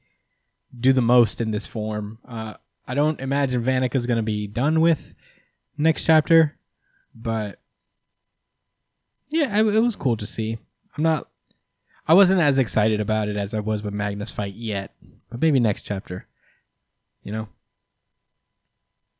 do 0.77 0.93
the 0.93 1.01
most 1.01 1.41
in 1.41 1.51
this 1.51 1.67
form. 1.67 2.19
Uh, 2.27 2.55
I 2.87 2.93
don't 2.95 3.19
imagine 3.19 3.63
Vanica's 3.63 4.05
going 4.05 4.17
to 4.17 4.23
be 4.23 4.47
done 4.47 4.81
with 4.81 5.13
next 5.77 6.03
chapter, 6.03 6.57
but 7.15 7.59
yeah, 9.29 9.59
it, 9.59 9.65
it 9.65 9.79
was 9.79 9.95
cool 9.95 10.17
to 10.17 10.25
see. 10.25 10.57
I'm 10.97 11.03
not, 11.03 11.27
I 12.07 12.13
wasn't 12.13 12.41
as 12.41 12.57
excited 12.57 12.99
about 12.99 13.29
it 13.29 13.37
as 13.37 13.53
I 13.53 13.59
was 13.59 13.83
with 13.83 13.93
Magnus 13.93 14.31
fight 14.31 14.53
yet, 14.55 14.91
but 15.29 15.41
maybe 15.41 15.59
next 15.59 15.83
chapter, 15.83 16.27
you 17.23 17.31
know. 17.31 17.47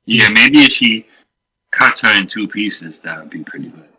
Yeah, 0.06 0.30
maybe 0.30 0.60
if 0.60 0.72
she 0.74 1.08
cuts 1.72 2.02
her 2.02 2.18
in 2.20 2.28
two 2.28 2.48
pieces, 2.48 3.00
that 3.02 3.20
would 3.20 3.30
be 3.30 3.44
pretty 3.44 3.70
good. 3.70 3.90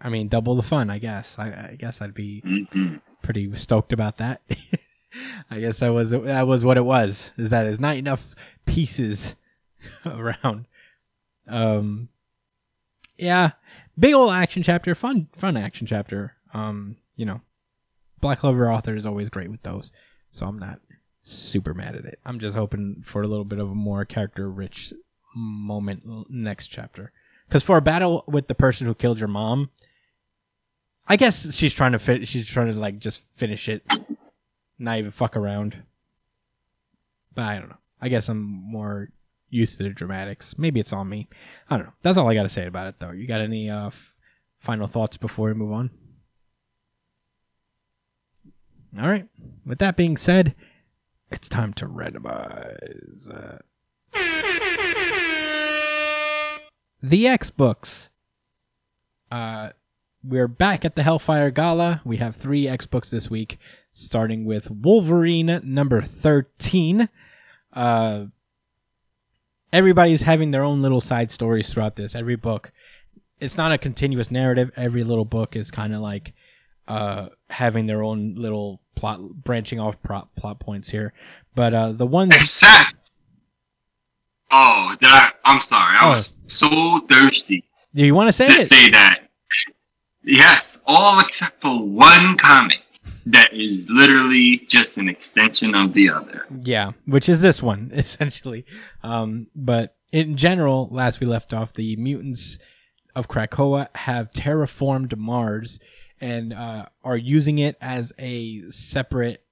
I 0.00 0.08
mean, 0.08 0.28
double 0.28 0.54
the 0.54 0.62
fun, 0.62 0.90
I 0.90 0.98
guess. 0.98 1.38
I, 1.38 1.70
I 1.72 1.76
guess 1.78 2.00
I'd 2.00 2.14
be 2.14 2.44
hmm 2.44 2.96
pretty 3.22 3.54
stoked 3.54 3.92
about 3.92 4.18
that. 4.18 4.42
I 5.50 5.60
guess 5.60 5.80
that 5.80 5.92
was 5.92 6.10
that 6.10 6.46
was 6.46 6.64
what 6.64 6.76
it 6.76 6.84
was. 6.84 7.32
Is 7.36 7.50
that 7.50 7.64
there's 7.64 7.80
not 7.80 7.96
enough 7.96 8.34
pieces 8.66 9.34
around. 10.06 10.66
Um, 11.46 12.08
yeah, 13.18 13.52
big 13.98 14.14
old 14.14 14.32
action 14.32 14.62
chapter, 14.62 14.94
fun 14.94 15.28
fun 15.36 15.56
action 15.56 15.86
chapter. 15.86 16.34
Um, 16.54 16.96
you 17.16 17.26
know, 17.26 17.40
Black 18.20 18.38
Clover 18.38 18.70
author 18.70 18.94
is 18.94 19.06
always 19.06 19.30
great 19.30 19.50
with 19.50 19.62
those, 19.62 19.92
so 20.30 20.46
I'm 20.46 20.58
not 20.58 20.80
super 21.22 21.74
mad 21.74 21.96
at 21.96 22.04
it. 22.04 22.18
I'm 22.24 22.38
just 22.38 22.56
hoping 22.56 23.02
for 23.04 23.22
a 23.22 23.26
little 23.28 23.44
bit 23.44 23.58
of 23.58 23.70
a 23.70 23.74
more 23.74 24.04
character 24.04 24.50
rich 24.50 24.92
moment 25.34 26.30
next 26.30 26.68
chapter. 26.68 27.12
Because 27.48 27.62
for 27.62 27.76
a 27.76 27.82
battle 27.82 28.24
with 28.26 28.46
the 28.46 28.54
person 28.54 28.86
who 28.86 28.94
killed 28.94 29.18
your 29.18 29.28
mom, 29.28 29.70
I 31.08 31.16
guess 31.16 31.52
she's 31.54 31.74
trying 31.74 31.92
to 31.92 31.98
fit. 31.98 32.28
She's 32.28 32.46
trying 32.46 32.72
to 32.72 32.78
like 32.78 32.98
just 32.98 33.24
finish 33.34 33.68
it, 33.68 33.82
not 34.80 34.98
even 34.98 35.10
fuck 35.10 35.36
around. 35.36 35.82
But 37.34 37.44
I 37.44 37.58
don't 37.58 37.68
know. 37.68 37.76
I 38.00 38.08
guess 38.08 38.28
I'm 38.28 38.40
more 38.42 39.10
used 39.50 39.76
to 39.78 39.84
the 39.84 39.90
dramatics. 39.90 40.58
Maybe 40.58 40.80
it's 40.80 40.92
on 40.92 41.08
me. 41.08 41.28
I 41.68 41.76
don't 41.76 41.86
know. 41.86 41.92
That's 42.02 42.18
all 42.18 42.28
I 42.28 42.34
got 42.34 42.44
to 42.44 42.48
say 42.48 42.66
about 42.66 42.88
it, 42.88 42.96
though. 42.98 43.10
You 43.10 43.26
got 43.26 43.40
any 43.40 43.68
uh, 43.68 43.88
f- 43.88 44.14
final 44.58 44.86
thoughts 44.86 45.16
before 45.16 45.48
we 45.48 45.54
move 45.54 45.72
on? 45.72 45.90
All 49.00 49.08
right. 49.08 49.28
With 49.64 49.78
that 49.78 49.96
being 49.96 50.16
said, 50.16 50.54
it's 51.30 51.48
time 51.48 51.72
to 51.74 51.86
randomize. 51.86 53.28
Uh, 53.28 53.58
the 57.02 57.28
X 57.28 57.50
books. 57.50 58.08
Uh, 59.30 59.70
we're 60.24 60.48
back 60.48 60.84
at 60.84 60.96
the 60.96 61.02
Hellfire 61.02 61.50
Gala. 61.50 62.00
We 62.04 62.16
have 62.16 62.34
three 62.34 62.66
X 62.66 62.86
books 62.86 63.10
this 63.10 63.30
week, 63.30 63.58
starting 63.92 64.44
with 64.44 64.70
Wolverine 64.70 65.60
number 65.64 66.00
13. 66.00 67.08
Uh, 67.72 68.24
everybody's 69.72 70.22
having 70.22 70.50
their 70.50 70.62
own 70.62 70.82
little 70.82 71.00
side 71.00 71.30
stories 71.30 71.72
throughout 71.72 71.96
this. 71.96 72.14
Every 72.14 72.36
book, 72.36 72.72
it's 73.40 73.56
not 73.56 73.72
a 73.72 73.78
continuous 73.78 74.30
narrative. 74.30 74.70
Every 74.76 75.04
little 75.04 75.24
book 75.24 75.56
is 75.56 75.70
kind 75.70 75.94
of 75.94 76.00
like 76.00 76.34
uh, 76.88 77.28
having 77.50 77.86
their 77.86 78.02
own 78.02 78.34
little 78.36 78.80
plot, 78.96 79.20
branching 79.44 79.78
off 79.80 80.02
plot, 80.02 80.34
plot 80.36 80.60
points 80.60 80.90
here. 80.90 81.12
But 81.54 81.74
uh, 81.74 81.92
the 81.92 82.06
one 82.06 82.30
Except. 82.32 83.10
Oh, 84.52 84.94
that 85.00 85.34
I'm 85.44 85.62
sorry. 85.62 85.96
I 85.98 86.10
Oh. 86.10 86.14
was 86.14 86.34
so 86.46 87.00
thirsty 87.08 87.64
do 87.94 88.04
you 88.04 88.14
want 88.14 88.28
to 88.28 88.32
say 88.32 88.46
to 88.48 88.54
it? 88.54 88.68
say 88.68 88.88
that. 88.90 89.20
Yes, 90.22 90.78
all 90.86 91.18
except 91.20 91.60
for 91.60 91.76
one 91.82 92.36
comic 92.36 92.78
that 93.26 93.52
is 93.52 93.88
literally 93.88 94.58
just 94.68 94.96
an 94.96 95.08
extension 95.08 95.74
of 95.74 95.92
the 95.92 96.10
other. 96.10 96.46
Yeah, 96.62 96.92
which 97.06 97.28
is 97.28 97.40
this 97.40 97.62
one 97.62 97.90
essentially. 97.94 98.64
Um, 99.02 99.48
but 99.54 99.96
in 100.12 100.36
general, 100.36 100.88
last 100.90 101.20
we 101.20 101.26
left 101.26 101.52
off, 101.52 101.72
the 101.72 101.96
mutants 101.96 102.58
of 103.14 103.28
Krakoa 103.28 103.88
have 103.96 104.32
terraformed 104.32 105.16
Mars 105.16 105.78
and 106.20 106.52
uh, 106.52 106.86
are 107.02 107.16
using 107.16 107.58
it 107.58 107.76
as 107.80 108.12
a 108.18 108.62
separate, 108.70 109.44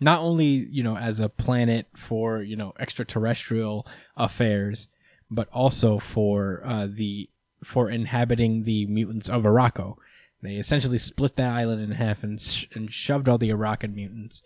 not 0.00 0.20
only 0.20 0.46
you 0.46 0.82
know 0.82 0.96
as 0.96 1.20
a 1.20 1.28
planet 1.28 1.86
for 1.94 2.42
you 2.42 2.56
know 2.56 2.72
extraterrestrial 2.78 3.86
affairs, 4.16 4.88
but 5.30 5.48
also 5.52 5.98
for 5.98 6.62
uh, 6.64 6.86
the 6.90 7.28
for 7.64 7.88
inhabiting 7.88 8.64
the 8.64 8.86
mutants 8.86 9.28
of 9.28 9.44
Arakko. 9.44 9.96
They 10.42 10.56
essentially 10.56 10.98
split 10.98 11.36
that 11.36 11.52
island 11.52 11.80
in 11.80 11.92
half 11.92 12.24
and 12.24 12.40
sh- 12.40 12.66
and 12.74 12.92
shoved 12.92 13.28
all 13.28 13.38
the 13.38 13.50
Arakan 13.50 13.94
mutants 13.94 14.42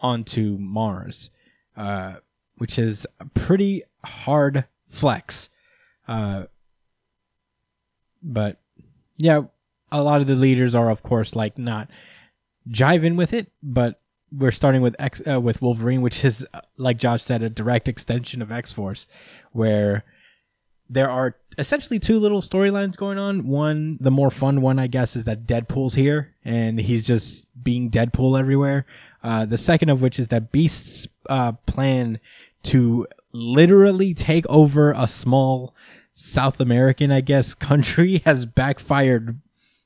onto 0.00 0.56
Mars, 0.58 1.30
uh, 1.76 2.14
which 2.56 2.78
is 2.78 3.06
a 3.20 3.26
pretty 3.26 3.82
hard 4.04 4.64
flex. 4.86 5.50
Uh, 6.08 6.44
but 8.22 8.58
yeah, 9.16 9.42
a 9.92 10.02
lot 10.02 10.20
of 10.20 10.26
the 10.26 10.34
leaders 10.34 10.74
are, 10.74 10.90
of 10.90 11.02
course, 11.02 11.36
like 11.36 11.58
not 11.58 11.90
jiving 12.68 13.16
with 13.16 13.32
it. 13.32 13.52
But 13.62 14.00
we're 14.32 14.50
starting 14.50 14.80
with 14.80 14.96
X 14.98 15.20
uh, 15.30 15.40
with 15.40 15.60
Wolverine, 15.60 16.00
which 16.00 16.24
is, 16.24 16.46
uh, 16.54 16.62
like 16.78 16.96
Josh 16.96 17.22
said, 17.22 17.42
a 17.42 17.50
direct 17.50 17.86
extension 17.86 18.40
of 18.40 18.50
X 18.50 18.72
Force, 18.72 19.06
where 19.52 20.04
there 20.88 21.10
are 21.10 21.36
essentially 21.58 21.98
two 21.98 22.18
little 22.18 22.40
storylines 22.40 22.96
going 22.96 23.18
on. 23.18 23.46
One, 23.46 23.98
the 24.00 24.10
more 24.10 24.30
fun 24.30 24.60
one, 24.60 24.78
I 24.78 24.86
guess, 24.86 25.16
is 25.16 25.24
that 25.24 25.46
Deadpool's 25.46 25.94
here 25.94 26.34
and 26.44 26.78
he's 26.80 27.06
just 27.06 27.46
being 27.62 27.90
Deadpool 27.90 28.38
everywhere. 28.38 28.86
Uh, 29.22 29.44
the 29.46 29.58
second 29.58 29.88
of 29.88 30.02
which 30.02 30.18
is 30.18 30.28
that 30.28 30.52
Beast's 30.52 31.06
uh, 31.28 31.52
plan 31.66 32.20
to 32.64 33.06
literally 33.32 34.14
take 34.14 34.46
over 34.48 34.92
a 34.92 35.06
small 35.06 35.74
South 36.12 36.60
American, 36.60 37.10
I 37.10 37.20
guess, 37.20 37.54
country 37.70 38.22
has 38.24 38.46
backfired 38.46 39.40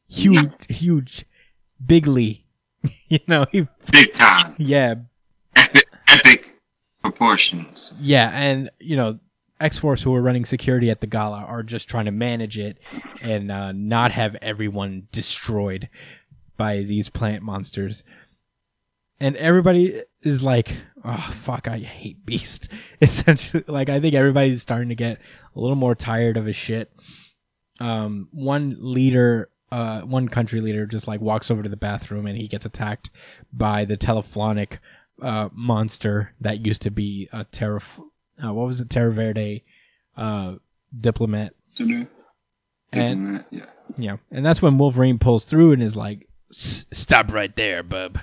huge, 0.08 0.52
huge, 0.68 1.24
bigly. 1.84 2.44
you 3.08 3.20
know, 3.26 3.46
he, 3.50 3.66
Big 3.90 4.12
time. 4.14 4.54
yeah, 4.58 4.94
Epic, 5.56 5.88
epic 6.06 6.50
proportions. 7.02 7.92
Yeah, 8.00 8.30
and 8.32 8.70
you 8.78 8.96
know, 8.96 9.18
X 9.60 9.78
Force 9.78 10.02
who 10.02 10.14
are 10.14 10.22
running 10.22 10.44
security 10.44 10.90
at 10.90 11.00
the 11.00 11.06
gala 11.06 11.44
are 11.44 11.62
just 11.62 11.88
trying 11.88 12.04
to 12.04 12.10
manage 12.10 12.58
it 12.58 12.78
and 13.20 13.50
uh, 13.50 13.72
not 13.72 14.12
have 14.12 14.36
everyone 14.36 15.08
destroyed 15.12 15.88
by 16.56 16.82
these 16.82 17.08
plant 17.08 17.42
monsters. 17.42 18.04
And 19.20 19.36
everybody 19.36 20.02
is 20.22 20.44
like, 20.44 20.76
"Oh 21.04 21.32
fuck, 21.34 21.66
I 21.66 21.78
hate 21.78 22.24
Beast." 22.24 22.68
Essentially, 23.00 23.64
like 23.66 23.88
I 23.88 23.98
think 24.00 24.14
everybody's 24.14 24.62
starting 24.62 24.90
to 24.90 24.94
get 24.94 25.18
a 25.56 25.60
little 25.60 25.76
more 25.76 25.94
tired 25.94 26.36
of 26.36 26.46
his 26.46 26.56
shit. 26.56 26.92
Um, 27.80 28.28
one 28.30 28.76
leader, 28.78 29.50
uh, 29.72 30.02
one 30.02 30.28
country 30.28 30.60
leader, 30.60 30.86
just 30.86 31.08
like 31.08 31.20
walks 31.20 31.50
over 31.50 31.62
to 31.62 31.68
the 31.68 31.76
bathroom 31.76 32.26
and 32.26 32.36
he 32.36 32.46
gets 32.46 32.64
attacked 32.64 33.10
by 33.52 33.84
the 33.84 33.96
telephonic 33.96 34.78
uh, 35.20 35.48
monster 35.52 36.34
that 36.40 36.64
used 36.64 36.82
to 36.82 36.90
be 36.90 37.28
a 37.32 37.44
Terra. 37.44 37.80
Uh, 38.42 38.52
what 38.52 38.66
was 38.66 38.80
it? 38.80 38.90
Terra 38.90 39.12
Verde 39.12 39.64
uh, 40.16 40.54
diplomat. 40.98 41.54
And 42.92 43.44
yeah. 43.50 43.66
yeah, 43.96 44.16
and 44.30 44.44
that's 44.44 44.62
when 44.62 44.78
Wolverine 44.78 45.18
pulls 45.18 45.44
through 45.44 45.72
and 45.72 45.82
is 45.82 45.96
like, 45.96 46.26
"Stop 46.50 47.32
right 47.32 47.54
there, 47.54 47.82
bub." 47.82 48.18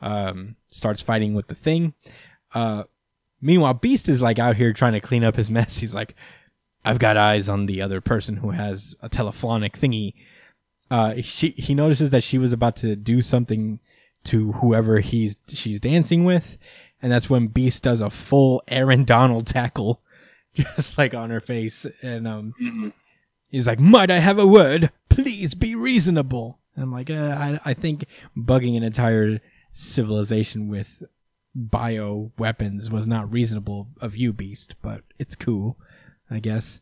Um, 0.00 0.56
starts 0.70 1.00
fighting 1.00 1.34
with 1.34 1.48
the 1.48 1.54
thing. 1.54 1.94
Uh, 2.54 2.84
meanwhile, 3.40 3.74
Beast 3.74 4.08
is 4.08 4.22
like 4.22 4.38
out 4.38 4.56
here 4.56 4.72
trying 4.72 4.92
to 4.92 5.00
clean 5.00 5.24
up 5.24 5.36
his 5.36 5.50
mess. 5.50 5.78
He's 5.78 5.94
like, 5.94 6.14
"I've 6.84 7.00
got 7.00 7.16
eyes 7.16 7.48
on 7.48 7.66
the 7.66 7.82
other 7.82 8.00
person 8.00 8.36
who 8.36 8.50
has 8.50 8.96
a 9.00 9.08
telephonic 9.08 9.72
thingy." 9.76 10.14
Uh, 10.88 11.14
she 11.20 11.50
he 11.50 11.74
notices 11.74 12.10
that 12.10 12.22
she 12.22 12.38
was 12.38 12.52
about 12.52 12.76
to 12.76 12.94
do 12.94 13.20
something 13.20 13.80
to 14.24 14.52
whoever 14.52 15.00
he's 15.00 15.36
she's 15.48 15.80
dancing 15.80 16.24
with, 16.24 16.58
and 17.02 17.10
that's 17.12 17.28
when 17.30 17.48
Beast 17.48 17.82
does 17.82 18.00
a 18.00 18.10
full 18.10 18.62
Aaron 18.68 19.04
Donald 19.04 19.46
tackle, 19.46 20.02
just 20.54 20.96
like 20.98 21.14
on 21.14 21.30
her 21.30 21.40
face, 21.40 21.86
and 22.02 22.26
um. 22.26 22.54
Mhm. 22.62 22.92
He's 23.48 23.66
like, 23.66 23.78
"Might 23.78 24.10
I 24.10 24.18
have 24.18 24.38
a 24.38 24.46
word? 24.46 24.90
Please 25.08 25.54
be 25.54 25.74
reasonable." 25.74 26.58
And 26.74 26.82
I'm 26.82 26.92
like, 26.92 27.08
uh, 27.08 27.36
I, 27.38 27.60
I 27.64 27.74
think 27.74 28.04
bugging 28.36 28.76
an 28.76 28.82
entire 28.82 29.40
civilization 29.72 30.68
with 30.68 31.02
bio 31.54 32.32
weapons 32.38 32.90
was 32.90 33.06
not 33.06 33.32
reasonable 33.32 33.88
of 34.00 34.16
you, 34.16 34.32
Beast, 34.32 34.74
but 34.82 35.02
it's 35.18 35.36
cool, 35.36 35.78
I 36.30 36.40
guess. 36.40 36.80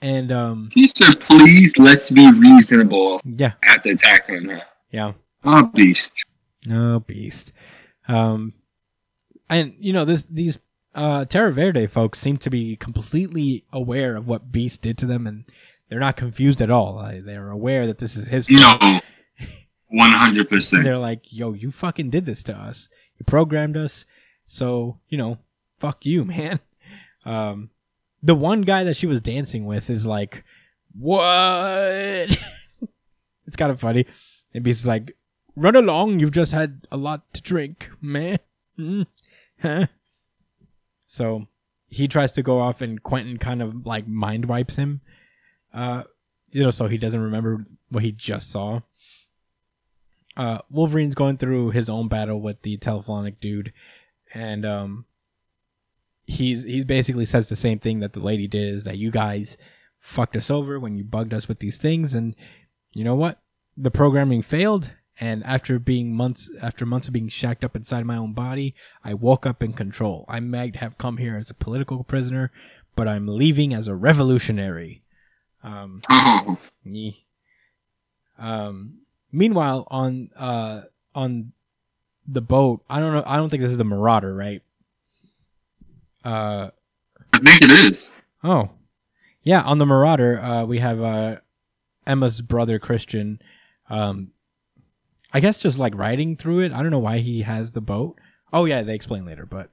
And 0.00 0.32
um, 0.32 0.70
He 0.72 0.88
said, 0.88 1.20
"Please, 1.20 1.72
let's 1.78 2.10
be 2.10 2.30
reasonable 2.32 3.20
yeah, 3.24 3.52
after 3.64 3.90
attacking 3.90 4.48
her." 4.48 4.62
yeah. 4.90 5.12
Oh, 5.44 5.64
beast. 5.64 6.12
Oh, 6.70 7.00
beast. 7.00 7.52
Um, 8.12 8.54
and 9.48 9.74
you 9.78 9.92
know 9.92 10.04
this 10.04 10.24
these 10.24 10.58
uh 10.94 11.24
Terra 11.24 11.52
Verde 11.52 11.86
folks 11.86 12.18
seem 12.18 12.36
to 12.38 12.50
be 12.50 12.76
completely 12.76 13.64
aware 13.72 14.16
of 14.16 14.26
what 14.26 14.52
Beast 14.52 14.82
did 14.82 14.98
to 14.98 15.06
them, 15.06 15.26
and 15.26 15.44
they're 15.88 16.00
not 16.00 16.16
confused 16.16 16.60
at 16.60 16.70
all. 16.70 16.96
Like, 16.96 17.24
they're 17.24 17.50
aware 17.50 17.86
that 17.86 17.98
this 17.98 18.16
is 18.16 18.28
his. 18.28 18.48
fault. 18.48 18.82
No, 18.82 19.00
one 19.88 20.10
hundred 20.10 20.48
percent. 20.48 20.84
They're 20.84 20.98
like, 20.98 21.20
"Yo, 21.30 21.52
you 21.52 21.70
fucking 21.70 22.10
did 22.10 22.26
this 22.26 22.42
to 22.44 22.54
us. 22.56 22.88
You 23.18 23.24
programmed 23.24 23.76
us. 23.76 24.04
So 24.46 24.98
you 25.08 25.18
know, 25.18 25.38
fuck 25.78 26.04
you, 26.04 26.24
man." 26.26 26.60
Um, 27.24 27.70
the 28.22 28.34
one 28.34 28.62
guy 28.62 28.84
that 28.84 28.96
she 28.96 29.06
was 29.06 29.20
dancing 29.20 29.64
with 29.64 29.90
is 29.90 30.06
like, 30.06 30.44
"What?" 30.98 31.18
it's 33.46 33.56
kind 33.56 33.70
of 33.70 33.80
funny. 33.80 34.06
And 34.54 34.62
Beast 34.64 34.80
is 34.80 34.86
like, 34.86 35.16
"Run 35.56 35.76
along. 35.76 36.20
You've 36.20 36.32
just 36.32 36.52
had 36.52 36.86
a 36.90 36.96
lot 36.96 37.32
to 37.34 37.42
drink, 37.42 37.90
man." 38.00 38.38
Mm. 38.78 39.06
Huh? 39.60 39.86
So 41.06 41.46
he 41.88 42.08
tries 42.08 42.32
to 42.32 42.42
go 42.42 42.60
off, 42.60 42.80
and 42.80 43.02
Quentin 43.02 43.38
kind 43.38 43.62
of 43.62 43.86
like 43.86 44.08
mind 44.08 44.46
wipes 44.46 44.76
him. 44.76 45.02
Uh, 45.72 46.04
you 46.50 46.62
know, 46.62 46.70
so 46.70 46.86
he 46.86 46.98
doesn't 46.98 47.20
remember 47.20 47.64
what 47.90 48.02
he 48.02 48.12
just 48.12 48.50
saw 48.50 48.80
uh, 50.36 50.58
Wolverine's 50.70 51.14
going 51.14 51.36
through 51.36 51.70
his 51.70 51.88
own 51.88 52.08
battle 52.08 52.40
with 52.40 52.62
the 52.62 52.76
telephonic 52.78 53.40
dude, 53.40 53.72
and 54.34 54.64
um, 54.64 55.04
he's 56.26 56.62
he 56.62 56.84
basically 56.84 57.26
says 57.26 57.48
the 57.48 57.56
same 57.56 57.78
thing 57.78 58.00
that 58.00 58.12
the 58.12 58.20
lady 58.20 58.48
did: 58.48 58.74
is 58.74 58.84
that 58.84 58.98
you 58.98 59.10
guys 59.10 59.56
fucked 59.98 60.36
us 60.36 60.50
over 60.50 60.80
when 60.80 60.96
you 60.96 61.04
bugged 61.04 61.34
us 61.34 61.48
with 61.48 61.58
these 61.58 61.78
things, 61.78 62.14
and 62.14 62.34
you 62.92 63.04
know 63.04 63.14
what? 63.14 63.40
The 63.76 63.90
programming 63.90 64.42
failed, 64.42 64.92
and 65.20 65.44
after 65.44 65.78
being 65.78 66.14
months 66.14 66.50
after 66.60 66.86
months 66.86 67.06
of 67.06 67.14
being 67.14 67.28
shacked 67.28 67.64
up 67.64 67.76
inside 67.76 68.04
my 68.06 68.16
own 68.16 68.32
body, 68.32 68.74
I 69.04 69.14
woke 69.14 69.46
up 69.46 69.62
in 69.62 69.72
control. 69.72 70.24
I 70.28 70.40
might 70.40 70.76
have 70.76 70.98
come 70.98 71.18
here 71.18 71.36
as 71.36 71.50
a 71.50 71.54
political 71.54 72.02
prisoner, 72.04 72.50
but 72.96 73.06
I'm 73.08 73.26
leaving 73.26 73.74
as 73.74 73.88
a 73.88 73.94
revolutionary. 73.94 75.02
Um, 75.62 76.02
Um. 78.38 78.98
Meanwhile, 79.30 79.86
on 79.90 80.30
uh 80.36 80.82
on 81.14 81.52
the 82.26 82.40
boat, 82.40 82.82
I 82.88 83.00
don't 83.00 83.12
know. 83.12 83.22
I 83.26 83.36
don't 83.36 83.48
think 83.48 83.62
this 83.62 83.70
is 83.70 83.78
the 83.78 83.84
Marauder, 83.84 84.34
right? 84.34 84.62
Uh 86.24 86.70
I 87.32 87.38
think 87.38 87.62
it 87.62 87.70
is. 87.70 88.10
oh, 88.44 88.70
yeah. 89.42 89.62
On 89.62 89.78
the 89.78 89.86
Marauder, 89.86 90.40
uh, 90.40 90.64
we 90.64 90.80
have 90.80 91.00
uh 91.00 91.36
Emma's 92.06 92.40
brother 92.42 92.78
Christian. 92.78 93.40
Um, 93.88 94.32
I 95.32 95.40
guess 95.40 95.60
just 95.60 95.78
like 95.78 95.94
riding 95.96 96.36
through 96.36 96.60
it. 96.60 96.72
I 96.72 96.82
don't 96.82 96.90
know 96.90 96.98
why 96.98 97.18
he 97.18 97.42
has 97.42 97.70
the 97.72 97.80
boat. 97.80 98.18
Oh 98.52 98.64
yeah, 98.66 98.82
they 98.82 98.94
explain 98.94 99.24
later, 99.24 99.46
but 99.46 99.70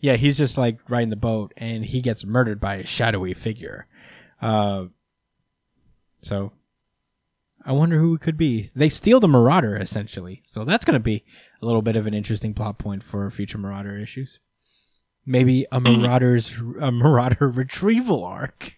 yeah, 0.00 0.16
he's 0.16 0.36
just 0.36 0.58
like 0.58 0.78
riding 0.88 1.10
the 1.10 1.16
boat, 1.16 1.52
and 1.56 1.84
he 1.84 2.00
gets 2.00 2.24
murdered 2.24 2.60
by 2.60 2.76
a 2.76 2.86
shadowy 2.86 3.32
figure. 3.34 3.86
Uh, 4.42 4.86
so 6.20 6.52
I 7.64 7.72
wonder 7.72 7.98
who 7.98 8.14
it 8.14 8.20
could 8.20 8.36
be. 8.36 8.70
They 8.74 8.88
steal 8.88 9.20
the 9.20 9.28
Marauder 9.28 9.76
essentially, 9.76 10.42
so 10.44 10.64
that's 10.64 10.84
gonna 10.84 11.00
be 11.00 11.24
a 11.62 11.66
little 11.66 11.82
bit 11.82 11.96
of 11.96 12.06
an 12.06 12.14
interesting 12.14 12.52
plot 12.54 12.78
point 12.78 13.02
for 13.02 13.30
future 13.30 13.58
Marauder 13.58 13.98
issues. 13.98 14.40
Maybe 15.24 15.66
a 15.72 15.80
Mhm. 15.80 16.00
Marauder's 16.02 16.58
a 16.80 16.90
Marauder 16.92 17.48
retrieval 17.54 18.24
arc. 18.24 18.74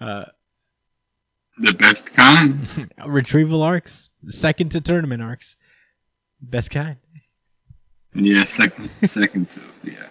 Uh, 0.00 0.24
The 1.58 1.72
best 1.72 2.06
kind. 2.14 2.90
retrieval 3.06 3.62
arcs, 3.62 4.10
second 4.28 4.70
to 4.70 4.80
tournament 4.80 5.22
arcs, 5.22 5.56
best 6.40 6.70
kind. 6.70 6.96
Yeah, 8.14 8.44
second, 8.44 8.90
second 9.08 9.48
to 9.50 9.60
yeah. 9.90 10.08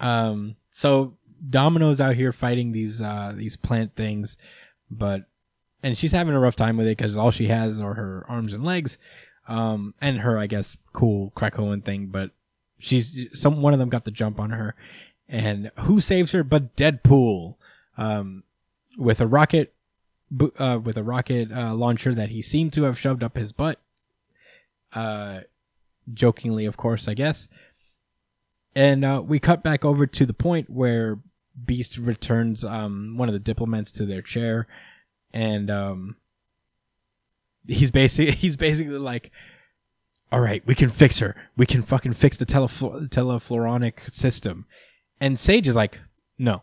Um, 0.00 0.56
so 0.72 1.16
Domino's 1.48 2.00
out 2.00 2.16
here 2.16 2.32
fighting 2.32 2.72
these 2.72 3.00
uh 3.02 3.32
these 3.36 3.56
plant 3.56 3.94
things, 3.94 4.36
but 4.90 5.24
and 5.82 5.96
she's 5.98 6.12
having 6.12 6.34
a 6.34 6.40
rough 6.40 6.56
time 6.56 6.76
with 6.76 6.86
it 6.86 6.96
because 6.96 7.16
all 7.16 7.30
she 7.30 7.48
has 7.48 7.78
are 7.78 7.94
her 7.94 8.24
arms 8.28 8.52
and 8.52 8.64
legs, 8.64 8.98
um, 9.48 9.94
and 10.00 10.20
her 10.20 10.38
I 10.38 10.46
guess 10.46 10.78
cool 10.92 11.32
Krakoan 11.36 11.84
thing. 11.84 12.06
But 12.06 12.30
she's 12.78 13.26
some 13.34 13.60
one 13.60 13.74
of 13.74 13.78
them 13.78 13.90
got 13.90 14.04
the 14.04 14.10
jump 14.10 14.40
on 14.40 14.50
her, 14.50 14.74
and 15.28 15.70
who 15.80 16.00
saves 16.00 16.32
her 16.32 16.42
but 16.42 16.74
Deadpool, 16.76 17.56
um, 17.98 18.44
with 18.96 19.20
a 19.20 19.26
rocket, 19.26 19.73
uh, 20.58 20.78
with 20.82 20.96
a 20.96 21.02
rocket 21.02 21.50
uh, 21.52 21.74
launcher 21.74 22.14
that 22.14 22.30
he 22.30 22.42
seemed 22.42 22.72
to 22.74 22.84
have 22.84 22.98
shoved 22.98 23.22
up 23.22 23.36
his 23.36 23.52
butt. 23.52 23.80
Uh, 24.92 25.40
jokingly, 26.12 26.66
of 26.66 26.76
course, 26.76 27.08
I 27.08 27.14
guess. 27.14 27.48
And 28.74 29.04
uh, 29.04 29.22
we 29.24 29.38
cut 29.38 29.62
back 29.62 29.84
over 29.84 30.06
to 30.06 30.26
the 30.26 30.34
point 30.34 30.68
where 30.68 31.18
Beast 31.64 31.98
returns 31.98 32.64
um, 32.64 33.16
one 33.16 33.28
of 33.28 33.32
the 33.32 33.38
diplomats 33.38 33.92
to 33.92 34.06
their 34.06 34.22
chair, 34.22 34.66
and 35.32 35.70
um, 35.70 36.16
he's 37.68 37.92
basically 37.92 38.32
he's 38.36 38.56
basically 38.56 38.98
like, 38.98 39.30
"All 40.32 40.40
right, 40.40 40.66
we 40.66 40.74
can 40.74 40.90
fix 40.90 41.20
her. 41.20 41.36
We 41.56 41.66
can 41.66 41.82
fucking 41.82 42.14
fix 42.14 42.36
the 42.36 42.46
telefl- 42.46 43.08
telefloronic 43.08 44.12
system." 44.12 44.66
And 45.20 45.38
Sage 45.38 45.68
is 45.68 45.76
like, 45.76 46.00
"No." 46.38 46.62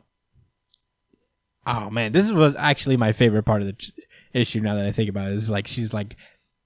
Oh 1.66 1.90
man, 1.90 2.12
this 2.12 2.32
was 2.32 2.56
actually 2.56 2.98
my 2.98 3.12
favorite 3.12 3.44
part 3.44 3.62
of 3.62 3.68
the 3.68 3.92
issue. 4.34 4.60
Now 4.60 4.76
that 4.76 4.86
I 4.86 4.92
think 4.92 5.10
about 5.10 5.32
it, 5.32 5.36
is 5.36 5.50
like 5.50 5.68
she's 5.68 5.94
like, 5.94 6.16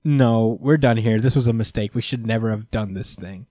"No, 0.04 0.58
we're 0.62 0.78
done 0.78 0.98
here. 0.98 1.20
This 1.20 1.36
was 1.36 1.48
a 1.48 1.54
mistake. 1.54 1.94
We 1.94 2.02
should 2.02 2.26
never 2.26 2.50
have 2.50 2.72
done 2.72 2.94
this 2.94 3.16
thing." 3.16 3.48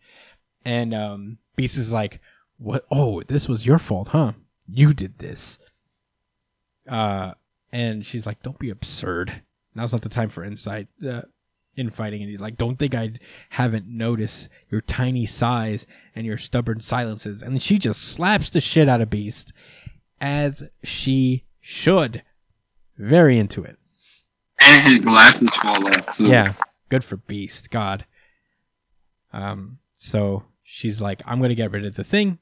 And 0.65 0.95
um, 0.95 1.39
Beast 1.57 1.77
is 1.77 1.93
like, 1.93 2.21
"What? 2.59 2.85
Oh, 2.91 3.23
this 3.23 3.49
was 3.49 3.67
your 3.67 3.79
fault, 3.79 4.09
huh? 4.09 4.33
You 4.67 4.95
did 4.95 5.19
this." 5.19 5.59
Uh, 6.89 7.33
and 7.73 8.05
she's 8.07 8.27
like, 8.27 8.43
"Don't 8.43 8.59
be 8.59 8.71
absurd. 8.71 9.43
Now's 9.75 9.93
not 9.93 10.03
the 10.03 10.09
time 10.09 10.31
for 10.31 10.45
insight, 10.45 10.89
uh, 11.07 11.23
infighting." 11.77 12.23
And 12.23 12.31
he's 12.31 12.41
like, 12.41 12.57
"Don't 12.57 12.79
think 12.79 12.95
I 12.95 13.13
haven't 13.51 13.87
noticed 13.87 14.49
your 14.71 14.81
tiny 14.81 15.27
size 15.27 15.87
and 16.15 16.27
your 16.27 16.39
stubborn 16.39 16.81
silences." 16.81 17.43
And 17.43 17.61
she 17.61 17.79
just 17.79 18.01
slaps 18.01 18.49
the 18.49 18.63
shit 18.63 18.89
out 18.89 19.03
of 19.03 19.11
Beast, 19.11 19.53
as 20.25 20.63
she 20.83 21.45
should. 21.61 22.23
Very 22.97 23.39
into 23.39 23.63
it. 23.63 23.77
And 24.59 24.91
his 24.91 25.05
glasses 25.05 25.51
fall 25.51 25.87
off 25.87 26.17
too. 26.17 26.27
Yeah, 26.27 26.55
good 26.89 27.05
for 27.05 27.19
Beast. 27.19 27.71
God. 27.71 28.07
Um. 29.33 29.79
So 29.95 30.45
she's 30.63 31.03
like, 31.03 31.21
I'm 31.27 31.41
gonna 31.41 31.55
get 31.55 31.73
rid 31.73 31.85
of 31.85 31.97
the 31.97 32.05
thing, 32.05 32.39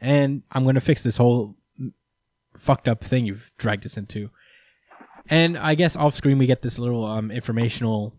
and 0.00 0.42
I'm 0.52 0.64
gonna 0.64 0.80
fix 0.80 1.02
this 1.02 1.16
whole 1.16 1.56
fucked 2.54 2.88
up 2.88 3.02
thing 3.02 3.24
you've 3.24 3.50
dragged 3.56 3.86
us 3.86 3.96
into. 3.96 4.30
And 5.30 5.56
I 5.56 5.74
guess 5.74 5.96
off 5.96 6.14
screen 6.14 6.36
we 6.36 6.46
get 6.46 6.60
this 6.60 6.78
little 6.78 7.06
um 7.06 7.30
informational 7.30 8.14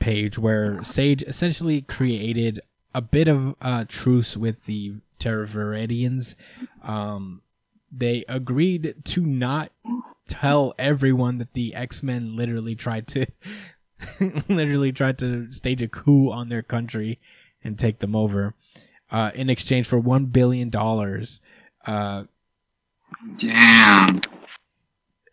page 0.00 0.36
where 0.36 0.82
Sage 0.82 1.22
essentially 1.22 1.82
created 1.82 2.60
a 2.92 3.00
bit 3.00 3.28
of 3.28 3.54
uh, 3.60 3.84
truce 3.86 4.36
with 4.36 4.64
the 4.66 4.94
Terraviridians. 5.20 6.34
Um, 6.82 7.42
they 7.92 8.24
agreed 8.28 8.94
to 9.04 9.26
not 9.26 9.70
tell 10.28 10.74
everyone 10.78 11.38
that 11.38 11.52
the 11.52 11.74
X 11.74 12.02
Men 12.02 12.34
literally 12.36 12.74
tried 12.74 13.06
to 13.08 13.26
literally 14.48 14.92
tried 14.92 15.18
to 15.18 15.52
stage 15.52 15.82
a 15.82 15.88
coup 15.88 16.30
on 16.30 16.48
their 16.48 16.62
country 16.62 17.20
and 17.62 17.78
take 17.78 17.98
them 17.98 18.16
over 18.16 18.54
uh, 19.10 19.30
in 19.34 19.50
exchange 19.50 19.86
for 19.86 19.98
one 19.98 20.26
billion 20.26 20.70
dollars 20.70 21.40
uh, 21.86 22.24
Damn. 23.36 24.20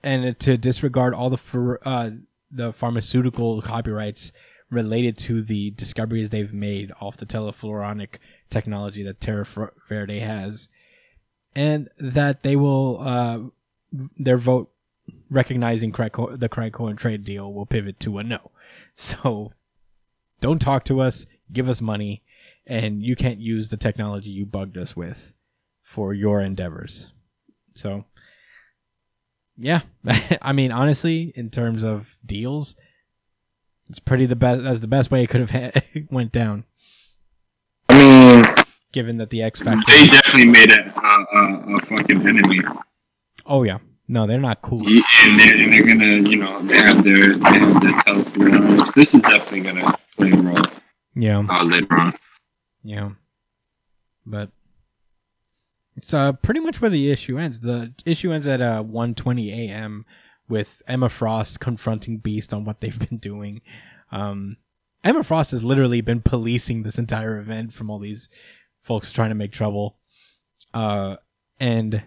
and 0.04 0.38
to 0.40 0.58
disregard 0.58 1.14
all 1.14 1.30
the 1.30 1.38
ph- 1.38 1.80
uh, 1.86 2.12
the 2.52 2.74
pharmaceutical 2.74 3.62
copyrights 3.62 4.32
related 4.70 5.18
to 5.18 5.42
the 5.42 5.72
discoveries 5.72 6.30
they've 6.30 6.54
made 6.54 6.92
off 7.02 7.18
the 7.18 7.26
telefloronic 7.26 8.18
technology 8.50 9.04
that 9.04 9.20
Terra 9.20 9.46
Verde 9.88 10.20
has, 10.20 10.70
and 11.60 11.90
that 11.98 12.42
they 12.42 12.56
will 12.56 13.02
uh, 13.02 13.40
their 14.18 14.38
vote 14.38 14.72
recognizing 15.30 15.92
the 15.92 16.50
Krakoan 16.50 16.98
trade 16.98 17.26
deal 17.26 17.52
will 17.52 17.66
pivot 17.66 18.00
to 18.02 18.18
a 18.18 18.24
no. 18.24 18.52
So 18.96 19.54
don't 20.42 20.60
talk 20.60 20.84
to 20.86 21.00
us, 21.00 21.26
give 21.54 21.70
us 21.70 21.82
money, 21.82 22.22
and 22.68 23.02
you 23.02 23.16
can't 23.16 23.40
use 23.40 23.70
the 23.70 23.78
technology 23.78 24.30
you 24.30 24.46
bugged 24.46 24.78
us 24.78 24.94
with 24.94 25.32
for 25.82 26.14
your 26.14 26.42
endeavors. 26.42 27.14
So 27.76 28.04
yeah, 29.58 29.82
I 30.42 30.52
mean, 30.52 30.74
honestly, 30.74 31.32
in 31.36 31.50
terms 31.50 31.82
of 31.82 32.18
deals, 32.26 32.76
it's 33.90 34.00
pretty 34.00 34.26
the 34.26 34.36
best. 34.36 34.64
That's 34.64 34.82
the 34.82 34.88
best 34.88 35.12
way 35.12 35.24
it 35.24 35.30
could 35.30 35.42
have 35.42 35.52
ha- 35.52 35.82
went 36.12 36.34
down, 36.34 36.66
I 37.88 37.98
mean, 37.98 38.66
given 38.92 39.16
that 39.18 39.30
the 39.30 39.42
X 39.42 39.62
Factor. 39.62 39.82
they 39.88 40.08
definitely 40.08 40.48
made 40.48 40.72
a, 40.72 40.94
a, 41.34 41.76
a, 41.76 41.80
fucking 41.82 42.28
enemy. 42.28 42.62
Oh 43.46 43.64
yeah, 43.64 43.80
No, 44.08 44.26
they're 44.28 44.40
not 44.40 44.62
cool. 44.62 44.90
Yeah, 44.90 45.02
and 45.24 45.40
they're, 45.40 45.56
and 45.56 45.74
they're 45.74 45.86
gonna, 45.88 46.30
you 46.30 46.38
know, 46.38 46.62
they 46.64 46.78
have 46.78 47.04
their 47.04 47.34
they 47.36 47.92
have 48.06 48.34
their. 48.34 48.92
This 48.96 49.14
is 49.14 49.22
definitely 49.22 49.62
gonna 49.62 49.96
play 50.18 50.32
a 50.32 50.36
role 50.38 50.58
Yeah, 51.16 51.44
uh, 51.50 51.64
later 51.64 51.94
on. 52.00 52.14
yeah. 52.84 53.10
But 54.26 54.50
it's 55.96 56.14
uh 56.14 56.34
pretty 56.34 56.60
much 56.60 56.82
where 56.82 56.92
the 56.92 57.12
issue 57.12 57.38
ends. 57.38 57.60
The 57.62 57.94
issue 58.06 58.32
ends 58.32 58.48
at 58.48 58.62
uh 58.62 58.84
1:20 58.84 59.50
a.m. 59.70 60.06
with 60.48 60.82
Emma 60.88 61.10
Frost 61.10 61.60
confronting 61.60 62.18
Beast 62.18 62.54
on 62.54 62.66
what 62.66 62.82
they've 62.82 63.00
been 63.10 63.18
doing. 63.18 63.62
Um, 64.12 64.58
Emma 65.04 65.24
Frost 65.24 65.52
has 65.52 65.64
literally 65.64 66.02
been 66.02 66.22
policing 66.22 66.84
this 66.84 66.98
entire 66.98 67.38
event 67.38 67.74
from 67.74 67.90
all 67.90 68.00
these 68.00 68.28
folks 68.82 69.14
trying 69.14 69.30
to 69.30 69.36
make 69.36 69.52
trouble. 69.52 69.99
Uh, 70.74 71.18
and 71.60 72.04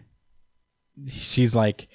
she's 1.08 1.54
like, 1.54 1.88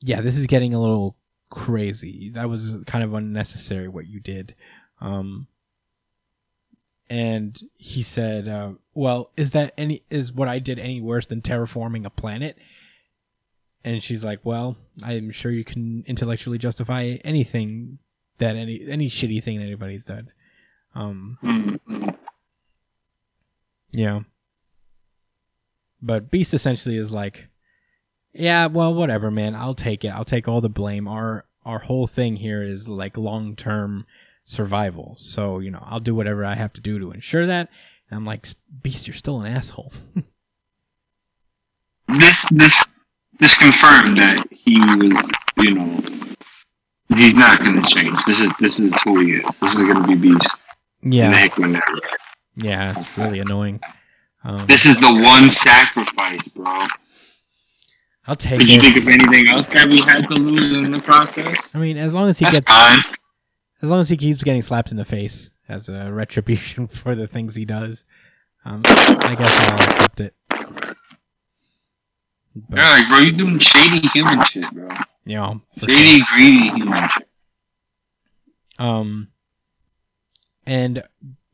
"Yeah, 0.00 0.20
this 0.20 0.36
is 0.36 0.46
getting 0.46 0.74
a 0.74 0.80
little 0.80 1.16
crazy. 1.50 2.30
That 2.30 2.48
was 2.48 2.76
kind 2.86 3.02
of 3.04 3.14
unnecessary 3.14 3.88
what 3.88 4.06
you 4.06 4.20
did." 4.20 4.54
Um, 5.00 5.46
and 7.10 7.58
he 7.76 8.02
said, 8.02 8.48
uh, 8.48 8.72
"Well, 8.94 9.30
is 9.36 9.52
that 9.52 9.72
any 9.78 10.02
is 10.10 10.32
what 10.32 10.48
I 10.48 10.58
did 10.58 10.78
any 10.78 11.00
worse 11.00 11.26
than 11.26 11.40
terraforming 11.42 12.04
a 12.04 12.10
planet?" 12.10 12.58
And 13.84 14.02
she's 14.02 14.24
like, 14.24 14.40
"Well, 14.44 14.76
I'm 15.02 15.30
sure 15.30 15.50
you 15.52 15.64
can 15.64 16.04
intellectually 16.06 16.58
justify 16.58 17.16
anything 17.24 17.98
that 18.38 18.56
any 18.56 18.86
any 18.88 19.08
shitty 19.08 19.42
thing 19.42 19.58
that 19.58 19.64
anybody's 19.64 20.04
done." 20.04 20.30
Um, 20.94 21.38
Mm-hmm. 21.42 22.08
yeah. 23.92 24.20
But 26.00 26.30
Beast 26.30 26.54
essentially 26.54 26.96
is 26.96 27.12
like, 27.12 27.48
yeah, 28.32 28.66
well, 28.66 28.94
whatever, 28.94 29.30
man. 29.30 29.54
I'll 29.54 29.74
take 29.74 30.04
it. 30.04 30.08
I'll 30.08 30.24
take 30.24 30.46
all 30.48 30.60
the 30.60 30.68
blame. 30.68 31.08
Our 31.08 31.44
our 31.64 31.80
whole 31.80 32.06
thing 32.06 32.36
here 32.36 32.62
is 32.62 32.88
like 32.88 33.16
long 33.16 33.56
term 33.56 34.06
survival. 34.44 35.16
So 35.18 35.58
you 35.58 35.70
know, 35.70 35.82
I'll 35.84 36.00
do 36.00 36.14
whatever 36.14 36.44
I 36.44 36.54
have 36.54 36.72
to 36.74 36.80
do 36.80 36.98
to 36.98 37.10
ensure 37.10 37.46
that. 37.46 37.68
And 38.10 38.16
I'm 38.18 38.24
like, 38.24 38.46
Beast, 38.82 39.06
you're 39.06 39.14
still 39.14 39.40
an 39.40 39.52
asshole. 39.52 39.92
This 42.08 42.42
this 42.50 42.84
this 43.38 43.54
confirmed 43.56 44.16
that 44.16 44.42
he 44.50 44.78
was, 44.78 45.30
you 45.58 45.74
know, 45.74 46.00
he's 47.14 47.34
not 47.34 47.58
gonna 47.58 47.82
change. 47.84 48.16
This 48.26 48.40
is 48.40 48.50
this 48.58 48.78
is 48.78 48.94
who 49.02 49.20
he 49.20 49.32
is. 49.32 49.44
This 49.60 49.74
is 49.74 49.86
gonna 49.86 50.06
be 50.06 50.14
Beast. 50.14 50.46
yeah, 51.02 51.28
yeah, 52.56 52.94
it's 52.98 53.18
really 53.18 53.40
annoying. 53.40 53.80
Um, 54.48 54.66
This 54.66 54.86
is 54.86 54.94
the 54.94 55.12
one 55.12 55.50
sacrifice, 55.50 56.42
bro. 56.48 56.86
I'll 58.26 58.34
take 58.34 58.60
Did 58.60 58.68
you 58.70 58.80
think 58.80 58.96
of 58.96 59.06
anything 59.08 59.48
else 59.54 59.68
that 59.68 59.88
we 59.88 60.00
had 60.00 60.26
to 60.28 60.34
lose 60.34 60.76
in 60.76 60.90
the 60.90 61.00
process? 61.00 61.54
I 61.74 61.78
mean, 61.78 61.96
as 61.98 62.12
long 62.14 62.28
as 62.28 62.38
he 62.38 62.44
That's 62.46 62.56
gets, 62.60 62.70
fine. 62.70 62.98
as 63.82 63.90
long 63.90 64.00
as 64.00 64.08
he 64.08 64.16
keeps 64.16 64.42
getting 64.42 64.62
slapped 64.62 64.90
in 64.90 64.96
the 64.96 65.04
face 65.04 65.50
as 65.68 65.88
a 65.90 66.10
retribution 66.12 66.86
for 66.88 67.14
the 67.14 67.26
things 67.26 67.54
he 67.56 67.64
does, 67.66 68.04
um, 68.64 68.82
I 68.86 69.34
guess 69.38 69.68
I'll 69.68 69.82
accept 69.82 70.20
it. 70.20 70.34
But, 70.48 70.96
Yeah, 72.78 72.90
like, 72.90 73.08
bro, 73.08 73.18
you're 73.18 73.32
doing 73.32 73.58
shady 73.58 74.06
human 74.08 74.42
shit, 74.44 74.70
bro. 74.72 74.88
you 75.24 75.36
know, 75.36 75.60
for 75.78 75.88
sure. 75.88 75.98
Shady, 75.98 76.22
greedy 76.34 76.68
human 76.74 77.08
shit. 77.08 77.28
Um, 78.78 79.28
and 80.66 81.02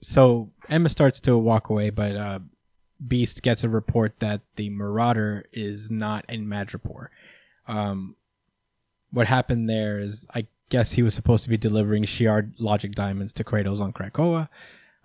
so 0.01 0.51
Emma 0.68 0.88
starts 0.88 1.20
to 1.22 1.36
walk 1.38 1.70
away, 1.70 1.90
but 1.90 2.16
uh, 2.16 2.38
Beast 3.07 3.42
gets 3.42 3.64
a 3.64 3.68
report 3.68 4.20
that 4.20 4.42
the 4.57 4.70
Marauder 4.70 5.44
is 5.52 5.90
not 5.90 6.24
in 6.28 6.46
Madripoor. 6.46 7.09
Um, 7.66 8.16
what 9.11 9.26
happened 9.26 9.68
there 9.68 9.98
is, 9.98 10.26
I 10.34 10.46
guess 10.68 10.92
he 10.92 11.02
was 11.02 11.14
supposed 11.14 11.44
to 11.44 11.50
be 11.50 11.57
delivering 11.57 12.05
Shi'ar 12.05 12.52
logic 12.59 12.92
diamonds 12.92 13.32
to 13.34 13.44
Kratos 13.44 13.80
on 13.80 13.92
Krakoa. 13.92 14.48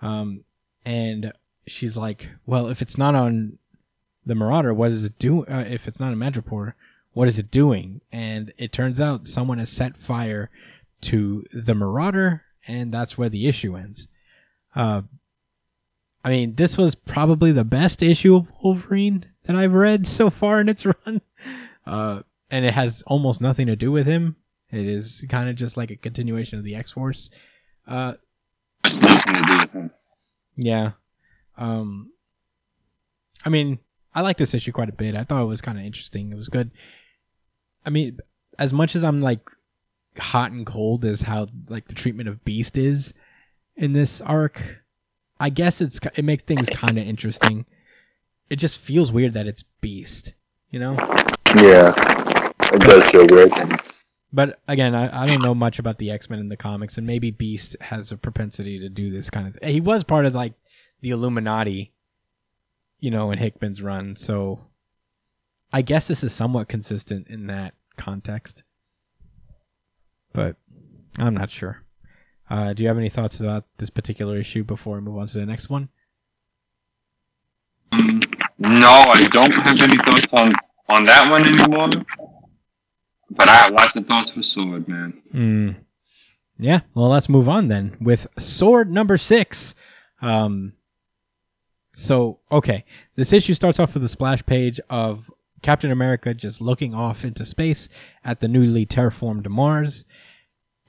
Um, 0.02 0.43
and 0.86 1.34
she's 1.68 1.97
like, 1.97 2.30
well, 2.45 2.68
if 2.68 2.82
it's 2.82 2.97
not 2.97 3.16
on 3.16 3.60
the 4.26 4.36
Marauder, 4.36 4.74
what 4.74 4.91
is 4.91 5.04
it 5.04 5.20
doing? 5.20 5.47
Uh, 5.47 5.66
if 5.68 5.88
it's 5.88 6.00
not 6.00 6.14
in 6.14 6.20
Madripoor, 6.20 6.74
what 7.14 7.28
is 7.28 7.39
it 7.39 7.52
doing? 7.52 8.02
And 8.12 8.54
it 8.58 8.72
turns 8.72 9.02
out 9.02 9.28
someone 9.28 9.58
has 9.58 9.70
set 9.70 9.97
fire 9.97 10.50
to 11.02 11.45
the 11.52 11.76
Marauder, 11.76 12.43
and 12.68 12.93
that's 12.93 13.18
where 13.18 13.30
the 13.30 13.47
issue 13.47 13.76
ends. 13.76 14.08
Uh, 14.76 15.04
I 16.24 16.30
mean, 16.30 16.55
this 16.55 16.78
was 16.78 16.95
probably 16.95 17.51
the 17.51 17.63
best 17.63 18.03
issue 18.03 18.36
of 18.36 18.51
Wolverine 18.61 19.26
that 19.43 19.55
I've 19.55 19.74
read 19.74 20.05
so 20.07 20.30
far 20.30 20.59
in 20.59 20.70
its 20.70 20.86
run. 21.05 21.22
Uh, 21.86 22.22
and 22.51 22.65
it 22.65 22.74
has 22.74 23.03
almost 23.07 23.41
nothing 23.41 23.67
to 23.67 23.76
do 23.76 23.91
with 23.91 24.05
him. 24.05 24.36
It 24.72 24.86
is 24.86 25.26
kind 25.30 25.49
of 25.49 25.55
just 25.55 25.78
like 25.78 25.91
a 25.91 25.95
continuation 25.95 26.57
of 26.59 26.63
the 26.63 26.76
X 26.76 26.91
Force. 26.91 27.30
Uh, 27.88 28.13
nothing 28.84 29.36
to 29.36 29.43
do 29.43 29.57
with 29.57 29.72
him. 29.72 29.91
yeah. 30.55 30.91
Um, 31.57 32.11
I 33.45 33.49
mean, 33.49 33.80
I 34.13 34.22
like 34.22 34.38
this 34.38 34.53
issue 34.53 34.72
quite 34.72 34.89
a 34.89 34.93
bit. 34.93 35.15
I 35.15 35.24
thought 35.24 35.41
it 35.41 35.47
was 35.47 35.61
kind 35.61 35.78
of 35.78 35.86
interesting. 35.86 36.32
It 36.32 36.36
was 36.36 36.49
good. 36.49 36.72
I 37.86 37.89
mean, 37.89 38.20
as 38.57 38.74
much 38.74 38.95
as 38.95 39.03
I'm 39.03 39.22
like 39.22 39.49
hot 40.17 40.51
and 40.51 40.65
cold 40.65 41.05
as 41.05 41.24
how 41.24 41.47
like 41.70 41.88
the 41.88 41.95
treatment 41.95 42.30
of 42.30 42.43
Beast 42.43 42.78
is 42.78 43.13
in 43.76 43.93
this 43.93 44.22
arc, 44.22 44.84
I 45.40 45.50
guess 45.50 45.82
it's 45.82 46.00
it 46.16 46.26
makes 46.26 46.44
things 46.44 46.70
kind 46.70 46.98
of 46.98 47.08
interesting. 47.08 47.66
It 48.50 48.58
just 48.58 48.80
feels 48.80 49.12
weird 49.12 49.34
that 49.34 49.48
it's 49.48 49.64
Beast, 49.82 50.34
you 50.70 50.80
know. 50.80 50.94
Yeah, 51.56 51.94
it 52.74 52.82
does 52.82 53.08
feel 53.10 53.26
weird. 53.30 53.52
But 54.32 54.60
again, 54.68 54.94
I, 54.94 55.24
I 55.24 55.26
don't 55.26 55.42
know 55.42 55.56
much 55.56 55.80
about 55.80 55.98
the 55.98 56.12
X 56.12 56.30
Men 56.30 56.40
in 56.40 56.50
the 56.50 56.58
comics, 56.58 56.98
and 56.98 57.08
maybe 57.08 57.32
Beast 57.32 57.76
has 57.82 58.12
a 58.12 58.18
propensity 58.18 58.80
to 58.80 58.90
do 58.90 59.10
this 59.10 59.30
kind 59.30 59.48
of 59.48 59.56
thing. 59.56 59.72
He 59.72 59.82
was 59.82 60.04
part 60.04 60.26
of 60.26 60.36
like 60.36 60.54
the 61.02 61.12
Illuminati, 61.12 61.94
you 63.00 63.12
know, 63.12 63.32
in 63.32 63.40
Hickman's 63.40 63.82
run, 63.82 64.16
so 64.16 64.68
I 65.72 65.82
guess 65.82 66.08
this 66.08 66.24
is 66.24 66.34
somewhat 66.34 66.68
consistent 66.68 67.28
in 67.28 67.48
that 67.48 67.76
context. 67.98 68.64
But 70.34 70.58
I'm 71.18 71.34
not 71.34 71.50
sure. 71.50 71.84
Uh, 72.50 72.74
do 72.74 72.84
you 72.84 72.89
have 72.89 72.97
any 72.97 73.10
thoughts 73.10 73.39
about 73.39 73.66
this 73.78 73.89
particular 73.89 74.38
issue 74.38 74.64
before 74.64 74.95
we 74.95 75.02
move 75.02 75.18
on 75.18 75.28
to 75.28 75.39
the 75.39 75.45
next 75.45 75.70
one? 75.70 75.89
Mm, 77.93 78.41
no, 78.58 78.89
I 78.89 79.28
don't 79.32 79.54
have 79.54 79.82
any 79.82 79.97
thoughts 79.97 80.28
on, 80.34 80.52
on 80.89 81.04
that 81.04 81.30
one 81.30 81.45
anymore. 81.45 82.04
But 83.32 83.47
I 83.47 83.54
have 83.54 83.72
lots 83.72 83.95
of 83.95 84.08
thoughts 84.08 84.32
for 84.32 84.41
Sword, 84.41 84.88
man. 84.88 85.22
Hmm. 85.32 85.70
Yeah. 86.58 86.82
Well, 86.93 87.10
let's 87.10 87.30
move 87.30 87.47
on 87.47 87.70
then 87.70 87.95
with 88.02 88.28
sword 88.38 88.91
number 88.91 89.18
six. 89.18 89.74
Um. 90.22 90.74
So 91.93 92.39
okay, 92.52 92.86
this 93.16 93.34
issue 93.34 93.54
starts 93.54 93.80
off 93.80 93.93
with 93.93 94.04
a 94.04 94.10
splash 94.10 94.45
page 94.45 94.80
of 94.89 95.32
Captain 95.62 95.91
America 95.91 96.34
just 96.34 96.62
looking 96.62 96.93
off 96.93 97.24
into 97.24 97.45
space 97.45 97.89
at 98.24 98.41
the 98.41 98.47
newly 98.47 98.86
terraformed 98.86 99.47
Mars, 99.47 100.06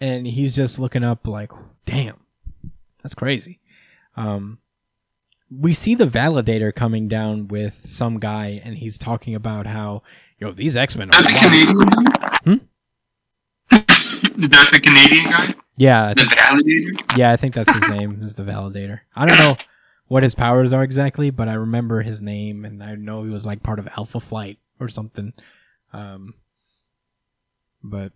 and 0.00 0.26
he's 0.26 0.54
just 0.56 0.78
looking 0.78 1.04
up 1.04 1.26
like, 1.26 1.52
"Damn, 1.86 2.20
that's 3.02 3.14
crazy." 3.14 3.60
Um. 4.16 4.58
We 5.52 5.74
see 5.74 5.96
the 5.96 6.06
Vindicator 6.06 6.70
coming 6.70 7.08
down 7.08 7.48
with 7.48 7.74
some 7.74 8.20
guy, 8.20 8.60
and 8.62 8.76
he's 8.78 8.96
talking 8.96 9.34
about 9.34 9.66
how, 9.66 10.04
yo, 10.38 10.52
these 10.52 10.76
X 10.76 10.94
Men 10.96 11.10
are. 11.10 11.20
Is 11.20 11.26
that 11.26 11.34
the 11.34 11.40
alive." 11.40 11.66
Canadian 11.66 12.04
guy? 12.04 12.38
Hmm? 12.44 14.42
Is 14.44 14.50
that 14.50 14.70
the 14.72 14.80
Canadian 14.80 15.24
guy? 15.24 15.54
Yeah, 15.76 16.04
I 16.06 16.14
The 16.14 16.20
think 16.20 16.38
Vindicator? 16.38 17.18
Yeah, 17.18 17.32
I 17.32 17.36
think 17.36 17.54
that's 17.54 17.72
his 17.72 17.88
name 17.88 18.22
is 18.22 18.36
the 18.36 18.44
Vindicator. 18.44 19.02
I 19.16 19.26
don't 19.26 19.40
know 19.40 19.56
what 20.06 20.22
his 20.22 20.36
powers 20.36 20.72
are 20.72 20.84
exactly, 20.84 21.30
but 21.30 21.48
I 21.48 21.54
remember 21.54 22.02
his 22.02 22.22
name 22.22 22.64
and 22.64 22.80
I 22.80 22.94
know 22.94 23.24
he 23.24 23.30
was 23.30 23.44
like 23.44 23.62
part 23.64 23.80
of 23.80 23.88
Alpha 23.96 24.20
Flight 24.20 24.58
or 24.78 24.88
something. 24.88 25.32
Um 25.92 26.34
but 27.82 28.12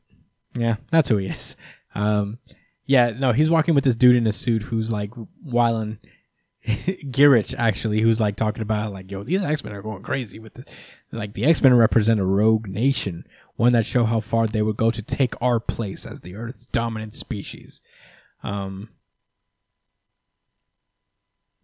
yeah, 0.54 0.76
that's 0.90 1.08
who 1.08 1.16
he 1.18 1.26
is. 1.28 1.56
Um 1.94 2.38
yeah, 2.86 3.10
no, 3.10 3.32
he's 3.32 3.50
walking 3.50 3.74
with 3.74 3.84
this 3.84 3.96
dude 3.96 4.16
in 4.16 4.26
a 4.26 4.32
suit 4.32 4.64
who's 4.64 4.90
like 4.90 5.10
whiling 5.42 5.98
Gyrich 6.66 7.54
actually, 7.58 8.00
who's 8.00 8.20
like 8.20 8.36
talking 8.36 8.62
about 8.62 8.92
like, 8.92 9.10
yo, 9.10 9.22
these 9.22 9.42
X 9.42 9.62
Men 9.64 9.74
are 9.74 9.82
going 9.82 10.02
crazy 10.02 10.38
with 10.38 10.54
the 10.54 10.64
like 11.12 11.34
the 11.34 11.44
X 11.44 11.62
Men 11.62 11.74
represent 11.74 12.20
a 12.20 12.24
rogue 12.24 12.66
nation, 12.66 13.26
one 13.56 13.72
that 13.72 13.84
show 13.84 14.04
how 14.04 14.20
far 14.20 14.46
they 14.46 14.62
would 14.62 14.76
go 14.76 14.90
to 14.90 15.02
take 15.02 15.34
our 15.42 15.60
place 15.60 16.06
as 16.06 16.22
the 16.22 16.34
Earth's 16.34 16.66
dominant 16.66 17.14
species. 17.14 17.82
Um, 18.42 18.90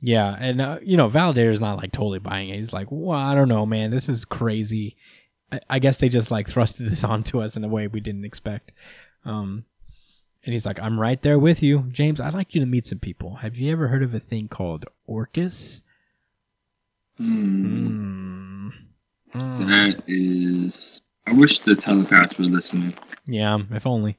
yeah, 0.01 0.36
and 0.38 0.61
uh, 0.61 0.78
you 0.82 0.97
know, 0.97 1.09
Vindicator's 1.09 1.61
not 1.61 1.78
like 1.78 1.93
totally 1.93 2.18
buying 2.18 2.51
it. 2.51 2.57
He's 2.57 2.72
like, 2.72 2.88
"Well, 2.91 3.18
I 3.18 3.34
don't 3.34 3.49
know, 3.49 3.64
man. 3.64 3.91
This 3.91 4.09
is 4.09 4.24
crazy." 4.24 4.97
I, 5.68 5.78
guess 5.78 5.98
they 5.98 6.09
just 6.09 6.30
like 6.30 6.48
thrusted 6.48 6.88
this 6.88 7.05
onto 7.14 7.40
us 7.40 7.57
in 7.57 7.64
a 7.64 7.68
way 7.68 7.86
we 7.86 8.01
didn't 8.01 8.24
expect. 8.24 8.72
Um, 9.24 9.64
and 10.44 10.53
he's 10.53 10.64
like, 10.64 10.80
"I'm 10.80 10.98
right 10.98 11.20
there 11.20 11.38
with 11.38 11.62
you, 11.62 11.86
James. 11.90 12.20
I'd 12.20 12.34
like 12.34 12.55
you 12.55 12.61
to 12.61 12.66
meet 12.66 12.86
some 12.86 12.98
people. 12.98 13.36
Have 13.36 13.57
you 13.57 13.70
ever 13.72 13.88
heard 13.88 14.03
of 14.03 14.14
a 14.14 14.20
thing 14.20 14.48
called 14.48 14.86
Orchis?" 15.07 15.82
Hmm. 17.18 17.86
Hmm. 17.86 18.68
Hmm. 19.32 19.68
That 19.68 20.03
is 20.07 21.03
I 21.26 21.32
wish 21.32 21.61
the 21.61 21.76
telepaths 21.76 22.38
were 22.38 22.46
listening. 22.46 22.94
Yeah, 23.26 23.59
if 23.70 23.86
only. 23.86 24.18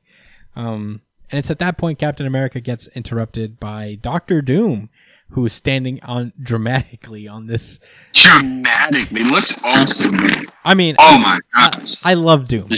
Um, 0.55 1.01
and 1.29 1.39
it's 1.39 1.51
at 1.51 1.59
that 1.59 1.77
point 1.77 1.99
Captain 1.99 2.25
America 2.25 2.61
gets 2.61 2.87
interrupted 2.87 3.59
by 3.59 3.97
Doctor 4.01 4.41
Doom, 4.41 4.89
who 5.31 5.45
is 5.45 5.53
standing 5.53 5.99
on 6.03 6.33
dramatically 6.41 7.27
on 7.27 7.47
this. 7.47 7.79
Dramatically, 8.13 9.23
looks 9.23 9.55
awesome, 9.63 10.15
man. 10.17 10.29
I 10.63 10.73
mean, 10.73 10.95
Oh 10.99 11.17
my 11.19 11.39
I, 11.55 11.69
gosh. 11.71 11.95
I 12.03 12.13
love 12.13 12.47
Doom. 12.47 12.69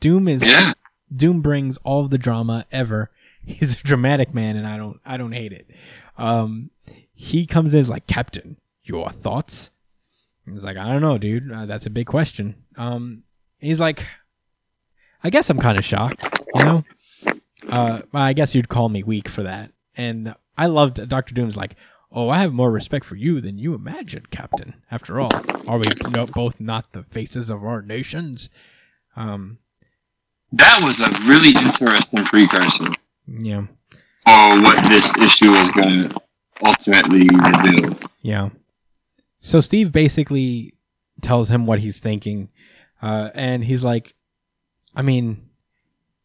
Doom 0.00 0.28
is 0.28 0.42
Yeah. 0.42 0.70
Doom 1.14 1.40
brings 1.42 1.76
all 1.78 2.00
of 2.02 2.10
the 2.10 2.18
drama 2.18 2.64
ever. 2.70 3.10
He's 3.44 3.74
a 3.80 3.82
dramatic 3.82 4.32
man, 4.34 4.56
and 4.56 4.66
I 4.66 4.76
don't 4.76 5.00
I 5.04 5.16
don't 5.16 5.32
hate 5.32 5.52
it. 5.52 5.68
Um, 6.18 6.70
he 7.12 7.46
comes 7.46 7.74
in 7.74 7.80
as 7.80 7.88
like 7.88 8.06
Captain. 8.06 8.56
Your 8.82 9.10
thoughts? 9.10 9.70
He's 10.46 10.64
like, 10.64 10.76
I 10.76 10.86
don't 10.90 11.02
know, 11.02 11.18
dude. 11.18 11.50
Uh, 11.52 11.66
that's 11.66 11.86
a 11.86 11.90
big 11.90 12.06
question. 12.06 12.56
Um, 12.76 13.22
he's 13.58 13.78
like, 13.78 14.04
I 15.22 15.30
guess 15.30 15.48
I'm 15.50 15.58
kind 15.58 15.78
of 15.78 15.84
shocked. 15.84 16.26
You 16.56 16.64
know, 16.64 16.84
uh, 17.68 18.02
I 18.12 18.32
guess 18.32 18.54
you'd 18.54 18.68
call 18.68 18.88
me 18.88 19.02
weak 19.02 19.28
for 19.28 19.42
that. 19.44 19.70
And 19.96 20.34
I 20.60 20.66
loved 20.66 21.08
Doctor 21.08 21.34
Doom's 21.34 21.56
like, 21.56 21.74
oh, 22.12 22.28
I 22.28 22.38
have 22.38 22.52
more 22.52 22.70
respect 22.70 23.06
for 23.06 23.16
you 23.16 23.40
than 23.40 23.58
you 23.58 23.72
imagine, 23.72 24.26
Captain. 24.30 24.74
After 24.90 25.18
all, 25.18 25.32
are 25.66 25.78
we 25.78 25.86
no, 26.10 26.26
both 26.26 26.60
not 26.60 26.92
the 26.92 27.02
faces 27.02 27.48
of 27.48 27.64
our 27.64 27.80
nations? 27.80 28.50
Um, 29.16 29.58
That 30.52 30.82
was 30.82 31.00
a 31.00 31.26
really 31.26 31.50
interesting 31.50 32.24
precursor 32.24 32.92
yeah. 33.26 33.66
for 34.26 34.62
what 34.62 34.84
this 34.88 35.16
issue 35.16 35.52
is 35.52 35.70
going 35.70 36.10
to 36.10 36.20
ultimately 36.66 37.26
reveal. 37.32 37.96
Yeah. 38.22 38.50
So 39.38 39.62
Steve 39.62 39.92
basically 39.92 40.74
tells 41.22 41.50
him 41.50 41.64
what 41.64 41.78
he's 41.78 42.00
thinking, 42.00 42.50
uh, 43.00 43.30
and 43.34 43.64
he's 43.64 43.82
like, 43.82 44.14
I 44.94 45.00
mean, 45.00 45.49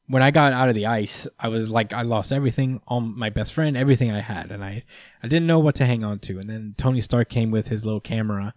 when 0.07 0.21
I 0.21 0.31
got 0.31 0.53
out 0.53 0.69
of 0.69 0.75
the 0.75 0.85
ice, 0.85 1.27
I 1.39 1.47
was 1.47 1.69
like, 1.69 1.93
I 1.93 2.03
lost 2.03 2.31
everything, 2.31 2.81
all 2.87 3.01
my 3.01 3.29
best 3.29 3.53
friend, 3.53 3.75
everything 3.75 4.11
I 4.11 4.19
had, 4.19 4.51
and 4.51 4.63
I, 4.63 4.83
I 5.23 5.27
didn't 5.27 5.47
know 5.47 5.59
what 5.59 5.75
to 5.75 5.85
hang 5.85 6.03
on 6.03 6.19
to. 6.19 6.39
And 6.39 6.49
then 6.49 6.75
Tony 6.77 7.01
Stark 7.01 7.29
came 7.29 7.51
with 7.51 7.69
his 7.69 7.85
little 7.85 7.99
camera, 7.99 8.53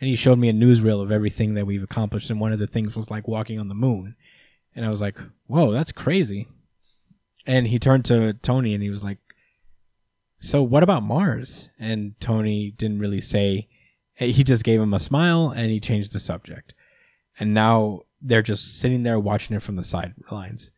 and 0.00 0.08
he 0.08 0.16
showed 0.16 0.38
me 0.38 0.48
a 0.48 0.54
newsreel 0.54 1.02
of 1.02 1.12
everything 1.12 1.54
that 1.54 1.66
we've 1.66 1.82
accomplished. 1.82 2.30
And 2.30 2.40
one 2.40 2.52
of 2.52 2.58
the 2.58 2.66
things 2.66 2.96
was 2.96 3.10
like 3.10 3.28
walking 3.28 3.58
on 3.58 3.68
the 3.68 3.74
moon, 3.74 4.16
and 4.74 4.86
I 4.86 4.90
was 4.90 5.00
like, 5.00 5.18
whoa, 5.46 5.72
that's 5.72 5.92
crazy. 5.92 6.48
And 7.46 7.68
he 7.68 7.78
turned 7.78 8.04
to 8.06 8.32
Tony, 8.34 8.72
and 8.72 8.82
he 8.82 8.90
was 8.90 9.04
like, 9.04 9.18
so 10.40 10.62
what 10.62 10.82
about 10.82 11.02
Mars? 11.02 11.70
And 11.78 12.18
Tony 12.20 12.70
didn't 12.70 13.00
really 13.00 13.20
say. 13.20 13.68
Eh, 14.18 14.26
he 14.26 14.44
just 14.44 14.64
gave 14.64 14.80
him 14.80 14.94
a 14.94 14.98
smile 14.98 15.50
and 15.50 15.70
he 15.70 15.80
changed 15.80 16.12
the 16.12 16.20
subject. 16.20 16.74
And 17.38 17.52
now 17.52 18.02
they're 18.20 18.42
just 18.42 18.78
sitting 18.78 19.02
there 19.02 19.18
watching 19.18 19.56
it 19.56 19.62
from 19.62 19.76
the 19.76 19.84
sidelines. 19.84 20.70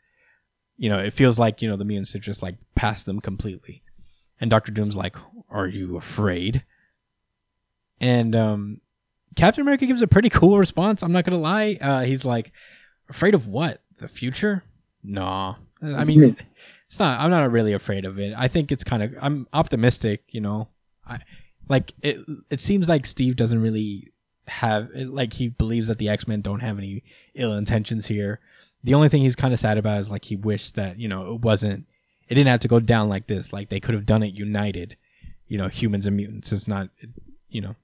You 0.79 0.89
know, 0.89 0.99
it 0.99 1.13
feels 1.13 1.39
like, 1.39 1.61
you 1.61 1.69
know, 1.69 1.77
the 1.77 1.85
mutants 1.85 2.15
have 2.15 2.23
just 2.23 2.43
like 2.43 2.57
passed 2.75 3.05
them 3.05 3.21
completely. 3.21 3.83
And 4.41 4.49
Doctor 4.51 4.73
Doom's 4.73 4.97
like, 4.97 5.17
Are 5.51 5.67
you 5.67 5.97
afraid? 5.97 6.65
And 8.01 8.35
um 8.35 8.81
Captain 9.37 9.61
America 9.63 9.85
gives 9.87 10.01
a 10.03 10.07
pretty 10.07 10.31
cool 10.31 10.59
response, 10.59 11.03
I'm 11.03 11.13
not 11.13 11.25
gonna 11.25 11.39
lie. 11.39 11.77
Uh 11.81 12.03
he's 12.03 12.25
like, 12.25 12.53
Afraid 13.11 13.35
of 13.35 13.49
what? 13.49 13.83
The 13.99 14.09
future? 14.09 14.63
Nah. 15.03 15.57
I 15.83 16.05
mean 16.05 16.37
it's 16.89 16.99
not 16.99 17.21
i'm 17.21 17.31
not 17.31 17.51
really 17.51 17.73
afraid 17.73 18.05
of 18.05 18.19
it 18.19 18.35
i 18.37 18.49
think 18.49 18.73
it's 18.73 18.85
kind 18.85 19.03
of 19.03 19.15
i'm 19.21 19.47
optimistic 19.53 20.25
you 20.29 20.41
know 20.41 20.69
i 21.07 21.19
like 21.69 21.93
it 22.03 22.19
it 22.51 22.61
seems 22.61 22.89
like 22.89 23.07
steve 23.07 23.37
doesn't 23.37 23.61
really 23.61 24.11
have 24.47 24.89
like 24.95 25.35
he 25.35 25.49
believes 25.49 25.89
that 25.89 25.99
the 25.99 26.09
x-men 26.09 26.41
don't 26.41 26.61
have 26.61 26.79
any 26.79 27.03
ill 27.35 27.53
intentions 27.53 28.07
here 28.07 28.41
the 28.85 28.95
only 28.95 29.09
thing 29.09 29.23
he's 29.23 29.37
kind 29.37 29.53
of 29.53 29.61
sad 29.61 29.79
about 29.79 29.99
is 29.99 30.11
like 30.11 30.27
he 30.27 30.37
wished 30.37 30.75
that 30.75 30.99
you 30.99 31.09
know 31.09 31.35
it 31.35 31.41
wasn't 31.41 31.87
it 32.29 32.35
didn't 32.35 32.49
have 32.49 32.61
to 32.61 32.69
go 32.69 32.81
down 32.81 33.09
like 33.09 33.27
this 33.27 33.53
like 33.53 33.69
they 33.69 33.81
could 33.81 33.95
have 33.95 34.07
done 34.07 34.23
it 34.23 34.35
united 34.35 34.97
you 35.47 35.59
know 35.59 35.69
humans 35.69 36.07
and 36.07 36.17
mutants 36.17 36.53
is 36.53 36.69
not 36.69 36.89
you 37.49 37.61
know 37.61 37.75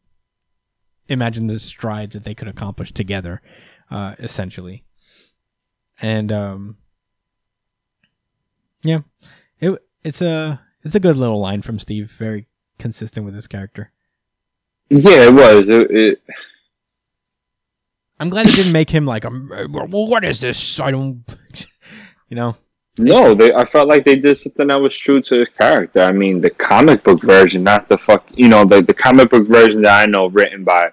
imagine 1.09 1.47
the 1.47 1.59
strides 1.59 2.15
that 2.15 2.25
they 2.25 2.35
could 2.35 2.49
accomplish 2.49 2.93
together 2.93 3.43
uh 3.91 4.15
essentially 4.19 4.85
and 6.01 6.33
um 6.33 6.77
yeah, 8.85 9.01
it 9.61 9.83
it's 10.05 10.23
a 10.23 10.61
it's 10.85 10.95
a 10.95 11.01
good 11.01 11.17
little 11.17 11.41
line 11.41 11.63
from 11.63 11.79
Steve. 11.79 12.13
Very 12.13 12.47
consistent 12.79 13.25
with 13.25 13.35
his 13.35 13.47
character. 13.47 13.91
Yeah, 14.91 15.29
it 15.29 15.35
was. 15.35 15.69
It, 15.69 15.91
it 15.91 16.23
I'm 18.21 18.31
glad 18.31 18.47
it 18.47 18.55
didn't 18.55 18.73
make 18.73 18.91
him 18.91 19.07
like, 19.07 19.25
well, 19.25 19.89
what 20.09 20.25
is 20.25 20.41
this? 20.41 20.79
I 20.81 20.91
don't, 20.91 21.25
you 22.29 22.37
know. 22.37 22.57
no, 22.99 23.35
they. 23.35 23.53
I 23.53 23.65
felt 23.65 23.89
like 23.89 24.05
they 24.05 24.17
did 24.17 24.39
something 24.39 24.69
that 24.69 24.81
was 24.81 24.97
true 24.97 25.21
to 25.23 25.35
his 25.41 25.49
character. 25.49 26.01
I 26.01 26.13
mean, 26.13 26.41
the 26.41 26.51
comic 26.51 27.03
book 27.03 27.21
version, 27.23 27.65
not 27.65 27.89
the 27.89 27.99
fuck. 27.99 28.25
You 28.35 28.49
know, 28.49 28.65
the 28.65 28.83
the 28.83 28.95
comic 28.95 29.31
book 29.31 29.49
version 29.49 29.83
that 29.83 30.03
I 30.03 30.07
know, 30.07 30.27
written 30.27 30.63
by 30.65 30.93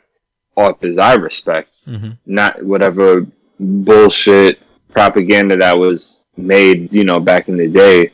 authors 0.55 0.97
I 0.97 1.13
respect, 1.15 1.69
Mm-hmm. 1.87 2.11
not 2.27 2.63
whatever 2.63 3.25
bullshit 3.59 4.59
propaganda 4.89 5.55
that 5.57 5.77
was 5.77 6.25
made. 6.37 6.91
You 6.93 7.03
know, 7.03 7.19
back 7.19 7.49
in 7.49 7.57
the 7.57 7.67
day. 7.67 8.11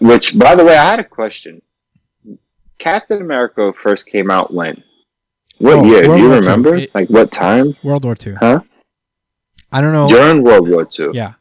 Which, 0.00 0.38
by 0.38 0.54
the 0.54 0.64
way, 0.64 0.76
I 0.76 0.90
had 0.90 1.00
a 1.00 1.04
question. 1.04 1.60
Captain 2.78 3.20
America 3.20 3.72
first 3.72 4.06
came 4.06 4.30
out 4.30 4.54
when? 4.54 4.84
What 5.58 5.78
Oh, 5.78 5.84
year? 5.84 6.06
World 6.08 6.18
Do 6.18 6.22
you 6.22 6.28
War 6.30 6.38
remember? 6.40 6.74
It- 6.76 6.94
like 6.94 7.08
what 7.10 7.30
time? 7.32 7.74
World 7.82 8.04
War 8.04 8.14
Two. 8.14 8.36
Huh? 8.38 8.60
I 9.72 9.80
don't 9.80 9.92
know. 9.92 10.08
During 10.08 10.42
World 10.42 10.68
War 10.68 10.84
Two. 10.84 11.10
Yeah, 11.14 11.34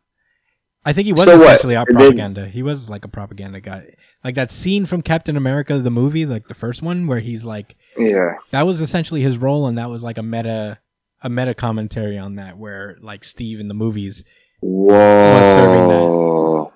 I 0.84 0.92
think 0.94 1.06
he 1.06 1.14
was 1.14 1.24
So 1.24 1.38
what? 1.38 1.46
essentially 1.48 1.76
our 1.76 1.84
It 1.84 1.88
did- 1.94 1.98
propaganda. 1.98 2.48
He 2.48 2.64
was 2.64 2.90
like 2.90 3.06
a 3.06 3.08
propaganda 3.08 3.62
guy. 3.62 3.94
Like 4.24 4.36
that 4.36 4.52
scene 4.52 4.86
from 4.86 5.02
Captain 5.02 5.38
America, 5.38 5.78
the 5.80 5.92
movie, 5.92 6.26
like 6.26 6.48
the 6.48 6.54
first 6.56 6.82
one, 6.82 7.08
where 7.08 7.20
he's 7.20 7.46
like, 7.46 7.76
Yeah. 7.98 8.36
that 8.52 8.66
was 8.66 8.82
essentially 8.82 9.22
his 9.22 9.38
role, 9.38 9.68
and 9.68 9.78
that 9.78 9.90
was 9.90 10.02
like 10.04 10.18
a 10.18 10.24
meta, 10.24 10.80
a 11.24 11.30
meta 11.30 11.54
commentary 11.54 12.18
on 12.18 12.36
that, 12.36 12.58
where 12.58 12.98
like 13.02 13.24
Steve 13.24 13.60
in 13.60 13.68
the 13.68 13.74
movies 13.74 14.24
Whoa. 14.62 15.42
serving 15.56 15.88
that 15.90 16.72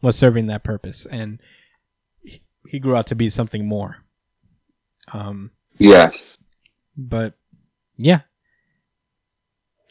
was 0.00 0.16
serving 0.16 0.46
that 0.46 0.64
purpose, 0.64 1.06
and 1.06 1.38
he- 2.22 2.42
he 2.68 2.78
grew 2.80 2.96
out 2.96 3.06
to 3.08 3.14
be 3.14 3.28
something 3.30 3.66
more. 3.66 3.98
Um, 5.12 5.50
Yes. 5.82 6.36
but 6.96 7.34
yeah. 7.96 8.20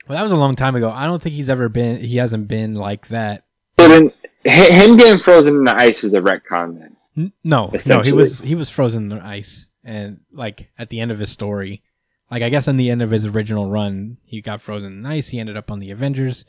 Well, 0.08 0.18
that 0.18 0.24
was 0.24 0.32
a 0.32 0.38
long 0.38 0.56
time 0.56 0.76
ago. 0.76 0.92
I 0.92 1.06
don't 1.06 1.22
think 1.22 1.36
he's 1.36 1.50
ever 1.50 1.70
been. 1.70 2.02
He 2.04 2.18
hasn't 2.18 2.48
been 2.48 2.74
like 2.74 3.08
that. 3.10 3.46
Then, 3.78 4.12
him 4.44 4.98
getting 4.98 5.20
frozen 5.20 5.56
in 5.58 5.64
the 5.64 5.76
ice 5.76 6.04
is 6.04 6.14
a 6.14 6.20
retcon 6.20 6.80
then. 6.80 6.98
N- 7.18 7.34
No, 7.44 7.72
no, 7.88 8.02
he 8.02 8.12
was 8.12 8.40
he 8.42 8.56
was 8.56 8.70
frozen 8.70 9.12
in 9.12 9.18
the 9.20 9.26
ice, 9.26 9.68
and 9.84 10.22
like 10.32 10.70
at 10.78 10.90
the 10.90 11.00
end 11.00 11.12
of 11.12 11.20
his 11.20 11.30
story, 11.30 11.84
like 12.30 12.42
I 12.42 12.50
guess 12.50 12.68
in 12.68 12.78
the 12.78 12.90
end 12.90 13.02
of 13.02 13.12
his 13.12 13.26
original 13.26 13.70
run, 13.70 14.18
he 14.24 14.42
got 14.42 14.62
frozen 14.62 14.94
in 14.94 15.06
ice. 15.06 15.30
He 15.30 15.40
ended 15.40 15.56
up 15.58 15.70
on 15.72 15.80
the 15.80 15.92
Avengers. 15.92 16.46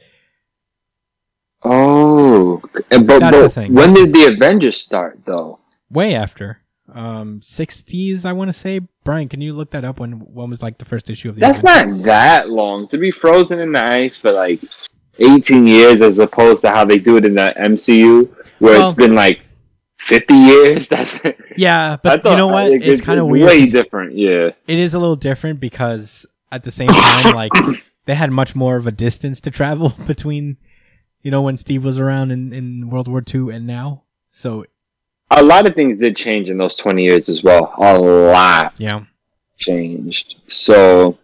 Oh. 1.62 2.60
And- 2.90 3.06
But, 3.06 3.20
That's 3.20 3.40
the 3.40 3.48
thing. 3.50 3.74
when 3.74 3.90
That's- 3.90 4.06
did 4.06 4.14
the 4.14 4.34
Avengers 4.34 4.76
start, 4.80 5.20
though? 5.24 5.58
way 5.90 6.14
after 6.14 6.62
um 6.94 7.40
60s 7.40 8.24
i 8.24 8.32
want 8.32 8.48
to 8.48 8.52
say 8.52 8.80
brian 9.04 9.28
can 9.28 9.40
you 9.40 9.52
look 9.52 9.70
that 9.70 9.84
up 9.84 10.00
when 10.00 10.12
when 10.12 10.50
was 10.50 10.62
like 10.62 10.78
the 10.78 10.84
first 10.84 11.08
issue 11.08 11.28
of 11.28 11.36
the 11.36 11.40
That's 11.40 11.62
not 11.62 12.02
that 12.02 12.50
long. 12.50 12.88
To 12.88 12.98
be 12.98 13.10
frozen 13.10 13.60
in 13.60 13.72
the 13.72 13.80
ice 13.84 14.16
for 14.16 14.32
like 14.32 14.60
18 15.18 15.66
years 15.66 16.00
as 16.00 16.18
opposed 16.18 16.62
to 16.62 16.70
how 16.70 16.84
they 16.84 16.98
do 16.98 17.16
it 17.16 17.24
in 17.24 17.34
the 17.34 17.52
MCU, 17.56 18.28
where 18.58 18.78
Well- 18.78 18.88
it's 18.88 18.96
been 18.96 19.14
like 19.14 19.42
50 19.98 20.34
years. 20.34 20.88
That's 20.92 21.20
yeah 21.56 21.96
but 22.02 22.24
you 22.24 22.36
know 22.36 22.48
what 22.48 22.72
it- 22.72 22.82
it's 22.82 23.00
kind 23.00 23.20
of 23.20 23.28
weird 23.28 23.48
Way 23.48 23.66
different, 23.66 24.16
yeah. 24.16 24.50
it 24.66 24.78
is 24.78 24.92
a 24.94 24.98
little 24.98 25.16
different 25.16 25.60
because 25.60 26.26
at 26.50 26.64
the 26.64 26.72
same 26.72 26.88
time 26.88 27.34
like 27.42 27.52
they 28.06 28.16
had 28.16 28.32
much 28.32 28.56
more 28.56 28.76
of 28.76 28.86
a 28.88 28.92
distance 28.92 29.40
to 29.42 29.50
travel 29.50 29.90
between 30.06 30.56
you 31.22 31.30
know 31.30 31.40
when 31.42 31.56
steve 31.56 31.84
was 31.84 31.98
around 32.00 32.32
in, 32.32 32.52
in 32.52 32.90
world 32.90 33.06
war 33.06 33.22
ii 33.32 33.50
and 33.54 33.64
now 33.66 34.02
so 34.32 34.64
A 35.36 35.42
lot 35.42 35.66
of 35.66 35.74
things 35.74 35.98
did 35.98 36.16
change 36.16 36.48
in 36.50 36.58
those 36.58 36.76
20 36.76 37.02
years 37.04 37.28
as 37.28 37.42
well. 37.42 37.74
A 37.78 37.98
lot 37.98 38.74
yeah 38.78 39.04
changed. 39.58 40.36
So, 40.48 41.18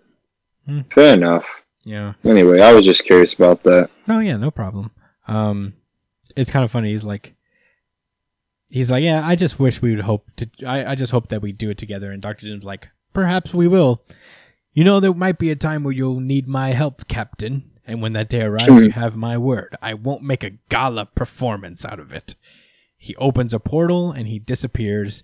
Hmm. 0.67 0.81
fair 0.91 1.15
enough. 1.15 1.65
yeah 1.85 2.13
Anyway, 2.25 2.61
I 2.61 2.73
was 2.73 2.85
just 2.85 3.05
curious 3.05 3.33
about 3.33 3.63
that. 3.65 3.91
no 4.07 4.19
yeah 4.21 4.37
no 4.37 4.51
problem 4.51 4.91
um 5.27 5.73
it's 6.37 6.51
kind 6.51 6.65
of 6.65 6.71
funny 6.71 6.93
he's 6.93 7.05
like 7.05 7.35
he's 8.71 8.91
like 8.91 9.03
yeah 9.03 9.21
i 9.27 9.35
just 9.35 9.59
wish 9.59 9.81
we 9.83 9.95
would 9.95 10.05
hope 10.05 10.25
to 10.37 10.49
i, 10.67 10.93
I 10.93 10.95
just 10.95 11.13
hope 11.13 11.29
that 11.29 11.43
we 11.43 11.53
do 11.53 11.69
it 11.71 11.79
together 11.79 12.11
and 12.13 12.21
dr 12.23 12.45
doom's 12.47 12.65
like 12.65 12.89
perhaps 13.13 13.53
we 13.55 13.67
will 13.69 14.03
you 14.73 14.85
know 14.85 15.01
there 15.01 15.13
might 15.15 15.39
be 15.39 15.51
a 15.51 15.57
time 15.57 15.83
where 15.85 15.93
you'll 15.93 16.21
need 16.21 16.47
my 16.49 16.69
help 16.71 17.09
captain 17.09 17.71
and 17.87 18.01
when 18.03 18.13
that 18.15 18.29
day 18.29 18.43
arrives 18.43 18.69
you 18.83 18.91
have 18.91 19.17
my 19.17 19.37
word 19.39 19.75
i 19.83 19.93
won't 19.95 20.23
make 20.23 20.43
a 20.45 20.53
gala 20.71 21.05
performance 21.07 21.85
out 21.85 21.99
of 22.01 22.13
it 22.13 22.35
he 22.99 23.15
opens 23.17 23.55
a 23.55 23.61
portal 23.61 24.11
and 24.13 24.29
he 24.29 24.39
disappears 24.39 25.23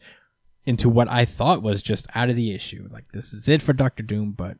into 0.64 0.88
what 0.88 1.08
i 1.10 1.24
thought 1.24 1.62
was 1.62 1.82
just 1.82 2.06
out 2.14 2.30
of 2.30 2.36
the 2.36 2.54
issue 2.54 2.88
like 2.90 3.08
this 3.08 3.32
is 3.32 3.48
it 3.48 3.60
for 3.60 3.72
dr 3.74 4.02
doom 4.04 4.32
but 4.32 4.56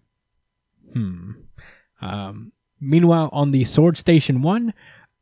hmm 0.93 1.33
Um, 2.01 2.53
meanwhile, 2.81 3.31
on 3.33 3.51
the 3.51 3.65
Sword 3.65 3.97
Station 3.97 4.43
One, 4.43 4.75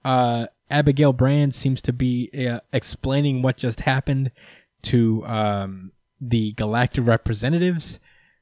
uh, 0.05 0.47
Abigail 0.69 1.13
Brand 1.13 1.55
seems 1.55 1.81
to 1.83 1.93
be 1.93 2.29
uh, 2.49 2.59
explaining 2.73 3.41
what 3.43 3.57
just 3.57 3.81
happened 3.83 4.33
to 4.83 5.25
um, 5.27 5.93
the 6.21 6.53
galactic 6.53 7.07
representatives. 7.07 8.01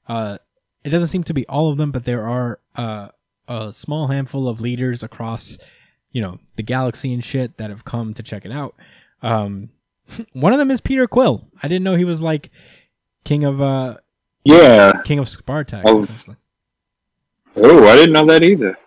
Uh, 0.08 0.38
it 0.84 0.88
doesn't 0.90 1.08
seem 1.08 1.24
to 1.24 1.34
be 1.34 1.46
all 1.48 1.70
of 1.70 1.76
them, 1.76 1.90
but 1.90 2.04
there 2.04 2.26
are 2.26 2.60
uh, 2.76 3.08
a 3.46 3.72
small 3.74 4.06
handful 4.06 4.48
of 4.48 4.60
leaders 4.60 5.02
across, 5.02 5.58
you 6.12 6.22
know, 6.22 6.38
the 6.56 6.62
galaxy 6.62 7.12
and 7.12 7.22
shit 7.24 7.58
that 7.58 7.68
have 7.68 7.84
come 7.84 8.14
to 8.14 8.22
check 8.22 8.46
it 8.46 8.52
out. 8.52 8.74
Um, 9.22 9.70
one 10.32 10.52
of 10.52 10.58
them 10.58 10.70
is 10.70 10.80
Peter 10.80 11.06
Quill. 11.06 11.46
I 11.62 11.68
didn't 11.68 11.84
know 11.84 11.94
he 11.96 12.04
was 12.04 12.20
like 12.20 12.50
king 13.24 13.44
of 13.44 13.60
uh 13.60 13.96
Yeah. 14.44 15.02
king 15.04 15.18
of 15.18 15.26
Spartax. 15.26 15.82
Oh. 15.86 16.00
Essentially. 16.00 16.36
Oh, 17.56 17.86
I 17.88 17.96
didn't 17.96 18.12
know 18.12 18.26
that 18.26 18.44
either. 18.44 18.78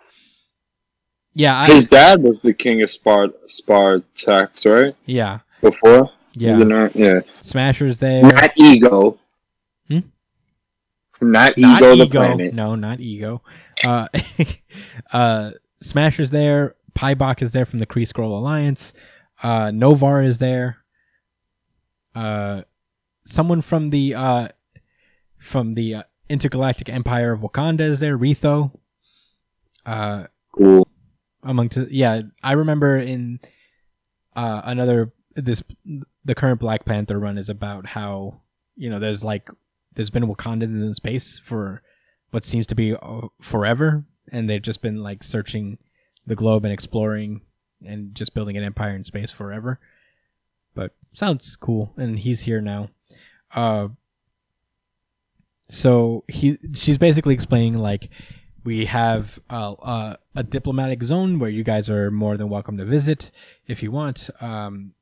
Yeah, 1.34 1.58
I, 1.58 1.66
His 1.66 1.84
dad 1.84 2.22
was 2.22 2.40
the 2.40 2.52
king 2.54 2.82
of 2.82 2.88
Spart 2.88 3.32
Spartax, 3.48 4.64
right? 4.70 4.94
yeah, 5.04 5.40
Before? 5.60 6.10
yeah. 6.34 6.88
Yeah. 6.94 7.20
Smasher's 7.42 7.98
there. 7.98 8.22
Not 8.22 8.52
ego. 8.56 9.18
Hmm? 9.88 9.98
Not, 11.20 11.58
not 11.58 11.78
ego, 11.82 11.92
ego. 11.94 12.04
the 12.04 12.10
planet. 12.10 12.54
No, 12.54 12.74
not 12.76 13.00
ego. 13.00 13.42
Uh, 13.84 14.06
uh, 15.12 15.50
Smasher's 15.80 16.30
there. 16.30 16.74
Pybok 16.94 17.42
is 17.42 17.50
there 17.52 17.64
from 17.66 17.80
the 17.80 17.86
Kree 17.86 18.08
Skrull 18.08 18.30
Alliance. 18.38 18.92
Uh, 19.42 19.70
Noh-Varr 19.74 20.22
is 20.22 20.38
there. 20.38 20.78
Uh, 22.14 22.62
someone 23.26 23.60
from 23.60 23.90
the 23.90 24.14
uh, 24.14 24.48
from 25.38 25.74
the 25.74 25.94
uh, 25.96 26.02
Intergalactic 26.28 26.88
Empire 26.88 27.32
of 27.32 27.40
Wakanda 27.40 27.80
is 27.80 28.00
there. 28.00 28.16
Retho. 28.16 28.72
Uh, 29.84 30.26
Cool. 30.52 30.86
among 31.42 31.68
to 31.70 31.88
yeah, 31.90 32.22
I 32.42 32.52
remember 32.52 32.96
in 32.96 33.40
uh, 34.36 34.62
another 34.64 35.12
this 35.34 35.64
the 36.24 36.34
current 36.34 36.60
Black 36.60 36.84
Panther 36.84 37.18
run 37.18 37.36
is 37.38 37.48
about 37.48 37.86
how 37.86 38.42
you 38.76 38.88
know 38.88 39.00
there's 39.00 39.24
like 39.24 39.50
there's 39.94 40.10
been 40.10 40.28
Wakandans 40.28 40.62
in 40.80 40.94
space 40.94 41.40
for 41.40 41.82
what 42.30 42.44
seems 42.44 42.68
to 42.68 42.76
be 42.76 42.94
uh, 42.94 43.22
forever, 43.40 44.04
and 44.30 44.48
they've 44.48 44.62
just 44.62 44.80
been 44.80 45.02
like 45.02 45.24
searching 45.24 45.78
the 46.24 46.36
globe 46.36 46.64
and 46.64 46.72
exploring 46.72 47.42
and 47.86 48.14
just 48.14 48.34
building 48.34 48.56
an 48.56 48.64
empire 48.64 48.94
in 48.94 49.04
space 49.04 49.30
forever. 49.30 49.78
But 50.74 50.92
sounds 51.12 51.56
cool, 51.56 51.92
and 51.96 52.18
he's 52.18 52.42
here 52.42 52.60
now. 52.60 52.90
Uh, 53.54 53.88
so 55.68 56.24
he 56.28 56.58
she's 56.74 56.98
basically 56.98 57.34
explaining 57.34 57.76
like 57.76 58.10
we 58.64 58.86
have 58.86 59.38
a 59.50 60.16
diplomatic 60.48 61.02
zone 61.02 61.38
where 61.38 61.50
you 61.50 61.62
guys 61.62 61.90
are 61.90 62.10
more 62.10 62.36
than 62.36 62.48
welcome 62.48 62.76
to 62.78 62.84
visit 62.84 63.30
if 63.66 63.82
you 63.82 63.90
want. 63.90 64.30
Um, 64.40 64.94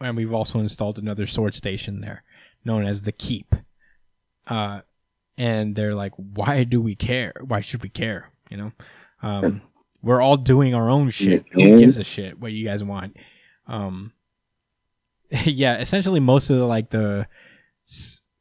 and 0.00 0.16
we've 0.16 0.32
also 0.32 0.58
installed 0.58 0.98
another 0.98 1.26
sword 1.26 1.54
station 1.54 2.00
there, 2.00 2.22
known 2.64 2.84
as 2.84 3.02
the 3.02 3.12
Keep. 3.12 3.54
Uh, 4.46 4.80
and 5.36 5.76
they're 5.76 5.94
like, 5.94 6.12
why 6.16 6.64
do 6.64 6.80
we 6.80 6.94
care? 6.94 7.32
Why 7.40 7.60
should 7.60 7.82
we 7.82 7.88
care? 7.88 8.30
You 8.50 8.56
know, 8.56 8.72
um, 9.22 9.62
we're 10.02 10.20
all 10.20 10.36
doing 10.36 10.74
our 10.74 10.88
own 10.88 11.10
shit. 11.10 11.44
Who 11.52 11.78
gives 11.78 11.98
a 11.98 12.04
shit 12.04 12.38
what 12.38 12.52
you 12.52 12.64
guys 12.64 12.84
want? 12.84 13.16
Um, 13.66 14.12
yeah, 15.44 15.78
essentially, 15.78 16.20
most 16.20 16.50
of 16.50 16.58
the 16.58 16.66
like 16.66 16.90
the 16.90 17.26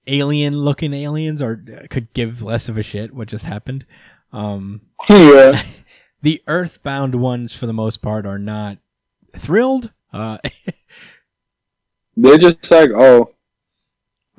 alien 0.08 0.58
looking 0.58 0.94
aliens 0.94 1.42
are 1.42 1.62
could 1.90 2.14
give 2.14 2.42
less 2.42 2.70
of 2.70 2.78
a 2.78 2.84
shit 2.84 3.14
what 3.14 3.28
just 3.28 3.46
happened. 3.46 3.86
Um, 4.32 4.82
yeah. 5.10 5.62
the 6.22 6.42
earthbound 6.48 7.16
ones 7.16 7.54
for 7.54 7.66
the 7.66 7.74
most 7.74 8.02
part 8.02 8.26
are 8.26 8.40
not 8.40 8.78
thrilled 9.36 9.92
uh 10.12 10.38
They're 12.18 12.40
just 12.40 12.72
like, 12.72 12.90
oh, 12.90 13.34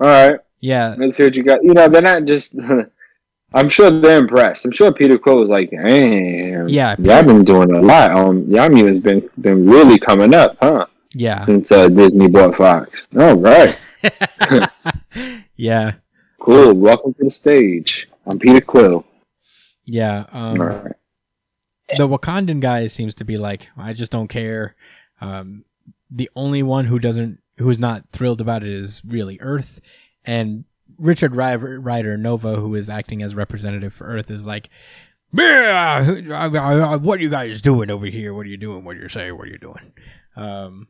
all 0.01 0.07
right, 0.07 0.41
yeah 0.61 0.97
let's 0.99 1.17
see 1.17 1.23
what 1.23 1.35
you 1.35 1.45
got. 1.45 1.63
You 1.63 1.75
know, 1.75 1.89
they're 1.89 2.03
not 2.03 2.25
just. 2.25 2.55
I'm 3.55 3.69
sure 3.69 3.91
they're 3.91 4.19
impressed. 4.19 4.65
I'm 4.67 4.73
sure 4.73 4.93
Peter 4.93 5.17
Quill 5.19 5.39
was 5.41 5.49
like, 5.51 5.71
"Damn, 5.71 6.69
Yeah, 6.69 6.97
y'all 6.99 7.23
been 7.23 7.45
doing 7.45 7.71
a 7.75 7.81
lot. 7.81 8.11
Um, 8.13 8.45
Yami 8.45 8.87
has 8.87 9.01
been 9.01 9.29
been 9.41 9.67
really 9.69 9.99
coming 9.99 10.35
up, 10.35 10.57
huh? 10.61 10.87
yeah 11.15 11.45
Since 11.47 11.73
uh, 11.73 11.89
Disney 11.89 12.29
bought 12.29 12.55
Fox. 12.57 13.07
All 13.19 13.35
right, 13.37 13.79
yeah 15.57 15.93
cool. 16.41 16.75
Welcome 16.75 17.15
to 17.15 17.25
the 17.25 17.31
stage. 17.31 18.09
I'm 18.27 18.39
Peter 18.39 18.61
Quill. 18.61 19.05
yeah 19.87 20.27
um 20.33 20.61
all 20.61 20.67
right. 20.67 20.93
the 21.97 22.07
wakandan 22.07 22.61
guy 22.61 22.87
seems 22.89 23.15
to 23.15 23.25
be 23.25 23.39
like 23.39 23.69
i 23.79 23.95
just 23.95 24.13
don't 24.13 24.29
care 24.29 24.77
um 25.23 25.65
the 26.11 26.29
only 26.37 26.63
one 26.63 26.85
who 26.85 26.99
doesn't 26.99 27.39
who's 27.57 27.79
not 27.79 28.05
thrilled 28.13 28.43
about 28.43 28.63
it 28.63 28.69
is 28.69 29.01
really 29.07 29.39
earth 29.41 29.81
and 30.27 30.65
richard 30.99 31.35
rider 31.35 32.17
nova 32.17 32.57
who 32.57 32.75
is 32.75 32.91
acting 32.91 33.23
as 33.23 33.35
representative 33.35 33.95
for 33.95 34.07
earth 34.07 34.31
is 34.31 34.47
like 34.47 34.69
yeah, 35.33 36.97
what 36.97 37.19
are 37.19 37.23
you 37.23 37.29
guys 37.29 37.61
doing 37.61 37.91
over 37.91 38.07
here? 38.07 38.33
What 38.33 38.47
are 38.47 38.49
you 38.49 38.57
doing? 38.57 38.85
What 38.85 38.97
are 38.97 39.01
you 39.01 39.09
saying? 39.09 39.37
What 39.37 39.49
are 39.49 39.51
you 39.51 39.59
doing? 39.59 39.93
Um, 40.37 40.89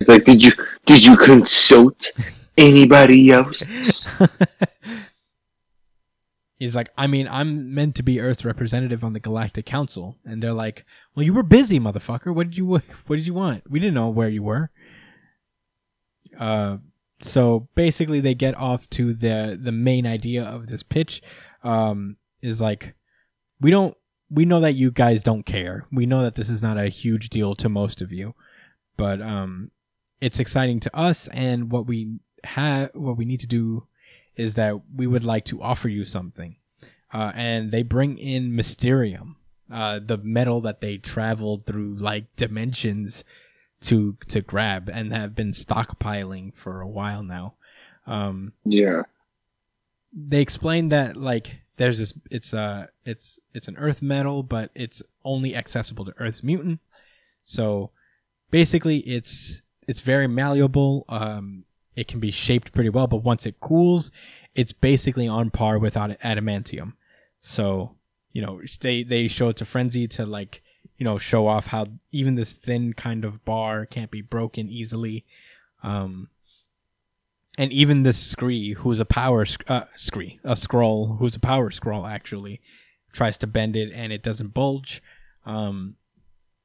It's 0.00 0.08
like, 0.08 0.24
did 0.24 0.42
you 0.42 0.52
did 0.86 1.04
you 1.06 1.16
consult 1.16 2.10
anybody 2.58 3.30
else? 3.30 3.62
He's 6.58 6.74
like, 6.74 6.88
I 6.96 7.06
mean, 7.06 7.28
I'm 7.30 7.74
meant 7.74 7.94
to 7.96 8.02
be 8.02 8.18
Earth's 8.18 8.44
representative 8.44 9.04
on 9.04 9.12
the 9.12 9.20
Galactic 9.20 9.66
Council, 9.66 10.16
and 10.24 10.42
they're 10.42 10.54
like, 10.54 10.86
"Well, 11.14 11.22
you 11.22 11.34
were 11.34 11.42
busy, 11.42 11.78
motherfucker. 11.78 12.34
What 12.34 12.48
did 12.48 12.56
you 12.56 12.66
What 12.66 13.16
did 13.16 13.26
you 13.26 13.34
want? 13.34 13.70
We 13.70 13.78
didn't 13.78 13.94
know 13.94 14.08
where 14.08 14.30
you 14.30 14.42
were." 14.42 14.70
Uh, 16.38 16.78
so 17.20 17.68
basically, 17.74 18.20
they 18.20 18.34
get 18.34 18.56
off 18.56 18.88
to 18.90 19.12
the 19.12 19.58
the 19.60 19.72
main 19.72 20.06
idea 20.06 20.44
of 20.44 20.66
this 20.66 20.82
pitch. 20.82 21.22
Um, 21.62 22.16
is 22.42 22.60
like, 22.60 22.94
we 23.60 23.70
don't, 23.70 23.96
we 24.30 24.44
know 24.44 24.60
that 24.60 24.74
you 24.74 24.90
guys 24.90 25.22
don't 25.22 25.44
care. 25.44 25.86
We 25.90 26.06
know 26.06 26.22
that 26.22 26.36
this 26.36 26.48
is 26.48 26.62
not 26.62 26.78
a 26.78 26.88
huge 26.88 27.28
deal 27.28 27.54
to 27.56 27.68
most 27.68 28.00
of 28.00 28.12
you, 28.12 28.34
but 28.96 29.20
um, 29.20 29.70
it's 30.20 30.38
exciting 30.38 30.80
to 30.80 30.96
us, 30.96 31.28
and 31.28 31.72
what 31.72 31.86
we 31.86 32.18
have, 32.44 32.90
what 32.94 33.16
we 33.16 33.24
need 33.24 33.40
to 33.40 33.46
do 33.46 33.86
is 34.36 34.54
that 34.54 34.80
we 34.94 35.06
would 35.06 35.24
like 35.24 35.44
to 35.46 35.62
offer 35.62 35.88
you 35.88 36.04
something. 36.04 36.56
Uh, 37.12 37.32
and 37.34 37.70
they 37.70 37.82
bring 37.82 38.18
in 38.18 38.54
Mysterium, 38.54 39.36
uh, 39.72 39.98
the 40.04 40.18
metal 40.18 40.60
that 40.60 40.80
they 40.80 40.98
traveled 40.98 41.66
through 41.66 41.96
like 41.96 42.34
dimensions 42.36 43.24
to 43.82 44.16
to 44.28 44.40
grab 44.40 44.88
and 44.92 45.12
have 45.12 45.34
been 45.34 45.52
stockpiling 45.52 46.54
for 46.54 46.80
a 46.80 46.88
while 46.88 47.22
now. 47.22 47.54
Um, 48.06 48.52
Yeah. 48.64 49.02
they 50.12 50.40
explained 50.40 50.92
that 50.92 51.16
like 51.16 51.60
there's 51.76 51.98
this 51.98 52.14
it's 52.30 52.54
uh 52.54 52.86
it's 53.04 53.38
it's 53.52 53.68
an 53.68 53.76
earth 53.76 54.00
metal 54.00 54.42
but 54.42 54.70
it's 54.74 55.02
only 55.24 55.54
accessible 55.54 56.04
to 56.06 56.14
earth's 56.18 56.42
mutant 56.42 56.80
so 57.44 57.90
basically 58.50 58.98
it's 59.00 59.60
it's 59.86 60.00
very 60.00 60.26
malleable 60.26 61.04
um 61.08 61.64
it 61.96 62.08
can 62.08 62.18
be 62.20 62.30
shaped 62.30 62.72
pretty 62.72 62.88
well 62.88 63.06
but 63.06 63.22
once 63.24 63.44
it 63.44 63.60
cools 63.60 64.10
it's 64.54 64.72
basically 64.72 65.28
on 65.28 65.50
par 65.50 65.78
with 65.78 65.94
adamantium 65.94 66.94
so 67.40 67.94
you 68.32 68.40
know 68.40 68.62
they 68.80 69.02
they 69.02 69.28
show 69.28 69.50
it 69.50 69.56
to 69.56 69.64
frenzy 69.66 70.06
to 70.08 70.24
like 70.24 70.62
you 70.98 71.04
know 71.04 71.18
show 71.18 71.46
off 71.46 71.68
how 71.68 71.86
even 72.12 72.34
this 72.34 72.52
thin 72.52 72.92
kind 72.92 73.24
of 73.24 73.44
bar 73.44 73.86
can't 73.86 74.10
be 74.10 74.20
broken 74.22 74.68
easily 74.68 75.24
um 75.82 76.28
and 77.58 77.72
even 77.72 78.02
this 78.02 78.18
Scree, 78.18 78.74
who's 78.74 79.00
a 79.00 79.04
power 79.04 79.44
sc- 79.44 79.68
uh, 79.68 79.84
Scree, 79.96 80.38
a 80.44 80.52
Skrull, 80.52 81.18
who's 81.18 81.36
a 81.36 81.40
power 81.40 81.70
Skrull, 81.70 82.08
actually 82.08 82.60
tries 83.12 83.38
to 83.38 83.46
bend 83.46 83.76
it 83.76 83.90
and 83.94 84.12
it 84.12 84.22
doesn't 84.22 84.52
bulge. 84.52 85.02
Um, 85.46 85.96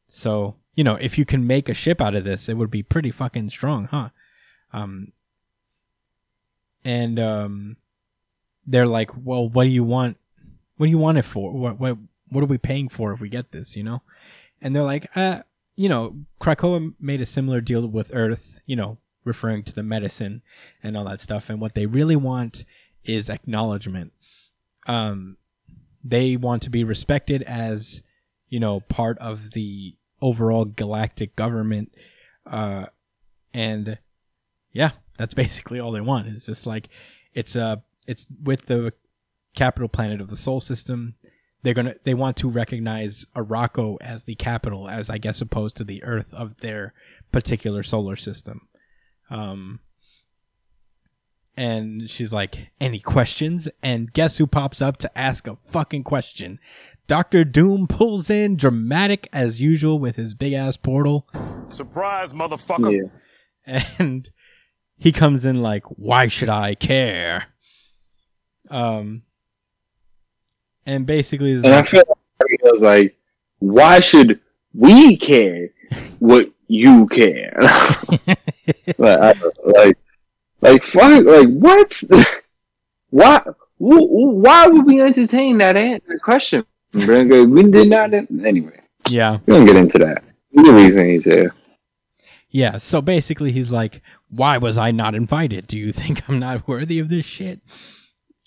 so 0.07 0.57
you 0.75 0.83
know, 0.83 0.95
if 0.95 1.17
you 1.17 1.25
can 1.25 1.45
make 1.45 1.69
a 1.69 1.73
ship 1.73 2.01
out 2.01 2.15
of 2.15 2.23
this, 2.23 2.49
it 2.49 2.55
would 2.55 2.71
be 2.71 2.83
pretty 2.83 3.11
fucking 3.11 3.49
strong, 3.49 3.85
huh? 3.85 4.09
Um, 4.73 5.11
and 6.83 7.19
um, 7.19 7.77
they're 8.65 8.87
like, 8.87 9.11
well, 9.15 9.47
what 9.47 9.65
do 9.65 9.69
you 9.69 9.83
want? 9.83 10.17
What 10.77 10.87
do 10.87 10.89
you 10.89 10.97
want 10.97 11.17
it 11.17 11.25
for? 11.25 11.53
What 11.53 11.79
what 11.79 11.97
what 12.31 12.43
are 12.43 12.47
we 12.47 12.57
paying 12.57 12.89
for 12.89 13.11
if 13.11 13.21
we 13.21 13.29
get 13.29 13.51
this? 13.51 13.75
You 13.75 13.83
know? 13.83 14.01
And 14.61 14.75
they're 14.75 14.83
like, 14.83 15.15
uh, 15.15 15.41
you 15.75 15.89
know, 15.89 16.15
Krakoa 16.39 16.93
made 16.99 17.21
a 17.21 17.25
similar 17.25 17.61
deal 17.61 17.85
with 17.87 18.11
Earth. 18.13 18.59
You 18.65 18.75
know, 18.75 18.97
referring 19.23 19.63
to 19.63 19.73
the 19.73 19.83
medicine 19.83 20.41
and 20.81 20.97
all 20.97 21.05
that 21.05 21.21
stuff. 21.21 21.49
And 21.49 21.61
what 21.61 21.75
they 21.75 21.85
really 21.85 22.15
want 22.15 22.65
is 23.03 23.29
acknowledgement. 23.29 24.13
Um, 24.87 25.37
they 26.03 26.35
want 26.35 26.63
to 26.63 26.69
be 26.69 26.83
respected 26.83 27.43
as, 27.43 28.03
you 28.49 28.59
know, 28.59 28.79
part 28.81 29.17
of 29.19 29.51
the 29.51 29.95
overall 30.21 30.65
galactic 30.65 31.35
government. 31.35 31.93
Uh, 32.45 32.87
and 33.53 33.99
yeah, 34.71 34.91
that's 35.17 35.33
basically 35.35 35.79
all 35.79 35.91
they 35.91 36.01
want. 36.01 36.27
It's 36.27 36.45
just 36.45 36.65
like, 36.65 36.89
it's 37.33 37.55
uh, 37.55 37.77
it's 38.07 38.27
with 38.43 38.65
the 38.65 38.93
capital 39.55 39.87
planet 39.87 40.21
of 40.21 40.29
the 40.29 40.37
Sol 40.37 40.59
system. 40.59 41.15
They're 41.63 41.73
gonna 41.73 41.95
they 42.03 42.13
want 42.13 42.37
to 42.37 42.49
recognize 42.49 43.25
Arakko 43.35 43.97
as 44.01 44.23
the 44.23 44.35
capital, 44.35 44.89
as 44.89 45.09
I 45.09 45.17
guess 45.17 45.41
opposed 45.41 45.77
to 45.77 45.83
the 45.83 46.03
Earth 46.03 46.33
of 46.33 46.57
their 46.61 46.93
particular 47.31 47.83
solar 47.83 48.15
system. 48.15 48.67
Um, 49.29 49.79
and 51.55 52.09
she's 52.09 52.33
like, 52.33 52.71
"Any 52.79 52.99
questions?" 52.99 53.67
And 53.83 54.11
guess 54.11 54.37
who 54.37 54.47
pops 54.47 54.81
up 54.81 54.97
to 54.97 55.17
ask 55.17 55.47
a 55.47 55.57
fucking 55.65 56.03
question? 56.03 56.59
Doctor 57.07 57.43
Doom 57.43 57.87
pulls 57.87 58.29
in, 58.29 58.55
dramatic 58.55 59.27
as 59.33 59.59
usual, 59.59 59.99
with 59.99 60.15
his 60.15 60.33
big 60.33 60.53
ass 60.53 60.77
portal, 60.77 61.27
Surprise, 61.69 62.33
motherfucker. 62.33 63.09
Yeah. 63.67 63.83
and 63.99 64.29
he 64.97 65.11
comes 65.11 65.45
in 65.45 65.61
like, 65.61 65.83
"Why 65.85 66.27
should 66.27 66.49
I 66.49 66.73
care?" 66.73 67.47
Um, 68.69 69.23
and 70.85 71.05
basically, 71.05 71.53
And 71.53 71.65
I 71.67 71.77
like, 71.77 71.87
feel 71.87 72.03
like 72.07 72.61
was 72.63 72.81
like, 72.81 73.17
why 73.59 73.99
should 73.99 74.39
we 74.73 75.17
care 75.17 75.69
what 76.19 76.47
you 76.67 77.07
care? 77.07 77.53
like, 77.59 78.39
I, 78.99 79.33
like, 79.65 79.97
like, 80.61 80.83
fuck, 80.83 81.23
like, 81.25 81.47
what? 81.49 82.01
why? 83.09 83.39
wh- 83.79 84.07
wh- 84.07 84.35
Why 84.43 84.67
would 84.67 84.85
we 84.85 85.01
entertain 85.01 85.57
that 85.59 85.75
an- 85.77 86.01
that 86.07 86.21
question? 86.21 86.65
bro? 86.91 87.23
We 87.45 87.63
did 87.63 87.89
not. 87.89 88.13
Anyway, 88.13 88.79
yeah, 89.09 89.39
we 89.45 89.53
don't 89.53 89.65
get 89.65 89.75
into 89.75 89.97
that. 89.99 90.23
The 90.53 90.71
reason 90.71 91.09
he's 91.09 91.23
here. 91.23 91.53
yeah. 92.49 92.77
So 92.77 93.01
basically, 93.01 93.51
he's 93.51 93.71
like, 93.71 94.01
"Why 94.29 94.57
was 94.57 94.77
I 94.77 94.91
not 94.91 95.15
invited? 95.15 95.67
Do 95.67 95.77
you 95.77 95.91
think 95.91 96.27
I'm 96.29 96.39
not 96.39 96.67
worthy 96.67 96.99
of 96.99 97.09
this 97.09 97.25
shit?" 97.25 97.61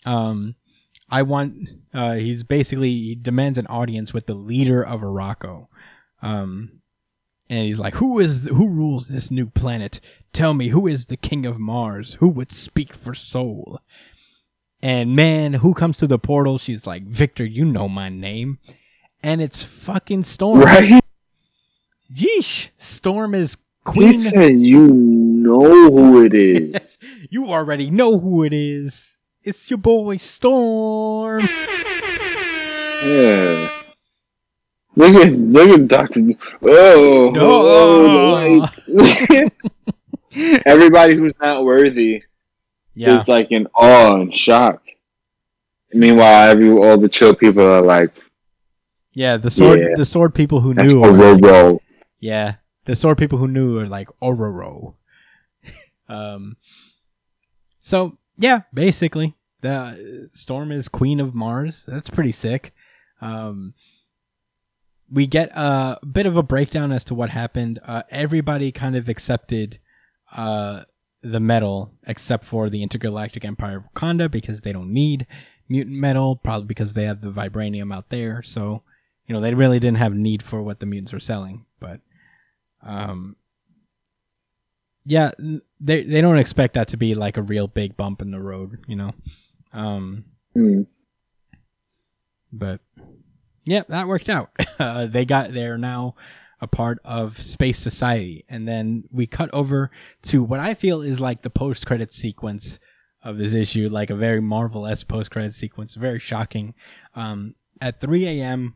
Um, 0.07 0.55
I 1.11 1.23
want. 1.23 1.69
Uh, 1.93 2.15
he's 2.15 2.43
basically 2.43 2.91
he 2.91 3.15
demands 3.15 3.59
an 3.59 3.67
audience 3.67 4.13
with 4.13 4.27
the 4.27 4.35
leader 4.35 4.83
of 4.83 5.01
Arakko. 5.01 5.69
Um, 6.23 6.81
and 7.51 7.67
he's 7.67 7.79
like, 7.79 7.95
"Who 7.95 8.19
is 8.19 8.47
who 8.49 8.69
rules 8.69 9.09
this 9.09 9.31
new 9.31 9.47
planet? 9.47 10.01
Tell 10.33 10.55
me, 10.55 10.69
who 10.69 10.87
is 10.87 11.07
the 11.07 11.17
king 11.17 11.45
of 11.47 11.59
Mars? 11.59 12.15
Who 12.15 12.29
would 12.29 12.53
speak 12.53 12.95
for 12.95 13.15
Sol?" 13.15 13.81
And 14.83 15.15
man, 15.17 15.55
who 15.55 15.73
comes 15.73 15.97
to 15.99 16.07
the 16.07 16.19
portal? 16.19 16.59
She's 16.59 16.87
like, 16.87 17.05
"Victor, 17.05 17.45
you 17.45 17.65
know 17.65 17.89
my 17.89 18.09
name." 18.09 18.59
And 19.23 19.41
it's 19.41 19.63
fucking 19.63 20.23
Storm. 20.25 20.61
Right? 20.61 21.01
Yeesh. 22.15 22.69
Storm 22.79 23.35
is 23.35 23.57
queen. 23.85 24.09
He 24.09 24.15
said, 24.15 24.59
"You 24.59 24.89
know 24.89 25.91
who 25.91 26.25
it 26.25 26.35
is." 26.35 26.99
you 27.31 27.49
already 27.49 27.91
know 27.91 28.19
who 28.19 28.45
it 28.45 28.53
is. 28.53 29.17
It's 29.45 29.71
your 29.71 29.79
boy 29.79 30.17
Storm. 30.17 31.41
yeah. 33.05 33.71
Look 34.97 35.15
at 35.17 35.33
look 35.33 35.69
at 35.71 35.89
Doctor. 35.89 36.21
Oh, 36.63 37.31
No. 37.35 37.41
oh, 37.63 38.61
the 38.89 38.99
lights. 39.51 40.63
Everybody 40.67 41.15
who's 41.15 41.35
not 41.41 41.65
worthy 41.65 42.23
Yeah. 42.95 43.21
is 43.21 43.29
like 43.29 43.49
in 43.51 43.67
awe 43.75 44.21
and 44.21 44.35
shock. 44.35 44.83
Meanwhile, 45.93 46.51
every 46.51 46.71
all 46.71 46.97
the 46.99 47.09
chill 47.09 47.35
people 47.35 47.63
are 47.65 47.83
like, 47.83 48.13
Yeah, 49.13 49.37
the 49.37 49.51
sword 49.51 49.81
Yeah. 49.81 49.95
the 49.97 50.05
sword 50.05 50.35
people 50.35 50.61
who 50.61 50.75
"That's 50.75 50.89
knew 50.89 51.03
are 51.05 51.13
like. 51.13 51.81
Yeah. 52.21 52.55
The 52.87 52.95
sword 52.97 53.19
people 53.19 53.39
who 53.39 53.49
knew 53.49 53.79
are 53.79 53.87
like 53.87 54.09
Ororo. 54.23 54.95
um 56.09 56.57
So 57.79 58.17
yeah, 58.37 58.63
basically. 58.73 59.35
The 59.61 60.31
Storm 60.35 60.71
is 60.71 60.89
Queen 60.89 61.21
of 61.21 61.35
Mars. 61.35 61.85
That's 61.87 62.11
pretty 62.11 62.33
sick. 62.33 62.75
Um 63.21 63.75
we 65.11 65.27
get 65.27 65.51
a 65.55 65.99
bit 66.05 66.27
of 66.27 66.37
a 66.37 66.43
breakdown 66.43 66.93
as 66.93 67.05
to 67.05 67.15
what 67.15 67.31
happened. 67.31 67.79
Uh, 67.85 68.03
everybody 68.11 68.73
kind 68.73 68.97
of 68.97 69.09
accepted 69.09 69.79
uh, 70.33 70.83
the 71.23 71.41
metal 71.41 71.93
except 72.07 72.45
for 72.45 72.69
the 72.69 72.83
Intergalactic 72.83 73.45
Empire 73.45 73.79
of 73.79 73.93
Wakanda 73.93 74.31
because 74.31 74.63
they 74.63 74.73
don't 74.73 74.93
need 74.93 75.27
mutant 75.69 75.97
metal, 75.97 76.37
probably 76.37 76.67
because 76.67 76.95
they 76.95 77.05
have 77.05 77.21
the 77.21 77.31
vibranium 77.31 77.95
out 77.95 78.11
there. 78.11 78.43
So, 78.43 78.83
you 79.27 79.35
know, 79.35 79.41
they 79.41 79.55
really 79.55 79.79
didn't 79.79 79.99
have 79.99 80.15
need 80.15 80.43
for 80.43 80.63
what 80.63 80.81
the 80.81 80.87
mutants 80.87 81.13
were 81.13 81.21
selling. 81.21 81.65
But, 81.81 82.01
um, 82.83 83.37
yeah, 85.05 85.33
they 85.81 86.03
they 86.03 86.21
don't 86.21 86.39
expect 86.39 86.75
that 86.75 86.89
to 86.89 86.97
be 86.97 87.15
like 87.15 87.37
a 87.37 87.43
real 87.43 87.67
big 87.69 87.97
bump 87.97 88.23
in 88.23 88.31
the 88.31 88.41
road, 88.41 88.79
you 88.87 88.97
know. 88.97 89.13
Um, 89.73 90.25
Hmm. 90.55 90.83
but 92.53 92.81
yeah, 93.65 93.83
that 93.89 94.07
worked 94.09 94.29
out. 94.29 94.51
Uh, 94.79 95.07
they 95.11 95.25
got 95.25 95.53
they're 95.53 95.79
now 95.79 96.15
a 96.61 96.67
part 96.67 96.99
of 97.05 97.41
Space 97.43 97.79
Society, 97.79 98.45
and 98.49 98.67
then 98.69 99.05
we 99.11 99.27
cut 99.27 99.51
over 99.53 99.91
to 100.23 100.43
what 100.43 100.61
I 100.61 100.75
feel 100.75 101.03
is 101.03 101.21
like 101.21 101.43
the 101.43 101.51
post 101.51 101.87
credit 101.87 102.13
sequence 102.15 102.79
of 103.23 103.39
this 103.39 103.55
issue, 103.55 103.89
like 103.91 104.11
a 104.11 104.15
very 104.17 104.41
Marvel 104.41 104.87
s 104.87 105.03
post 105.03 105.31
credit 105.31 105.55
sequence, 105.55 105.95
very 105.95 106.19
shocking. 106.19 106.75
Um, 107.15 107.55
at 107.81 108.01
3 108.01 108.27
a.m., 108.27 108.75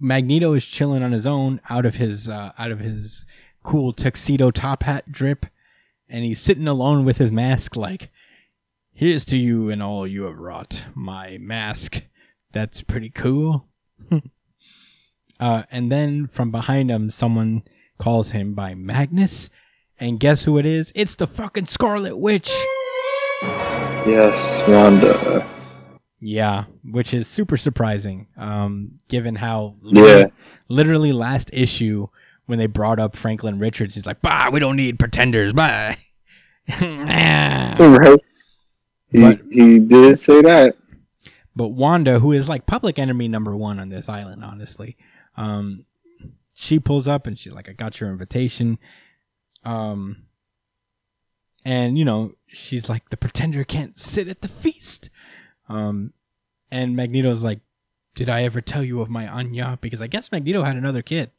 Magneto 0.00 0.54
is 0.54 0.64
chilling 0.64 1.02
on 1.02 1.12
his 1.12 1.26
own, 1.26 1.60
out 1.68 1.84
of 1.84 1.96
his 1.96 2.28
uh, 2.28 2.52
out 2.58 2.70
of 2.70 2.80
his 2.80 3.26
cool 3.62 3.92
tuxedo 3.92 4.50
top 4.50 4.82
hat 4.84 5.10
drip, 5.12 5.46
and 6.12 6.24
he's 6.24 6.40
sitting 6.40 6.68
alone 6.68 7.04
with 7.04 7.18
his 7.18 7.32
mask, 7.32 7.74
like, 7.74 8.10
"Here's 8.92 9.24
to 9.26 9.36
you 9.38 9.70
and 9.70 9.82
all 9.82 10.06
you 10.06 10.24
have 10.24 10.38
wrought, 10.38 10.84
my 10.94 11.38
mask." 11.40 12.02
That's 12.52 12.82
pretty 12.82 13.10
cool. 13.10 13.66
uh, 15.40 15.62
and 15.70 15.90
then 15.90 16.26
from 16.26 16.50
behind 16.50 16.90
him, 16.90 17.10
someone 17.10 17.62
calls 17.98 18.30
him 18.32 18.54
by 18.54 18.74
Magnus. 18.74 19.48
And 19.98 20.18
guess 20.20 20.44
who 20.44 20.58
it 20.58 20.66
is? 20.66 20.92
It's 20.94 21.14
the 21.14 21.26
fucking 21.26 21.66
Scarlet 21.66 22.16
Witch. 22.18 22.50
Yes, 24.04 24.60
Wanda. 24.68 25.48
Yeah, 26.20 26.64
which 26.84 27.14
is 27.14 27.26
super 27.28 27.56
surprising, 27.56 28.26
um, 28.36 28.98
given 29.08 29.36
how 29.36 29.76
Yeah. 29.82 30.24
literally 30.68 31.12
last 31.12 31.50
issue 31.52 32.08
when 32.46 32.58
they 32.58 32.66
brought 32.66 32.98
up 32.98 33.16
Franklin 33.16 33.58
Richards, 33.58 33.94
he's 33.94 34.06
like, 34.06 34.20
"Bah, 34.22 34.50
we 34.52 34.60
don't 34.60 34.76
need 34.76 34.98
pretenders." 34.98 35.52
Bye. 35.52 35.96
Right. 37.78 38.20
He 39.10 39.20
But- 39.20 39.40
he 39.50 39.78
did 39.78 40.18
say 40.20 40.42
that. 40.42 40.76
But 41.54 41.68
Wanda, 41.68 42.18
who 42.20 42.32
is 42.32 42.48
like 42.48 42.64
public 42.66 42.98
enemy 42.98 43.28
number 43.28 43.54
one 43.54 43.78
on 43.78 43.90
this 43.90 44.08
island, 44.08 44.42
honestly, 44.42 44.96
um, 45.36 45.84
she 46.54 46.78
pulls 46.78 47.06
up 47.06 47.26
and 47.26 47.38
she's 47.38 47.52
like, 47.52 47.68
"I 47.68 47.72
got 47.72 48.00
your 48.00 48.10
invitation," 48.10 48.78
um, 49.64 50.22
and 51.64 51.98
you 51.98 52.04
know, 52.06 52.32
she's 52.46 52.88
like, 52.88 53.10
"The 53.10 53.16
pretender 53.18 53.64
can't 53.64 53.98
sit 53.98 54.28
at 54.28 54.40
the 54.40 54.48
feast," 54.48 55.10
um, 55.68 56.14
and 56.70 56.96
Magneto's 56.96 57.44
like, 57.44 57.60
"Did 58.14 58.30
I 58.30 58.44
ever 58.44 58.62
tell 58.62 58.82
you 58.82 59.02
of 59.02 59.10
my 59.10 59.28
Anya?" 59.28 59.78
Because 59.82 60.00
I 60.00 60.06
guess 60.06 60.32
Magneto 60.32 60.62
had 60.62 60.76
another 60.76 61.02
kid, 61.02 61.30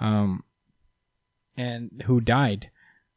um, 0.00 0.42
and 1.56 2.02
who 2.06 2.20
died, 2.20 2.70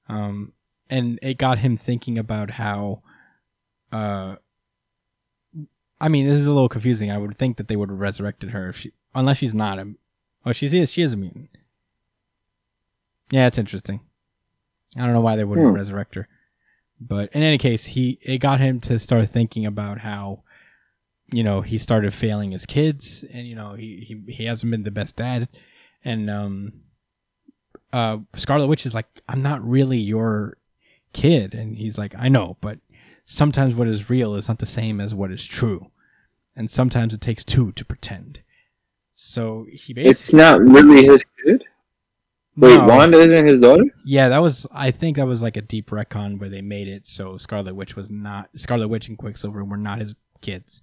um, 0.07 0.53
and 0.89 1.19
it 1.21 1.37
got 1.37 1.59
him 1.59 1.75
thinking 1.77 2.17
about 2.17 2.51
how, 2.51 3.01
uh 3.91 4.35
I 6.01 6.07
mean, 6.07 6.27
this 6.27 6.37
is 6.37 6.45
a 6.45 6.53
little 6.53 6.69
confusing. 6.69 7.11
I 7.11 7.17
would 7.17 7.35
think 7.37 7.57
that 7.57 7.67
they 7.67 7.75
would 7.75 7.89
have 7.89 7.99
resurrected 7.99 8.51
her 8.51 8.69
if 8.69 8.77
she, 8.77 8.93
unless 9.13 9.37
she's 9.37 9.53
not 9.53 9.79
a. 9.79 9.93
Oh, 10.45 10.53
she 10.53 10.67
is. 10.67 10.89
She 10.91 11.01
is 11.01 11.11
a 11.13 11.17
mutant. 11.17 11.49
Yeah, 13.31 13.47
it's 13.47 13.57
interesting. 13.57 13.99
I 14.95 15.01
don't 15.01 15.11
know 15.13 15.19
why 15.21 15.35
they 15.35 15.43
wouldn't 15.43 15.67
Hmm. 15.67 15.73
resurrect 15.75 16.15
her, 16.15 16.27
but 17.01 17.29
in 17.33 17.43
any 17.43 17.57
case, 17.57 17.87
he 17.87 18.17
it 18.21 18.37
got 18.39 18.59
him 18.61 18.79
to 18.81 18.97
start 18.97 19.27
thinking 19.29 19.65
about 19.65 19.99
how, 19.99 20.43
you 21.31 21.43
know, 21.43 21.61
he 21.61 21.77
started 21.77 22.13
failing 22.13 22.51
his 22.51 22.65
kids, 22.65 23.25
and 23.31 23.45
you 23.45 23.55
know, 23.55 23.73
he 23.73 23.97
he, 24.07 24.31
he 24.33 24.45
hasn't 24.45 24.71
been 24.71 24.83
the 24.83 24.91
best 24.91 25.17
dad, 25.17 25.49
and 26.03 26.29
um, 26.29 26.73
uh, 27.91 28.17
Scarlet 28.35 28.67
Witch 28.67 28.85
is 28.85 28.93
like, 28.93 29.07
I'm 29.27 29.41
not 29.41 29.67
really 29.67 29.97
your 29.97 30.57
kid, 31.13 31.53
and 31.53 31.77
he's 31.77 31.97
like, 31.97 32.13
I 32.17 32.29
know, 32.29 32.57
but 32.61 32.79
sometimes 33.25 33.75
what 33.75 33.87
is 33.87 34.09
real 34.09 34.35
is 34.35 34.47
not 34.47 34.59
the 34.59 34.65
same 34.65 34.99
as 34.99 35.13
what 35.13 35.31
is 35.31 35.45
true. 35.45 35.91
And 36.55 36.69
sometimes 36.69 37.13
it 37.13 37.21
takes 37.21 37.43
two 37.43 37.71
to 37.73 37.85
pretend. 37.85 38.41
So 39.13 39.65
he 39.71 39.93
basically 39.93 40.09
It's 40.09 40.33
not 40.33 40.61
really 40.61 41.05
his 41.05 41.25
kid. 41.43 41.63
Wait, 42.57 42.75
No. 42.75 42.87
Wanda 42.87 43.19
isn't 43.19 43.47
his 43.47 43.59
daughter? 43.59 43.83
Yeah, 44.05 44.29
that 44.29 44.41
was 44.41 44.65
I 44.71 44.91
think 44.91 45.17
that 45.17 45.27
was 45.27 45.41
like 45.41 45.55
a 45.55 45.61
deep 45.61 45.89
retcon 45.91 46.39
where 46.39 46.49
they 46.49 46.61
made 46.61 46.87
it 46.87 47.05
so 47.05 47.37
Scarlet 47.37 47.75
Witch 47.75 47.95
was 47.95 48.09
not 48.09 48.49
Scarlet 48.55 48.87
Witch 48.87 49.07
and 49.07 49.17
Quicksilver 49.17 49.63
were 49.63 49.77
not 49.77 49.99
his 49.99 50.15
kids. 50.41 50.81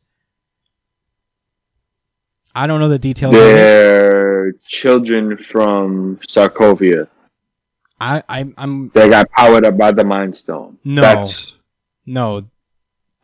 I 2.56 2.66
don't 2.66 2.80
know 2.80 2.88
the 2.88 2.98
details. 2.98 3.34
They're 3.34 4.52
children 4.66 5.36
from 5.36 6.18
Sokovia. 6.26 7.06
I, 8.00 8.22
I 8.30 8.50
I'm 8.56 8.88
They 8.94 9.10
got 9.10 9.30
powered 9.30 9.66
up 9.66 9.76
by 9.76 9.92
the 9.92 10.04
Mind 10.04 10.34
Stone. 10.34 10.78
No. 10.82 11.02
That's 11.02 11.52
No, 12.06 12.48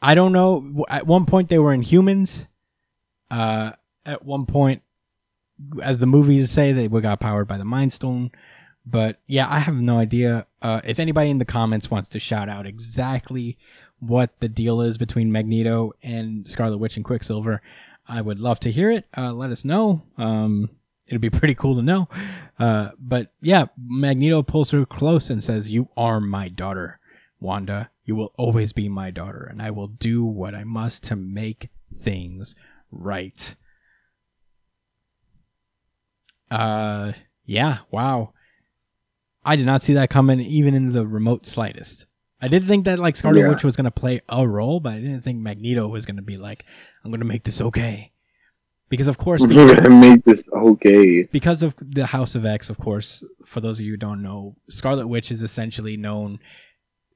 I 0.02 0.14
don't 0.14 0.32
know. 0.32 0.84
At 0.86 1.06
one 1.06 1.24
point, 1.24 1.48
they 1.48 1.58
were 1.58 1.72
in 1.72 1.80
humans, 1.80 2.46
uh, 3.30 3.72
at 4.04 4.22
one 4.22 4.44
point, 4.44 4.82
as 5.82 5.98
the 5.98 6.06
movies 6.06 6.50
say, 6.50 6.72
they 6.72 6.88
got 6.88 7.18
powered 7.18 7.48
by 7.48 7.56
the 7.56 7.64
Mind 7.64 7.94
Stone. 7.94 8.32
But 8.84 9.18
yeah, 9.26 9.46
I 9.48 9.60
have 9.60 9.80
no 9.80 9.96
idea. 9.96 10.46
Uh, 10.60 10.82
if 10.84 11.00
anybody 11.00 11.30
in 11.30 11.38
the 11.38 11.46
comments 11.46 11.90
wants 11.90 12.10
to 12.10 12.18
shout 12.18 12.50
out 12.50 12.66
exactly 12.66 13.56
what 13.98 14.40
the 14.40 14.48
deal 14.48 14.82
is 14.82 14.98
between 14.98 15.32
Magneto 15.32 15.92
and 16.02 16.46
Scarlet 16.46 16.76
Witch 16.76 16.96
and 16.96 17.04
Quicksilver, 17.04 17.62
I 18.12 18.20
would 18.20 18.38
love 18.38 18.60
to 18.60 18.70
hear 18.70 18.90
it. 18.90 19.06
Uh, 19.16 19.32
let 19.32 19.50
us 19.50 19.64
know. 19.64 20.02
Um, 20.18 20.68
it'd 21.06 21.22
be 21.22 21.30
pretty 21.30 21.54
cool 21.54 21.76
to 21.76 21.82
know. 21.82 22.10
Uh, 22.58 22.90
but 22.98 23.32
yeah, 23.40 23.66
Magneto 23.82 24.42
pulls 24.42 24.70
her 24.72 24.84
close 24.84 25.30
and 25.30 25.42
says, 25.42 25.70
"You 25.70 25.88
are 25.96 26.20
my 26.20 26.48
daughter, 26.48 27.00
Wanda. 27.40 27.90
You 28.04 28.14
will 28.14 28.34
always 28.36 28.74
be 28.74 28.90
my 28.90 29.10
daughter, 29.10 29.48
and 29.50 29.62
I 29.62 29.70
will 29.70 29.86
do 29.86 30.24
what 30.24 30.54
I 30.54 30.62
must 30.62 31.04
to 31.04 31.16
make 31.16 31.70
things 31.90 32.54
right." 32.90 33.54
Uh, 36.50 37.12
yeah. 37.46 37.78
Wow. 37.90 38.34
I 39.42 39.56
did 39.56 39.64
not 39.64 39.80
see 39.80 39.94
that 39.94 40.10
coming, 40.10 40.38
even 40.38 40.74
in 40.74 40.92
the 40.92 41.06
remote 41.06 41.46
slightest. 41.46 42.04
I 42.42 42.48
did 42.48 42.64
think 42.64 42.84
that 42.86 42.98
like 42.98 43.14
Scarlet 43.16 43.40
Yeah. 43.40 43.48
Witch 43.48 43.64
was 43.64 43.76
gonna 43.76 43.90
play 43.92 44.20
a 44.28 44.46
role, 44.46 44.80
but 44.80 44.94
I 44.94 45.00
didn't 45.00 45.22
think 45.22 45.38
Magneto 45.38 45.86
was 45.88 46.04
gonna 46.04 46.22
be 46.22 46.36
like, 46.36 46.64
"I'm 47.04 47.10
gonna 47.12 47.24
make 47.24 47.44
this 47.44 47.60
okay," 47.60 48.10
because 48.88 49.06
of 49.06 49.16
course, 49.16 49.40
We're 49.40 49.74
gonna 49.76 49.90
make 49.90 50.24
this 50.24 50.44
okay. 50.52 51.22
because 51.24 51.62
of 51.62 51.74
the 51.80 52.06
House 52.06 52.34
of 52.34 52.44
X, 52.44 52.68
of 52.68 52.78
course, 52.78 53.22
for 53.46 53.60
those 53.60 53.78
of 53.78 53.86
you 53.86 53.92
who 53.92 53.96
don't 53.96 54.22
know, 54.22 54.56
Scarlet 54.68 55.06
Witch 55.06 55.30
is 55.30 55.42
essentially 55.42 55.96
known 55.96 56.40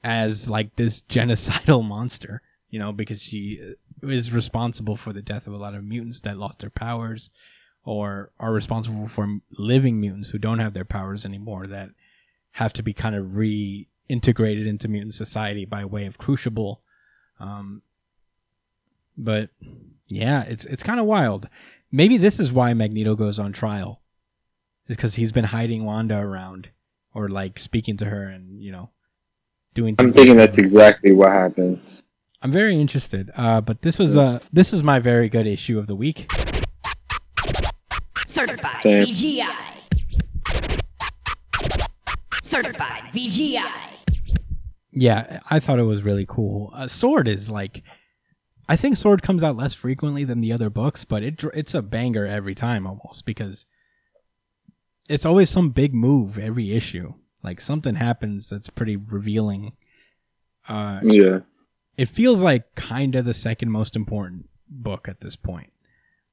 as 0.05 0.49
like 0.49 0.77
this 0.77 1.01
genocidal 1.09 1.85
monster, 1.85 2.41
you 2.71 2.79
know, 2.79 2.93
because 2.93 3.21
she 3.21 3.61
uh, 3.61 4.07
is 4.07 4.33
responsible 4.33 4.97
for 4.97 5.13
the 5.13 5.23
death 5.23 5.49
of 5.49 5.53
a 5.53 5.59
lot 5.59 5.75
of 5.75 5.83
mutants 5.83 6.21
that 6.21 6.39
lost 6.39 6.61
their 6.61 6.71
powers 6.71 7.31
or 7.85 8.31
are 8.39 8.53
responsible 8.53 9.09
for 9.09 9.39
living 9.59 10.01
mutants 10.01 10.31
who 10.31 10.39
don't 10.39 10.59
have 10.61 10.75
their 10.75 10.85
powers 10.85 11.25
anymore 11.25 11.67
that 11.67 11.91
have 12.53 12.73
to 12.73 12.83
be 12.83 12.93
kind 12.93 13.15
of 13.15 13.37
reintegrated 14.11 14.67
into 14.67 14.89
mutant 14.89 15.15
society 15.15 15.65
by 15.65 15.85
way 15.85 16.07
of 16.07 16.19
crucible. 16.19 16.83
Um, 17.39 17.83
but 19.17 19.51
yeah, 20.09 20.43
it's 20.43 20.65
it's 20.67 20.83
kind 20.83 21.01
of 21.01 21.07
wild. 21.07 21.49
Maybe 21.91 22.17
this 22.17 22.39
is 22.39 22.53
why 22.53 22.75
Magneto 22.75 23.15
goes 23.15 23.39
on 23.39 23.53
trial. 23.53 24.03
Is 24.89 24.97
because 24.97 25.17
he's 25.17 25.33
been 25.33 25.45
hiding 25.45 25.85
Wanda 25.85 26.19
around, 26.19 26.71
or 27.13 27.29
like 27.29 27.59
speaking 27.59 27.97
to 27.99 28.07
her 28.07 28.29
and 28.29 28.63
you 28.63 28.73
know, 28.73 28.91
doing. 29.75 29.97
I'm 29.99 30.13
thinking 30.13 30.37
like 30.37 30.47
that's 30.47 30.59
exactly 30.59 31.13
what 31.13 31.33
happens. 31.33 32.03
I'm 32.43 32.53
very 32.53 32.77
interested. 32.77 33.31
Uh, 33.37 33.61
but 33.61 33.83
this 33.83 33.99
was 33.99 34.17
uh 34.17 34.39
this 34.53 34.73
was 34.73 34.83
my 34.83 34.99
very 34.99 35.29
good 35.29 35.47
issue 35.47 35.79
of 35.79 35.87
the 35.87 35.97
week. 35.97 36.31
Certified 38.27 38.83
Same. 38.83 39.07
VGI. 39.07 39.77
Certified 42.47 43.03
VGI. 43.13 43.63
Yeah, 44.93 45.41
I 45.51 45.61
thought 45.61 45.79
it 45.79 45.83
was 45.85 46.03
really 46.03 46.25
cool. 46.27 46.71
Uh, 46.75 46.89
Sword 46.89 47.29
is 47.29 47.51
like, 47.51 47.83
I 48.69 48.77
think 48.77 48.97
Sword 48.97 49.23
comes 49.23 49.43
out 49.45 49.57
less 49.57 49.75
frequently 49.75 50.25
than 50.25 50.41
the 50.41 50.53
other 50.53 50.71
books, 50.71 51.05
but 51.05 51.23
it 51.23 51.43
it's 51.55 51.75
a 51.75 51.83
banger 51.83 52.25
every 52.27 52.55
time 52.55 52.87
almost 52.87 53.27
because 53.27 53.67
it's 55.09 55.27
always 55.27 55.51
some 55.51 55.71
big 55.71 55.93
move 55.95 56.39
every 56.39 56.73
issue. 56.73 57.15
Like 57.43 57.61
something 57.61 57.97
happens 57.97 58.49
that's 58.49 58.71
pretty 58.71 58.97
revealing. 58.97 59.73
Uh, 60.69 61.01
Yeah. 61.03 61.41
it 61.97 62.09
feels 62.09 62.41
like 62.41 62.75
kind 62.75 63.15
of 63.15 63.25
the 63.25 63.35
second 63.35 63.71
most 63.71 63.95
important 63.97 64.49
book 64.69 65.09
at 65.09 65.21
this 65.21 65.37
point. 65.37 65.73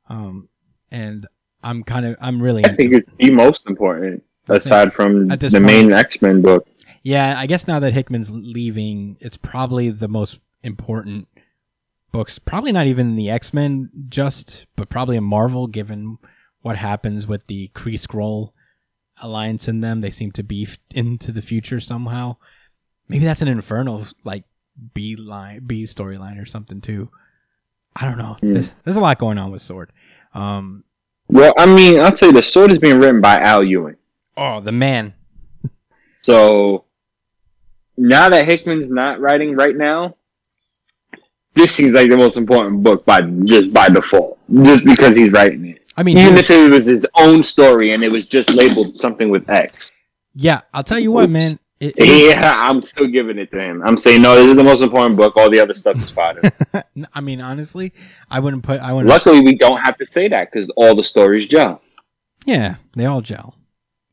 Um, 0.10 0.50
and 0.90 1.28
I'm 1.64 1.84
kind 1.84 2.06
of 2.06 2.16
I'm 2.22 2.42
really 2.42 2.64
I 2.66 2.70
into 2.70 2.78
think 2.82 2.94
it's 2.94 3.10
the 3.20 3.32
most 3.32 3.68
important, 3.68 4.06
I 4.06 4.10
think 4.12 4.24
aside 4.48 4.94
from 4.94 5.28
the 5.28 5.38
point- 5.38 5.64
main 5.64 5.92
X 5.92 6.22
Men 6.22 6.42
book. 6.42 6.68
Yeah, 7.02 7.36
I 7.38 7.48
guess 7.48 7.68
now 7.68 7.80
that 7.80 7.92
Hickman's 7.94 8.32
leaving, 8.32 9.18
it's 9.20 9.36
probably 9.36 9.90
the 9.90 10.08
most 10.08 10.40
important 10.64 11.28
books. 12.14 12.40
Probably 12.40 12.72
not 12.72 12.88
even 12.88 13.10
in 13.10 13.16
the 13.16 13.30
X 13.30 13.54
Men, 13.54 13.90
just, 14.08 14.66
but 14.78 14.90
probably 14.90 15.18
in 15.18 15.24
Marvel, 15.26 15.68
given 15.68 16.18
what 16.62 16.78
happens 16.78 17.28
with 17.28 17.48
the 17.48 17.70
Kree 17.76 18.00
Skrull 18.00 18.52
alliance 19.22 19.68
in 19.68 19.82
them. 19.82 20.00
They 20.00 20.12
seem 20.12 20.32
to 20.32 20.44
beef 20.44 20.78
into 20.92 21.34
the 21.34 21.42
future 21.42 21.82
somehow. 21.82 22.38
Maybe 23.10 23.26
that's 23.26 23.42
an 23.42 23.50
Infernal 23.50 24.06
like 24.24 24.46
B 24.94 25.18
line, 25.18 25.64
B 25.68 25.84
storyline 25.84 26.42
or 26.42 26.46
something 26.46 26.80
too. 26.80 27.10
I 27.96 28.06
don't 28.06 28.18
know. 28.18 28.38
Hmm. 28.40 28.54
There's, 28.54 28.74
there's 28.86 28.96
a 28.96 29.02
lot 29.02 29.20
going 29.20 29.38
on 29.38 29.52
with 29.52 29.62
Sword. 29.62 29.92
Um, 30.34 30.84
Well, 31.28 31.54
I 31.58 31.66
mean, 31.66 32.00
I'll 32.00 32.12
tell 32.14 32.30
you, 32.30 32.34
the 32.34 32.42
sword 32.42 32.72
is 32.72 32.80
being 32.80 32.98
written 32.98 33.20
by 33.22 33.40
Al 33.40 33.62
Ewing. 33.64 33.98
Oh, 34.38 34.60
the 34.60 34.72
man. 34.72 35.14
So 36.24 36.86
now 37.98 38.30
that 38.30 38.46
Hickman's 38.46 38.90
not 38.90 39.20
writing 39.20 39.56
right 39.56 39.76
now, 39.76 40.16
this 41.56 41.74
seems 41.76 41.94
like 41.94 42.10
the 42.10 42.18
most 42.18 42.38
important 42.38 42.82
book 42.84 43.06
by 43.06 43.22
just 43.22 43.74
by 43.74 43.90
default, 43.90 44.40
just 44.64 44.86
because 44.86 45.16
he's 45.16 45.32
writing 45.32 45.66
it. 45.68 45.82
I 45.96 46.02
mean, 46.04 46.18
Even 46.18 46.32
dude, 46.36 46.40
if 46.40 46.50
it 46.50 46.72
was 46.72 46.86
his 46.86 47.06
own 47.20 47.44
story 47.44 47.92
and 47.92 48.04
it 48.04 48.12
was 48.12 48.26
just 48.26 48.54
labeled 48.56 48.96
something 48.96 49.30
with 49.30 49.48
X. 49.50 49.92
yeah, 50.34 50.62
I'll 50.74 50.84
tell 50.84 50.98
you 50.98 51.12
what, 51.12 51.26
Oops. 51.26 51.34
man. 51.34 51.60
It, 51.80 51.94
it- 51.98 52.36
Yeah, 52.36 52.54
I'm 52.58 52.82
still 52.82 53.06
giving 53.08 53.38
it 53.38 53.52
to 53.52 53.60
him. 53.60 53.84
I'm 53.86 53.98
saying 53.98 54.22
no, 54.22 54.34
this 54.36 54.50
is 54.50 54.56
the 54.56 54.64
most 54.64 54.82
important 54.82 55.18
book. 55.18 55.36
All 55.38 55.50
the 55.52 55.60
other 55.60 55.74
stuff 55.76 55.98
is 55.98 56.10
fodder. 56.10 56.42
I 57.14 57.22
mean, 57.22 57.42
honestly, 57.42 57.94
I 58.32 58.40
wouldn't 58.40 58.64
put. 58.64 58.80
I 58.80 58.94
wouldn't. 58.94 59.10
Luckily, 59.10 59.42
we 59.42 59.56
don't 59.56 59.80
have 59.82 59.96
to 59.98 60.06
say 60.06 60.28
that 60.30 60.50
because 60.52 60.70
all 60.78 60.96
the 60.96 61.04
stories 61.04 61.46
gel 61.46 61.82
Yeah, 62.46 62.76
they 62.96 63.06
all 63.06 63.22
gel, 63.22 63.56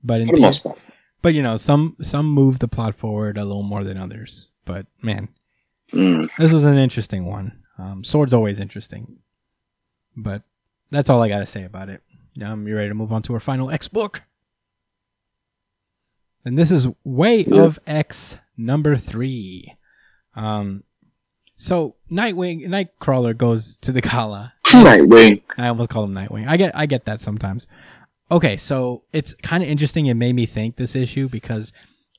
but 0.02 0.20
in 0.20 0.28
for 0.28 0.34
the 0.36 0.40
most 0.40 0.62
part. 0.62 0.78
but 1.22 1.34
you 1.34 1.42
know, 1.42 1.56
some 1.56 1.96
some 2.02 2.26
move 2.26 2.58
the 2.58 2.68
plot 2.68 2.94
forward 2.94 3.36
a 3.38 3.44
little 3.44 3.62
more 3.62 3.84
than 3.84 3.96
others. 3.96 4.48
But 4.64 4.86
man, 5.02 5.28
Mm. 5.92 6.28
this 6.38 6.52
was 6.52 6.64
an 6.64 6.78
interesting 6.78 7.24
one. 7.24 7.58
Um, 7.78 8.04
Sword's 8.04 8.32
always 8.34 8.60
interesting, 8.60 9.18
but 10.16 10.42
that's 10.90 11.10
all 11.10 11.22
I 11.22 11.28
got 11.28 11.38
to 11.40 11.46
say 11.46 11.64
about 11.64 11.88
it. 11.88 12.02
Um, 12.44 12.66
you 12.68 12.76
ready 12.76 12.88
to 12.88 12.94
move 12.94 13.12
on 13.12 13.22
to 13.22 13.34
our 13.34 13.40
final 13.40 13.70
X 13.70 13.88
book? 13.88 14.22
And 16.44 16.56
this 16.58 16.70
is 16.70 16.88
Way 17.04 17.44
Yeah. 17.44 17.62
of 17.64 17.78
X 17.86 18.38
number 18.56 18.96
three. 18.96 19.76
Um, 20.34 20.84
so 21.56 21.96
Nightwing, 22.10 22.66
Nightcrawler 22.66 23.36
goes 23.36 23.76
to 23.78 23.92
the 23.92 24.00
gala. 24.00 24.54
Nightwing. 24.66 25.42
I 25.58 25.68
almost 25.68 25.90
call 25.90 26.04
him 26.04 26.14
Nightwing. 26.14 26.46
I 26.48 26.56
get 26.56 26.74
I 26.76 26.86
get 26.86 27.04
that 27.06 27.20
sometimes. 27.20 27.66
Okay, 28.30 28.56
so 28.56 29.02
it's 29.12 29.34
kind 29.42 29.62
of 29.62 29.68
interesting. 29.68 30.06
It 30.06 30.14
made 30.14 30.34
me 30.34 30.46
think 30.46 30.76
this 30.76 30.94
issue 30.94 31.28
because 31.28 31.72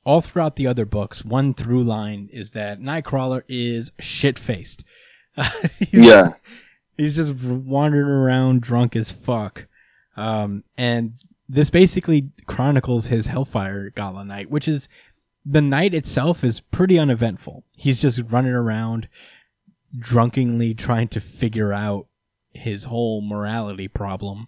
all 0.04 0.20
throughout 0.22 0.56
the 0.56 0.68
other 0.68 0.86
books, 0.86 1.24
one 1.24 1.54
through 1.54 1.84
line 1.84 2.30
is 2.34 2.52
that 2.52 2.82
Nightcrawler 2.82 3.44
is 3.48 3.92
shit 4.00 4.38
faced. 4.38 4.84
Yeah. 5.92 6.34
he's 6.98 7.16
just 7.16 7.34
wandering 7.34 8.08
around 8.08 8.62
drunk 8.62 8.96
as 8.96 9.12
fuck. 9.12 9.68
Um, 10.18 10.64
and 10.78 11.14
this 11.48 11.70
basically 11.70 12.30
chronicles 12.46 13.08
his 13.08 13.28
Hellfire 13.28 13.90
Gala 13.90 14.26
night, 14.26 14.50
which 14.50 14.68
is 14.68 14.90
the 15.46 15.62
night 15.62 15.94
itself 15.94 16.44
is 16.44 16.60
pretty 16.60 17.00
uneventful. 17.00 17.64
He's 17.78 18.02
just 18.02 18.22
running 18.30 18.52
around 18.52 19.08
drunkenly 19.98 20.74
trying 20.74 21.08
to 21.10 21.20
figure 21.20 21.74
out 21.74 22.08
his 22.54 22.86
whole 22.86 23.22
morality 23.22 23.88
problem 23.88 24.48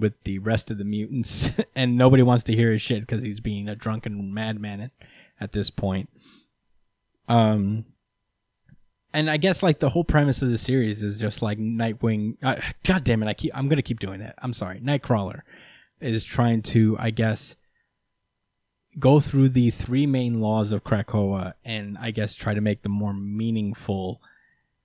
with 0.00 0.22
the 0.24 0.38
rest 0.38 0.70
of 0.70 0.78
the 0.78 0.84
mutants, 0.84 1.50
and 1.76 1.96
nobody 1.96 2.22
wants 2.22 2.44
to 2.44 2.56
hear 2.56 2.72
his 2.72 2.82
shit 2.82 3.00
because 3.00 3.22
he's 3.22 3.40
being 3.40 3.68
a 3.68 3.76
drunken 3.76 4.32
madman 4.32 4.80
at, 4.80 4.90
at 5.40 5.52
this 5.52 5.70
point. 5.70 6.08
Um, 7.28 7.84
and 9.12 9.30
I 9.30 9.36
guess 9.36 9.62
like 9.62 9.78
the 9.78 9.90
whole 9.90 10.04
premise 10.04 10.42
of 10.42 10.50
the 10.50 10.58
series 10.58 11.02
is 11.02 11.20
just 11.20 11.42
like 11.42 11.58
Nightwing. 11.58 12.36
Uh, 12.42 12.56
God 12.84 13.04
damn 13.04 13.22
it! 13.22 13.28
I 13.28 13.34
keep 13.34 13.56
I'm 13.56 13.68
gonna 13.68 13.82
keep 13.82 14.00
doing 14.00 14.20
that. 14.20 14.34
I'm 14.38 14.52
sorry. 14.52 14.80
Nightcrawler 14.80 15.42
is 16.00 16.24
trying 16.24 16.62
to, 16.62 16.96
I 16.98 17.10
guess, 17.10 17.56
go 18.98 19.20
through 19.20 19.50
the 19.50 19.70
three 19.70 20.06
main 20.06 20.40
laws 20.40 20.72
of 20.72 20.84
Krakoa 20.84 21.54
and 21.64 21.96
I 21.98 22.10
guess 22.10 22.34
try 22.34 22.54
to 22.54 22.60
make 22.60 22.82
them 22.82 22.92
more 22.92 23.14
meaningful 23.14 24.20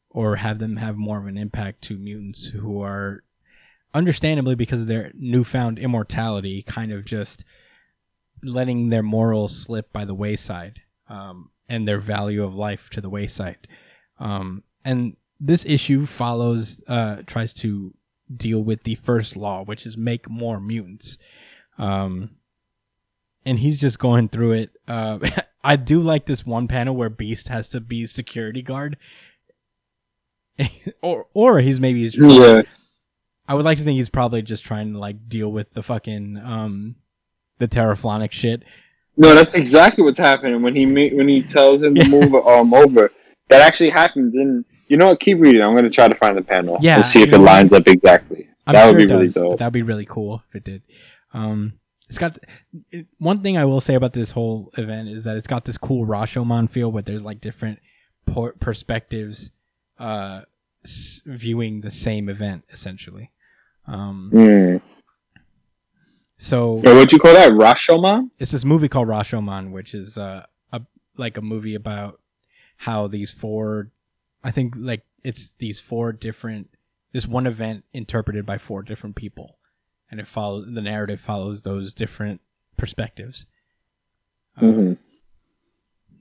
or 0.10 0.38
have 0.38 0.60
them 0.60 0.78
have 0.78 0.96
more 0.96 1.20
of 1.20 1.28
an 1.28 1.38
impact 1.38 1.82
to 1.84 1.98
mutants 1.98 2.48
who 2.48 2.82
are 2.82 3.24
understandably 3.96 4.56
because 4.56 4.82
of 4.82 4.88
their 4.88 5.12
newfound 5.16 5.80
immortality 5.80 6.62
kind 6.62 6.92
of 6.92 7.06
just 7.06 7.46
letting 8.44 8.90
their 8.90 9.02
morals 9.02 9.58
slip 9.58 9.92
by 9.94 10.04
the 10.04 10.14
wayside 10.14 10.82
um, 11.10 11.50
and 11.70 11.88
their 11.88 12.00
value 12.00 12.44
of 12.44 12.54
life 12.54 12.90
to 12.92 13.00
the 13.00 13.10
wayside. 13.10 13.68
Um, 14.20 14.64
and 14.84 15.16
this 15.40 15.66
issue 15.66 16.06
follows 16.06 16.84
uh, 16.88 17.24
tries 17.26 17.54
to 17.56 17.94
deal 18.36 18.62
with 18.62 18.84
the 18.84 18.96
first 18.96 19.38
law 19.38 19.64
which 19.64 19.86
is 19.86 19.98
make 19.98 20.30
more 20.30 20.60
mutants. 20.60 21.18
Um, 21.78 22.32
and 23.46 23.60
he's 23.60 23.80
just 23.80 23.98
going 23.98 24.28
through 24.30 24.52
it. 24.52 24.72
Uh, 24.88 25.20
i 25.64 25.76
do 25.76 26.00
like 26.00 26.28
this 26.28 26.46
one 26.46 26.68
panel 26.68 26.96
where 26.96 27.10
beast 27.10 27.48
has 27.48 27.70
to 27.70 27.80
be 27.80 28.06
security 28.06 28.62
guard. 28.62 28.98
Or 31.02 31.28
or 31.34 31.60
he's 31.60 31.80
maybe 31.80 32.02
he's 32.02 32.16
Yeah. 32.16 32.64
I 33.48 33.54
would 33.56 33.66
like 33.66 33.78
to 33.78 33.84
think 33.84 33.98
he's 33.98 34.10
probably 34.10 34.42
just 34.42 34.64
trying 34.66 34.94
to 34.94 35.00
like 35.00 35.30
deal 35.30 35.52
with 35.52 35.74
the 35.74 35.84
fucking 35.84 36.38
um 36.44 36.96
the 37.60 37.68
terraflonic 37.68 38.32
shit. 38.32 38.64
No, 39.18 39.34
that's 39.34 39.56
exactly 39.56 40.04
what's 40.04 40.20
happening 40.20 40.62
when 40.62 40.76
he 40.76 40.86
when 40.86 41.28
he 41.28 41.42
tells 41.42 41.82
him 41.82 41.96
to 41.96 42.08
move 42.10 42.34
um 42.48 42.74
over. 42.74 43.12
That 43.50 43.62
actually 43.62 43.92
happens. 43.92 44.34
And 44.36 44.66
you 44.88 44.98
know 44.98 45.08
what? 45.10 45.20
Keep 45.20 45.40
reading. 45.40 45.62
I'm 45.62 45.76
gonna 45.76 45.90
try 45.90 46.08
to 46.08 46.16
find 46.16 46.38
the 46.38 46.42
panel. 46.42 46.78
Yeah, 46.82 46.96
and 46.98 47.06
see 47.06 47.22
if 47.22 47.32
it 47.32 47.38
lines 47.38 47.72
up 47.74 47.88
exactly. 47.88 48.50
I'm 48.68 48.74
that 48.74 48.84
sure 48.86 48.94
would 48.94 49.08
be 49.08 49.14
really 49.14 49.26
does, 49.28 49.34
but 49.36 49.42
dope. 49.42 49.60
That'd 49.60 49.74
be 49.74 49.84
really 49.84 50.06
cool 50.06 50.44
if 50.50 50.56
it 50.56 50.64
did. 50.64 50.82
Um, 51.34 51.74
it's 52.10 52.18
got 52.18 52.40
it, 52.92 53.06
one 53.20 53.42
thing 53.42 53.58
I 53.58 53.66
will 53.66 53.82
say 53.82 53.94
about 53.96 54.14
this 54.14 54.32
whole 54.32 54.72
event 54.78 55.08
is 55.10 55.24
that 55.24 55.38
it's 55.38 55.48
got 55.48 55.66
this 55.66 55.78
cool 55.78 56.06
Rashomon 56.06 56.70
feel, 56.70 56.92
but 56.92 57.06
there's 57.06 57.24
like 57.24 57.42
different 57.42 57.80
por- 58.26 58.54
perspectives, 58.60 59.52
uh, 60.00 60.42
s- 60.84 61.22
viewing 61.26 61.82
the 61.82 61.92
same 61.92 62.28
event 62.28 62.64
essentially. 62.72 63.32
Um, 63.88 64.32
Mm. 64.34 64.82
so 66.38 66.80
Hey, 66.84 66.94
what'd 66.94 67.12
you 67.12 67.20
call 67.20 67.34
that? 67.34 67.52
Rashomon? 67.52 68.30
it's 68.40 68.52
this 68.52 68.66
movie 68.66 68.88
called 68.90 69.08
Rashomon, 69.08 69.72
which 69.72 69.94
is 69.94 70.18
uh, 70.18 70.46
a 70.72 70.82
like 71.18 71.38
a 71.38 71.42
movie 71.42 71.76
about 71.76 72.20
how 72.78 73.08
these 73.08 73.32
four, 73.32 73.92
I 74.44 74.52
think 74.52 74.76
like 74.78 75.06
it's 75.24 75.54
these 75.54 75.80
four 75.80 76.12
different, 76.12 76.70
this 77.14 77.28
one 77.28 77.48
event 77.48 77.86
interpreted 77.94 78.46
by 78.46 78.58
four 78.58 78.84
different 78.84 79.16
people, 79.16 79.58
and 80.12 80.20
it 80.20 80.28
follows 80.28 80.66
the 80.74 80.82
narrative 80.82 81.20
follows 81.22 81.62
those 81.64 81.94
different 81.94 82.42
perspectives. 82.78 83.46
Uh, 84.58 84.72
hmm 84.72 84.94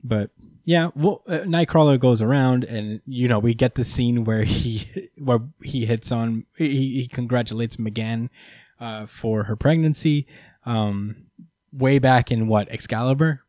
But 0.05 0.31
yeah, 0.67 0.91
well, 0.95 1.23
uh, 1.27 1.39
Nightcrawler 1.39 1.99
goes 1.99 2.21
around, 2.21 2.65
and 2.65 3.01
you 3.07 3.27
know 3.27 3.39
we 3.39 3.55
get 3.55 3.75
the 3.75 3.85
scene 3.85 4.25
where 4.25 4.45
he 4.45 5.11
where 5.17 5.41
he 5.63 5.87
hits 5.87 6.13
on 6.13 6.45
he, 6.57 7.01
he 7.01 7.09
congratulates 7.09 7.79
Megan 7.79 8.31
uh, 8.79 9.07
for 9.07 9.45
her 9.45 9.57
pregnancy, 9.57 10.27
um, 10.67 11.27
way 11.73 11.99
back 11.99 12.31
in 12.31 12.49
what 12.49 12.69
Excalibur, 12.71 13.43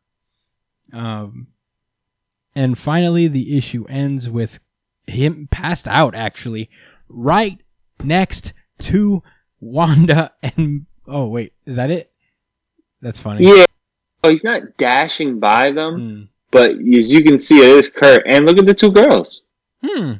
um, 0.92 1.48
and 2.54 2.78
finally 2.78 3.28
the 3.28 3.56
issue 3.56 3.84
ends 3.88 4.30
with 4.30 4.58
him 5.06 5.48
passed 5.50 5.86
out 5.86 6.14
actually 6.14 6.68
right 7.08 7.60
next 8.02 8.52
to 8.78 9.22
Wanda 9.60 10.32
and 10.42 10.86
oh 11.06 11.28
wait 11.28 11.52
is 11.64 11.76
that 11.76 11.90
it? 11.90 12.12
That's 13.00 13.20
funny. 13.20 13.46
Yeah. 13.46 13.64
Oh, 14.24 14.30
he's 14.30 14.42
not 14.42 14.76
dashing 14.76 15.38
by 15.38 15.70
them, 15.70 15.94
Hmm. 15.94 16.22
But 16.56 16.70
as 16.70 17.12
you 17.12 17.22
can 17.22 17.38
see, 17.38 17.58
it 17.58 17.76
is 17.78 17.88
Kurt. 17.88 18.22
And 18.26 18.46
look 18.46 18.58
at 18.58 18.66
the 18.66 18.74
two 18.74 18.90
girls. 18.90 19.42
Hmm. 19.84 20.12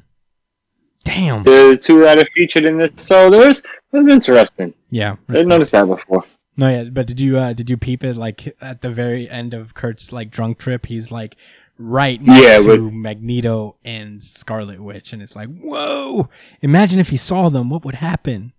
Damn. 1.04 1.42
The 1.44 1.78
two 1.80 2.00
that 2.00 2.18
are 2.18 2.24
featured 2.34 2.64
in 2.66 2.78
this. 2.78 2.90
So 2.96 3.30
there's 3.30 3.62
that's 3.92 4.08
interesting. 4.08 4.74
Yeah. 4.90 5.16
I 5.28 5.32
didn't 5.32 5.48
notice 5.48 5.70
that 5.70 5.86
before. 5.86 6.24
No, 6.58 6.68
yeah, 6.68 6.84
but 6.84 7.06
did 7.06 7.20
you 7.20 7.38
uh 7.38 7.52
did 7.52 7.68
you 7.70 7.76
peep 7.76 8.02
it 8.02 8.16
like 8.16 8.56
at 8.60 8.80
the 8.82 8.90
very 8.90 9.28
end 9.30 9.54
of 9.54 9.74
Kurt's 9.74 10.12
like 10.12 10.30
drunk 10.30 10.58
trip? 10.58 10.86
He's 10.86 11.12
like 11.12 11.36
right 11.78 12.20
next 12.20 12.42
Yeah, 12.42 12.58
to 12.74 12.82
with- 12.84 12.92
Magneto 12.94 13.76
and 13.84 14.22
Scarlet 14.24 14.80
Witch, 14.82 15.12
and 15.12 15.20
it's 15.22 15.36
like, 15.36 15.48
whoa! 15.48 16.28
Imagine 16.62 16.98
if 16.98 17.10
he 17.10 17.16
saw 17.18 17.50
them, 17.50 17.68
what 17.70 17.84
would 17.84 17.96
happen? 17.96 18.52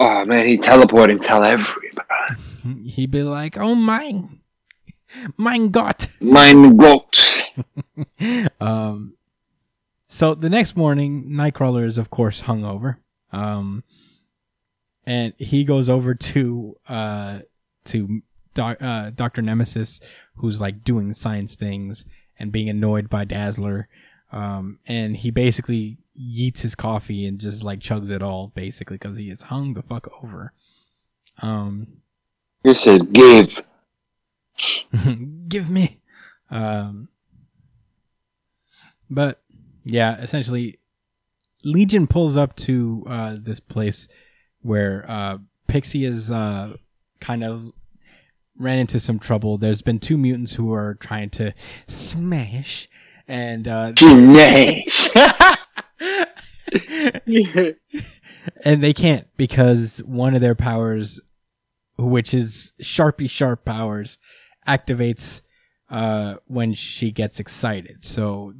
Oh 0.00 0.24
man, 0.24 0.46
he 0.46 0.58
teleport 0.58 1.10
and 1.10 1.20
tell 1.22 1.44
everybody. 1.44 2.06
He'd 2.90 3.10
be 3.10 3.22
like, 3.22 3.56
"Oh 3.58 3.74
my, 3.74 4.22
mein 5.36 5.70
Gott!" 5.70 6.08
Mein 6.20 6.76
Gott. 6.76 7.50
um, 8.60 9.14
so 10.08 10.34
the 10.34 10.50
next 10.50 10.76
morning, 10.76 11.30
Nightcrawler 11.30 11.84
is 11.84 11.98
of 11.98 12.10
course 12.10 12.42
hungover. 12.42 12.96
Um, 13.32 13.84
and 15.06 15.34
he 15.38 15.64
goes 15.64 15.88
over 15.88 16.14
to 16.14 16.76
uh 16.88 17.40
to 17.86 18.22
doc, 18.54 18.76
uh, 18.80 19.10
Doctor 19.10 19.42
Nemesis, 19.42 20.00
who's 20.36 20.60
like 20.60 20.84
doing 20.84 21.14
science 21.14 21.54
things 21.56 22.04
and 22.38 22.52
being 22.52 22.68
annoyed 22.68 23.08
by 23.08 23.24
Dazzler. 23.24 23.88
Um, 24.30 24.78
and 24.86 25.16
he 25.16 25.30
basically 25.30 25.98
yeets 26.18 26.60
his 26.60 26.74
coffee 26.74 27.26
and 27.26 27.38
just 27.38 27.62
like 27.62 27.80
chugs 27.80 28.10
it 28.10 28.22
all, 28.22 28.48
basically, 28.54 28.96
because 28.96 29.16
he 29.16 29.30
is 29.30 29.42
hung 29.42 29.74
the 29.74 29.82
fuck 29.82 30.08
over. 30.22 30.52
Um, 31.40 31.98
You 32.64 32.74
said 32.74 33.12
give. 33.12 33.64
give 35.48 35.70
me. 35.70 36.00
Um 36.50 37.08
but 39.10 39.42
yeah 39.84 40.18
essentially 40.20 40.78
legion 41.64 42.06
pulls 42.06 42.36
up 42.36 42.56
to 42.56 43.04
uh 43.08 43.36
this 43.38 43.60
place 43.60 44.08
where 44.60 45.04
uh 45.08 45.38
pixie 45.66 46.04
is 46.04 46.30
uh 46.30 46.76
kind 47.20 47.44
of 47.44 47.72
ran 48.58 48.78
into 48.78 49.00
some 49.00 49.18
trouble. 49.18 49.58
There's 49.58 49.82
been 49.82 49.98
two 49.98 50.18
mutants 50.18 50.54
who 50.54 50.72
are 50.72 50.94
trying 50.94 51.30
to 51.30 51.52
smash 51.88 52.88
and 53.26 53.66
uh 53.66 53.92
and 58.64 58.82
they 58.82 58.92
can't 58.92 59.26
because 59.36 59.98
one 60.04 60.34
of 60.34 60.40
their 60.40 60.54
powers, 60.54 61.20
which 61.98 62.34
is 62.34 62.72
Sharpie 62.82 63.30
Sharp 63.30 63.64
powers, 63.64 64.18
activates 64.66 65.40
uh, 65.90 66.36
when 66.46 66.74
she 66.74 67.10
gets 67.10 67.38
excited. 67.40 68.04
So 68.04 68.54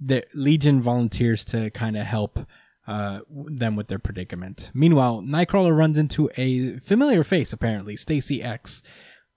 the 0.00 0.24
Legion 0.34 0.80
volunteers 0.82 1.44
to 1.46 1.70
kind 1.70 1.96
of 1.96 2.04
help 2.06 2.40
uh, 2.86 3.20
them 3.30 3.76
with 3.76 3.86
their 3.88 4.00
predicament. 4.00 4.70
Meanwhile, 4.74 5.22
Nightcrawler 5.22 5.76
runs 5.76 5.96
into 5.98 6.28
a 6.36 6.78
familiar 6.80 7.22
face, 7.22 7.52
apparently 7.52 7.96
Stacy 7.96 8.42
X. 8.42 8.82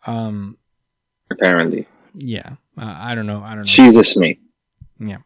Um, 0.08 0.58
Apparently, 1.32 1.88
yeah, 2.16 2.56
uh, 2.78 2.96
I 2.98 3.14
don't 3.16 3.26
know. 3.28 3.42
I 3.44 3.50
don't 3.50 3.60
know. 3.60 3.64
she's 3.66 3.98
a 3.98 4.04
snake. 4.04 4.40
yeah. 5.00 5.18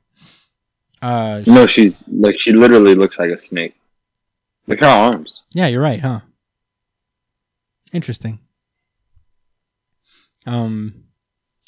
Uh, 1.01 1.43
No, 1.47 1.65
she's 1.67 2.03
like 2.07 2.39
she 2.41 2.51
literally 2.51 2.95
looks 2.95 3.17
like 3.19 3.31
a 3.31 3.37
snake. 3.37 3.75
Look 4.67 4.81
at 4.81 4.85
her 4.85 5.11
arms. 5.13 5.43
Yeah, 5.53 5.67
you're 5.67 5.81
right, 5.81 6.01
huh? 6.01 6.19
Interesting. 7.93 8.39
Um, 10.49 11.03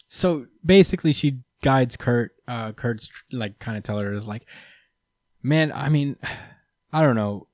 so 0.07 0.47
basically, 0.65 1.13
she 1.13 1.39
guides 1.63 1.95
Kurt. 1.95 2.31
Uh, 2.47 2.71
Kurt's 2.71 3.09
like 3.31 3.59
kind 3.59 3.77
of 3.77 3.83
tell 3.83 3.99
her 3.99 4.13
is 4.13 4.27
like, 4.27 4.45
man, 5.43 5.71
I 5.71 5.89
mean, 5.89 6.17
I 6.93 7.01
don't 7.01 7.15
know. 7.15 7.47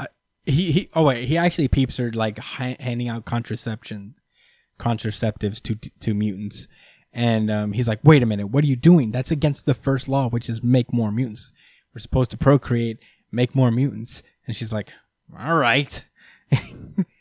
I, 0.00 0.06
he 0.44 0.72
he. 0.72 0.90
Oh 0.94 1.04
wait, 1.04 1.28
he 1.28 1.36
actually 1.36 1.68
peeps 1.68 1.98
her 1.98 2.10
like 2.10 2.38
ha- 2.38 2.76
handing 2.80 3.08
out 3.08 3.26
contraception, 3.26 4.14
contraceptives 4.80 5.62
to 5.62 5.74
to 5.74 6.14
mutants, 6.14 6.66
and 7.12 7.50
um, 7.50 7.72
he's 7.72 7.86
like, 7.86 8.00
wait 8.02 8.22
a 8.22 8.26
minute, 8.26 8.48
what 8.48 8.64
are 8.64 8.68
you 8.68 8.76
doing? 8.76 9.12
That's 9.12 9.30
against 9.30 9.66
the 9.66 9.74
first 9.74 10.08
law, 10.08 10.28
which 10.30 10.48
is 10.48 10.62
make 10.62 10.92
more 10.92 11.12
mutants. 11.12 11.52
We're 11.94 12.00
supposed 12.00 12.30
to 12.32 12.38
procreate, 12.38 12.98
make 13.30 13.54
more 13.54 13.70
mutants. 13.70 14.22
And 14.46 14.56
she's 14.56 14.72
like, 14.72 14.92
all 15.38 15.56
right. 15.56 16.04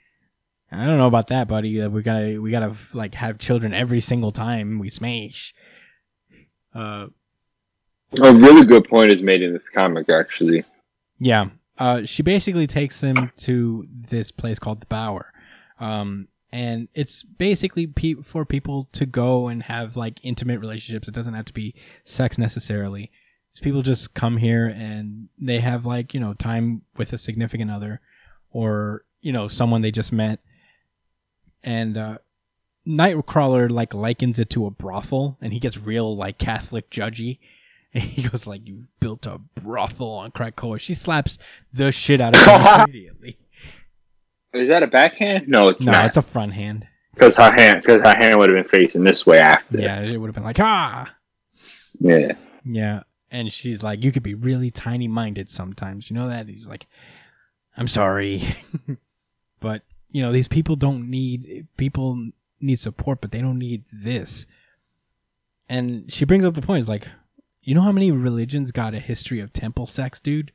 I 0.72 0.86
don't 0.86 0.98
know 0.98 1.08
about 1.08 1.28
that, 1.28 1.48
buddy. 1.48 1.82
Uh, 1.82 1.90
We 1.90 2.02
gotta, 2.02 2.40
we 2.42 2.52
gotta 2.52 2.76
like 2.94 3.16
have 3.16 3.38
children 3.38 3.74
every 3.74 4.02
single 4.02 4.32
time 4.32 4.80
we 4.80 4.90
smash. 4.90 5.54
Uh, 6.74 7.08
A 8.22 8.34
really 8.34 8.66
good 8.66 8.88
point 8.88 9.12
is 9.12 9.22
made 9.22 9.42
in 9.42 9.54
this 9.54 9.70
comic, 9.70 10.10
actually. 10.10 10.64
yeah. 11.20 11.50
Uh, 11.78 12.06
she 12.06 12.24
basically 12.24 12.68
takes 12.68 13.02
them 13.02 13.34
to 13.36 13.86
this 13.92 14.32
place 14.32 14.60
called 14.60 14.80
the 14.80 14.86
Bower. 14.86 15.34
Um, 15.78 16.30
and 16.54 16.88
it's 16.94 17.22
basically 17.22 17.86
pe- 17.86 18.22
for 18.24 18.46
people 18.46 18.86
to 18.94 19.06
go 19.06 19.50
and 19.50 19.62
have 19.64 19.98
like 19.98 20.22
intimate 20.24 20.62
relationships. 20.62 21.10
It 21.10 21.14
doesn't 21.14 21.34
have 21.34 21.44
to 21.46 21.54
be 21.54 21.76
sex 22.06 22.38
necessarily. 22.38 23.12
It's 23.52 23.60
people 23.60 23.82
just 23.82 24.14
come 24.14 24.38
here 24.38 24.68
and 24.68 25.28
they 25.38 25.60
have 25.60 25.86
like, 25.86 26.14
you 26.14 26.20
know, 26.22 26.34
time 26.34 26.84
with 26.96 27.12
a 27.12 27.18
significant 27.18 27.70
other 27.70 28.00
or, 28.52 29.04
you 29.20 29.34
know, 29.34 29.50
someone 29.50 29.82
they 29.82 29.92
just 29.92 30.14
met. 30.14 30.40
And, 31.66 31.98
uh, 31.98 32.18
Nightcrawler 32.88 33.70
like 33.70 33.94
likens 33.96 34.38
it 34.38 34.50
to 34.52 34.68
a 34.68 34.72
brothel 34.72 35.38
and 35.42 35.52
he 35.52 35.60
gets 35.60 35.76
real 35.78 36.16
like 36.16 36.38
Catholic 36.38 36.90
judgy. 36.92 37.40
And 37.94 38.04
he 38.04 38.28
goes 38.28 38.46
like, 38.46 38.62
"You've 38.68 38.90
built 39.00 39.26
a 39.26 39.40
brothel 39.60 40.12
on 40.12 40.32
Krakoa." 40.32 40.80
She 40.80 40.94
slaps 40.94 41.38
the 41.74 41.92
shit 41.92 42.22
out 42.22 42.36
of 42.36 42.42
him 42.46 42.82
immediately. 42.90 43.40
Is 44.54 44.68
that 44.70 44.84
a 44.84 44.88
backhand? 44.88 45.48
No, 45.48 45.70
it's 45.70 45.84
No, 45.84 45.94
not. 45.94 46.06
it's 46.06 46.18
a 46.18 46.22
front 46.22 46.54
hand. 46.54 46.86
Because 47.14 47.38
her 47.38 47.52
hand, 47.52 47.82
because 47.82 48.02
her 48.04 48.16
hand 48.18 48.38
would 48.38 48.52
have 48.52 48.70
been 48.70 48.82
facing 48.82 49.04
this 49.04 49.26
way 49.26 49.40
after. 49.40 49.80
Yeah, 49.80 50.02
it 50.02 50.18
would 50.20 50.28
have 50.28 50.36
been 50.36 50.44
like, 50.44 50.60
ah, 50.60 51.14
Yeah. 52.00 52.34
yeah. 52.66 53.04
And 53.32 53.52
she's 53.52 53.82
like, 53.84 54.04
"You 54.04 54.12
could 54.12 54.24
be 54.24 54.34
really 54.36 54.70
tiny 54.72 55.08
minded 55.08 55.50
sometimes." 55.50 56.10
You 56.10 56.16
know 56.18 56.28
that? 56.28 56.48
He's 56.48 56.68
like, 56.68 56.86
"I'm 57.76 57.88
sorry," 57.88 58.44
but 59.60 59.82
you 60.16 60.22
know 60.22 60.32
these 60.32 60.48
people 60.48 60.78
don't 60.78 61.10
need 61.10 61.68
people 61.76 62.30
need 62.62 62.80
support, 62.80 63.20
but 63.20 63.32
they 63.32 63.42
don't 63.42 63.60
need 63.60 63.84
this. 63.92 64.46
And 65.68 66.10
she 66.10 66.24
brings 66.24 66.46
up 66.46 66.54
the 66.54 66.62
point. 66.62 66.80
It's 66.80 66.88
like, 66.88 67.10
you 67.64 67.76
know 67.76 67.82
how 67.82 67.92
many 67.92 68.12
religions 68.12 68.72
got 68.72 68.94
a 68.94 69.00
history 69.00 69.42
of 69.42 69.52
temple 69.52 69.88
sex, 69.88 70.22
dude? 70.22 70.54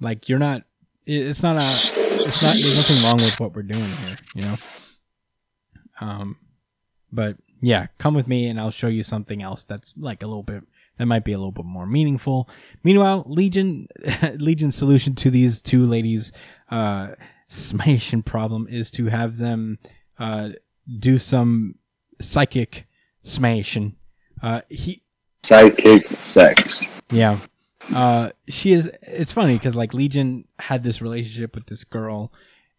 Like 0.00 0.30
you're 0.30 0.38
not. 0.38 0.62
It's 1.04 1.42
not 1.42 1.56
a. 1.56 1.78
It's 2.22 2.42
not. 2.42 2.56
There's 2.56 2.78
nothing 2.78 3.04
wrong 3.04 3.16
with 3.16 3.38
what 3.38 3.54
we're 3.54 3.64
doing 3.64 3.90
here. 3.90 4.16
You 4.34 4.42
know. 4.44 4.56
Um, 6.00 6.38
but 7.12 7.36
yeah, 7.60 7.88
come 7.98 8.14
with 8.14 8.28
me 8.28 8.48
and 8.48 8.58
I'll 8.58 8.70
show 8.70 8.88
you 8.88 9.02
something 9.02 9.42
else 9.42 9.66
that's 9.66 9.92
like 9.98 10.22
a 10.22 10.26
little 10.26 10.42
bit 10.42 10.64
that 11.02 11.06
might 11.06 11.24
be 11.24 11.32
a 11.32 11.36
little 11.36 11.50
bit 11.50 11.64
more 11.64 11.84
meaningful. 11.84 12.48
Meanwhile, 12.84 13.24
Legion 13.26 13.88
Legion's 14.34 14.76
solution 14.76 15.16
to 15.16 15.30
these 15.30 15.60
two 15.60 15.84
ladies' 15.84 16.30
uh 16.70 17.08
smation 17.50 18.24
problem 18.24 18.68
is 18.70 18.88
to 18.92 19.06
have 19.06 19.38
them 19.38 19.80
uh 20.16 20.50
do 21.00 21.18
some 21.18 21.74
psychic 22.20 22.86
smashing. 23.24 23.96
Uh 24.40 24.60
he 24.68 25.02
Sidekick 25.42 26.22
sex. 26.22 26.86
yeah. 27.10 27.40
Uh 27.92 28.30
she 28.48 28.72
is 28.72 28.88
it's 29.02 29.32
funny 29.32 29.58
cuz 29.58 29.74
like 29.74 29.92
Legion 29.92 30.44
had 30.60 30.84
this 30.84 31.02
relationship 31.02 31.56
with 31.56 31.66
this 31.66 31.82
girl 31.82 32.32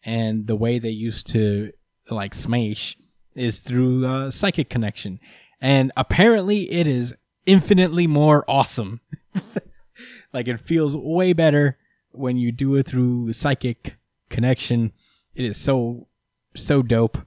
and 0.06 0.48
the 0.48 0.56
way 0.56 0.80
they 0.80 0.90
used 0.90 1.28
to 1.28 1.74
like 2.10 2.34
smash 2.34 2.96
is 3.36 3.60
through 3.60 4.06
uh, 4.06 4.32
psychic 4.32 4.70
connection. 4.70 5.20
And 5.60 5.92
apparently 5.98 6.72
it 6.72 6.88
is 6.88 7.14
infinitely 7.46 8.08
more 8.08 8.44
awesome. 8.48 9.02
like 10.34 10.48
it 10.48 10.60
feels 10.60 10.96
way 10.96 11.34
better 11.34 11.78
when 12.12 12.38
you 12.38 12.52
do 12.52 12.76
it 12.76 12.88
through 12.88 13.34
psychic 13.34 13.96
connection. 14.30 14.92
It 15.36 15.46
is 15.46 15.58
so 15.58 16.08
so 16.56 16.82
dope. 16.82 17.18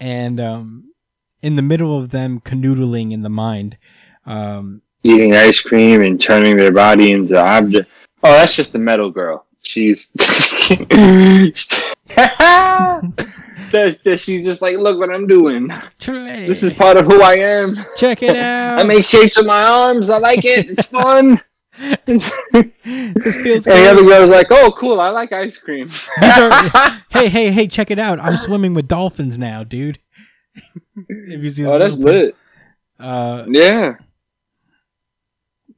And 0.00 0.40
um 0.40 0.92
in 1.42 1.56
the 1.56 1.62
middle 1.62 1.98
of 1.98 2.10
them 2.10 2.40
canoodling 2.40 3.12
in 3.12 3.22
the 3.22 3.28
mind, 3.28 3.76
um 4.26 4.82
Eating 5.06 5.34
ice 5.34 5.60
cream 5.60 6.02
and 6.02 6.18
turning 6.18 6.56
their 6.56 6.72
body 6.72 7.12
into 7.12 7.38
object. 7.38 7.90
Oh, 8.22 8.32
that's 8.32 8.56
just 8.56 8.72
the 8.72 8.78
metal 8.78 9.10
girl. 9.10 9.44
She's. 9.60 10.08
that's 13.72 14.02
just, 14.02 14.24
she's 14.24 14.44
just 14.44 14.60
like, 14.62 14.76
look 14.76 14.98
what 14.98 15.10
I'm 15.10 15.26
doing. 15.26 15.70
This 15.98 16.62
is 16.62 16.72
part 16.74 16.96
of 16.96 17.06
who 17.06 17.22
I 17.22 17.34
am. 17.34 17.84
check 17.96 18.22
it 18.22 18.36
out. 18.36 18.78
I 18.78 18.82
make 18.84 19.04
shapes 19.04 19.36
with 19.36 19.46
my 19.46 19.62
arms. 19.62 20.10
I 20.10 20.18
like 20.18 20.44
it. 20.44 20.70
It's 20.70 20.86
fun. 20.86 21.40
this 22.06 22.30
feels 23.36 23.66
And 23.66 23.76
the 23.76 23.90
other 23.90 24.02
girl's 24.04 24.30
like, 24.30 24.46
oh, 24.50 24.72
cool. 24.78 25.00
I 25.00 25.08
like 25.08 25.32
ice 25.32 25.58
cream. 25.58 25.90
Are- 26.22 27.02
hey, 27.10 27.28
hey, 27.28 27.50
hey, 27.50 27.66
check 27.66 27.90
it 27.90 27.98
out. 27.98 28.20
I'm 28.20 28.36
swimming 28.36 28.74
with 28.74 28.86
dolphins 28.86 29.38
now, 29.38 29.64
dude. 29.64 29.98
Have 31.30 31.42
you 31.42 31.50
seen 31.50 31.66
oh, 31.66 31.78
that's 31.78 31.96
lit. 31.96 32.36
Uh, 33.00 33.44
Yeah. 33.48 33.94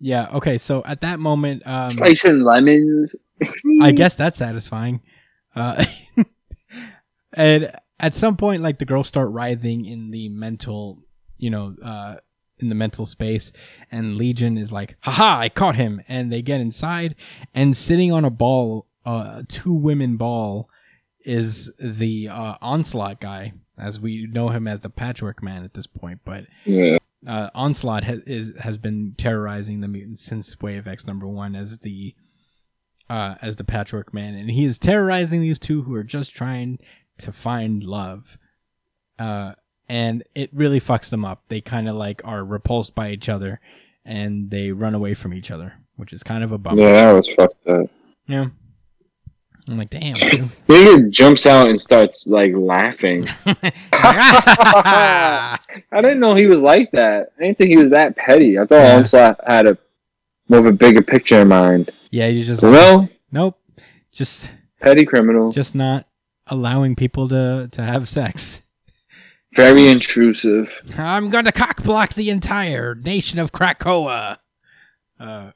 yeah. 0.00 0.28
Okay, 0.34 0.58
so 0.58 0.82
at 0.84 1.00
that 1.00 1.18
moment, 1.18 1.62
um, 1.66 1.88
Slicing 1.88 2.42
lemons. 2.42 3.16
I 3.80 3.92
guess 3.92 4.16
that's 4.16 4.36
satisfying. 4.38 5.00
Uh, 5.56 5.84
and 7.32 7.72
at 7.98 8.14
some 8.14 8.36
point, 8.36 8.62
like 8.62 8.78
the 8.78 8.84
girls 8.84 9.08
start 9.08 9.30
writhing 9.30 9.84
in 9.84 10.10
the 10.10 10.28
mental, 10.28 11.02
you 11.38 11.50
know, 11.50 11.74
uh, 11.82 12.16
in 12.58 12.68
the 12.68 12.74
mental 12.74 13.04
space, 13.06 13.52
and 13.90 14.16
Legion 14.16 14.56
is 14.58 14.72
like, 14.72 14.96
"Haha, 15.00 15.40
I 15.40 15.48
caught 15.48 15.76
him!" 15.76 16.00
And 16.08 16.32
they 16.32 16.42
get 16.42 16.60
inside, 16.60 17.14
and 17.54 17.76
sitting 17.76 18.12
on 18.12 18.24
a 18.24 18.30
ball, 18.30 18.86
uh, 19.04 19.42
two 19.48 19.72
women 19.74 20.16
ball, 20.16 20.68
is 21.24 21.70
the 21.78 22.28
uh, 22.28 22.54
onslaught 22.62 23.20
guy, 23.20 23.52
as 23.78 23.98
we 24.00 24.26
know 24.26 24.50
him 24.50 24.66
as 24.68 24.80
the 24.80 24.88
Patchwork 24.90 25.42
Man 25.42 25.64
at 25.64 25.74
this 25.74 25.86
point, 25.86 26.20
but 26.24 26.44
Yeah. 26.64 26.98
uh, 27.26 27.50
Onslaught 27.54 28.04
ha- 28.04 28.22
is, 28.26 28.52
has 28.60 28.78
been 28.78 29.14
terrorizing 29.18 29.80
the 29.80 29.88
mutants 29.88 30.22
since 30.24 30.58
Way 30.60 30.76
of 30.76 30.86
X 30.86 31.06
number 31.06 31.26
one 31.26 31.54
as 31.56 31.78
the 31.78 32.14
uh, 33.08 33.36
as 33.42 33.56
the 33.56 33.64
Patchwork 33.64 34.12
Man, 34.12 34.34
and 34.34 34.50
he 34.50 34.64
is 34.64 34.78
terrorizing 34.78 35.40
these 35.40 35.58
two 35.58 35.82
who 35.82 35.94
are 35.94 36.04
just 36.04 36.34
trying 36.34 36.78
to 37.18 37.32
find 37.32 37.82
love. 37.84 38.36
Uh, 39.18 39.52
and 39.88 40.22
it 40.34 40.50
really 40.52 40.80
fucks 40.80 41.08
them 41.10 41.24
up. 41.24 41.44
They 41.48 41.60
kind 41.60 41.88
of 41.88 41.94
like 41.94 42.20
are 42.24 42.44
repulsed 42.44 42.94
by 42.94 43.10
each 43.10 43.28
other, 43.28 43.60
and 44.04 44.50
they 44.50 44.72
run 44.72 44.94
away 44.94 45.14
from 45.14 45.32
each 45.32 45.50
other, 45.50 45.74
which 45.96 46.12
is 46.12 46.22
kind 46.22 46.42
of 46.42 46.52
a 46.52 46.58
bummer. 46.58 46.82
Yeah, 46.82 46.92
that 46.92 47.12
was 47.12 47.28
fucked 47.34 47.66
up. 47.68 47.86
Yeah. 48.26 48.46
I'm 49.68 49.78
like, 49.78 49.90
damn. 49.90 50.14
Nigga 50.68 51.10
jumps 51.10 51.44
out 51.44 51.68
and 51.68 51.80
starts 51.80 52.26
like 52.28 52.52
laughing. 52.54 53.26
I 53.92 55.58
didn't 55.92 56.20
know 56.20 56.34
he 56.34 56.46
was 56.46 56.62
like 56.62 56.92
that. 56.92 57.32
I 57.38 57.42
didn't 57.42 57.58
think 57.58 57.70
he 57.70 57.76
was 57.76 57.90
that 57.90 58.16
petty. 58.16 58.58
I 58.58 58.66
thought 58.66 58.76
Yeah. 58.76 58.96
Onslaught 58.96 59.40
had 59.46 59.66
a 59.66 59.76
more 60.48 60.60
of 60.60 60.66
a 60.66 60.72
bigger 60.72 61.02
picture 61.02 61.40
in 61.40 61.48
mind. 61.48 61.90
yeah, 62.10 62.26
you 62.26 62.44
just 62.44 62.62
no, 62.62 63.08
nope, 63.32 63.58
just 64.12 64.50
petty 64.80 65.04
criminal, 65.04 65.52
just 65.52 65.74
not 65.74 66.06
allowing 66.46 66.94
people 66.94 67.28
to 67.28 67.68
to 67.72 67.82
have 67.82 68.08
sex. 68.08 68.62
very 69.54 69.88
intrusive. 69.88 70.80
I'm 70.98 71.30
going 71.30 71.46
to 71.46 71.52
cock 71.52 71.82
block 71.82 72.14
the 72.14 72.30
entire 72.30 72.94
nation 72.94 73.38
of 73.38 73.52
Krakoa. 73.52 74.38
Uh, 75.18 75.52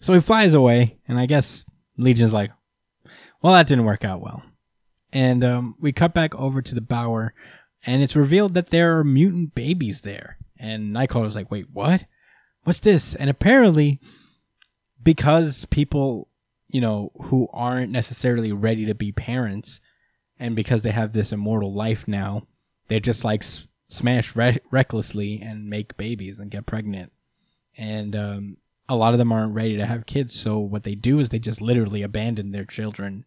so 0.00 0.14
he 0.14 0.20
flies 0.20 0.54
away, 0.54 0.98
and 1.08 1.18
I 1.18 1.26
guess 1.26 1.64
Legion's 1.96 2.32
like, 2.32 2.50
well, 3.42 3.54
that 3.54 3.66
didn't 3.66 3.84
work 3.84 4.04
out 4.04 4.20
well. 4.20 4.42
And 5.12 5.42
um, 5.44 5.74
we 5.80 5.92
cut 5.92 6.14
back 6.14 6.34
over 6.34 6.62
to 6.62 6.74
the 6.74 6.80
Bower, 6.80 7.34
and 7.84 8.02
it's 8.02 8.14
revealed 8.16 8.54
that 8.54 8.68
there 8.68 8.98
are 8.98 9.04
mutant 9.04 9.54
babies 9.54 10.02
there. 10.02 10.36
And 10.58 10.94
Nightcrawler's 10.94 11.34
like, 11.34 11.50
wait, 11.50 11.66
what? 11.72 12.04
What's 12.64 12.80
this? 12.80 13.14
And 13.14 13.30
apparently, 13.30 14.00
because 15.02 15.64
people, 15.66 16.28
you 16.68 16.80
know, 16.80 17.10
who 17.22 17.48
aren't 17.52 17.90
necessarily 17.90 18.52
ready 18.52 18.86
to 18.86 18.94
be 18.94 19.12
parents, 19.12 19.80
and 20.38 20.54
because 20.54 20.82
they 20.82 20.90
have 20.90 21.12
this 21.12 21.32
immortal 21.32 21.72
life 21.72 22.06
now, 22.06 22.46
they 22.88 23.00
just 23.00 23.24
like 23.24 23.42
s- 23.42 23.66
smash 23.88 24.36
re- 24.36 24.58
recklessly 24.70 25.40
and 25.42 25.68
make 25.68 25.96
babies 25.96 26.38
and 26.38 26.50
get 26.50 26.66
pregnant. 26.66 27.12
And 27.76 28.14
um, 28.14 28.56
a 28.88 28.96
lot 28.96 29.12
of 29.12 29.18
them 29.18 29.32
aren't 29.32 29.54
ready 29.54 29.76
to 29.76 29.86
have 29.86 30.06
kids, 30.06 30.38
so 30.38 30.58
what 30.58 30.82
they 30.82 30.94
do 30.94 31.18
is 31.20 31.28
they 31.28 31.38
just 31.38 31.60
literally 31.60 32.02
abandon 32.02 32.52
their 32.52 32.64
children. 32.64 33.24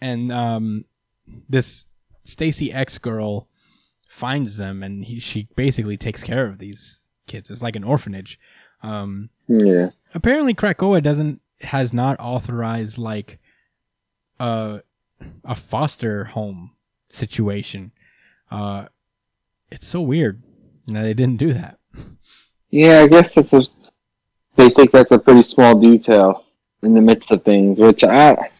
And 0.00 0.32
um, 0.32 0.84
this 1.48 1.86
Stacy 2.24 2.72
X 2.72 2.98
girl 2.98 3.48
finds 4.08 4.56
them, 4.56 4.82
and 4.82 5.04
he, 5.04 5.20
she 5.20 5.48
basically 5.54 5.96
takes 5.96 6.22
care 6.22 6.46
of 6.46 6.58
these 6.58 7.00
kids. 7.28 7.50
It's 7.50 7.62
like 7.62 7.76
an 7.76 7.84
orphanage. 7.84 8.38
Um, 8.82 9.30
Yeah. 9.48 9.90
apparently 10.14 10.54
Krakoa 10.54 11.02
doesn't 11.02 11.40
has 11.62 11.92
not 11.92 12.18
authorized 12.20 12.98
like 12.98 13.38
a 14.40 14.82
a 15.44 15.54
foster 15.54 16.24
home 16.26 16.72
situation. 17.10 17.92
Uh 18.50 18.86
it's 19.70 19.86
so 19.86 20.00
weird. 20.00 20.42
No, 20.86 21.02
they 21.02 21.14
didn't 21.14 21.36
do 21.38 21.52
that. 21.52 21.78
Yeah, 22.70 23.00
I 23.00 23.08
guess 23.08 23.34
that's 23.34 23.52
a, 23.52 23.62
they 24.56 24.70
think 24.70 24.90
that's 24.92 25.10
a 25.10 25.18
pretty 25.18 25.42
small 25.42 25.78
detail 25.78 26.44
in 26.82 26.94
the 26.94 27.00
midst 27.00 27.30
of 27.32 27.42
things, 27.44 27.78
which 27.78 28.04
I 28.04 28.50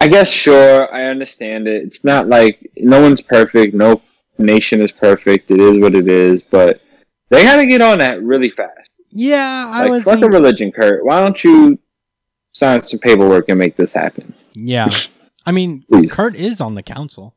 I 0.00 0.08
guess 0.08 0.28
sure, 0.28 0.92
I 0.92 1.04
understand 1.04 1.68
it. 1.68 1.84
It's 1.84 2.02
not 2.02 2.28
like 2.28 2.70
no 2.76 3.00
one's 3.00 3.20
perfect, 3.20 3.74
no 3.74 4.02
nation 4.38 4.80
is 4.80 4.90
perfect. 4.90 5.50
It 5.50 5.60
is 5.60 5.78
what 5.80 5.94
it 5.94 6.08
is, 6.08 6.42
but 6.42 6.80
they 7.32 7.42
got 7.44 7.56
to 7.56 7.66
get 7.66 7.82
on 7.82 7.98
that 7.98 8.22
really 8.22 8.50
fast. 8.50 8.88
Yeah, 9.10 9.66
I 9.70 9.82
Like 9.82 9.90
would 9.90 10.04
fuck 10.04 10.14
think. 10.20 10.26
a 10.26 10.28
religion, 10.28 10.72
Kurt. 10.72 11.04
Why 11.04 11.20
don't 11.20 11.42
you 11.44 11.78
sign 12.54 12.82
some 12.82 12.98
paperwork 13.00 13.48
and 13.48 13.58
make 13.58 13.76
this 13.76 13.92
happen? 13.92 14.34
yeah, 14.54 14.88
I 15.46 15.52
mean. 15.52 15.84
Kurt 16.08 16.34
is 16.36 16.60
on 16.60 16.74
the 16.76 16.82
council, 16.82 17.34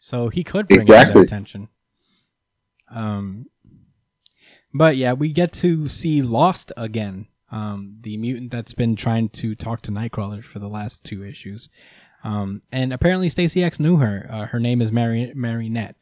so 0.00 0.28
he 0.30 0.42
could 0.42 0.66
bring 0.68 0.80
Exactly. 0.82 1.14
their 1.14 1.22
attention. 1.22 1.68
Um, 2.90 3.46
but 4.74 4.96
yeah, 4.96 5.12
we 5.12 5.32
get 5.32 5.52
to 5.54 5.88
see 5.88 6.22
Lost 6.22 6.72
again. 6.76 7.26
Um, 7.52 7.96
the 8.02 8.16
mutant 8.16 8.52
that's 8.52 8.74
been 8.74 8.94
trying 8.94 9.28
to 9.30 9.54
talk 9.56 9.82
to 9.82 9.90
Nightcrawler 9.90 10.44
for 10.44 10.60
the 10.60 10.68
last 10.68 11.02
two 11.04 11.24
issues. 11.24 11.68
Um, 12.22 12.60
and 12.70 12.92
apparently 12.92 13.28
Stacy 13.28 13.64
X 13.64 13.80
knew 13.80 13.96
her. 13.96 14.26
Uh, 14.30 14.46
her 14.46 14.60
name 14.60 14.80
is 14.80 14.92
Mary 14.92 15.32
Marinette. 15.34 15.96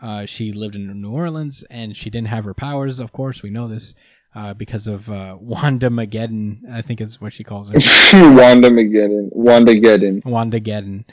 Uh, 0.00 0.26
she 0.26 0.52
lived 0.52 0.76
in 0.76 1.00
New 1.00 1.10
Orleans 1.10 1.64
and 1.70 1.96
she 1.96 2.10
didn't 2.10 2.28
have 2.28 2.44
her 2.44 2.54
powers. 2.54 3.00
Of 3.00 3.12
course, 3.12 3.42
we 3.42 3.50
know 3.50 3.68
this 3.68 3.94
uh, 4.34 4.54
because 4.54 4.86
of 4.86 5.10
uh, 5.10 5.36
Wanda 5.40 5.90
Mageddon. 5.90 6.60
I 6.70 6.82
think 6.82 7.00
is 7.00 7.20
what 7.20 7.32
she 7.32 7.44
calls 7.44 7.70
her. 7.70 7.74
Wanda 8.34 8.70
Mageddon. 8.70 9.30
Wanda 9.32 9.74
Geddon. 9.74 10.24
Wanda 10.24 10.60
Geddon. 10.60 11.04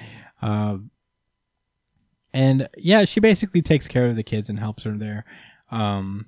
Uh, 0.41 0.77
and 2.33 2.67
yeah, 2.77 3.05
she 3.05 3.19
basically 3.19 3.61
takes 3.61 3.87
care 3.87 4.07
of 4.07 4.15
the 4.15 4.23
kids 4.23 4.49
and 4.49 4.59
helps 4.59 4.83
her 4.83 4.97
there. 4.97 5.25
Um, 5.71 6.27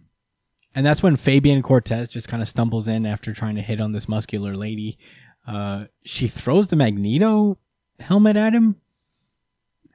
and 0.74 0.86
that's 0.86 1.04
when 1.04 1.16
Fabian 1.16 1.62
Cortez 1.62 2.10
just 2.10 2.28
kind 2.28 2.42
of 2.42 2.48
stumbles 2.48 2.88
in 2.88 3.06
after 3.06 3.34
trying 3.34 3.56
to 3.56 3.62
hit 3.62 3.82
on 3.82 3.92
this 3.92 4.08
muscular 4.08 4.56
lady. 4.56 4.98
Uh, 5.46 5.86
she 6.06 6.28
throws 6.28 6.68
the 6.68 6.76
Magneto 6.76 7.58
helmet 8.00 8.38
at 8.38 8.54
him, 8.54 8.80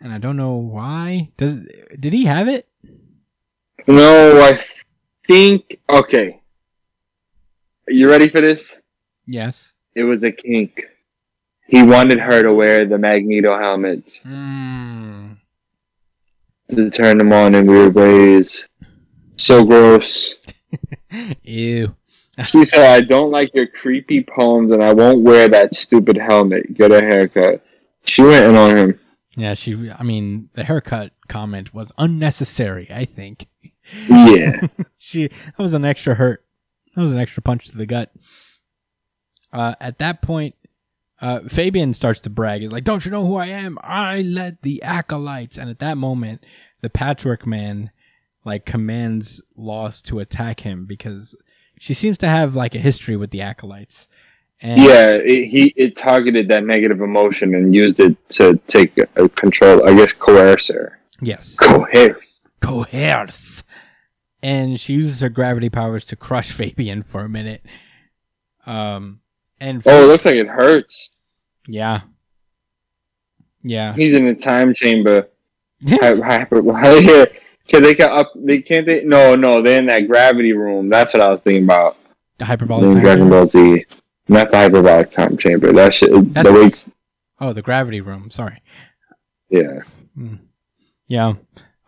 and 0.02 0.12
I 0.12 0.18
don't 0.18 0.36
know 0.36 0.54
why. 0.56 1.30
Does 1.36 1.56
did 1.98 2.12
he 2.12 2.24
have 2.24 2.48
it? 2.48 2.68
No, 3.86 4.42
I 4.42 4.58
think. 5.26 5.78
Okay. 5.88 6.40
Are 7.88 7.92
you 7.92 8.10
ready 8.10 8.28
for 8.28 8.40
this? 8.40 8.76
Yes. 9.26 9.72
It 9.94 10.04
was 10.04 10.22
a 10.24 10.32
kink. 10.32 10.84
He 11.66 11.82
wanted 11.82 12.18
her 12.20 12.42
to 12.42 12.52
wear 12.52 12.84
the 12.84 12.98
Magneto 12.98 13.58
helmet 13.58 14.20
Mm. 14.26 15.38
to 16.70 16.90
turn 16.90 17.18
them 17.18 17.32
on 17.32 17.54
in 17.54 17.66
weird 17.66 17.94
ways. 17.94 18.68
So 19.36 19.64
gross. 19.64 20.34
Ew. 21.42 21.94
She 22.46 22.64
said, 22.64 22.90
I 22.94 23.00
don't 23.00 23.30
like 23.30 23.50
your 23.54 23.66
creepy 23.66 24.22
poems 24.24 24.72
and 24.72 24.82
I 24.82 24.92
won't 24.92 25.20
wear 25.22 25.48
that 25.48 25.74
stupid 25.74 26.16
helmet. 26.16 26.74
Get 26.74 26.90
a 26.92 27.00
haircut. 27.00 27.64
She 28.04 28.22
went 28.22 28.46
in 28.46 28.56
on 28.56 28.76
him. 28.76 29.00
Yeah, 29.36 29.54
she. 29.54 29.90
I 29.90 30.02
mean, 30.02 30.50
the 30.54 30.64
haircut 30.64 31.12
comment 31.28 31.72
was 31.72 31.92
unnecessary. 31.98 32.88
I 32.92 33.04
think 33.04 33.46
Yeah. 34.06 34.66
she 34.98 35.28
that 35.28 35.58
was 35.58 35.74
an 35.74 35.84
extra 35.84 36.14
hurt. 36.14 36.44
That 36.94 37.02
was 37.02 37.12
an 37.12 37.18
extra 37.18 37.42
punch 37.42 37.68
to 37.68 37.76
the 37.76 37.86
gut. 37.86 38.12
Uh, 39.52 39.74
at 39.80 39.98
that 39.98 40.22
point, 40.22 40.54
uh, 41.20 41.40
Fabian 41.48 41.94
starts 41.94 42.20
to 42.20 42.30
brag. 42.30 42.62
He's 42.62 42.72
like, 42.72 42.84
"Don't 42.84 43.04
you 43.04 43.10
know 43.10 43.24
who 43.26 43.36
I 43.36 43.46
am? 43.46 43.78
I 43.82 44.22
led 44.22 44.58
the 44.62 44.82
acolytes." 44.82 45.56
And 45.56 45.70
at 45.70 45.78
that 45.78 45.96
moment, 45.96 46.44
the 46.80 46.90
Patchwork 46.90 47.46
Man 47.46 47.90
like 48.44 48.66
commands 48.66 49.40
Lost 49.56 50.04
to 50.06 50.18
attack 50.18 50.60
him 50.60 50.84
because 50.84 51.36
she 51.78 51.94
seems 51.94 52.18
to 52.18 52.28
have 52.28 52.54
like 52.56 52.74
a 52.74 52.78
history 52.80 53.16
with 53.16 53.30
the 53.30 53.40
acolytes. 53.40 54.08
And 54.62 54.80
yeah, 54.80 55.12
it, 55.14 55.46
he 55.46 55.72
it 55.76 55.96
targeted 55.96 56.48
that 56.48 56.64
negative 56.64 57.00
emotion 57.00 57.54
and 57.56 57.74
used 57.74 57.98
it 58.00 58.16
to 58.30 58.56
take 58.68 58.96
uh, 59.16 59.26
control. 59.36 59.88
I 59.88 59.94
guess 59.96 60.12
coerce 60.12 60.68
her. 60.68 61.00
Yes. 61.20 61.56
Coerce. 61.56 62.16
coerce. 62.60 63.64
And 64.42 64.78
she 64.80 64.94
uses 64.94 65.20
her 65.20 65.28
gravity 65.28 65.68
powers 65.68 66.04
to 66.06 66.16
crush 66.16 66.50
Fabian 66.56 67.02
for 67.02 67.22
a 67.24 67.28
minute. 67.28 67.64
Um, 68.66 69.20
and 69.60 69.82
Oh, 69.86 70.04
it 70.04 70.06
looks 70.06 70.24
like 70.24 70.34
it 70.34 70.46
hurts. 70.48 71.10
yeah, 71.66 72.02
yeah, 73.62 73.94
He's 73.94 74.14
in 74.14 74.26
a 74.26 74.34
time 74.34 74.74
chamber. 74.74 75.28
Hy- 75.88 76.16
hyper- 76.20 76.62
yeah. 77.00 77.24
Can 77.68 77.82
they 77.84 77.94
get 77.94 78.10
up? 78.10 78.32
They 78.36 78.58
can't. 78.60 78.86
They 78.86 79.04
no, 79.04 79.34
no. 79.36 79.62
They're 79.62 79.78
in 79.78 79.86
that 79.86 80.08
gravity 80.08 80.52
room. 80.52 80.88
That's 80.88 81.14
what 81.14 81.20
I 81.22 81.30
was 81.30 81.40
thinking 81.40 81.64
about. 81.64 81.96
the 82.38 82.44
hyperbolic. 82.44 83.00
Dragon. 83.00 83.30
Ball 83.30 83.46
Z, 83.46 83.84
not 84.32 84.50
the 84.50 84.56
hyperbolic 84.56 85.10
time 85.10 85.36
chamber. 85.36 85.72
That 85.72 85.94
shit. 85.94 86.10
That's- 86.32 86.46
the 86.46 86.52
weights. 86.52 86.90
Oh, 87.40 87.52
the 87.52 87.62
gravity 87.62 88.00
room. 88.00 88.30
Sorry. 88.30 88.62
Yeah. 89.48 89.80
Yeah. 91.08 91.34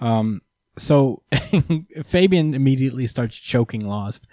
Um. 0.00 0.42
So 0.76 1.22
Fabian 2.06 2.54
immediately 2.54 3.06
starts 3.06 3.36
choking 3.36 3.86
Lost, 3.86 4.26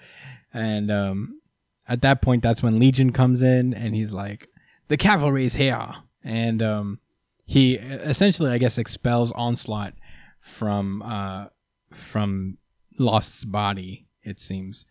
and 0.53 0.89
um, 0.91 1.39
at 1.87 2.01
that 2.01 2.21
point, 2.21 2.41
that's 2.41 2.63
when 2.63 2.79
Legion 2.79 3.11
comes 3.11 3.43
in, 3.43 3.73
and 3.75 3.93
he's 3.93 4.11
like, 4.13 4.47
"The 4.87 4.97
cavalry 4.97 5.45
is 5.45 5.55
here," 5.55 5.87
and 6.23 6.63
um, 6.63 6.99
he 7.45 7.75
essentially, 7.75 8.49
I 8.51 8.57
guess, 8.57 8.79
expels 8.79 9.31
Onslaught 9.33 9.93
from 10.39 11.03
uh 11.03 11.47
from 11.91 12.57
Lost's 12.97 13.45
body. 13.45 14.07
It 14.23 14.39
seems. 14.39 14.85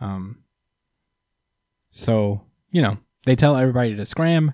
Um. 0.00 0.44
So 1.90 2.42
you 2.72 2.82
know, 2.82 2.98
they 3.24 3.36
tell 3.36 3.56
everybody 3.56 3.94
to 3.94 4.04
scram, 4.04 4.52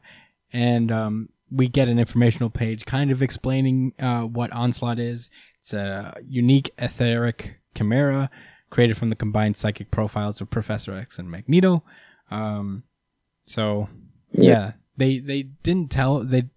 and 0.52 0.92
um, 0.92 1.28
we 1.50 1.68
get 1.68 1.88
an 1.88 1.98
informational 1.98 2.50
page 2.50 2.84
kind 2.84 3.10
of 3.10 3.22
explaining 3.22 3.94
uh, 3.98 4.22
what 4.22 4.52
Onslaught 4.52 4.98
is. 4.98 5.30
It's 5.60 5.72
a 5.72 6.14
unique 6.26 6.70
etheric 6.78 7.60
chimera 7.74 8.28
created 8.70 8.96
from 8.96 9.08
the 9.08 9.16
combined 9.16 9.56
psychic 9.56 9.90
profiles 9.90 10.40
of 10.40 10.50
Professor 10.50 10.94
X 10.94 11.18
and 11.18 11.30
Magneto. 11.30 11.82
Um, 12.30 12.82
so 13.46 13.88
yeah, 14.32 14.72
they 14.96 15.18
they 15.18 15.44
didn't 15.62 15.90
tell 15.90 16.22
they 16.22 16.50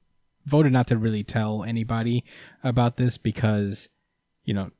voted 0.45 0.73
not 0.73 0.87
to 0.87 0.97
really 0.97 1.23
tell 1.23 1.63
anybody 1.63 2.25
about 2.63 2.97
this 2.97 3.17
because 3.17 3.87
you 4.43 4.53
know 4.53 4.71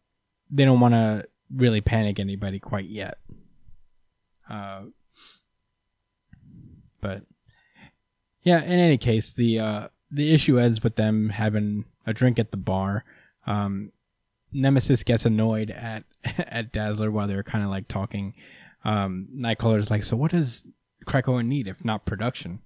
they 0.50 0.66
don't 0.66 0.80
want 0.80 0.94
to 0.94 1.26
really 1.54 1.82
panic 1.82 2.20
anybody 2.20 2.60
quite 2.60 2.90
yet. 2.90 3.18
Uh, 4.50 4.84
but 7.02 7.24
yeah, 8.44 8.64
in 8.64 8.72
any 8.80 8.98
case, 8.98 9.34
the 9.34 9.60
uh, 9.60 9.88
the 10.10 10.34
issue 10.34 10.60
ends 10.60 10.84
with 10.84 10.96
them 10.96 11.30
having 11.30 11.86
a 12.06 12.14
drink 12.14 12.40
at 12.40 12.52
the 12.52 12.58
bar. 12.58 13.04
Um, 13.46 13.92
Nemesis 14.52 15.04
gets 15.04 15.26
annoyed 15.26 15.72
at 15.72 16.04
at 16.38 16.72
Dazzler 16.72 17.12
while 17.12 17.28
they're 17.28 17.44
kind 17.44 17.64
of 17.64 17.70
like 17.70 17.88
talking. 17.88 18.34
Um, 18.84 19.28
Nightcrawler's 19.36 19.92
like, 19.92 20.04
"So 20.04 20.18
what 20.18 20.32
does 20.32 20.66
Krakoa 21.06 21.46
need 21.46 21.68
if 21.68 21.84
not 21.86 22.06
production?" 22.06 22.62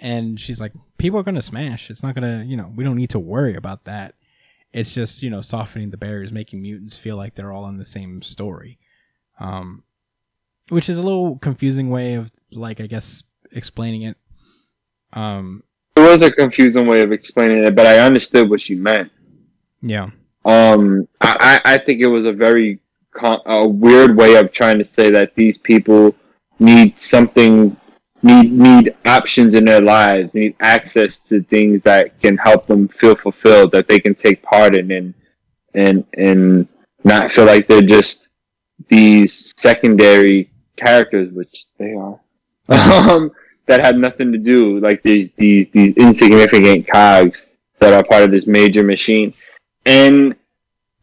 And 0.00 0.40
she's 0.40 0.60
like, 0.60 0.72
"People 0.98 1.20
are 1.20 1.24
gonna 1.24 1.42
smash. 1.42 1.90
It's 1.90 2.02
not 2.02 2.14
gonna, 2.14 2.44
you 2.46 2.56
know, 2.56 2.72
we 2.74 2.84
don't 2.84 2.96
need 2.96 3.10
to 3.10 3.18
worry 3.18 3.54
about 3.54 3.84
that. 3.84 4.14
It's 4.72 4.94
just, 4.94 5.22
you 5.22 5.28
know, 5.28 5.42
softening 5.42 5.90
the 5.90 5.98
barriers, 5.98 6.32
making 6.32 6.62
mutants 6.62 6.96
feel 6.96 7.16
like 7.16 7.34
they're 7.34 7.52
all 7.52 7.68
in 7.68 7.78
the 7.78 7.84
same 7.84 8.22
story." 8.22 8.78
Um, 9.38 9.84
which 10.68 10.88
is 10.88 10.96
a 10.96 11.02
little 11.02 11.38
confusing 11.38 11.90
way 11.90 12.14
of 12.14 12.30
like, 12.52 12.80
I 12.80 12.86
guess, 12.86 13.24
explaining 13.54 14.02
it. 14.02 14.16
Um, 15.12 15.62
It 15.96 16.00
was 16.00 16.22
a 16.22 16.30
confusing 16.30 16.86
way 16.86 17.02
of 17.02 17.12
explaining 17.12 17.64
it, 17.64 17.74
but 17.74 17.86
I 17.86 17.98
understood 18.00 18.48
what 18.50 18.60
she 18.60 18.74
meant. 18.74 19.10
yeah. 19.80 20.10
Um, 20.44 21.06
I, 21.20 21.60
I 21.64 21.78
think 21.78 22.00
it 22.00 22.08
was 22.08 22.24
a 22.24 22.32
very 22.32 22.80
con- 23.12 23.42
a 23.46 23.64
weird 23.66 24.16
way 24.16 24.34
of 24.34 24.50
trying 24.50 24.78
to 24.78 24.84
say 24.84 25.08
that 25.10 25.36
these 25.36 25.56
people 25.56 26.16
need 26.58 26.98
something, 26.98 27.76
need 28.24 28.50
need 28.50 28.92
options 29.04 29.54
in 29.54 29.64
their 29.64 29.80
lives, 29.80 30.34
need 30.34 30.56
access 30.58 31.20
to 31.28 31.44
things 31.44 31.80
that 31.82 32.20
can 32.20 32.36
help 32.38 32.66
them 32.66 32.88
feel 32.88 33.14
fulfilled, 33.14 33.70
that 33.70 33.86
they 33.86 34.00
can 34.00 34.16
take 34.16 34.42
part 34.42 34.74
in, 34.74 34.90
and 34.90 35.14
and 35.74 36.04
and 36.18 36.66
not 37.04 37.30
feel 37.30 37.44
like 37.44 37.68
they're 37.68 37.82
just 37.82 38.26
these 38.88 39.52
secondary 39.56 40.50
characters, 40.76 41.32
which 41.32 41.66
they 41.78 41.92
are. 41.92 42.18
Um, 42.68 43.30
that 43.66 43.80
had 43.80 43.96
nothing 43.96 44.32
to 44.32 44.38
do, 44.38 44.80
like 44.80 45.02
these 45.02 45.30
these 45.36 45.68
these 45.70 45.96
insignificant 45.96 46.86
cogs 46.86 47.46
that 47.78 47.92
are 47.92 48.04
part 48.04 48.22
of 48.22 48.30
this 48.30 48.46
major 48.46 48.82
machine 48.82 49.34
and 49.84 50.34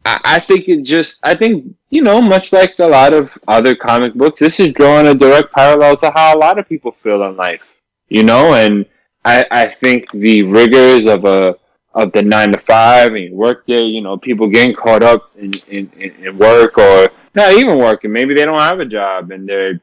I, 0.04 0.20
I 0.24 0.40
think 0.40 0.68
it 0.68 0.82
just 0.82 1.20
I 1.22 1.34
think 1.34 1.74
you 1.90 2.02
know 2.02 2.20
much 2.20 2.52
like 2.52 2.78
a 2.78 2.86
lot 2.86 3.12
of 3.12 3.36
other 3.48 3.74
comic 3.74 4.14
books, 4.14 4.40
this 4.40 4.60
is 4.60 4.72
drawing 4.72 5.06
a 5.06 5.14
direct 5.14 5.52
parallel 5.52 5.96
to 5.98 6.10
how 6.14 6.36
a 6.36 6.38
lot 6.38 6.58
of 6.58 6.68
people 6.68 6.92
feel 6.92 7.22
in 7.24 7.36
life, 7.36 7.72
you 8.08 8.22
know. 8.22 8.54
And 8.54 8.86
I 9.24 9.44
I 9.50 9.66
think 9.66 10.10
the 10.12 10.42
rigors 10.42 11.06
of 11.06 11.24
a 11.24 11.56
of 11.92 12.12
the 12.12 12.22
nine 12.22 12.52
to 12.52 12.58
five 12.58 13.14
and 13.14 13.34
work 13.34 13.66
day, 13.66 13.82
you 13.82 14.00
know, 14.00 14.16
people 14.16 14.46
getting 14.46 14.74
caught 14.74 15.02
up 15.02 15.32
in, 15.36 15.52
in, 15.66 15.90
in 15.98 16.38
work 16.38 16.78
or 16.78 17.10
not 17.34 17.52
even 17.54 17.78
working. 17.78 18.12
Maybe 18.12 18.32
they 18.32 18.44
don't 18.44 18.58
have 18.58 18.78
a 18.78 18.86
job 18.86 19.32
and 19.32 19.48
they're 19.48 19.80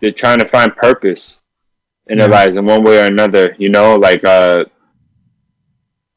they're 0.00 0.12
trying 0.12 0.38
to 0.38 0.44
find 0.44 0.76
purpose 0.76 1.40
in 2.08 2.18
their 2.18 2.28
lives 2.28 2.56
in 2.56 2.64
one 2.64 2.82
way 2.82 3.00
or 3.00 3.06
another. 3.06 3.54
You 3.58 3.70
know, 3.70 3.96
like 3.96 4.24
uh, 4.24 4.64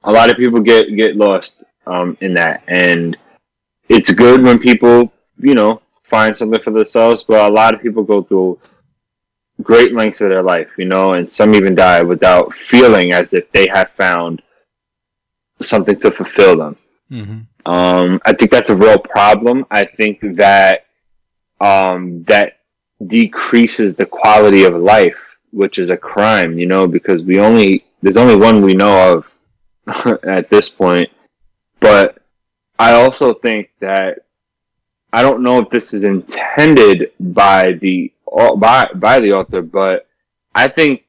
a 0.03 0.11
lot 0.11 0.29
of 0.29 0.37
people 0.37 0.59
get 0.59 0.95
get 0.95 1.15
lost 1.15 1.63
um, 1.85 2.17
in 2.21 2.33
that, 2.35 2.63
and 2.67 3.17
it's 3.89 4.13
good 4.13 4.43
when 4.43 4.59
people 4.59 5.11
you 5.37 5.55
know 5.55 5.81
find 6.03 6.35
something 6.35 6.61
for 6.61 6.71
themselves. 6.71 7.23
But 7.23 7.49
a 7.49 7.53
lot 7.53 7.73
of 7.73 7.81
people 7.81 8.03
go 8.03 8.23
through 8.23 8.59
great 9.61 9.93
lengths 9.93 10.21
of 10.21 10.29
their 10.29 10.43
life, 10.43 10.69
you 10.77 10.85
know, 10.85 11.13
and 11.13 11.29
some 11.29 11.53
even 11.55 11.75
die 11.75 12.01
without 12.03 12.53
feeling 12.53 13.13
as 13.13 13.33
if 13.33 13.51
they 13.51 13.67
have 13.67 13.91
found 13.91 14.41
something 15.61 15.99
to 15.99 16.11
fulfill 16.11 16.57
them. 16.57 16.77
Mm-hmm. 17.11 17.71
Um, 17.71 18.19
I 18.25 18.33
think 18.33 18.51
that's 18.51 18.69
a 18.69 18.75
real 18.75 18.97
problem. 18.97 19.65
I 19.69 19.85
think 19.85 20.19
that 20.37 20.85
um, 21.59 22.23
that 22.23 22.57
decreases 23.05 23.95
the 23.95 24.05
quality 24.05 24.63
of 24.63 24.73
life, 24.75 25.30
which 25.51 25.79
is 25.79 25.89
a 25.89 25.97
crime, 25.97 26.57
you 26.57 26.65
know, 26.65 26.87
because 26.87 27.23
we 27.23 27.39
only 27.39 27.85
there's 28.01 28.17
only 28.17 28.35
one 28.35 28.61
we 28.61 28.73
know 28.73 29.23
of 29.87 30.19
at 30.23 30.49
this 30.49 30.69
point. 30.69 31.09
But 31.79 32.17
I 32.79 32.93
also 32.93 33.33
think 33.33 33.69
that 33.79 34.19
I 35.13 35.21
don't 35.21 35.43
know 35.43 35.59
if 35.59 35.69
this 35.69 35.93
is 35.93 36.03
intended 36.03 37.11
by 37.19 37.73
the 37.73 38.11
by 38.57 38.87
by 38.95 39.19
the 39.19 39.33
author, 39.33 39.61
but 39.61 40.07
I 40.55 40.67
think 40.67 41.03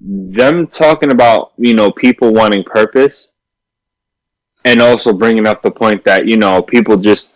them 0.00 0.66
talking 0.66 1.12
about 1.12 1.52
you 1.58 1.74
know 1.74 1.90
people 1.90 2.32
wanting 2.32 2.64
purpose 2.64 3.28
and 4.64 4.80
also 4.80 5.12
bringing 5.12 5.46
up 5.46 5.62
the 5.62 5.70
point 5.70 6.04
that 6.04 6.26
you 6.26 6.36
know 6.36 6.62
people 6.62 6.96
just 6.96 7.34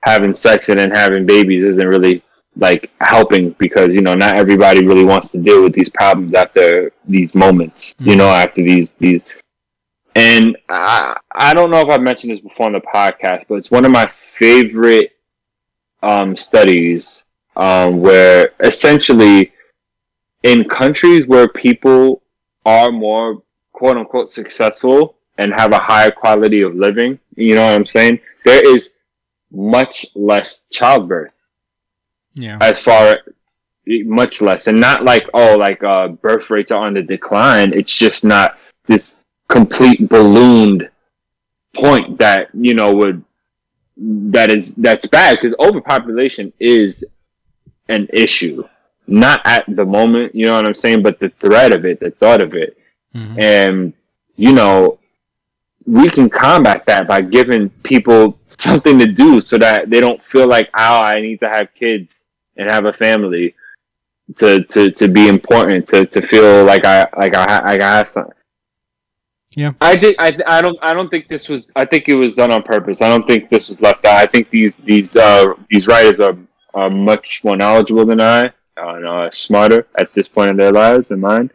having 0.00 0.34
sex 0.34 0.68
and 0.68 0.78
then 0.78 0.90
having 0.90 1.26
babies 1.26 1.64
isn't 1.64 1.88
really 1.88 2.22
like 2.56 2.90
helping 3.00 3.50
because 3.58 3.94
you 3.94 4.00
know 4.00 4.14
not 4.14 4.36
everybody 4.36 4.86
really 4.86 5.04
wants 5.04 5.30
to 5.30 5.38
deal 5.38 5.62
with 5.62 5.74
these 5.74 5.90
problems 5.90 6.34
after 6.34 6.90
these 7.06 7.34
moments 7.34 7.94
you 8.00 8.16
know 8.16 8.28
after 8.28 8.62
these 8.62 8.90
these. 8.92 9.24
And 10.14 10.56
I, 10.70 11.14
I 11.30 11.52
don't 11.52 11.70
know 11.70 11.80
if 11.82 11.90
I've 11.90 12.00
mentioned 12.00 12.32
this 12.32 12.40
before 12.40 12.64
on 12.64 12.72
the 12.72 12.80
podcast, 12.80 13.44
but 13.50 13.56
it's 13.56 13.70
one 13.70 13.84
of 13.84 13.90
my 13.90 14.06
favorite 14.06 15.10
um, 16.02 16.34
studies 16.34 17.24
um, 17.56 18.00
where 18.00 18.52
essentially 18.60 19.52
in 20.42 20.66
countries 20.70 21.26
where 21.26 21.48
people 21.48 22.22
are 22.64 22.90
more 22.90 23.42
quote 23.72 23.98
unquote 23.98 24.30
successful 24.30 25.16
and 25.36 25.52
have 25.52 25.72
a 25.72 25.78
higher 25.78 26.10
quality 26.10 26.62
of 26.62 26.74
living, 26.74 27.18
you 27.34 27.54
know 27.54 27.66
what 27.66 27.74
I'm 27.74 27.84
saying? 27.84 28.18
There 28.46 28.74
is 28.74 28.92
much 29.52 30.06
less 30.14 30.62
childbirth 30.70 31.32
Yeah. 32.36 32.58
as 32.60 32.80
far 32.82 33.18
much 33.86 34.40
less 34.42 34.66
and 34.66 34.80
not 34.80 35.04
like 35.04 35.26
oh 35.32 35.56
like 35.56 35.82
uh 35.84 36.08
birth 36.08 36.50
rates 36.50 36.70
are 36.72 36.84
on 36.86 36.92
the 36.94 37.02
decline 37.02 37.72
it's 37.72 37.96
just 37.96 38.24
not 38.24 38.58
this 38.86 39.16
complete 39.48 40.08
ballooned 40.08 40.88
point 41.74 42.18
that 42.18 42.48
you 42.52 42.74
know 42.74 42.92
would 42.94 43.24
that 43.96 44.50
is 44.50 44.74
that's 44.74 45.06
bad 45.06 45.38
because 45.40 45.54
overpopulation 45.60 46.52
is 46.58 47.04
an 47.88 48.08
issue 48.12 48.62
not 49.06 49.40
at 49.44 49.64
the 49.68 49.84
moment 49.84 50.34
you 50.34 50.44
know 50.44 50.56
what 50.56 50.66
i'm 50.66 50.74
saying 50.74 51.00
but 51.02 51.18
the 51.20 51.28
threat 51.40 51.72
of 51.72 51.84
it 51.84 52.00
the 52.00 52.10
thought 52.10 52.42
of 52.42 52.54
it 52.54 52.76
Mhm. 53.14 53.40
and 53.42 53.92
you 54.34 54.52
know 54.52 54.98
we 55.86 56.10
can 56.10 56.28
combat 56.28 56.84
that 56.86 57.06
by 57.06 57.20
giving 57.22 57.70
people 57.84 58.38
something 58.48 58.98
to 58.98 59.06
do 59.06 59.40
so 59.40 59.56
that 59.56 59.88
they 59.88 60.00
don't 60.00 60.22
feel 60.22 60.48
like 60.48 60.68
oh 60.74 61.00
i 61.00 61.20
need 61.20 61.38
to 61.40 61.48
have 61.48 61.72
kids 61.74 62.25
and 62.56 62.70
have 62.70 62.86
a 62.86 62.92
family 62.92 63.54
to 64.36 64.64
to, 64.64 64.90
to 64.90 65.08
be 65.08 65.28
important 65.28 65.88
to, 65.88 66.06
to 66.06 66.20
feel 66.20 66.64
like 66.64 66.84
i 66.84 67.06
like 67.16 67.34
i, 67.34 67.64
like 67.64 67.80
I 67.80 67.96
have 67.96 68.08
something 68.08 68.34
Yeah. 69.56 69.72
I 69.80 69.96
think 69.96 70.16
I, 70.18 70.36
I 70.46 70.60
don't 70.60 70.78
I 70.82 70.92
don't 70.92 71.08
think 71.08 71.28
this 71.28 71.48
was 71.48 71.64
I 71.74 71.84
think 71.84 72.08
it 72.08 72.16
was 72.16 72.34
done 72.34 72.52
on 72.52 72.62
purpose. 72.62 73.00
I 73.00 73.08
don't 73.08 73.26
think 73.26 73.48
this 73.48 73.70
was 73.70 73.80
left 73.80 74.04
out. 74.04 74.20
I 74.20 74.26
think 74.26 74.50
these 74.50 74.76
these 74.76 75.16
uh 75.16 75.54
these 75.70 75.86
writers 75.86 76.20
are, 76.20 76.36
are 76.74 76.90
much 76.90 77.42
more 77.44 77.56
knowledgeable 77.56 78.04
than 78.04 78.20
I 78.20 78.52
and 78.76 79.06
uh, 79.06 79.30
smarter 79.30 79.86
at 79.98 80.12
this 80.12 80.28
point 80.28 80.50
in 80.50 80.56
their 80.56 80.72
lives 80.72 81.08
than 81.08 81.20
mine. 81.20 81.50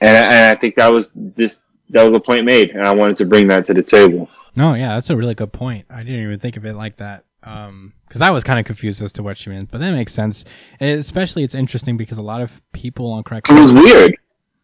And, 0.00 0.16
and 0.16 0.56
I 0.56 0.58
think 0.58 0.74
that 0.76 0.90
was 0.92 1.10
this 1.14 1.60
that 1.90 2.02
was 2.08 2.16
a 2.16 2.20
point 2.20 2.44
made, 2.44 2.70
and 2.70 2.86
I 2.86 2.92
wanted 2.94 3.16
to 3.16 3.26
bring 3.26 3.46
that 3.48 3.64
to 3.66 3.74
the 3.74 3.82
table. 3.82 4.28
No, 4.56 4.74
yeah, 4.74 4.94
that's 4.94 5.10
a 5.10 5.16
really 5.16 5.34
good 5.34 5.52
point. 5.52 5.86
I 5.88 6.02
didn't 6.02 6.22
even 6.22 6.38
think 6.38 6.56
of 6.56 6.66
it 6.66 6.74
like 6.74 6.96
that. 6.96 7.24
Um, 7.44 7.94
because 8.06 8.20
I 8.22 8.30
was 8.30 8.44
kind 8.44 8.60
of 8.60 8.66
confused 8.66 9.02
as 9.02 9.12
to 9.14 9.22
what 9.22 9.38
she 9.38 9.48
meant, 9.50 9.70
but 9.70 9.78
that 9.78 9.92
makes 9.92 10.12
sense. 10.12 10.44
And 10.78 11.00
especially, 11.00 11.44
it's 11.44 11.54
interesting 11.54 11.96
because 11.96 12.18
a 12.18 12.22
lot 12.22 12.42
of 12.42 12.60
people 12.72 13.10
on 13.10 13.22
crack. 13.22 13.48
It 13.48 13.58
was 13.58 13.72
weird. 13.72 14.16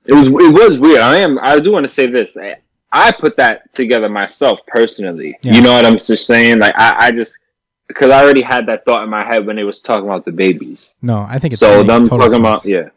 It 0.05 0.15
was 0.15 0.27
it 0.29 0.53
was 0.53 0.79
weird. 0.79 1.01
I 1.01 1.17
am 1.17 1.39
I 1.41 1.59
do 1.61 1.73
want 1.73 1.85
to 1.85 1.89
say 1.89 2.07
this. 2.07 2.37
I, 2.37 2.57
I 2.93 3.13
put 3.13 3.37
that 3.37 3.73
together 3.75 4.09
myself 4.09 4.61
personally. 4.67 5.39
Yeah. 5.43 5.55
You 5.55 5.63
know 5.63 5.73
what 5.73 5.85
I'm 5.85 5.99
just 5.99 6.27
saying? 6.27 6.59
Like 6.59 6.75
I, 6.77 7.07
I 7.07 7.11
just 7.11 7.39
because 7.87 8.11
I 8.11 8.23
already 8.23 8.43
had 8.43 8.67
that 8.67 8.85
thought 8.85 9.03
in 9.03 9.11
my 9.11 9.27
head 9.27 9.47
when 9.47 9.57
they 9.57 9.65
was 9.65 9.81
talking 9.81 10.05
about 10.05 10.25
the 10.25 10.33
babies. 10.33 10.95
No, 11.03 11.27
I 11.29 11.39
think 11.39 11.53
it's 11.55 11.61
So 11.61 11.83
them 11.83 12.05
talking 12.05 12.35
about 12.39 12.65
yeah. 12.65 12.91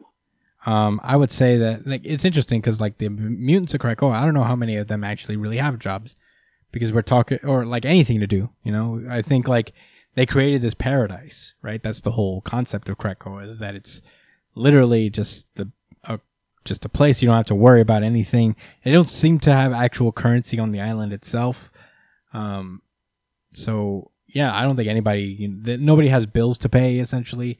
Um, 0.66 1.02
I 1.04 1.18
would 1.18 1.32
say 1.32 1.58
that 1.58 1.88
like 1.88 2.02
it's 2.04 2.24
interesting 2.24 2.62
because 2.62 2.80
like 2.80 2.98
the 2.98 3.10
mutants 3.10 3.74
of 3.74 3.82
Krakoa, 3.82 4.14
I 4.14 4.24
don't 4.26 4.34
know 4.34 4.44
how 4.44 4.56
many 4.56 4.76
of 4.78 4.88
them 4.88 5.04
actually 5.04 5.38
really 5.38 5.58
have 5.58 5.80
jobs 5.80 6.16
because 6.72 6.92
we're 6.92 7.02
talking 7.02 7.40
or 7.44 7.66
like 7.66 7.86
anything 7.86 8.20
to 8.20 8.28
do. 8.28 8.50
You 8.64 8.72
know, 8.72 9.04
I 9.10 9.22
think 9.22 9.48
like 9.48 9.74
they 10.16 10.26
created 10.26 10.62
this 10.62 10.74
paradise, 10.74 11.54
right? 11.62 11.82
That's 11.82 12.02
the 12.02 12.12
whole 12.12 12.42
concept 12.42 12.90
of 12.90 12.98
Krakoa 12.98 13.48
is 13.48 13.60
that 13.60 13.76
it's 13.76 14.02
literally 14.56 15.10
just 15.10 15.48
the 15.56 15.72
a 16.04 16.20
just 16.66 16.86
a 16.86 16.90
place 16.90 17.22
you 17.22 17.28
don't 17.28 17.38
have 17.38 17.46
to 17.48 17.56
worry 17.56 17.82
about 17.82 18.04
anything. 18.04 18.56
They 18.84 18.92
don't 18.92 19.10
seem 19.10 19.40
to 19.40 19.54
have 19.54 19.72
actual 19.72 20.12
currency 20.12 20.60
on 20.60 20.72
the 20.72 20.82
island 20.82 21.14
itself. 21.14 21.72
Um, 22.34 22.82
so 23.54 24.12
yeah, 24.28 24.56
I 24.56 24.62
don't 24.62 24.76
think 24.76 24.88
anybody, 24.88 25.24
you 25.24 25.48
know, 25.50 25.76
nobody 25.78 26.10
has 26.10 26.26
bills 26.26 26.58
to 26.60 26.70
pay. 26.70 27.00
Essentially, 27.00 27.58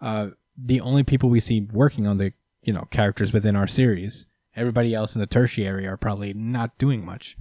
uh, 0.00 0.30
the 0.56 0.80
only 0.80 1.02
people 1.02 1.28
we 1.28 1.40
see 1.40 1.66
working 1.72 2.06
on 2.06 2.16
the 2.16 2.32
you 2.62 2.72
know 2.72 2.86
characters 2.90 3.32
within 3.32 3.56
our 3.56 3.66
series, 3.66 4.26
everybody 4.56 4.94
else 4.94 5.14
in 5.14 5.20
the 5.20 5.26
tertiary 5.26 5.86
are 5.86 5.96
probably 5.96 6.32
not 6.32 6.78
doing 6.78 7.04
much. 7.04 7.36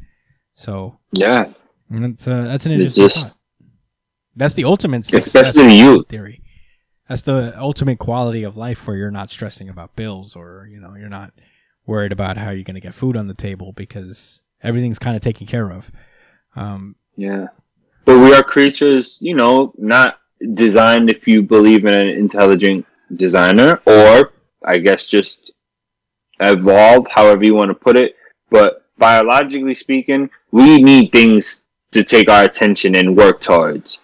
So 0.56 1.00
Yeah. 1.18 1.52
that's 1.90 2.28
uh, 2.28 2.44
that's 2.44 2.66
an 2.66 2.74
interesting 2.74 3.04
just- 3.04 3.28
thought. 3.30 3.38
That's 4.36 4.56
the 4.56 4.64
ultimate 4.64 5.14
Especially 5.14 5.78
youth. 5.78 6.08
theory. 6.08 6.42
That's 7.08 7.22
the 7.22 7.54
ultimate 7.60 8.00
quality 8.00 8.42
of 8.44 8.58
life 8.58 8.88
where 8.88 8.96
you're 8.98 9.12
not 9.12 9.30
stressing 9.30 9.70
about 9.70 9.96
bills 9.96 10.36
or 10.36 10.68
you 10.72 10.80
know 10.80 10.96
you're 10.96 11.10
not 11.10 11.34
worried 11.86 12.12
about 12.12 12.38
how 12.38 12.50
you're 12.50 12.64
going 12.64 12.74
to 12.76 12.80
get 12.82 12.96
food 12.96 13.16
on 13.16 13.28
the 13.28 13.34
table 13.36 13.74
because 13.74 14.42
everything's 14.64 14.98
kind 14.98 15.16
of 15.16 15.22
taken 15.22 15.46
care 15.46 15.70
of. 15.72 15.92
Um, 16.56 16.96
Yeah. 17.16 17.48
But 18.06 18.20
we 18.20 18.34
are 18.34 18.42
creatures, 18.44 19.18
you 19.22 19.36
know, 19.36 19.74
not 19.78 20.18
designed 20.56 21.10
if 21.10 21.28
you 21.28 21.44
believe 21.44 21.86
in 21.86 21.94
an 21.94 22.08
intelligent 22.08 22.86
designer 23.16 23.82
or 23.86 24.32
I 24.66 24.78
guess 24.80 25.06
just 25.06 25.52
evolved, 26.40 27.08
however 27.12 27.44
you 27.44 27.54
want 27.56 27.70
to 27.70 27.76
put 27.76 27.98
it. 27.98 28.16
But 28.50 28.83
biologically 28.98 29.74
speaking, 29.74 30.30
we 30.52 30.82
need 30.82 31.12
things 31.12 31.64
to 31.92 32.04
take 32.04 32.30
our 32.30 32.44
attention 32.44 32.96
and 32.96 33.16
work 33.16 33.42
towards. 33.42 34.00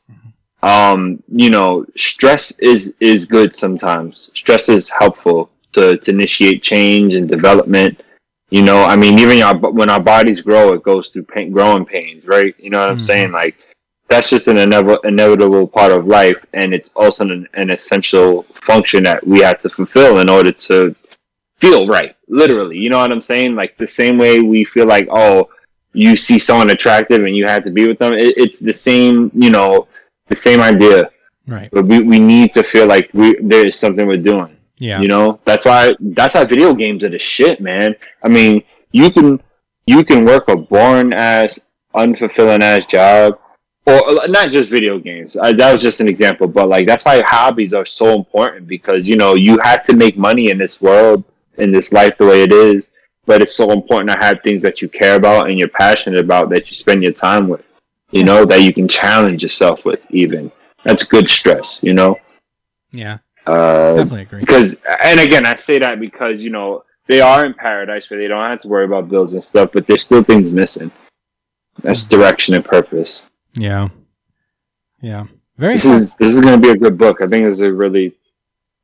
Um, 0.62 1.24
you 1.30 1.50
know, 1.50 1.86
stress 1.96 2.52
is 2.60 2.94
is 3.00 3.26
good 3.26 3.56
sometimes. 3.56 4.30
Stress 4.34 4.68
is 4.68 4.90
helpful 4.90 5.50
to, 5.72 5.98
to 5.98 6.12
initiate 6.12 6.62
change 6.64 7.16
and 7.16 7.30
development. 7.30 8.02
You 8.50 8.64
know, 8.64 8.84
I 8.84 8.96
mean, 8.96 9.20
even 9.20 9.42
our, 9.42 9.56
when 9.58 9.90
our 9.90 10.00
bodies 10.00 10.42
grow, 10.42 10.74
it 10.74 10.84
goes 10.84 11.10
through 11.10 11.24
pain, 11.24 11.52
growing 11.52 11.86
pains, 11.86 12.26
right? 12.26 12.56
You 12.60 12.72
know 12.72 12.80
what 12.82 12.92
I'm 12.92 12.98
Mhm. 12.98 13.04
saying? 13.04 13.32
Like, 13.32 13.56
that's 14.10 14.30
just 14.32 14.48
an 14.48 14.58
inev- 14.58 15.06
inevitable 15.06 15.68
part 15.68 15.92
of 15.92 16.08
life, 16.08 16.44
and 16.54 16.74
it's 16.74 16.90
also 16.96 17.24
an, 17.26 17.48
an 17.54 17.70
essential 17.70 18.44
function 18.54 19.04
that 19.04 19.26
we 19.26 19.40
have 19.42 19.60
to 19.60 19.70
fulfill 19.70 20.18
in 20.20 20.30
order 20.30 20.52
to 20.52 20.96
feel 21.60 21.88
right. 21.88 22.16
Literally, 22.28 22.78
you 22.78 22.90
know 22.90 23.00
what 23.00 23.12
I'm 23.12 23.22
saying? 23.22 23.56
Like 23.56 23.78
the 23.78 23.88
same 23.88 24.18
way 24.18 24.42
we 24.42 24.64
feel 24.66 24.88
like, 24.88 25.08
oh, 25.12 25.50
you 25.94 26.16
see 26.16 26.40
someone 26.40 26.70
attractive 26.70 27.24
and 27.26 27.36
you 27.36 27.46
have 27.46 27.64
to 27.64 27.72
be 27.72 27.88
with 27.88 28.00
them. 28.00 28.14
It, 28.14 28.38
it's 28.38 28.60
the 28.60 28.74
same, 28.74 29.32
you 29.34 29.50
know, 29.50 29.88
the 30.28 30.36
same 30.36 30.62
idea. 30.62 31.10
right. 31.48 31.70
But 31.72 31.86
we, 31.86 32.00
we 32.02 32.20
need 32.20 32.52
to 32.54 32.64
feel 32.64 32.86
like 32.88 33.10
we 33.14 33.36
there 33.42 33.68
is 33.68 33.78
something 33.78 34.08
we're 34.08 34.18
doing. 34.18 34.56
Yeah. 34.78 35.02
You 35.02 35.08
know, 35.08 35.40
that's 35.46 35.66
why 35.66 35.94
that's 36.00 36.36
why 36.36 36.46
video 36.46 36.74
games 36.74 37.04
are 37.04 37.10
the 37.10 37.20
shit, 37.20 37.60
man. 37.60 37.96
I 38.24 38.30
mean, 38.30 38.64
you 38.92 39.12
can 39.12 39.42
you 39.86 40.04
can 40.06 40.24
work 40.24 40.48
a 40.48 40.56
boring 40.56 41.14
ass, 41.14 41.60
unfulfilling 41.96 42.62
ass 42.62 42.86
job, 42.86 43.40
or 43.86 44.28
not 44.28 44.52
just 44.52 44.70
video 44.70 45.00
games. 45.00 45.36
I, 45.36 45.52
that 45.54 45.74
was 45.74 45.82
just 45.82 46.00
an 46.00 46.08
example, 46.08 46.48
but 46.48 46.70
like 46.70 46.88
that's 46.88 47.04
why 47.04 47.22
hobbies 47.22 47.74
are 47.74 47.86
so 47.86 48.14
important 48.14 48.68
because 48.68 49.08
you 49.08 49.18
know 49.18 49.34
you 49.34 49.60
have 49.60 49.84
to 49.84 49.96
make 49.96 50.18
money 50.18 50.50
in 50.50 50.58
this 50.58 50.80
world, 50.80 51.24
in 51.60 51.72
this 51.72 51.92
life, 51.92 52.18
the 52.18 52.26
way 52.26 52.44
it 52.44 52.54
is. 52.54 52.92
But 53.26 53.42
it's 53.42 53.56
so 53.56 53.72
important 53.72 54.10
to 54.10 54.18
have 54.26 54.42
things 54.42 54.62
that 54.64 54.82
you 54.82 54.90
care 54.90 55.16
about 55.16 55.50
and 55.50 55.60
you're 55.60 55.68
passionate 55.70 56.20
about 56.20 56.50
that 56.50 56.70
you 56.70 56.76
spend 56.76 57.04
your 57.04 57.12
time 57.14 57.48
with. 57.48 57.64
You 58.12 58.24
know 58.24 58.44
that 58.46 58.64
you 58.64 58.74
can 58.74 58.88
challenge 58.88 59.44
yourself 59.44 59.86
with. 59.86 60.00
Even 60.10 60.52
that's 60.84 61.04
good 61.04 61.30
stress. 61.30 61.80
You 61.84 61.94
know. 61.94 62.18
Yeah. 62.92 63.20
Uh, 63.46 63.96
Definitely 63.96 64.22
agree. 64.24 64.40
because 64.42 64.80
and 65.04 65.20
again 65.20 65.44
i 65.46 65.56
say 65.56 65.80
that 65.80 66.00
because 66.00 66.44
you 66.44 66.52
know 66.52 66.84
they 67.08 67.20
are 67.20 67.46
in 67.46 67.54
paradise 67.54 68.08
where 68.10 68.20
they 68.20 68.28
don't 68.28 68.48
have 68.52 68.60
to 68.60 68.68
worry 68.68 68.86
about 68.86 69.10
bills 69.10 69.34
and 69.34 69.44
stuff 69.44 69.72
but 69.74 69.88
there's 69.88 70.04
still 70.04 70.22
things 70.24 70.52
missing 70.52 70.92
that's 71.82 72.04
direction 72.04 72.54
and 72.54 72.64
purpose 72.66 73.24
Yeah. 73.56 73.88
Yeah. 75.02 75.26
Very 75.58 75.76
this 75.76 75.86
fun. 75.86 75.94
is 75.96 76.14
this 76.16 76.32
is 76.34 76.42
going 76.42 76.62
to 76.62 76.68
be 76.68 76.70
a 76.70 76.78
good 76.78 76.96
book 76.98 77.22
i 77.22 77.28
think 77.28 77.46
this 77.46 77.56
is 77.56 77.62
a 77.62 77.74
really 77.74 78.14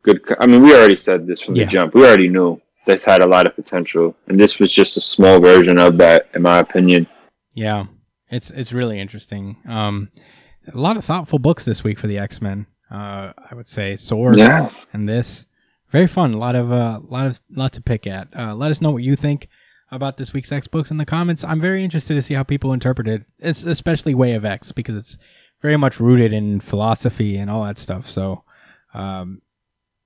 good 0.01 0.25
co- 0.25 0.37
i 0.39 0.47
mean 0.47 0.63
we 0.63 0.73
already 0.73 0.95
said 0.95 1.27
this 1.27 1.41
from 1.41 1.55
Yeah. 1.55 1.65
the 1.65 1.69
jump 1.71 1.93
we 1.93 2.03
already 2.03 2.29
knew 2.29 2.59
this 2.85 3.05
had 3.05 3.21
a 3.21 3.27
lot 3.27 3.47
of 3.47 3.55
potential 3.55 4.15
and 4.27 4.39
this 4.39 4.59
was 4.59 4.71
just 4.71 4.97
a 4.97 5.01
small 5.01 5.39
version 5.39 5.79
of 5.79 5.97
that 5.97 6.27
in 6.33 6.41
my 6.41 6.59
opinion 6.59 7.07
Yeah, 7.53 7.85
it's 8.29 8.51
it's 8.51 8.73
really 8.73 8.99
interesting. 8.99 9.57
Um, 9.67 10.11
a 10.73 10.77
lot 10.77 10.97
of 10.97 11.05
thoughtful 11.05 11.39
books 11.39 11.65
this 11.65 11.83
week 11.83 11.99
for 11.99 12.07
the 12.07 12.17
X 12.17 12.41
Men. 12.41 12.67
Uh, 12.91 13.33
I 13.49 13.55
would 13.55 13.67
say 13.67 13.95
Sword 13.95 14.37
yeah 14.37 14.69
and 14.93 15.07
this 15.07 15.45
very 15.91 16.07
fun. 16.07 16.33
A 16.33 16.37
lot 16.37 16.55
of 16.55 16.71
uh, 16.71 16.99
lot 17.03 17.25
of 17.27 17.39
lot 17.49 17.71
to 17.73 17.81
pick 17.81 18.05
at. 18.05 18.27
Uh, 18.37 18.53
let 18.53 18.71
us 18.71 18.81
know 18.81 18.91
what 18.91 19.03
you 19.03 19.15
think 19.15 19.47
about 19.91 20.17
this 20.17 20.33
week's 20.33 20.51
X 20.51 20.67
books 20.67 20.91
in 20.91 20.97
the 20.97 21.05
comments. 21.05 21.43
I'm 21.43 21.61
very 21.61 21.83
interested 21.83 22.15
to 22.15 22.21
see 22.21 22.33
how 22.33 22.43
people 22.43 22.73
interpret 22.73 23.07
it. 23.07 23.23
It's 23.39 23.63
especially 23.63 24.13
Way 24.13 24.33
of 24.33 24.43
X 24.43 24.71
because 24.71 24.95
it's 24.95 25.17
very 25.61 25.77
much 25.77 25.99
rooted 25.99 26.33
in 26.33 26.59
philosophy 26.59 27.37
and 27.37 27.49
all 27.49 27.63
that 27.63 27.77
stuff. 27.77 28.09
So, 28.09 28.43
um, 28.93 29.41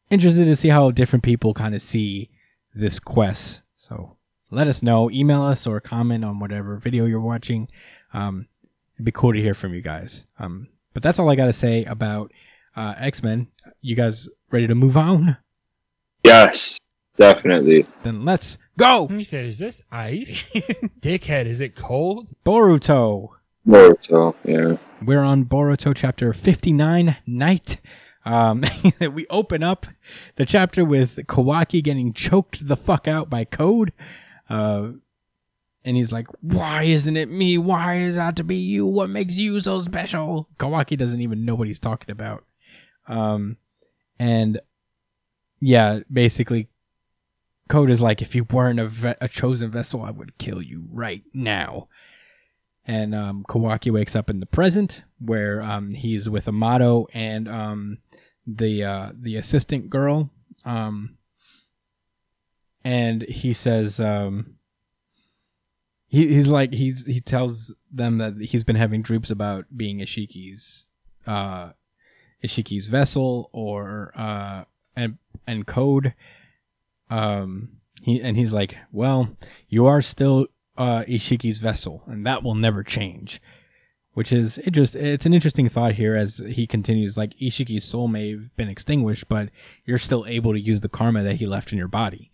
interested 0.09 0.45
to 0.45 0.55
see 0.55 0.69
how 0.69 0.91
different 0.91 1.23
people 1.23 1.53
kind 1.53 1.73
of 1.73 1.81
see 1.81 2.29
this 2.73 2.99
quest. 2.99 3.61
So 3.75 4.17
let 4.51 4.67
us 4.67 4.81
know. 4.83 5.09
Email 5.11 5.41
us 5.41 5.65
or 5.67 5.79
comment 5.79 6.23
on 6.25 6.39
whatever 6.39 6.77
video 6.77 7.05
you're 7.05 7.19
watching. 7.19 7.67
Um, 8.13 8.47
it'd 8.95 9.05
be 9.05 9.11
cool 9.11 9.33
to 9.33 9.41
hear 9.41 9.53
from 9.53 9.73
you 9.73 9.81
guys. 9.81 10.25
Um, 10.39 10.67
but 10.93 11.03
that's 11.03 11.19
all 11.19 11.29
I 11.29 11.35
got 11.35 11.45
to 11.45 11.53
say 11.53 11.83
about 11.85 12.31
uh, 12.75 12.95
X 12.97 13.23
Men. 13.23 13.47
You 13.81 13.95
guys 13.95 14.27
ready 14.51 14.67
to 14.67 14.75
move 14.75 14.97
on? 14.97 15.37
yes 16.23 16.77
definitely 17.17 17.85
Then 18.03 18.25
let's 18.25 18.57
go. 18.77 19.07
He 19.07 19.23
said, 19.23 19.45
"Is 19.45 19.57
this 19.57 19.81
ice, 19.91 20.45
dickhead? 20.99 21.45
Is 21.45 21.61
it 21.61 21.75
cold?" 21.75 22.27
Boruto. 22.45 23.29
Boruto. 23.67 24.35
yeah 24.43 24.77
We're 25.03 25.21
on 25.21 25.45
Boruto 25.45 25.93
chapter 25.95 26.33
59, 26.33 27.17
Night. 27.25 27.77
Um, 28.29 28.63
we 28.99 29.25
open 29.31 29.63
up 29.63 29.87
the 30.35 30.45
chapter 30.45 30.85
with 30.85 31.15
Kawaki 31.25 31.83
getting 31.83 32.13
choked 32.13 32.67
the 32.67 32.77
fuck 32.77 33.07
out 33.07 33.27
by 33.27 33.43
Code. 33.43 33.91
Uh, 34.47 34.89
and 35.83 35.97
he's 35.97 36.13
like, 36.13 36.27
Why 36.39 36.83
isn't 36.83 37.17
it 37.17 37.31
me? 37.31 37.57
Why 37.57 38.01
is 38.01 38.17
it 38.17 38.19
have 38.19 38.35
to 38.35 38.43
be 38.43 38.57
you? 38.57 38.85
What 38.85 39.09
makes 39.09 39.35
you 39.35 39.59
so 39.59 39.81
special? 39.81 40.47
Kawaki 40.59 40.95
doesn't 40.95 41.21
even 41.21 41.43
know 41.43 41.55
what 41.55 41.67
he's 41.67 41.79
talking 41.79 42.11
about. 42.11 42.45
Um, 43.07 43.57
and 44.19 44.59
yeah, 45.59 46.01
basically, 46.11 46.67
Code 47.67 47.89
is 47.89 48.01
like, 48.01 48.21
If 48.21 48.35
you 48.35 48.43
weren't 48.43 48.79
a, 48.79 48.87
ve- 48.87 49.15
a 49.19 49.27
chosen 49.27 49.71
vessel, 49.71 50.03
I 50.03 50.11
would 50.11 50.37
kill 50.37 50.61
you 50.61 50.87
right 50.91 51.23
now. 51.33 51.87
And 52.89 53.13
um, 53.13 53.45
Kawaki 53.47 53.91
wakes 53.91 54.15
up 54.15 54.31
in 54.31 54.39
the 54.39 54.47
present 54.47 55.03
where 55.19 55.61
um, 55.61 55.91
he's 55.91 56.27
with 56.27 56.47
Amato 56.47 57.05
and 57.13 57.47
um, 57.47 57.99
the 58.47 58.83
uh, 58.83 59.11
the 59.13 59.35
assistant 59.35 59.91
girl. 59.91 60.31
Um, 60.65 61.19
and 62.83 63.21
he 63.21 63.53
says, 63.53 63.99
um, 63.99 64.55
he, 66.07 66.29
he's 66.29 66.47
like 66.47 66.73
he's 66.73 67.05
he 67.05 67.21
tells 67.21 67.75
them 67.91 68.17
that 68.17 68.41
he's 68.41 68.63
been 68.63 68.75
having 68.75 69.03
dreams 69.03 69.29
about 69.29 69.65
being 69.77 69.99
Ishiki's 69.99 70.87
uh, 71.27 71.73
Ishiki's 72.43 72.87
vessel 72.87 73.51
or 73.53 74.13
uh, 74.15 74.63
and 74.95 75.19
and 75.45 75.67
code. 75.67 76.15
Um, 77.11 77.81
he 78.01 78.19
and 78.19 78.35
he's 78.35 78.51
like, 78.51 78.77
well, 78.91 79.37
you 79.67 79.85
are 79.85 80.01
still 80.01 80.47
uh, 80.79 81.03
Ishiki's 81.03 81.59
vessel, 81.59 82.03
and 82.07 82.25
that 82.25 82.41
will 82.41 82.55
never 82.55 82.83
change. 82.83 83.41
Which 84.13 84.33
is 84.33 84.57
it 84.59 84.71
just 84.71 84.95
it's 84.95 85.25
an 85.25 85.33
interesting 85.33 85.69
thought 85.69 85.93
here 85.93 86.15
as 86.15 86.41
he 86.47 86.65
continues 86.65 87.17
like 87.17 87.37
Ishiki's 87.37 87.83
soul 87.83 88.07
may 88.07 88.31
have 88.31 88.55
been 88.55 88.69
extinguished, 88.69 89.29
but 89.29 89.49
you're 89.85 89.99
still 89.99 90.25
able 90.25 90.53
to 90.53 90.59
use 90.59 90.79
the 90.79 90.89
karma 90.89 91.21
that 91.23 91.35
he 91.35 91.45
left 91.45 91.71
in 91.71 91.77
your 91.77 91.87
body, 91.87 92.31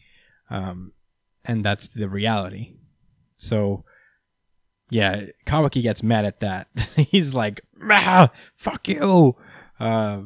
um, 0.49 0.93
and 1.43 1.65
that's 1.65 1.87
the 1.87 2.07
reality. 2.07 2.75
So, 3.35 3.83
yeah, 4.89 5.25
Kawaki 5.45 5.81
gets 5.81 6.01
mad 6.01 6.25
at 6.25 6.39
that. 6.39 6.67
He's 6.95 7.33
like, 7.33 7.61
ah, 7.91 8.31
"Fuck 8.55 8.87
you!" 8.87 9.35
Uh, 9.79 10.21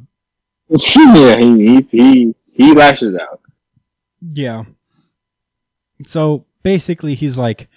yeah, 0.70 1.38
he, 1.38 1.58
he 1.58 1.82
he 1.90 2.36
he 2.52 2.74
lashes 2.74 3.16
out. 3.16 3.42
Yeah. 4.22 4.66
So 6.06 6.46
basically, 6.64 7.16
he's 7.16 7.38
like, 7.38 7.68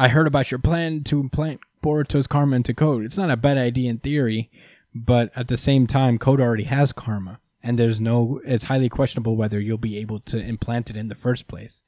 I 0.00 0.08
heard 0.08 0.26
about 0.26 0.50
your 0.50 0.60
plan 0.60 1.04
to 1.04 1.20
implant 1.20 1.60
Boruto's 1.82 2.26
karma 2.26 2.56
into 2.56 2.72
Code. 2.72 3.04
It's 3.04 3.18
not 3.18 3.30
a 3.30 3.36
bad 3.36 3.58
idea 3.58 3.90
in 3.90 3.98
theory, 3.98 4.50
but 4.94 5.30
at 5.36 5.48
the 5.48 5.58
same 5.58 5.86
time, 5.86 6.16
Code 6.16 6.40
already 6.40 6.64
has 6.64 6.94
karma, 6.94 7.38
and 7.62 7.78
there's 7.78 8.00
no. 8.00 8.40
It's 8.46 8.64
highly 8.64 8.88
questionable 8.88 9.36
whether 9.36 9.60
you'll 9.60 9.76
be 9.76 9.98
able 9.98 10.18
to 10.20 10.40
implant 10.40 10.88
it 10.88 10.96
in 10.96 11.08
the 11.08 11.14
first 11.14 11.48
place. 11.48 11.82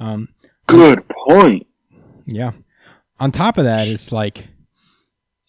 Um, 0.00 0.30
Good 0.66 1.04
point. 1.08 1.68
yeah. 2.26 2.54
On 3.20 3.30
top 3.30 3.56
of 3.56 3.64
that, 3.64 3.86
it's 3.86 4.10
like 4.10 4.48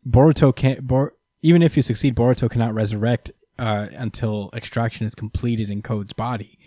Boruto 0.08 0.56
can't. 0.56 0.86
Bor- 0.86 1.16
even 1.42 1.64
if 1.64 1.76
you 1.76 1.82
succeed, 1.82 2.16
Boruto 2.16 2.48
cannot 2.52 2.76
resurrect 2.76 3.32
uh, 3.58 3.88
until 3.94 4.52
extraction 4.54 5.08
is 5.08 5.16
completed 5.16 5.72
in 5.72 5.82
Code's 5.82 6.14
body. 6.14 6.60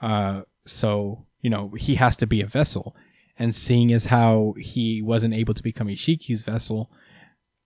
Uh, 0.00 0.42
so 0.66 1.26
you 1.40 1.50
know 1.50 1.70
he 1.70 1.96
has 1.96 2.14
to 2.18 2.28
be 2.28 2.40
a 2.40 2.46
vessel, 2.46 2.94
and 3.38 3.54
seeing 3.54 3.92
as 3.92 4.06
how 4.06 4.54
he 4.58 5.02
wasn't 5.02 5.34
able 5.34 5.54
to 5.54 5.62
become 5.62 5.88
Ishiki's 5.88 6.42
vessel, 6.42 6.90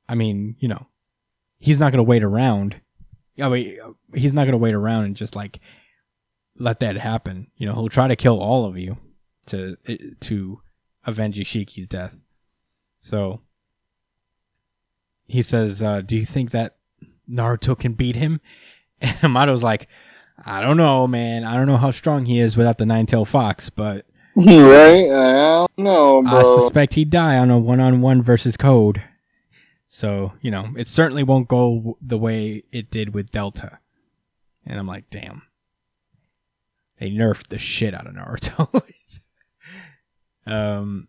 I 0.08 0.14
mean, 0.14 0.56
you 0.58 0.68
know, 0.68 0.86
he's 1.58 1.78
not 1.78 1.92
gonna 1.92 2.02
wait 2.02 2.22
around. 2.22 2.80
I 3.40 3.48
mean, 3.48 3.76
he's 4.14 4.32
not 4.32 4.46
gonna 4.46 4.56
wait 4.56 4.74
around 4.74 5.04
and 5.04 5.16
just 5.16 5.36
like 5.36 5.60
let 6.56 6.80
that 6.80 6.96
happen. 6.96 7.48
You 7.56 7.66
know, 7.66 7.74
he'll 7.74 7.88
try 7.88 8.08
to 8.08 8.16
kill 8.16 8.40
all 8.40 8.64
of 8.64 8.78
you 8.78 8.98
to 9.46 9.76
to 10.20 10.60
avenge 11.04 11.38
Ishiki's 11.38 11.86
death. 11.86 12.22
So 13.00 13.42
he 15.26 15.42
says, 15.42 15.82
uh, 15.82 16.00
"Do 16.00 16.16
you 16.16 16.24
think 16.24 16.50
that 16.50 16.76
Naruto 17.30 17.78
can 17.78 17.92
beat 17.92 18.16
him?" 18.16 18.40
And 19.00 19.16
Amato's 19.22 19.62
like, 19.62 19.86
"I 20.44 20.60
don't 20.60 20.76
know, 20.76 21.06
man. 21.06 21.44
I 21.44 21.54
don't 21.54 21.68
know 21.68 21.76
how 21.76 21.92
strong 21.92 22.24
he 22.24 22.40
is 22.40 22.56
without 22.56 22.78
the 22.78 22.86
nine-tailed 22.86 23.28
fox, 23.28 23.70
but 23.70 24.06
right? 24.46 25.10
I 25.10 25.66
don't 25.66 25.78
know, 25.78 26.22
I 26.24 26.42
suspect 26.44 26.94
he'd 26.94 27.10
die 27.10 27.36
on 27.38 27.50
a 27.50 27.58
one-on-one 27.58 28.22
versus 28.22 28.56
Code. 28.56 29.02
So 29.88 30.34
you 30.40 30.52
know, 30.52 30.68
it 30.76 30.86
certainly 30.86 31.24
won't 31.24 31.48
go 31.48 31.98
the 32.00 32.18
way 32.18 32.62
it 32.70 32.88
did 32.88 33.14
with 33.14 33.32
Delta." 33.32 33.80
And 34.64 34.78
I'm 34.78 34.86
like, 34.86 35.10
"Damn." 35.10 35.42
They 37.00 37.10
nerfed 37.10 37.48
the 37.48 37.58
shit 37.58 37.94
out 37.94 38.06
of 38.06 38.14
Naruto. 38.14 38.82
um, 40.46 41.08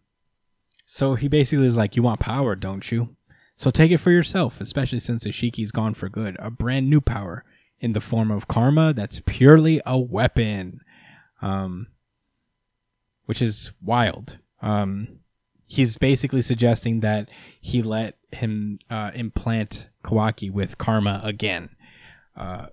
so 0.85 1.14
he 1.14 1.27
basically 1.27 1.68
is 1.68 1.77
like, 1.77 1.95
"You 1.95 2.01
want 2.01 2.19
power, 2.22 2.56
don't 2.56 2.91
you? 2.91 3.15
So 3.56 3.69
take 3.69 3.91
it 3.91 3.97
for 3.97 4.10
yourself, 4.10 4.60
especially 4.60 5.01
since 5.01 5.27
Ishiki's 5.27 5.72
gone 5.72 5.93
for 5.93 6.10
good. 6.10 6.35
A 6.39 6.49
brand 6.49 6.89
new 6.89 7.01
power 7.01 7.43
in 7.80 7.93
the 7.93 8.01
form 8.01 8.31
of 8.31 8.47
karma 8.47 8.91
that's 8.91 9.22
purely 9.26 9.81
a 9.85 9.99
weapon." 9.99 10.80
Um, 11.43 11.88
which 13.30 13.43
is 13.43 13.73
wild. 13.80 14.39
Um, 14.60 15.19
he's 15.68 15.97
basically 15.97 16.41
suggesting 16.41 17.01
that 17.01 17.30
he 17.61 17.84
let 17.84 18.18
him 18.31 18.80
uh, 18.89 19.11
implant 19.14 19.88
Kawaki 20.03 20.51
with 20.51 20.80
karma 20.80 21.22
again. 21.23 21.69
Uh, 22.35 22.65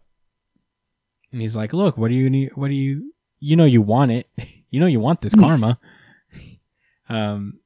and 1.30 1.42
he's 1.42 1.56
like, 1.56 1.74
"Look, 1.74 1.98
what 1.98 2.08
do 2.08 2.14
you 2.14 2.30
need? 2.30 2.52
What 2.54 2.68
do 2.68 2.74
you? 2.74 3.12
You 3.38 3.54
know, 3.54 3.66
you 3.66 3.82
want 3.82 4.12
it. 4.12 4.30
you 4.70 4.80
know, 4.80 4.86
you 4.86 4.98
want 4.98 5.20
this 5.20 5.34
karma. 5.38 5.78
um, 7.10 7.60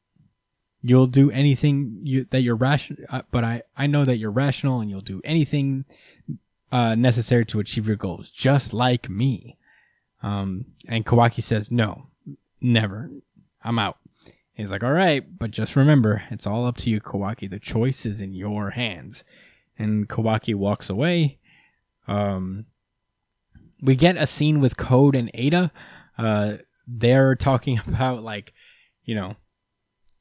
you'll 0.82 1.06
do 1.06 1.30
anything 1.30 2.00
you, 2.02 2.26
that 2.30 2.40
you're 2.40 2.56
rational. 2.56 3.04
Uh, 3.08 3.22
but 3.30 3.44
I, 3.44 3.62
I 3.76 3.86
know 3.86 4.04
that 4.04 4.16
you're 4.16 4.32
rational, 4.32 4.80
and 4.80 4.90
you'll 4.90 5.00
do 5.00 5.20
anything 5.22 5.84
uh, 6.72 6.96
necessary 6.96 7.46
to 7.46 7.60
achieve 7.60 7.86
your 7.86 7.94
goals, 7.94 8.32
just 8.32 8.74
like 8.74 9.08
me." 9.08 9.58
Um, 10.24 10.72
and 10.88 11.06
Kawaki 11.06 11.40
says, 11.40 11.70
"No, 11.70 12.09
never. 12.60 13.10
I'm 13.62 13.78
out." 13.78 13.98
He's 14.52 14.70
like, 14.70 14.84
"All 14.84 14.92
right, 14.92 15.38
but 15.38 15.50
just 15.50 15.76
remember, 15.76 16.22
it's 16.30 16.46
all 16.46 16.66
up 16.66 16.76
to 16.78 16.90
you, 16.90 17.00
Kawaki. 17.00 17.48
The 17.48 17.58
choice 17.58 18.04
is 18.04 18.20
in 18.20 18.34
your 18.34 18.70
hands." 18.70 19.24
And 19.78 20.08
Kawaki 20.08 20.54
walks 20.54 20.90
away. 20.90 21.38
Um, 22.06 22.66
we 23.80 23.96
get 23.96 24.16
a 24.16 24.26
scene 24.26 24.60
with 24.60 24.76
Code 24.76 25.16
and 25.16 25.30
Ada. 25.32 25.72
Uh, 26.18 26.56
they're 26.86 27.34
talking 27.34 27.78
about 27.86 28.22
like, 28.22 28.52
you 29.04 29.14
know, 29.14 29.36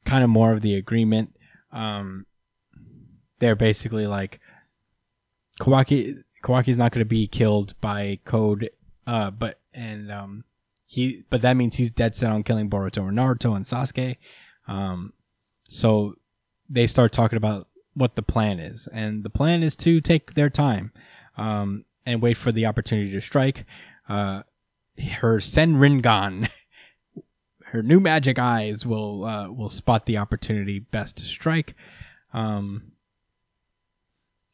kind 0.04 0.24
of 0.24 0.30
more 0.30 0.52
of 0.52 0.62
the 0.62 0.74
agreement. 0.76 1.36
Um, 1.72 2.26
they're 3.38 3.56
basically 3.56 4.06
like, 4.06 4.40
Kawaki 5.60 6.22
Kawaki's 6.42 6.76
not 6.76 6.92
going 6.92 7.00
to 7.00 7.08
be 7.08 7.26
killed 7.26 7.74
by 7.80 8.18
Code, 8.24 8.70
uh, 9.06 9.30
but 9.30 9.60
and 9.74 10.10
um, 10.10 10.44
he 10.90 11.22
but 11.30 11.40
that 11.42 11.56
means 11.56 11.76
he's 11.76 11.92
dead 11.92 12.16
set 12.16 12.32
on 12.32 12.42
killing 12.42 12.68
Boruto 12.68 13.04
or 13.04 13.12
Naruto 13.12 13.54
and 13.54 13.64
Sasuke. 13.64 14.16
Um, 14.66 15.12
so 15.68 16.16
they 16.68 16.88
start 16.88 17.12
talking 17.12 17.36
about 17.36 17.68
what 17.94 18.16
the 18.16 18.22
plan 18.22 18.58
is, 18.58 18.88
and 18.92 19.22
the 19.22 19.30
plan 19.30 19.62
is 19.62 19.76
to 19.76 20.00
take 20.00 20.34
their 20.34 20.50
time 20.50 20.92
um, 21.36 21.84
and 22.04 22.20
wait 22.20 22.36
for 22.36 22.50
the 22.50 22.66
opportunity 22.66 23.08
to 23.12 23.20
strike. 23.20 23.66
Uh, 24.08 24.42
her 25.20 25.38
Senrigan, 25.38 26.50
her 27.66 27.84
new 27.84 28.00
magic 28.00 28.40
eyes 28.40 28.84
will 28.84 29.24
uh, 29.24 29.48
will 29.48 29.68
spot 29.68 30.06
the 30.06 30.18
opportunity 30.18 30.80
best 30.80 31.18
to 31.18 31.22
strike. 31.22 31.76
Um, 32.32 32.90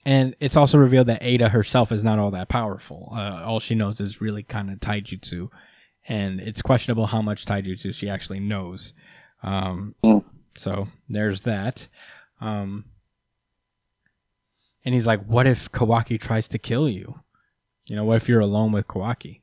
and 0.05 0.37
it's 0.39 0.57
also 0.57 0.77
revealed 0.77 1.07
that 1.07 1.23
Ada 1.23 1.49
herself 1.49 1.91
is 1.91 2.05
not 2.05 2.19
all 2.19 2.31
that 2.33 2.51
powerful. 2.51 3.11
Uh, 3.17 3.43
all 3.43 3.59
she 3.59 3.75
knows 3.75 4.03
is 4.03 4.21
really 4.21 4.43
kind 4.43 4.71
of 4.71 4.81
taijutsu, 4.81 5.49
and 6.09 6.41
it's 6.41 6.63
questionable 6.63 7.07
how 7.07 7.23
much 7.23 7.45
taijutsu 7.45 7.95
she 7.95 8.09
actually 8.09 8.41
knows. 8.41 8.93
Um, 9.43 9.95
Mm. 10.03 10.25
So 10.57 10.89
there's 11.09 11.43
that. 11.43 11.89
Um, 12.41 12.87
and 14.85 14.95
he's 14.95 15.07
like, 15.07 15.25
"What 15.25 15.47
if 15.47 15.71
Kawaki 15.71 16.19
tries 16.21 16.49
to 16.49 16.59
kill 16.59 16.89
you? 16.89 17.21
You 17.87 17.97
know, 17.97 18.05
what 18.05 18.17
if 18.17 18.29
you're 18.29 18.41
alone 18.41 18.73
with 18.73 18.87
Kawaki?" 18.87 19.41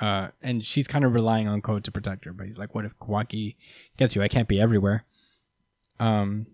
Uh, 0.00 0.28
and 0.42 0.64
she's 0.64 0.86
kind 0.86 1.04
of 1.04 1.12
relying 1.14 1.48
on 1.48 1.60
Code 1.60 1.84
to 1.84 1.92
protect 1.92 2.24
her, 2.24 2.32
but 2.32 2.46
he's 2.46 2.58
like, 2.58 2.74
"What 2.74 2.84
if 2.84 2.98
Kawaki 2.98 3.56
gets 3.96 4.14
you? 4.16 4.22
I 4.22 4.28
can't 4.28 4.48
be 4.48 4.60
everywhere." 4.60 5.04
Um, 6.00 6.46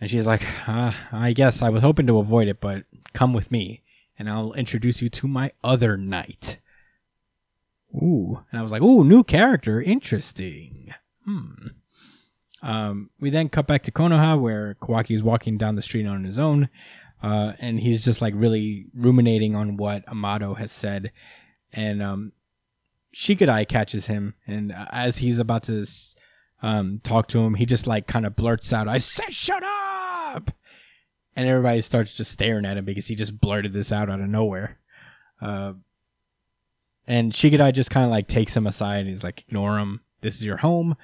and 0.00 0.10
she's 0.10 0.26
like, 0.26 0.42
uh, 0.68 0.92
"I 1.12 1.32
guess 1.32 1.62
I 1.62 1.68
was 1.68 1.82
hoping 1.82 2.06
to 2.08 2.18
avoid 2.18 2.48
it, 2.48 2.60
but 2.60 2.84
come 3.12 3.32
with 3.32 3.50
me, 3.50 3.82
and 4.18 4.28
I'll 4.28 4.52
introduce 4.54 5.00
you 5.02 5.08
to 5.08 5.28
my 5.28 5.52
other 5.62 5.96
knight." 5.96 6.58
Ooh, 7.94 8.44
and 8.50 8.60
I 8.60 8.62
was 8.62 8.70
like, 8.70 8.82
"Ooh, 8.82 9.04
new 9.04 9.24
character, 9.24 9.80
interesting." 9.82 10.94
Hmm. 11.24 11.68
Um, 12.62 13.10
we 13.18 13.30
then 13.30 13.48
cut 13.48 13.66
back 13.66 13.82
to 13.84 13.90
Konoha, 13.92 14.40
where 14.40 14.76
Kawaki 14.80 15.14
is 15.16 15.22
walking 15.22 15.56
down 15.58 15.76
the 15.76 15.82
street 15.82 16.06
on 16.06 16.24
his 16.24 16.38
own. 16.38 16.68
uh, 17.22 17.52
and 17.58 17.80
he's 17.80 18.04
just 18.04 18.22
like 18.22 18.32
really 18.36 18.86
ruminating 18.94 19.54
on 19.54 19.76
what 19.76 20.08
Amato 20.08 20.54
has 20.54 20.72
said, 20.72 21.12
and 21.72 22.02
um, 22.02 22.32
Shikadai 23.14 23.68
catches 23.68 24.06
him, 24.06 24.34
and 24.46 24.72
uh, 24.72 24.86
as 24.90 25.18
he's 25.18 25.38
about 25.38 25.62
to 25.64 25.86
um, 26.62 27.00
talk 27.02 27.28
to 27.28 27.40
him, 27.40 27.54
he 27.54 27.66
just 27.66 27.86
like 27.86 28.06
kind 28.06 28.24
of 28.24 28.36
blurts 28.36 28.72
out, 28.72 28.88
"I 28.88 28.98
said 28.98 29.32
shut 29.34 29.62
up," 29.62 30.50
and 31.36 31.46
everybody 31.46 31.80
starts 31.82 32.14
just 32.14 32.30
staring 32.32 32.64
at 32.64 32.78
him 32.78 32.84
because 32.86 33.08
he 33.08 33.14
just 33.14 33.38
blurted 33.40 33.72
this 33.72 33.92
out 33.92 34.08
out 34.08 34.20
of 34.20 34.28
nowhere. 34.28 34.78
Uh, 35.42 35.74
and 37.10 37.32
Shikadai 37.32 37.72
just 37.72 37.90
kind 37.90 38.04
of 38.04 38.10
like 38.10 38.28
takes 38.28 38.56
him 38.56 38.66
aside. 38.66 39.00
And 39.00 39.08
he's 39.08 39.24
like, 39.24 39.44
"Ignore 39.48 39.78
him. 39.78 40.00
This 40.20 40.36
is 40.36 40.44
your 40.44 40.58
home. 40.58 40.96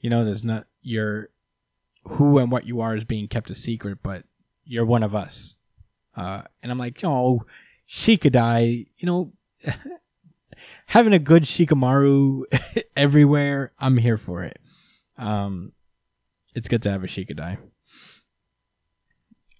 You 0.00 0.08
know, 0.08 0.24
there's 0.24 0.44
not 0.44 0.66
your 0.82 1.30
who 2.04 2.38
and 2.38 2.50
what 2.50 2.66
you 2.66 2.80
are 2.80 2.96
is 2.96 3.04
being 3.04 3.26
kept 3.26 3.50
a 3.50 3.54
secret, 3.54 3.98
but 4.02 4.24
you're 4.64 4.86
one 4.86 5.02
of 5.02 5.14
us." 5.14 5.56
Uh, 6.16 6.42
and 6.62 6.70
I'm 6.70 6.78
like, 6.78 7.02
"Oh, 7.04 7.44
Shikadai, 7.88 8.86
you 8.96 9.06
know." 9.06 9.32
having 10.86 11.12
a 11.12 11.18
good 11.18 11.44
Shikamaru 11.44 12.42
everywhere, 12.96 13.72
I'm 13.78 13.96
here 13.96 14.16
for 14.16 14.42
it. 14.42 14.58
Um, 15.16 15.72
it's 16.54 16.68
good 16.68 16.82
to 16.82 16.90
have 16.90 17.04
a 17.04 17.06
Shikadai. 17.06 17.58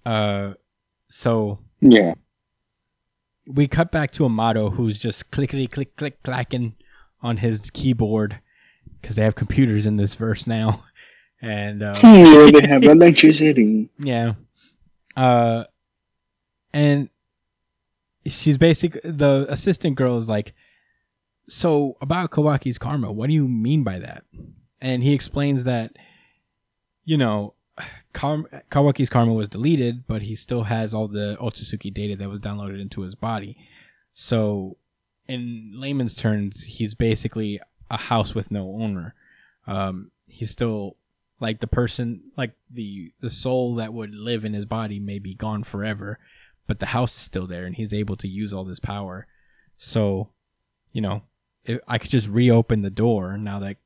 Uh, 0.05 0.55
so 1.09 1.59
Yeah. 1.81 2.15
We 3.51 3.67
cut 3.67 3.91
back 3.91 4.11
to 4.13 4.25
Amato, 4.27 4.71
who's 4.71 4.99
just 4.99 5.31
clickety 5.31 5.67
click 5.67 5.97
click 5.97 6.23
clacking 6.23 6.75
on 7.23 7.39
his 7.39 7.71
keyboard 7.71 8.41
because 9.01 9.17
they 9.17 9.23
have 9.23 9.35
computers 9.35 9.87
in 9.87 9.97
this 9.97 10.15
verse 10.15 10.47
now, 10.47 10.85
and 11.43 11.83
uh, 11.83 11.95
Here 11.95 12.51
they 12.53 12.67
have 12.69 12.83
electricity. 12.85 13.89
yeah, 13.99 14.35
uh, 15.17 15.65
and 16.73 17.09
she's 18.27 18.59
basic. 18.59 19.01
The 19.03 19.47
assistant 19.49 19.97
girl 19.97 20.19
is 20.19 20.29
like, 20.29 20.53
"So 21.49 21.97
about 22.03 22.31
Kawaki's 22.31 22.77
karma, 22.79 23.11
what 23.11 23.29
do 23.29 23.33
you 23.33 23.49
mean 23.49 23.83
by 23.83 23.99
that?" 23.99 24.25
And 24.81 25.03
he 25.03 25.13
explains 25.15 25.65
that, 25.65 25.97
you 27.05 27.17
know, 27.17 27.55
Kar- 28.19 28.65
Kawaki's 28.69 29.09
karma 29.09 29.33
was 29.33 29.49
deleted, 29.49 30.05
but 30.09 30.23
he 30.23 30.35
still 30.35 30.65
has 30.65 30.93
all 30.93 31.07
the 31.07 31.37
Otsutsuki 31.41 31.95
data 31.95 32.17
that 32.17 32.29
was 32.29 32.41
downloaded 32.41 32.81
into 32.81 33.03
his 33.03 33.15
body. 33.15 33.57
So, 34.13 34.77
in 35.29 35.71
layman's 35.77 36.17
terms, 36.17 36.65
he's 36.65 36.97
basically 36.97 37.61
a 37.89 37.97
house 37.97 38.35
with 38.35 38.51
no 38.51 38.71
owner. 38.73 39.15
Um, 39.69 40.11
he's 40.27 40.51
still 40.51 40.97
like 41.39 41.61
the 41.61 41.69
person, 41.69 42.33
like 42.37 42.55
the 42.69 43.13
the 43.21 43.31
soul 43.31 43.77
that 43.77 43.93
would 43.93 44.13
live 44.13 44.45
in 44.45 44.53
his 44.53 44.65
body 44.65 44.99
may 44.99 45.21
be 45.21 45.35
gone 45.35 45.63
forever, 45.63 46.19
but 46.67 46.81
the 46.81 46.87
house 46.87 47.15
is 47.15 47.23
still 47.23 47.47
there, 47.47 47.67
and 47.67 47.77
he's 47.77 47.95
able 47.95 48.17
to 48.17 48.27
use 48.27 48.53
all 48.53 48.65
this 48.65 48.81
power. 48.81 49.29
So, 49.77 50.31
you 50.91 51.01
know, 51.01 51.23
if 51.65 51.79
I 51.87 51.99
could 51.99 52.11
just 52.11 52.29
reopen 52.29 52.83
the 52.83 52.91
door 52.91 53.39
now 53.39 53.61
that 53.61 53.77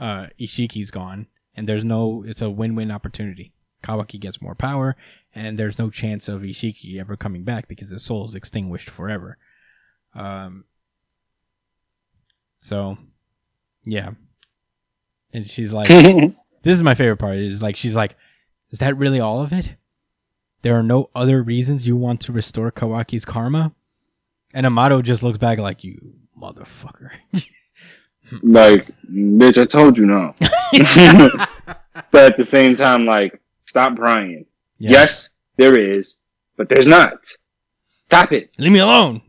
uh, 0.00 0.28
Ishiki's 0.40 0.90
gone, 0.90 1.26
and 1.54 1.68
there's 1.68 1.84
no, 1.84 2.24
it's 2.26 2.40
a 2.40 2.48
win-win 2.48 2.90
opportunity. 2.90 3.52
Kawaki 3.84 4.18
gets 4.18 4.40
more 4.40 4.54
power, 4.54 4.96
and 5.34 5.58
there's 5.58 5.78
no 5.78 5.90
chance 5.90 6.28
of 6.28 6.42
Ishiki 6.42 6.98
ever 6.98 7.16
coming 7.16 7.44
back 7.44 7.68
because 7.68 7.90
his 7.90 8.02
soul 8.02 8.24
is 8.24 8.34
extinguished 8.34 8.90
forever. 8.90 9.38
Um. 10.14 10.64
So, 12.58 12.96
yeah, 13.84 14.12
and 15.34 15.46
she's 15.46 15.72
like, 15.72 15.88
this 16.62 16.76
is 16.76 16.82
my 16.82 16.94
favorite 16.94 17.18
part. 17.18 17.36
Is 17.36 17.60
like 17.60 17.76
she's 17.76 17.96
like, 17.96 18.16
is 18.70 18.78
that 18.78 18.96
really 18.96 19.20
all 19.20 19.42
of 19.42 19.52
it? 19.52 19.76
There 20.62 20.78
are 20.78 20.82
no 20.82 21.10
other 21.14 21.42
reasons 21.42 21.86
you 21.86 21.96
want 21.96 22.22
to 22.22 22.32
restore 22.32 22.72
Kawaki's 22.72 23.26
karma. 23.26 23.72
And 24.54 24.64
Amato 24.64 25.02
just 25.02 25.22
looks 25.22 25.36
back 25.36 25.58
like 25.58 25.84
you 25.84 26.14
motherfucker. 26.40 27.10
like, 28.42 28.88
bitch, 29.10 29.60
I 29.60 29.66
told 29.66 29.98
you 29.98 30.06
no. 30.06 30.34
but 32.10 32.32
at 32.32 32.36
the 32.38 32.44
same 32.44 32.76
time, 32.76 33.04
like, 33.04 33.42
stop 33.74 33.96
prying. 33.96 34.46
Yeah. 34.78 34.92
Yes, 34.92 35.30
there 35.56 35.76
is, 35.76 36.16
but 36.56 36.68
there's 36.68 36.86
not. 36.86 37.26
Stop 38.06 38.30
it. 38.30 38.50
Leave 38.56 38.70
me 38.70 38.78
alone. 38.78 39.20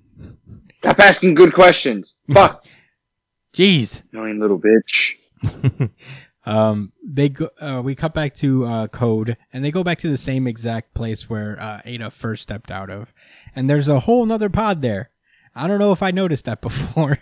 Stop 0.78 1.00
asking 1.00 1.34
good 1.34 1.52
questions. 1.52 2.14
Fuck. 2.32 2.64
Jeez. 3.56 4.04
Annoying 4.14 4.40
little 4.40 4.60
bitch. 4.60 5.16
um, 6.46 6.94
they 7.04 7.30
go. 7.30 7.50
Uh, 7.60 7.82
we 7.84 7.96
cut 7.96 8.14
back 8.14 8.36
to 8.36 8.66
uh, 8.66 8.88
Code, 8.88 9.36
and 9.52 9.66
they 9.66 9.72
go 9.72 9.84
back 9.84 9.98
to 10.00 10.10
the 10.10 10.18
same 10.18 10.46
exact 10.46 10.94
place 10.94 11.28
where 11.28 11.60
uh, 11.60 11.82
Ada 11.84 12.12
first 12.12 12.44
stepped 12.44 12.70
out 12.70 12.92
of, 12.92 13.12
and 13.56 13.68
there's 13.68 13.88
a 13.88 14.02
whole 14.02 14.28
nother 14.28 14.50
pod 14.50 14.84
there. 14.84 15.10
I 15.56 15.66
don't 15.68 15.80
know 15.80 15.92
if 15.92 16.04
I 16.04 16.12
noticed 16.12 16.46
that 16.46 16.62
before, 16.62 17.18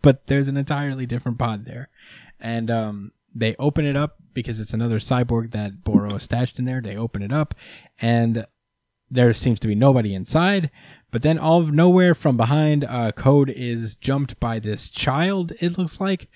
but 0.00 0.26
there's 0.26 0.48
an 0.48 0.56
entirely 0.56 1.04
different 1.04 1.38
pod 1.38 1.66
there, 1.66 1.90
and 2.40 2.70
um, 2.70 3.12
they 3.34 3.54
open 3.58 3.84
it 3.86 3.96
up 3.96 4.16
because 4.34 4.60
it's 4.60 4.74
another 4.74 4.98
cyborg 4.98 5.52
that 5.52 5.84
Boro 5.84 6.18
stashed 6.18 6.58
in 6.58 6.64
there. 6.64 6.80
They 6.80 6.96
open 6.96 7.22
it 7.22 7.32
up, 7.32 7.54
and 8.00 8.46
there 9.10 9.32
seems 9.32 9.60
to 9.60 9.68
be 9.68 9.74
nobody 9.74 10.14
inside. 10.14 10.70
But 11.10 11.22
then, 11.22 11.38
all 11.38 11.60
of 11.60 11.72
nowhere 11.72 12.14
from 12.14 12.36
behind, 12.36 12.84
uh, 12.84 13.12
Code 13.12 13.50
is 13.50 13.96
jumped 13.96 14.40
by 14.40 14.58
this 14.58 14.88
child. 14.88 15.52
It 15.60 15.76
looks 15.76 16.00
like, 16.00 16.28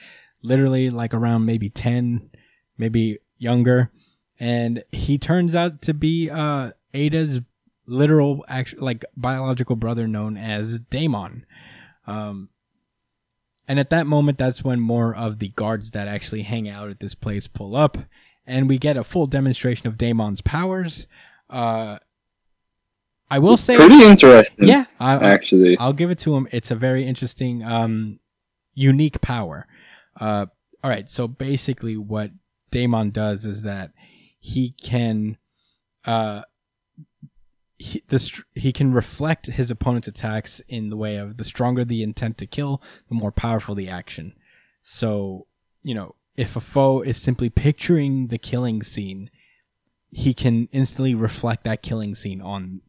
literally 0.42 0.90
like 0.90 1.14
around 1.14 1.46
maybe 1.46 1.70
ten, 1.70 2.30
maybe 2.76 3.18
younger, 3.38 3.90
and 4.38 4.84
he 4.92 5.18
turns 5.18 5.54
out 5.54 5.80
to 5.82 5.94
be 5.94 6.30
uh, 6.30 6.72
Ada's 6.92 7.40
literal, 7.86 8.44
actual, 8.48 8.84
like 8.84 9.04
biological 9.16 9.76
brother, 9.76 10.06
known 10.06 10.36
as 10.36 10.78
Daemon. 10.78 11.46
Um, 12.06 12.50
and 13.68 13.78
at 13.78 13.90
that 13.90 14.06
moment, 14.06 14.38
that's 14.38 14.62
when 14.64 14.80
more 14.80 15.14
of 15.14 15.38
the 15.38 15.48
guards 15.48 15.90
that 15.92 16.08
actually 16.08 16.42
hang 16.42 16.68
out 16.68 16.88
at 16.90 17.00
this 17.00 17.14
place 17.14 17.48
pull 17.48 17.74
up, 17.76 17.98
and 18.46 18.68
we 18.68 18.78
get 18.78 18.96
a 18.96 19.04
full 19.04 19.26
demonstration 19.26 19.86
of 19.88 19.98
Daemon's 19.98 20.40
powers. 20.40 21.06
Uh, 21.50 21.98
I 23.30 23.38
will 23.40 23.56
say, 23.56 23.76
Pretty 23.76 24.04
interesting. 24.04 24.68
yeah, 24.68 24.84
I, 25.00 25.16
Actually. 25.16 25.76
I'll 25.78 25.92
give 25.92 26.10
it 26.10 26.18
to 26.20 26.36
him. 26.36 26.46
It's 26.52 26.70
a 26.70 26.76
very 26.76 27.06
interesting, 27.06 27.64
um, 27.64 28.20
unique 28.74 29.20
power. 29.20 29.66
Uh, 30.20 30.46
all 30.84 30.90
right. 30.90 31.10
So 31.10 31.26
basically, 31.26 31.96
what 31.96 32.30
Daemon 32.70 33.10
does 33.10 33.44
is 33.44 33.62
that 33.62 33.90
he 34.38 34.70
can, 34.80 35.38
uh, 36.04 36.42
he, 37.78 38.02
the, 38.08 38.42
he 38.54 38.72
can 38.72 38.92
reflect 38.92 39.46
his 39.46 39.70
opponent's 39.70 40.08
attacks 40.08 40.60
in 40.68 40.88
the 40.88 40.96
way 40.96 41.16
of 41.16 41.36
the 41.36 41.44
stronger 41.44 41.84
the 41.84 42.02
intent 42.02 42.38
to 42.38 42.46
kill, 42.46 42.82
the 43.08 43.14
more 43.14 43.32
powerful 43.32 43.74
the 43.74 43.88
action. 43.88 44.34
So, 44.82 45.46
you 45.82 45.94
know, 45.94 46.14
if 46.36 46.56
a 46.56 46.60
foe 46.60 47.02
is 47.02 47.20
simply 47.20 47.50
picturing 47.50 48.28
the 48.28 48.38
killing 48.38 48.82
scene, 48.82 49.30
he 50.10 50.32
can 50.32 50.68
instantly 50.72 51.14
reflect 51.14 51.64
that 51.64 51.82
killing 51.82 52.14
scene 52.14 52.40
on 52.40 52.80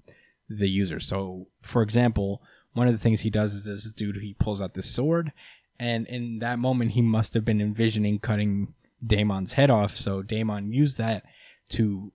the 0.50 0.70
user. 0.70 1.00
So, 1.00 1.48
for 1.62 1.82
example, 1.82 2.42
one 2.74 2.88
of 2.88 2.94
the 2.94 3.00
things 3.00 3.22
he 3.22 3.30
does 3.30 3.54
is 3.54 3.66
this 3.66 3.92
dude 3.92 4.18
he 4.18 4.36
pulls 4.36 4.62
out 4.62 4.74
this 4.74 4.90
sword, 4.90 5.34
and 5.80 6.08
in 6.08 6.40
that 6.40 6.60
moment 6.60 6.92
he 6.92 7.02
must 7.02 7.34
have 7.34 7.44
been 7.44 7.62
envisioning 7.62 8.20
cutting 8.20 8.74
Daemon's 9.06 9.54
head 9.54 9.70
off. 9.70 9.96
So 9.96 10.22
Daemon 10.22 10.72
used 10.72 10.98
that 10.98 11.24
to 11.70 12.12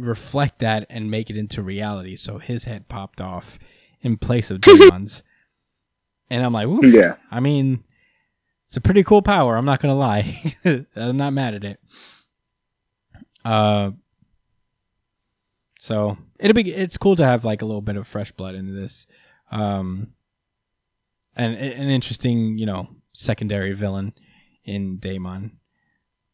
reflect 0.00 0.58
that 0.60 0.86
and 0.88 1.10
make 1.10 1.30
it 1.30 1.36
into 1.36 1.62
reality. 1.62 2.16
So 2.16 2.38
his 2.38 2.64
head 2.64 2.88
popped 2.88 3.20
off 3.20 3.58
in 4.00 4.16
place 4.16 4.50
of 4.50 4.60
Daemon's. 4.60 5.22
and 6.30 6.44
I'm 6.44 6.52
like, 6.52 6.66
Oof. 6.66 6.84
Yeah. 6.84 7.16
I 7.30 7.40
mean, 7.40 7.84
it's 8.66 8.76
a 8.76 8.80
pretty 8.80 9.02
cool 9.02 9.20
power. 9.22 9.56
I'm 9.56 9.64
not 9.64 9.80
gonna 9.80 9.96
lie. 9.96 10.54
I'm 10.96 11.16
not 11.16 11.32
mad 11.32 11.54
at 11.54 11.64
it. 11.64 11.80
Uh, 13.44 13.90
so 15.80 16.16
it'll 16.38 16.54
be 16.54 16.72
it's 16.72 16.96
cool 16.96 17.16
to 17.16 17.24
have 17.24 17.44
like 17.44 17.62
a 17.62 17.64
little 17.64 17.80
bit 17.80 17.96
of 17.96 18.06
fresh 18.06 18.30
blood 18.30 18.54
into 18.54 18.72
this, 18.72 19.06
um, 19.50 20.12
and 21.34 21.56
an 21.56 21.88
interesting 21.90 22.58
you 22.58 22.66
know 22.66 22.88
secondary 23.12 23.72
villain 23.72 24.12
in 24.64 24.98
Daemon. 24.98 25.58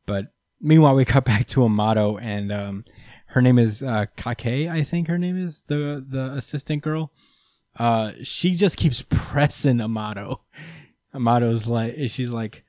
But 0.05 0.27
meanwhile, 0.61 0.95
we 0.95 1.05
cut 1.05 1.25
back 1.25 1.47
to 1.49 1.65
Amato, 1.65 2.19
and 2.19 2.53
um, 2.53 2.85
her 3.27 3.43
name 3.43 3.59
is 3.59 3.83
uh, 3.83 4.07
Kake. 4.17 4.69
I 4.69 4.83
think 4.85 5.09
her 5.09 5.19
name 5.19 5.43
is 5.43 5.65
the 5.67 6.05
the 6.07 6.33
assistant 6.33 6.83
girl. 6.83 7.13
Uh, 7.79 8.13
she 8.23 8.53
just 8.55 8.77
keeps 8.77 9.05
pressing 9.09 9.81
Amato. 9.81 10.43
Amato's 11.13 11.67
like, 11.67 11.95
she's 12.09 12.31
like, 12.31 12.65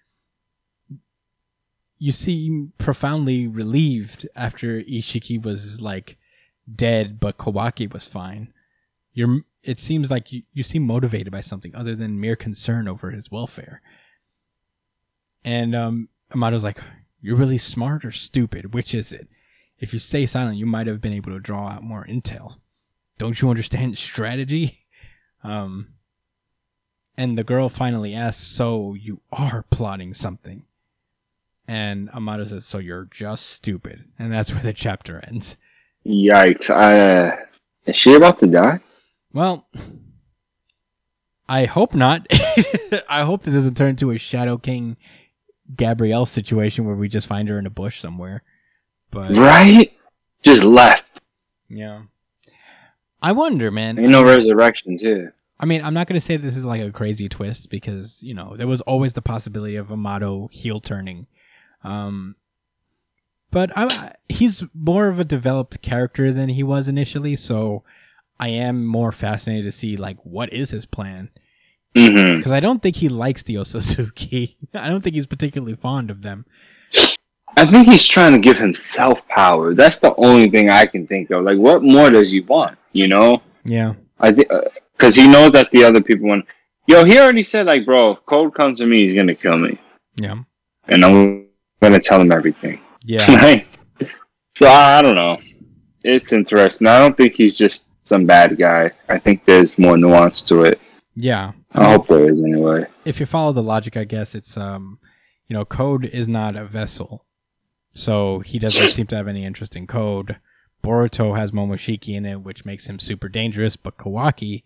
you 2.00 2.12
seem 2.12 2.74
profoundly 2.78 3.48
relieved 3.48 4.28
after 4.36 4.82
Ishiki 4.82 5.44
was 5.44 5.82
like 5.82 6.18
dead, 6.74 7.20
but 7.20 7.38
Kawaki 7.38 7.92
was 7.92 8.06
fine. 8.06 8.54
You're. 9.14 9.42
It 9.64 9.82
seems 9.82 10.10
like 10.10 10.32
you, 10.32 10.44
you 10.54 10.64
seem 10.64 10.84
motivated 10.84 11.30
by 11.30 11.42
something 11.42 11.76
other 11.76 11.94
than 11.94 12.22
mere 12.22 12.38
concern 12.38 12.88
over 12.88 13.12
his 13.12 13.30
welfare. 13.30 13.82
And 15.44 15.76
um, 15.76 16.08
Amato's 16.32 16.64
like, 16.64 16.80
"You're 17.20 17.36
really 17.36 17.58
smart 17.58 18.06
or 18.06 18.12
stupid? 18.12 18.74
Which 18.74 18.96
is 18.96 19.12
it? 19.12 19.28
If 19.80 19.94
you 19.94 20.00
stay 20.00 20.26
silent, 20.26 20.58
you 20.58 20.66
might 20.66 20.88
have 20.88 21.02
been 21.02 21.14
able 21.14 21.32
to 21.32 21.40
draw 21.40 21.70
out 21.70 21.84
more 21.84 22.06
intel." 22.06 22.58
don't 23.18 23.42
you 23.42 23.50
understand 23.50 23.98
strategy? 23.98 24.86
Um, 25.44 25.94
and 27.18 27.38
the 27.38 27.44
girl 27.44 27.70
finally 27.70 28.14
asks, 28.14 28.46
so 28.46 28.94
you 28.94 29.22
are 29.32 29.66
plotting 29.70 30.14
something. 30.14 30.64
And 31.68 32.10
Amato 32.12 32.46
says, 32.46 32.66
so 32.66 32.78
you're 32.78 33.06
just 33.06 33.48
stupid. 33.48 34.06
And 34.18 34.32
that's 34.32 34.52
where 34.54 34.64
the 34.64 34.74
chapter 34.74 35.24
ends. 35.28 35.58
Yikes! 36.06 36.70
Uh, 36.70 37.36
is 37.86 37.96
she 37.96 38.14
about 38.14 38.38
to 38.40 38.48
die? 38.48 38.80
Well, 39.34 39.68
I 41.50 41.66
hope 41.66 41.94
not. 41.94 42.28
I 43.10 43.24
hope 43.24 43.44
this 43.44 43.54
doesn't 43.54 43.76
turn 43.76 43.92
into 43.92 44.12
a 44.12 44.18
Shadow 44.18 44.58
King 44.58 44.96
Gabrielle 45.76 46.26
situation 46.26 46.86
where 46.86 46.96
we 46.96 47.10
just 47.10 47.28
find 47.28 47.50
her 47.50 47.60
in 47.60 47.66
a 47.66 47.70
bush 47.70 48.00
somewhere. 48.00 48.44
But 49.12 49.32
Right? 49.32 49.94
Just 50.44 50.64
left. 50.64 51.22
yeah. 51.70 52.04
I 53.22 53.32
wonder, 53.32 53.72
man. 53.72 53.98
Ain't 53.98 54.12
no 54.12 54.24
resurrection 54.24 54.98
too. 54.98 55.30
I 55.60 55.66
mean, 55.66 55.84
I'm 55.84 55.94
not 55.94 56.08
going 56.08 56.20
to 56.20 56.26
say 56.26 56.38
this 56.38 56.56
is 56.56 56.66
like 56.66 56.82
a 56.82 56.92
crazy 56.92 57.28
twist 57.28 57.70
because, 57.72 58.22
you 58.22 58.34
know, 58.36 58.56
there 58.56 58.68
was 58.68 58.82
always 58.82 59.14
the 59.14 59.24
possibility 59.24 59.76
of 59.76 59.92
Amato 59.92 60.48
heel 60.52 60.80
turning. 60.80 61.26
Um, 61.84 62.36
but 63.50 63.72
I, 63.76 64.14
he's 64.30 64.64
more 64.74 65.08
of 65.08 65.20
a 65.20 65.26
developed 65.26 65.82
character 65.82 66.32
than 66.32 66.50
he 66.50 66.62
was 66.62 66.88
initially, 66.88 67.36
so 67.36 67.84
I 68.40 68.50
am 68.50 68.86
more 68.86 69.12
fascinated 69.12 69.66
to 69.66 69.72
see, 69.72 69.98
like, 69.98 70.20
what 70.24 70.54
is 70.54 70.70
his 70.70 70.86
plan? 70.86 71.32
Mm-hmm. 71.96 72.38
Because 72.38 72.52
I 72.52 72.60
don't 72.60 72.84
think 72.84 72.98
he 72.98 73.10
likes 73.10 73.42
the 73.42 73.56
Otsutsuki. 73.56 74.58
I 74.76 74.90
don't 74.90 75.02
think 75.02 75.16
he's 75.16 75.26
particularly 75.26 75.76
fond 75.76 76.12
of 76.12 76.22
them. 76.22 76.46
I 77.58 77.66
think 77.70 77.88
he's 77.90 78.06
trying 78.06 78.34
to 78.34 78.40
give 78.40 78.58
himself 78.58 79.28
power. 79.28 79.74
That's 79.74 80.00
the 80.00 80.14
only 80.16 80.50
thing 80.50 80.70
I 80.70 80.86
can 80.86 81.08
think 81.08 81.32
of. 81.32 81.44
Like, 81.44 81.58
what 81.58 81.84
more 81.84 82.10
does 82.10 82.32
he 82.32 82.42
want? 82.42 82.78
You 82.94 83.08
know? 83.08 83.42
Yeah. 83.66 83.94
I 84.20 84.32
think 84.32 84.48
because 84.96 85.16
he 85.16 85.28
knows 85.28 85.52
that 85.52 85.70
the 85.72 85.84
other 85.84 86.02
people 86.02 86.28
want. 86.30 86.46
Yo, 86.88 87.04
he 87.04 87.20
already 87.20 87.44
said 87.44 87.66
like, 87.66 87.86
bro, 87.86 88.12
if 88.14 88.26
Code 88.26 88.54
comes 88.54 88.80
to 88.80 88.86
me, 88.86 89.04
he's 89.08 89.18
gonna 89.20 89.36
kill 89.36 89.58
me, 89.58 89.78
Yeah. 90.22 90.36
and 90.88 91.04
I'm 91.04 91.48
gonna 91.82 92.00
tell 92.00 92.22
him 92.22 92.32
everything. 92.32 92.80
Yeah. 93.04 93.28
Like, 93.44 93.68
so 94.58 94.68
I, 94.68 95.02
don't 95.04 95.14
know. 95.16 95.38
It's 96.04 96.34
interesting. 96.34 96.88
I 96.88 96.98
don't 97.00 97.16
think 97.16 97.34
he's 97.36 97.56
just 97.56 97.86
some 98.06 98.26
bad 98.26 98.58
guy. 98.58 98.90
I 99.10 99.20
think 99.20 99.46
there's 99.46 99.78
more 99.78 99.98
nuance 99.98 100.42
to 100.44 100.64
it. 100.64 100.80
yeah. 101.16 101.52
I 101.74 101.86
I 101.86 101.92
hope 101.92 102.08
there 102.08 102.28
is 102.28 102.40
anyway. 102.42 102.86
if 103.06 103.20
you 103.20 103.26
follow 103.28 103.52
the 103.52 103.62
logic, 103.62 103.98
I 103.98 104.06
guess 104.06 104.34
it's 104.34 104.58
um, 104.58 104.98
you 105.48 105.54
know, 105.54 105.66
code 105.66 106.06
is 106.06 106.28
not 106.28 106.56
a 106.56 106.66
vessel, 106.66 107.27
so 107.98 108.40
he 108.40 108.60
doesn't 108.60 108.88
seem 108.88 109.08
to 109.08 109.16
have 109.16 109.28
any 109.28 109.44
interest 109.44 109.76
in 109.76 109.88
code. 109.88 110.38
Boruto 110.84 111.36
has 111.38 111.52
Momoshiki 111.52 112.16
in 112.16 112.26
it, 112.26 112.42
which 112.42 112.64
makes 112.66 112.88
him 112.88 113.00
super 113.00 113.28
dangerous, 113.28 113.76
but 113.76 113.98
Kawaki, 113.98 114.64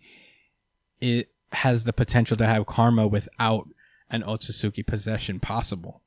it 1.00 1.30
has 1.52 1.84
the 1.84 1.92
potential 1.92 2.36
to 2.36 2.46
have 2.46 2.66
karma 2.66 3.06
without 3.08 3.68
an 4.10 4.22
Otsutsuki 4.22 4.86
possession 4.86 5.40
possible, 5.40 6.02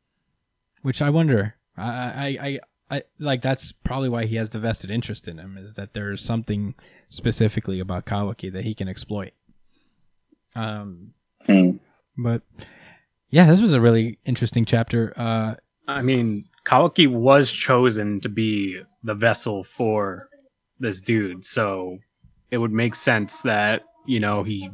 which 0.84 1.02
I 1.02 1.10
wonder. 1.10 1.56
I, 1.76 1.88
I, 1.89 2.38
I, 2.47 2.60
I 2.97 3.02
like 3.19 3.41
that's 3.41 3.72
probably 3.72 4.10
why 4.10 4.26
he 4.26 4.35
has 4.35 4.52
the 4.52 4.60
vested 4.60 4.91
interest 4.91 5.27
in 5.27 5.39
him 5.39 5.57
is 5.57 5.73
that 5.73 5.93
there's 5.93 6.23
something 6.23 6.76
specifically 7.10 7.80
about 7.80 8.06
Kawaki 8.06 8.53
that 8.53 8.64
he 8.64 8.73
can 8.76 8.88
exploit. 8.88 9.31
Um, 10.56 11.14
Hmm. 11.45 11.77
but 12.18 12.41
yeah, 13.30 13.45
this 13.45 13.61
was 13.61 13.73
a 13.73 13.81
really 13.81 14.18
interesting 14.26 14.65
chapter. 14.65 15.14
Uh, 15.15 15.56
I 15.88 16.02
mean, 16.02 16.45
Kawaki 16.65 17.07
was 17.07 17.51
chosen 17.51 18.19
to 18.21 18.29
be 18.29 18.81
the 19.03 19.13
vessel 19.13 19.63
for 19.63 20.29
this 20.79 20.99
dude, 21.01 21.43
so 21.45 21.99
it 22.51 22.57
would 22.57 22.71
make 22.71 22.95
sense 22.95 23.41
that 23.43 23.83
you 24.05 24.19
know 24.19 24.43
he 24.43 24.69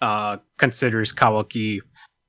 uh, 0.00 0.36
considers 0.58 1.12
Kawaki 1.12 1.80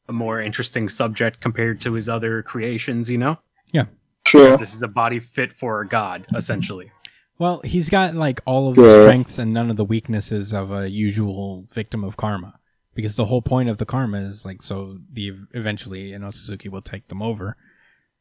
a 0.09 0.13
more 0.13 0.41
interesting 0.41 0.88
subject 0.89 1.39
compared 1.41 1.79
to 1.81 1.93
his 1.93 2.07
other 2.09 2.41
creations. 2.43 3.09
You 3.11 3.17
know, 3.19 3.38
Yeah. 3.73 3.85
Sure. 4.25 4.57
this 4.57 4.73
is 4.75 4.81
a 4.81 4.88
body 4.88 5.19
fit 5.19 5.51
for 5.53 5.81
a 5.81 5.88
god, 5.88 6.25
essentially. 6.35 6.91
well, 7.39 7.61
he's 7.63 7.89
got 7.89 8.15
like 8.15 8.41
all 8.45 8.69
of 8.69 8.75
the 8.75 8.81
Yeah. 8.84 9.01
strengths 9.01 9.38
and 9.38 9.53
none 9.53 9.69
of 9.69 9.77
the 9.77 9.85
weaknesses 9.85 10.53
of 10.53 10.71
a 10.71 10.89
usual 10.89 11.67
victim 11.71 12.03
of 12.03 12.17
karma. 12.17 12.59
Because 12.95 13.15
the 13.15 13.25
whole 13.25 13.43
point 13.43 13.69
of 13.69 13.77
the 13.77 13.85
karma 13.85 14.17
is 14.21 14.43
like 14.43 14.63
so 14.63 14.97
the 15.13 15.34
eventually 15.53 16.09
you 16.09 16.19
know 16.19 16.29
Otsutsuki 16.29 16.67
will 16.69 16.81
take 16.81 17.09
them 17.09 17.21
over. 17.21 17.55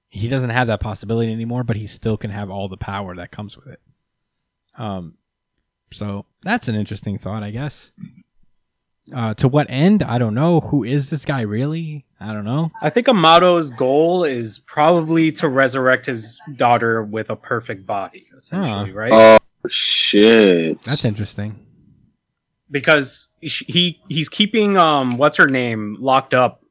He 0.09 0.29
doesn't 0.29 0.51
have 0.51 0.67
that 0.69 0.81
possibility 0.81 1.33
anymore, 1.33 1.65
but 1.65 1.77
he 1.77 1.87
still 1.87 2.17
can 2.17 2.31
have 2.31 2.49
all 2.51 2.69
the 2.69 2.77
power 2.77 3.15
that 3.17 3.31
comes 3.31 3.57
with 3.57 3.67
it. 3.67 3.81
Um, 4.79 5.15
so 5.93 6.27
that's 6.43 6.69
an 6.69 6.75
interesting 6.75 7.19
thought, 7.19 7.43
I 7.43 7.51
guess. 7.51 7.91
Uh, 9.15 9.35
to 9.35 9.47
what 9.49 9.67
end? 9.71 10.03
I 10.03 10.19
don't 10.19 10.35
know. 10.35 10.61
Who 10.61 10.83
is 10.85 11.11
this 11.11 11.25
guy 11.25 11.43
really? 11.43 12.05
I 12.19 12.33
don't 12.33 12.45
know. 12.45 12.73
I 12.83 12.91
think 12.91 13.07
Amato's 13.09 13.71
goal 13.71 14.25
is 14.25 14.59
probably 14.59 15.31
to 15.33 15.49
resurrect 15.49 16.07
his 16.07 16.41
daughter 16.57 17.03
with 17.05 17.31
a 17.31 17.37
perfect 17.37 17.87
body, 17.87 18.27
essentially, 18.37 18.93
right? 18.93 19.13
Oh 19.13 19.69
shit. 19.69 20.83
That's 20.83 21.05
interesting. 21.05 21.61
because 22.71 23.29
he 23.41 23.49
he- 23.49 24.01
he's 24.09 24.29
keeping 24.29 24.77
um 24.77 25.17
what's 25.19 25.37
her 25.37 25.47
name 25.47 25.97
locked 26.01 26.35
up 26.35 26.65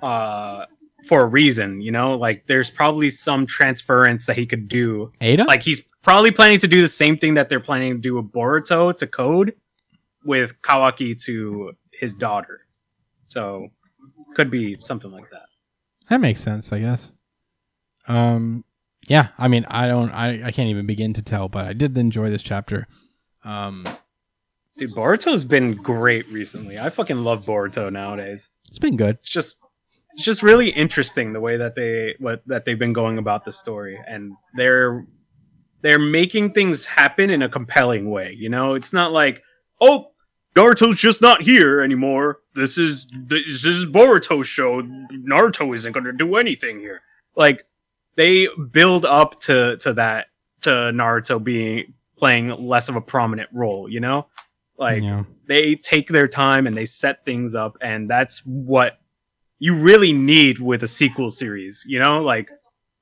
uh 0.00 0.64
for 1.04 1.22
a 1.22 1.26
reason 1.26 1.80
you 1.80 1.90
know 1.90 2.14
like 2.16 2.46
there's 2.46 2.70
probably 2.70 3.10
some 3.10 3.46
transference 3.46 4.26
that 4.26 4.36
he 4.36 4.46
could 4.46 4.68
do 4.68 5.10
Ada? 5.20 5.44
like 5.44 5.62
he's 5.62 5.82
probably 6.02 6.30
planning 6.30 6.58
to 6.58 6.68
do 6.68 6.80
the 6.80 6.88
same 6.88 7.16
thing 7.16 7.34
that 7.34 7.48
they're 7.48 7.60
planning 7.60 7.94
to 7.94 8.00
do 8.00 8.14
with 8.16 8.32
boruto 8.32 8.94
to 8.96 9.06
code 9.06 9.54
with 10.24 10.60
kawaki 10.62 11.20
to 11.24 11.72
his 11.92 12.14
daughter 12.14 12.60
so 13.26 13.68
could 14.34 14.50
be 14.50 14.76
something 14.80 15.10
like 15.10 15.28
that 15.30 15.46
That 16.08 16.20
makes 16.20 16.40
sense, 16.40 16.72
I 16.72 16.80
guess. 16.80 17.12
Um, 18.08 18.64
yeah. 19.08 19.28
I 19.38 19.48
mean, 19.48 19.64
I 19.68 19.86
don't, 19.86 20.10
I, 20.10 20.46
I 20.46 20.50
can't 20.50 20.68
even 20.68 20.86
begin 20.86 21.12
to 21.14 21.22
tell, 21.22 21.48
but 21.48 21.66
I 21.66 21.72
did 21.72 21.96
enjoy 21.96 22.30
this 22.30 22.42
chapter. 22.42 22.86
Um, 23.44 23.86
dude 24.80 24.94
boruto's 24.94 25.44
been 25.44 25.74
great 25.74 26.26
recently 26.28 26.78
i 26.78 26.88
fucking 26.88 27.22
love 27.22 27.44
boruto 27.44 27.92
nowadays 27.92 28.48
it's 28.68 28.78
been 28.78 28.96
good. 28.96 29.16
it's 29.16 29.28
just 29.28 29.58
it's 30.14 30.24
just 30.24 30.42
really 30.42 30.70
interesting 30.70 31.32
the 31.32 31.40
way 31.40 31.56
that 31.56 31.74
they 31.74 32.14
what 32.18 32.42
that 32.46 32.64
they've 32.64 32.78
been 32.78 32.92
going 32.92 33.18
about 33.18 33.44
the 33.44 33.52
story 33.52 33.98
and 34.06 34.32
they're 34.54 35.06
they're 35.82 35.98
making 35.98 36.52
things 36.52 36.84
happen 36.84 37.30
in 37.30 37.42
a 37.42 37.48
compelling 37.48 38.10
way 38.10 38.34
you 38.36 38.48
know? 38.48 38.74
It's 38.74 38.92
not 38.92 39.12
like 39.12 39.42
oh 39.80 40.12
naruto's 40.56 40.98
just 40.98 41.22
not 41.22 41.42
here 41.42 41.80
anymore. 41.80 42.40
This 42.54 42.76
is 42.76 43.06
this 43.12 43.64
is 43.64 43.86
boruto's 43.86 44.46
show. 44.46 44.82
Naruto 44.82 45.74
isn't 45.74 45.92
going 45.92 46.04
to 46.04 46.12
do 46.12 46.36
anything 46.36 46.80
here. 46.80 47.02
Like 47.36 47.64
they 48.16 48.48
build 48.70 49.04
up 49.04 49.40
to 49.40 49.76
to 49.78 49.94
that 49.94 50.26
to 50.62 50.70
naruto 50.70 51.42
being 51.42 51.94
playing 52.16 52.48
less 52.48 52.88
of 52.88 52.96
a 52.96 53.00
prominent 53.00 53.48
role 53.52 53.88
you 53.88 54.00
know? 54.00 54.26
Like 54.76 55.02
yeah. 55.02 55.24
they 55.46 55.74
take 55.76 56.08
their 56.08 56.26
time 56.26 56.66
and 56.66 56.76
they 56.76 56.86
set 56.86 57.24
things 57.24 57.54
up 57.54 57.76
and 57.80 58.10
that's 58.10 58.40
what 58.44 58.99
you 59.60 59.80
really 59.80 60.12
need 60.12 60.58
with 60.58 60.82
a 60.82 60.88
sequel 60.88 61.30
series 61.30 61.84
you 61.86 61.98
know 62.00 62.20
like 62.22 62.50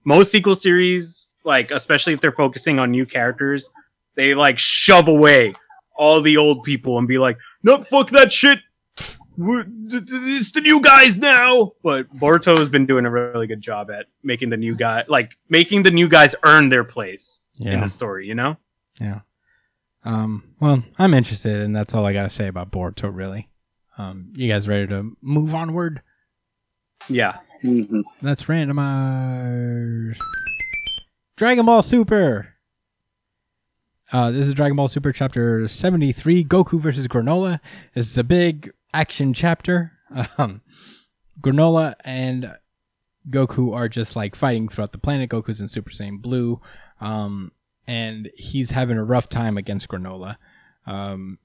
most 0.04 0.30
sequel 0.30 0.54
series 0.54 1.30
like 1.44 1.70
especially 1.70 2.12
if 2.12 2.20
they're 2.20 2.32
focusing 2.32 2.78
on 2.78 2.90
new 2.90 3.06
characters 3.06 3.70
they 4.16 4.34
like 4.34 4.58
shove 4.58 5.08
away 5.08 5.54
all 5.96 6.20
the 6.20 6.36
old 6.36 6.62
people 6.64 6.98
and 6.98 7.08
be 7.08 7.16
like 7.18 7.38
no 7.62 7.80
fuck 7.82 8.10
that 8.10 8.30
shit 8.32 8.58
We're- 9.36 9.64
th- 9.64 10.06
th- 10.06 10.22
it's 10.24 10.50
the 10.50 10.60
new 10.60 10.80
guys 10.80 11.16
now 11.16 11.72
but 11.82 12.12
boruto 12.14 12.56
has 12.58 12.68
been 12.68 12.86
doing 12.86 13.06
a 13.06 13.10
really 13.10 13.46
good 13.46 13.60
job 13.60 13.90
at 13.90 14.06
making 14.22 14.50
the 14.50 14.56
new 14.56 14.74
guy 14.74 15.04
like 15.08 15.38
making 15.48 15.84
the 15.84 15.90
new 15.92 16.08
guys 16.08 16.34
earn 16.42 16.68
their 16.68 16.84
place 16.84 17.40
in 17.60 17.80
the 17.80 17.88
story 17.88 18.26
you 18.26 18.34
know 18.34 18.56
Yeah. 19.00 19.20
Um, 20.04 20.44
well, 20.60 20.82
I'm 20.98 21.12
interested, 21.12 21.58
and 21.58 21.74
that's 21.76 21.92
all 21.92 22.06
I 22.06 22.12
got 22.12 22.22
to 22.22 22.30
say 22.30 22.46
about 22.46 22.70
Boruto, 22.70 23.10
really. 23.14 23.48
Um, 23.98 24.32
you 24.34 24.48
guys 24.48 24.66
ready 24.68 24.86
to 24.86 25.16
move 25.20 25.54
onward? 25.54 26.02
Yeah 27.08 27.38
Mhm. 27.64 28.04
Let's 28.22 28.44
randomize. 28.44 30.16
Dragon 31.36 31.66
Ball 31.66 31.82
Super. 31.82 32.54
Uh, 34.12 34.30
this 34.30 34.46
is 34.46 34.54
Dragon 34.54 34.76
Ball 34.76 34.86
Super 34.86 35.10
chapter 35.12 35.66
73 35.66 36.44
Goku 36.44 36.80
versus 36.80 37.08
Granola. 37.08 37.58
This 37.94 38.08
is 38.10 38.16
a 38.16 38.22
big 38.24 38.72
action 38.94 39.34
chapter. 39.34 39.92
Um, 40.38 40.62
Granola 41.40 41.94
and 42.04 42.56
Goku 43.28 43.74
are 43.74 43.88
just 43.88 44.14
like 44.16 44.34
fighting 44.36 44.68
throughout 44.68 44.92
the 44.92 44.98
planet. 44.98 45.28
Goku's 45.28 45.60
in 45.60 45.66
Super 45.68 45.90
Saiyan 45.90 46.22
Blue. 46.22 46.60
Um, 47.00 47.50
and 47.88 48.30
he's 48.36 48.70
having 48.70 48.98
a 48.98 49.04
rough 49.04 49.28
time 49.28 49.58
against 49.58 49.88
Granola. 49.88 50.36
Um, 50.86 51.38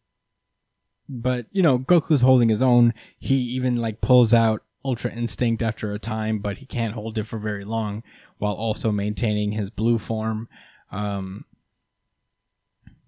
but 1.10 1.48
you 1.52 1.64
know, 1.64 1.80
Goku's 1.80 2.22
holding 2.22 2.50
his 2.50 2.62
own. 2.62 2.94
He 3.18 3.36
even 3.36 3.76
like 3.78 4.00
pulls 4.00 4.32
out 4.34 4.62
Ultra 4.86 5.12
Instinct 5.12 5.62
after 5.62 5.94
a 5.94 6.00
time, 6.00 6.40
but 6.40 6.58
he 6.58 6.66
can't 6.66 6.94
hold 6.94 7.18
it 7.18 7.24
for 7.24 7.38
very 7.40 7.64
long 7.66 8.04
while 8.38 8.54
also 8.54 8.92
maintaining 8.92 9.52
his 9.54 9.70
blue 9.70 9.98
form. 9.98 10.48
Um, 10.92 11.46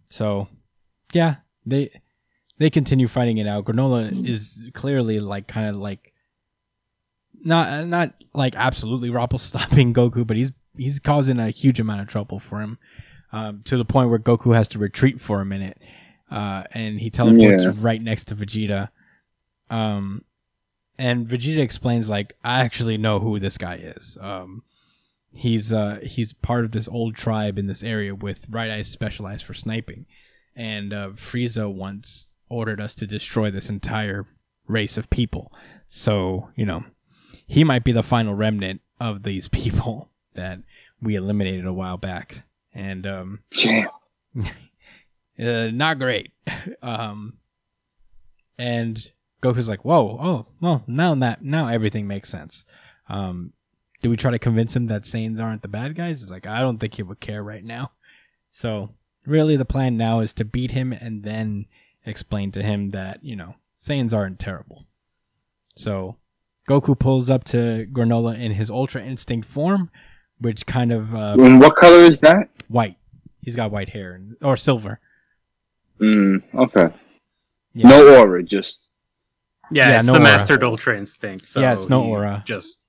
so 0.09 0.47
yeah, 1.13 1.35
they 1.65 2.01
they 2.57 2.69
continue 2.69 3.07
fighting 3.07 3.37
it 3.37 3.47
out. 3.47 3.65
Granola 3.65 4.27
is 4.27 4.65
clearly 4.73 5.19
like 5.19 5.47
kind 5.47 5.69
of 5.69 5.75
like 5.75 6.13
not 7.43 7.87
not 7.87 8.13
like 8.33 8.55
absolutely 8.55 9.09
Rapple 9.09 9.39
stopping 9.39 9.93
Goku, 9.95 10.25
but 10.25 10.37
he's 10.37 10.51
he's 10.77 10.99
causing 10.99 11.39
a 11.39 11.49
huge 11.49 11.79
amount 11.79 12.01
of 12.01 12.07
trouble 12.07 12.39
for 12.39 12.61
him 12.61 12.77
um, 13.31 13.61
to 13.65 13.77
the 13.77 13.85
point 13.85 14.09
where 14.09 14.19
Goku 14.19 14.55
has 14.55 14.67
to 14.69 14.79
retreat 14.79 15.19
for 15.19 15.41
a 15.41 15.45
minute, 15.45 15.77
uh, 16.31 16.63
and 16.71 16.99
he 16.99 17.09
teleports 17.09 17.63
Yeah. 17.65 17.73
right 17.77 18.01
next 18.01 18.25
to 18.25 18.35
Vegeta. 18.35 18.89
Um, 19.69 20.23
and 20.97 21.27
Vegeta 21.27 21.59
explains 21.59 22.09
like, 22.09 22.37
I 22.43 22.61
actually 22.61 22.97
know 22.97 23.19
who 23.19 23.39
this 23.39 23.57
guy 23.57 23.75
is. 23.75 24.17
Um, 24.21 24.63
he's 25.35 25.73
uh 25.73 25.99
he's 26.01 26.31
part 26.33 26.63
of 26.63 26.71
this 26.71 26.87
old 26.87 27.13
tribe 27.13 27.59
in 27.59 27.67
this 27.67 27.83
area 27.83 28.15
with 28.15 28.47
right 28.49 28.71
eyes 28.71 28.87
specialized 28.87 29.45
for 29.45 29.53
sniping, 29.53 30.05
and 30.55 30.93
uh, 30.93 31.09
Frieza 31.09 31.71
once 31.71 32.37
ordered 32.49 32.79
us 32.79 32.95
to 32.95 33.07
destroy 33.07 33.51
this 33.51 33.69
entire 33.69 34.25
race 34.67 34.97
of 34.97 35.09
people. 35.09 35.53
So 35.87 36.49
you 36.55 36.65
know, 36.65 36.85
he 37.45 37.63
might 37.63 37.83
be 37.83 37.91
the 37.91 38.03
final 38.03 38.33
remnant 38.33 38.81
of 38.99 39.23
these 39.23 39.47
people 39.49 40.09
that 40.33 40.59
we 41.01 41.15
eliminated 41.15 41.65
a 41.65 41.73
while 41.73 41.97
back, 41.97 42.43
and 42.73 43.05
um, 43.05 43.39
Damn. 43.57 43.89
uh, 45.39 45.69
not 45.71 45.99
great. 45.99 46.31
um, 46.81 47.37
and 48.57 49.11
Goku's 49.45 49.69
like, 49.69 49.85
"Whoa, 49.85 50.17
oh, 50.21 50.45
well, 50.59 50.83
now 50.87 51.13
that 51.15 51.43
now 51.43 51.67
everything 51.67 52.07
makes 52.07 52.29
sense." 52.29 52.63
Um, 53.09 53.53
do 54.01 54.09
we 54.09 54.17
try 54.17 54.31
to 54.31 54.39
convince 54.39 54.75
him 54.75 54.87
that 54.87 55.03
Saiyans 55.03 55.41
aren't 55.41 55.61
the 55.61 55.67
bad 55.67 55.95
guys? 55.95 56.21
It's 56.21 56.31
like 56.31 56.47
I 56.47 56.59
don't 56.59 56.79
think 56.79 56.95
he 56.95 57.03
would 57.03 57.19
care 57.19 57.43
right 57.43 57.63
now. 57.63 57.91
So 58.51 58.89
really, 59.25 59.55
the 59.57 59.65
plan 59.65 59.97
now 59.97 60.19
is 60.21 60.33
to 60.33 60.45
beat 60.45 60.71
him 60.71 60.91
and 60.93 61.23
then 61.23 61.65
explain 62.05 62.51
to 62.53 62.63
him 62.63 62.91
that 62.91 63.23
you 63.23 63.35
know 63.35 63.55
Saiyans 63.79 64.13
aren't 64.13 64.39
terrible. 64.39 64.85
So 65.75 66.17
Goku 66.69 66.97
pulls 66.97 67.29
up 67.29 67.43
to 67.45 67.85
Granola 67.91 68.39
in 68.39 68.53
his 68.53 68.71
Ultra 68.71 69.03
Instinct 69.03 69.47
form, 69.47 69.91
which 70.39 70.65
kind 70.65 70.91
of 70.91 71.13
uh, 71.13 71.35
And 71.39 71.59
what 71.59 71.75
color 71.75 71.99
is 71.99 72.19
that? 72.19 72.49
white. 72.67 72.97
He's 73.41 73.55
got 73.55 73.69
white 73.69 73.89
hair 73.89 74.13
and, 74.13 74.35
or 74.41 74.57
silver. 74.57 74.99
Mm, 76.01 76.41
okay. 76.55 76.87
Yeah. 77.75 77.89
No 77.89 78.19
aura, 78.21 78.41
just 78.41 78.89
Yeah, 79.71 79.89
Yeah, 79.89 79.97
it's 79.99 80.07
no 80.07 80.13
the 80.13 80.19
aura. 80.19 80.29
mastered 80.31 80.63
ultra 80.63 80.97
instinct. 80.97 81.47
So 81.47 81.59
Yeah, 81.61 81.73
it's 81.73 81.89
no 81.89 82.03
aura. 82.03 82.43
Just 82.45 82.81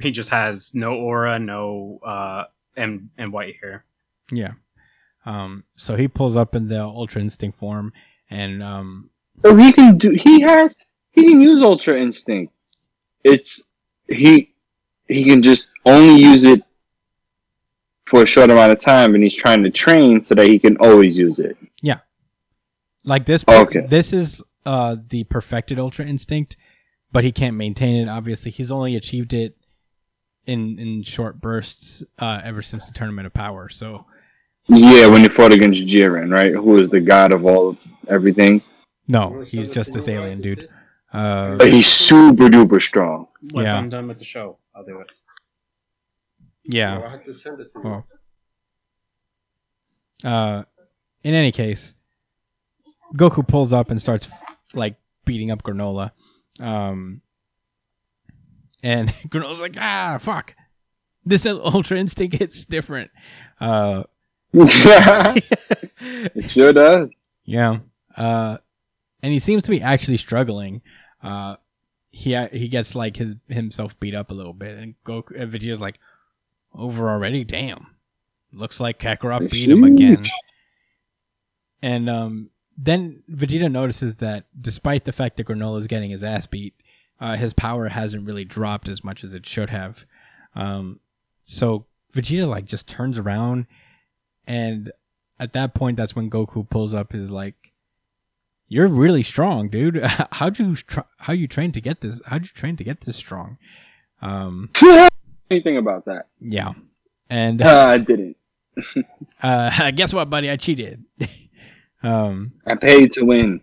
he 0.00 0.10
just 0.10 0.30
has 0.30 0.74
no 0.74 0.94
aura, 0.94 1.38
no 1.38 1.98
uh, 2.04 2.44
and 2.76 3.10
and 3.18 3.32
white 3.32 3.56
hair. 3.60 3.84
Yeah. 4.30 4.52
Um, 5.24 5.64
so 5.76 5.94
he 5.94 6.08
pulls 6.08 6.36
up 6.36 6.54
in 6.56 6.66
the 6.68 6.82
Ultra 6.82 7.20
Instinct 7.22 7.56
form, 7.56 7.92
and 8.28 8.60
um, 8.62 9.10
Oh, 9.44 9.54
he 9.56 9.72
can 9.72 9.96
do. 9.98 10.10
He 10.10 10.40
has. 10.40 10.74
He 11.12 11.28
can 11.28 11.40
use 11.40 11.62
Ultra 11.62 12.00
Instinct. 12.00 12.52
It's 13.22 13.62
he. 14.08 14.52
He 15.06 15.24
can 15.24 15.42
just 15.42 15.68
only 15.86 16.20
use 16.22 16.42
it 16.44 16.62
for 18.06 18.22
a 18.22 18.26
short 18.26 18.50
amount 18.50 18.72
of 18.72 18.80
time, 18.80 19.14
and 19.14 19.22
he's 19.22 19.36
trying 19.36 19.62
to 19.62 19.70
train 19.70 20.24
so 20.24 20.34
that 20.34 20.46
he 20.48 20.58
can 20.58 20.76
always 20.78 21.16
use 21.16 21.38
it. 21.38 21.56
Yeah. 21.82 21.98
Like 23.04 23.26
this, 23.26 23.44
Okay. 23.46 23.80
this 23.86 24.12
is 24.12 24.42
uh 24.64 24.96
the 25.08 25.24
perfected 25.24 25.78
Ultra 25.78 26.04
Instinct, 26.06 26.56
but 27.10 27.24
he 27.24 27.32
can't 27.32 27.56
maintain 27.56 27.96
it. 28.06 28.08
Obviously, 28.10 28.50
he's 28.50 28.70
only 28.70 28.96
achieved 28.96 29.32
it 29.34 29.56
in 30.46 30.78
in 30.78 31.02
short 31.02 31.40
bursts 31.40 32.02
uh, 32.18 32.40
ever 32.44 32.62
since 32.62 32.86
the 32.86 32.92
Tournament 32.92 33.26
of 33.26 33.32
Power. 33.32 33.68
So 33.68 34.06
Yeah, 34.68 35.06
when 35.08 35.22
he 35.22 35.28
fought 35.28 35.52
against 35.52 35.82
Jiren, 35.86 36.30
right? 36.32 36.52
Who 36.54 36.78
is 36.78 36.88
the 36.90 37.00
god 37.00 37.32
of 37.32 37.44
all 37.44 37.68
of 37.70 37.78
everything? 38.08 38.62
no, 39.08 39.40
he's 39.42 39.72
just 39.74 39.92
this 39.92 40.08
alien 40.08 40.40
dude. 40.40 40.68
Uh, 41.12 41.56
But 41.56 41.72
he's 41.72 41.86
super 41.88 42.48
duper 42.48 42.80
strong. 42.80 43.26
Once 43.52 43.66
Yeah. 43.66 43.76
I'm 43.76 43.90
done 43.90 44.08
with 44.08 44.18
the 44.18 44.24
show, 44.24 44.58
I'll 44.74 44.84
do 44.84 45.00
it. 45.00 45.10
yeah. 46.64 47.20
Well, 47.84 48.06
uh, 50.24 50.62
in 51.24 51.34
any 51.34 51.52
case, 51.52 51.94
Goku 53.16 53.46
pulls 53.46 53.72
up 53.72 53.90
and 53.90 54.00
starts 54.00 54.28
like 54.74 54.96
beating 55.24 55.50
up 55.50 55.62
Granola. 55.62 56.12
Um, 56.60 57.22
and 58.82 59.08
Granola's 59.28 59.60
like, 59.60 59.76
ah, 59.78 60.18
fuck. 60.20 60.54
This 61.24 61.46
Ultra 61.46 61.98
Instinct 61.98 62.36
hits 62.36 62.64
different. 62.64 63.10
Uh, 63.60 64.04
it 64.52 65.40
sure 66.50 66.72
does. 66.72 67.14
yeah. 67.44 67.78
Uh, 68.16 68.58
and 69.22 69.32
he 69.32 69.38
seems 69.38 69.62
to 69.62 69.70
be 69.70 69.80
actually 69.80 70.16
struggling. 70.16 70.82
Uh, 71.22 71.56
he 72.10 72.36
he 72.52 72.68
gets 72.68 72.94
like 72.94 73.16
his 73.16 73.36
himself 73.48 73.98
beat 73.98 74.14
up 74.14 74.30
a 74.30 74.34
little 74.34 74.52
bit, 74.52 74.76
and 74.76 74.94
Goku 75.04 75.40
and 75.40 75.50
Vegeta's 75.50 75.80
like, 75.80 75.98
over 76.74 77.08
already. 77.08 77.44
Damn, 77.44 77.86
looks 78.52 78.80
like 78.80 78.98
Kakarot 78.98 79.50
beat 79.50 79.70
him 79.70 79.84
again. 79.84 80.26
And 81.80 82.10
um, 82.10 82.50
then 82.84 83.22
Vegeta 83.30 83.70
notices 83.70 84.16
that 84.16 84.46
despite 84.60 85.04
the 85.04 85.12
fact 85.12 85.36
that 85.36 85.46
Granola 85.46 85.78
is 85.80 85.86
getting 85.86 86.10
his 86.10 86.24
ass 86.24 86.46
beat, 86.46 86.74
uh, 87.20 87.36
his 87.36 87.52
power 87.52 87.88
hasn't 87.88 88.26
really 88.26 88.44
dropped 88.44 88.88
as 88.88 89.04
much 89.04 89.22
as 89.22 89.34
it 89.34 89.46
should 89.46 89.70
have. 89.70 90.04
Um, 90.56 90.98
so 91.44 91.86
Vegeta 92.12 92.48
like 92.48 92.64
just 92.64 92.88
turns 92.88 93.18
around, 93.18 93.66
and 94.46 94.90
at 95.38 95.52
that 95.52 95.74
point, 95.74 95.96
that's 95.96 96.16
when 96.16 96.28
Goku 96.28 96.68
pulls 96.68 96.92
up 96.92 97.12
his 97.12 97.30
like, 97.30 97.72
"You're 98.68 98.88
really 98.88 99.22
strong, 99.22 99.68
dude. 99.68 100.02
How'd 100.32 100.58
you 100.58 100.74
tr- 100.74 101.00
how 101.18 101.32
you 101.32 101.46
train 101.46 101.70
to 101.72 101.80
get 101.80 102.00
this? 102.00 102.20
How'd 102.26 102.42
you 102.42 102.48
train 102.50 102.76
to 102.76 102.84
get 102.84 103.02
this 103.02 103.16
strong?" 103.16 103.58
Um, 104.20 104.70
Anything 105.50 105.76
about 105.76 106.06
that? 106.06 106.26
yeah, 106.40 106.72
and 107.30 107.60
Uh, 107.62 107.86
I 107.90 107.98
didn't. 107.98 108.36
uh, 109.42 109.90
guess 109.92 110.12
what, 110.14 110.30
buddy? 110.30 110.50
I 110.50 110.56
cheated. 110.56 111.04
Um, 112.02 112.52
I 112.66 112.74
paid 112.74 113.12
to 113.12 113.24
win. 113.24 113.60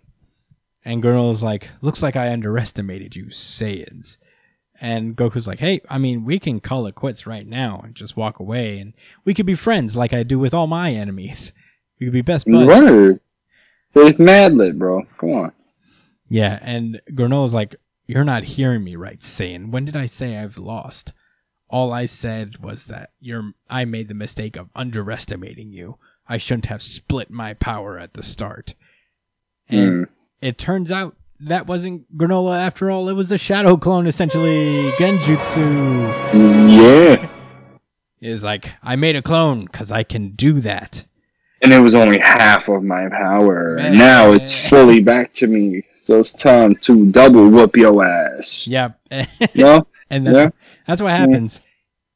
and 0.85 1.03
Granola's 1.03 1.43
like, 1.43 1.69
"Looks 1.81 2.01
like 2.01 2.15
I 2.15 2.31
underestimated 2.31 3.15
you, 3.15 3.25
Saiyans." 3.25 4.17
And 4.81 5.15
Goku's 5.15 5.47
like, 5.47 5.59
"Hey, 5.59 5.81
I 5.89 5.97
mean, 5.97 6.23
we 6.23 6.39
can 6.39 6.59
call 6.61 6.87
it 6.87 6.95
quits 6.95 7.27
right 7.27 7.45
now 7.45 7.81
and 7.83 7.95
just 7.95 8.15
walk 8.15 8.39
away, 8.39 8.79
and 8.79 8.93
we 9.25 9.33
could 9.33 9.45
be 9.45 9.55
friends 9.55 9.95
like 9.97 10.13
I 10.13 10.23
do 10.23 10.39
with 10.39 10.53
all 10.53 10.67
my 10.67 10.93
enemies. 10.93 11.51
We 11.99 12.07
could 12.07 12.13
be 12.13 12.21
best 12.21 12.45
buds." 12.45 12.67
Word. 12.67 13.19
It's 13.95 14.19
mad 14.19 14.53
lit, 14.53 14.77
bro. 14.77 15.03
Come 15.19 15.31
on. 15.31 15.51
Yeah, 16.29 16.59
and 16.61 17.01
Granola's 17.11 17.53
like, 17.53 17.75
You're 18.05 18.23
not 18.23 18.43
hearing 18.43 18.83
me 18.83 18.95
right, 18.95 19.19
Saiyan. 19.19 19.71
When 19.71 19.83
did 19.85 19.95
I 19.95 20.05
say 20.05 20.37
I've 20.37 20.57
lost? 20.59 21.11
All 21.69 21.91
I 21.91 22.05
said 22.05 22.57
was 22.59 22.85
that 22.85 23.11
you're 23.19 23.51
I 23.69 23.85
made 23.85 24.07
the 24.07 24.13
mistake 24.13 24.55
of 24.55 24.69
underestimating 24.75 25.71
you. 25.71 25.97
I 26.29 26.37
shouldn't 26.37 26.67
have 26.67 26.81
split 26.83 27.29
my 27.31 27.55
power 27.55 27.97
at 27.97 28.13
the 28.13 28.23
start. 28.23 28.75
And 29.67 30.05
Mm. 30.05 30.09
it 30.41 30.57
turns 30.57 30.91
out 30.91 31.15
that 31.39 31.65
wasn't 31.67 32.15
Granola 32.17 32.57
after 32.59 32.91
all. 32.91 33.09
It 33.09 33.13
was 33.13 33.31
a 33.31 33.37
shadow 33.37 33.75
clone, 33.77 34.05
essentially. 34.07 34.89
Genjutsu 34.91 36.07
Yeah. 36.69 37.29
is 38.21 38.43
like, 38.43 38.71
I 38.83 38.95
made 38.95 39.15
a 39.15 39.21
clone 39.21 39.65
because 39.65 39.91
I 39.91 40.03
can 40.03 40.29
do 40.31 40.59
that. 40.61 41.05
And 41.63 41.73
it 41.73 41.79
was 41.79 41.95
only 41.95 42.19
half 42.19 42.69
of 42.69 42.83
my 42.83 43.09
power. 43.09 43.75
Man. 43.77 43.97
Now 43.97 44.31
it's 44.31 44.69
fully 44.69 45.01
back 45.01 45.33
to 45.35 45.47
me. 45.47 45.83
So 46.03 46.19
it's 46.19 46.33
time 46.33 46.75
to 46.81 47.05
double 47.11 47.49
whoop 47.49 47.75
your 47.75 48.03
ass. 48.03 48.65
Yep. 48.67 48.99
Yeah. 49.11 49.25
No? 49.55 49.87
And 50.09 50.25
that's, 50.25 50.37
Yeah. 50.37 50.49
that's 50.87 51.01
what 51.01 51.11
happens. 51.11 51.61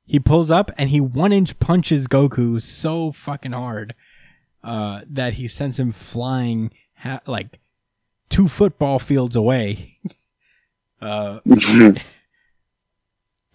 He 0.06 0.20
pulls 0.20 0.52
up 0.52 0.72
and 0.78 0.90
he 0.90 1.00
one 1.00 1.32
inch 1.32 1.60
punches 1.60 2.08
Goku 2.08 2.62
so 2.62 3.12
fucking 3.12 3.54
hard 3.54 3.96
uh, 4.64 5.02
that 5.10 5.34
he 5.34 5.48
sends 5.48 5.80
him 5.80 5.92
flying 5.92 6.72
ha- 6.96 7.22
like 7.26 7.60
two 8.30 8.48
football 8.48 9.00
fields 9.00 9.36
away. 9.36 10.00
uh, 11.02 11.40
and 11.46 11.98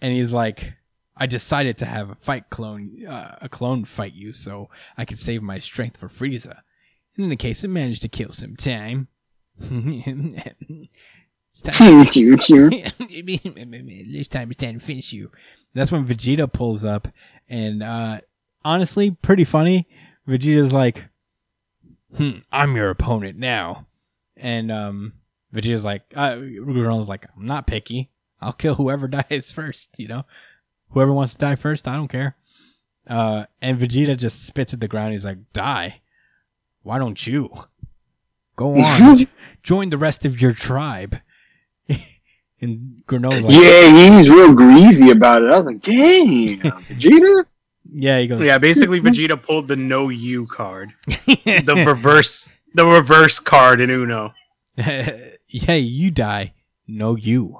he's 0.01 0.33
like, 0.33 0.73
I 1.15 1.25
decided 1.25 1.77
to 1.79 1.85
have 1.85 2.09
a 2.09 2.15
fight 2.15 2.49
clone, 2.49 3.05
uh, 3.05 3.37
a 3.41 3.49
clone 3.49 3.83
fight 3.83 4.13
you 4.13 4.31
so 4.31 4.69
I 4.97 5.05
could 5.05 5.19
save 5.19 5.43
my 5.43 5.59
strength 5.59 5.97
for 5.97 6.07
Frieza. 6.07 6.61
And 7.15 7.25
in 7.25 7.29
the 7.29 7.35
case, 7.35 7.63
it 7.63 7.67
managed 7.67 8.01
to 8.03 8.09
kill 8.09 8.31
some 8.31 8.55
time. 8.55 9.09
it's 11.59 11.77
time 11.77 11.99
this 12.03 12.15
time 12.47 12.89
it's 13.09 14.27
time 14.29 14.49
to 14.49 14.79
finish 14.79 15.13
you. 15.13 15.31
That's 15.73 15.91
when 15.91 16.05
Vegeta 16.05 16.51
pulls 16.51 16.85
up, 16.85 17.07
and 17.47 17.83
uh, 17.83 18.21
honestly, 18.63 19.11
pretty 19.11 19.43
funny. 19.43 19.87
Vegeta's 20.27 20.73
like, 20.73 21.05
hmm, 22.15 22.39
"I'm 22.51 22.75
your 22.75 22.89
opponent 22.89 23.37
now," 23.37 23.87
and 24.37 24.71
um, 24.71 25.13
Vegeta's 25.53 25.85
like, 25.85 26.03
uh, 26.15 26.37
like, 27.09 27.27
"I'm 27.35 27.45
not 27.45 27.67
picky. 27.67 28.09
I'll 28.41 28.53
kill 28.53 28.75
whoever 28.75 29.07
dies 29.07 29.51
first. 29.51 29.91
You 29.97 30.07
know, 30.07 30.25
whoever 30.91 31.13
wants 31.13 31.33
to 31.33 31.39
die 31.39 31.55
first, 31.55 31.87
I 31.87 31.95
don't 31.95 32.07
care." 32.07 32.35
Uh, 33.07 33.45
and 33.61 33.79
Vegeta 33.79 34.15
just 34.15 34.45
spits 34.45 34.73
at 34.73 34.79
the 34.79 34.87
ground. 34.87 35.11
He's 35.11 35.25
like, 35.25 35.51
"Die? 35.53 36.01
Why 36.83 36.97
don't 36.97 37.27
you?" 37.27 37.49
Go 38.55 38.77
on, 38.81 39.25
join 39.63 39.89
the 39.89 39.97
rest 39.97 40.25
of 40.25 40.41
your 40.41 40.51
tribe. 40.51 41.15
And 42.61 43.03
Granola's 43.07 43.45
like, 43.45 43.53
yeah, 43.55 44.17
he's 44.17 44.29
real 44.29 44.53
greasy 44.53 45.11
about 45.11 45.41
it. 45.43 45.51
I 45.51 45.55
was 45.55 45.65
like, 45.65 45.81
dang, 45.81 46.59
Vegeta. 46.59 47.45
yeah, 47.91 48.19
he 48.19 48.27
goes, 48.27 48.39
Yeah, 48.39 48.57
basically 48.57 48.99
Vegeta 49.01 49.41
pulled 49.41 49.67
the 49.67 49.75
no 49.75 50.09
you 50.09 50.45
card. 50.47 50.93
The 51.07 51.83
reverse 51.87 52.49
the 52.73 52.85
reverse 52.85 53.39
card 53.39 53.81
in 53.81 53.89
Uno. 53.89 54.33
hey, 54.75 55.79
you 55.79 56.11
die. 56.11 56.53
No, 56.87 57.15
you. 57.15 57.59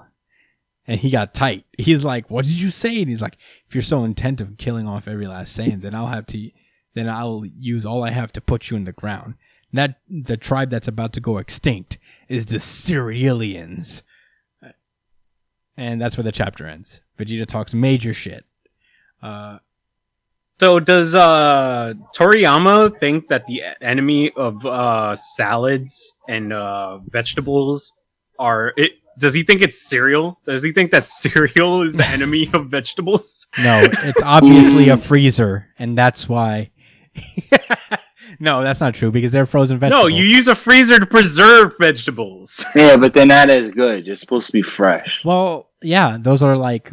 And 0.86 1.00
he 1.00 1.10
got 1.12 1.34
tight. 1.36 1.66
He's 1.78 2.04
like, 2.04 2.32
"What 2.32 2.46
did 2.46 2.60
you 2.60 2.72
say?" 2.72 3.00
And 3.00 3.10
he's 3.10 3.22
like, 3.22 3.38
"If 3.68 3.76
you're 3.76 3.82
so 3.84 4.04
intent 4.04 4.42
of 4.42 4.58
killing 4.58 4.88
off 4.88 5.08
every 5.08 5.28
last 5.28 5.56
Saiyan, 5.58 5.82
then 5.82 5.94
I'll 5.94 6.08
have 6.08 6.26
to, 6.28 6.50
then 6.96 7.08
I'll 7.08 7.44
use 7.46 7.86
all 7.86 8.04
I 8.04 8.10
have 8.10 8.34
to 8.34 8.42
put 8.42 8.72
you 8.72 8.78
in 8.78 8.86
the 8.86 8.92
ground." 8.92 9.36
That 9.72 10.00
the 10.10 10.36
tribe 10.36 10.72
that's 10.72 10.88
about 10.88 11.14
to 11.14 11.22
go 11.22 11.38
extinct 11.38 12.00
is 12.28 12.48
the 12.48 12.58
Cerealians. 12.58 14.02
And 15.80 16.02
that's 16.02 16.18
where 16.18 16.26
the 16.26 16.32
chapter 16.34 16.68
ends. 16.68 17.00
Vegeta 17.18 17.46
talks 17.46 17.74
major 17.74 18.14
shit. 18.14 18.44
Uh, 19.24 19.60
So 20.60 20.80
does 20.82 21.16
uh 21.16 21.94
Toriyama 22.18 22.98
think 23.00 23.30
that 23.30 23.46
the 23.46 23.64
enemy 23.82 24.32
of 24.36 24.66
uh 24.66 25.16
salads 25.16 26.12
and 26.28 26.52
uh 26.52 26.98
vegetables 27.08 27.94
are 28.38 28.74
it 28.76 28.92
does 29.18 29.34
he 29.34 29.44
think 29.44 29.62
it's 29.62 29.80
cereal? 29.82 30.40
Does 30.44 30.62
he 30.64 30.72
think 30.74 30.92
that 30.92 31.06
cereal 31.24 31.82
is 31.88 31.94
the 31.96 32.06
enemy 32.18 32.50
of 32.54 32.68
vegetables? 32.70 33.48
No, 33.64 33.84
it's 34.10 34.22
obviously 34.22 34.90
a 34.90 34.98
freezer, 35.10 35.68
and 35.80 35.98
that's 35.98 36.28
why. 36.28 36.72
no, 38.40 38.62
that's 38.64 38.80
not 38.82 38.94
true 38.96 39.12
because 39.12 39.32
they're 39.32 39.46
frozen 39.46 39.78
vegetables. 39.80 40.04
No, 40.04 40.08
you 40.08 40.24
use 40.26 40.48
a 40.48 40.56
freezer 40.56 41.00
to 41.00 41.06
preserve 41.06 41.74
vegetables. 41.80 42.64
Yeah, 42.76 42.98
but 42.98 43.14
they're 43.14 43.26
not 43.26 43.50
as 43.50 43.72
good. 43.72 44.06
You're 44.06 44.16
supposed 44.16 44.48
to 44.48 44.54
be 44.54 44.62
fresh. 44.62 45.22
Well, 45.26 45.69
yeah, 45.82 46.18
those 46.20 46.42
are 46.44 46.58
like 46.58 46.92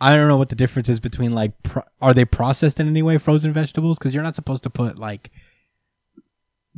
I 0.00 0.14
don't 0.14 0.28
know 0.28 0.36
what 0.36 0.50
the 0.50 0.56
difference 0.56 0.88
is 0.88 1.00
between 1.00 1.32
like 1.34 1.52
pro- 1.62 1.84
are 2.00 2.12
they 2.14 2.24
processed 2.24 2.78
in 2.80 2.86
any 2.88 3.02
way 3.02 3.18
frozen 3.18 3.52
vegetables 3.52 3.98
because 3.98 4.14
you're 4.14 4.22
not 4.22 4.34
supposed 4.34 4.62
to 4.64 4.70
put 4.70 4.98
like 4.98 5.30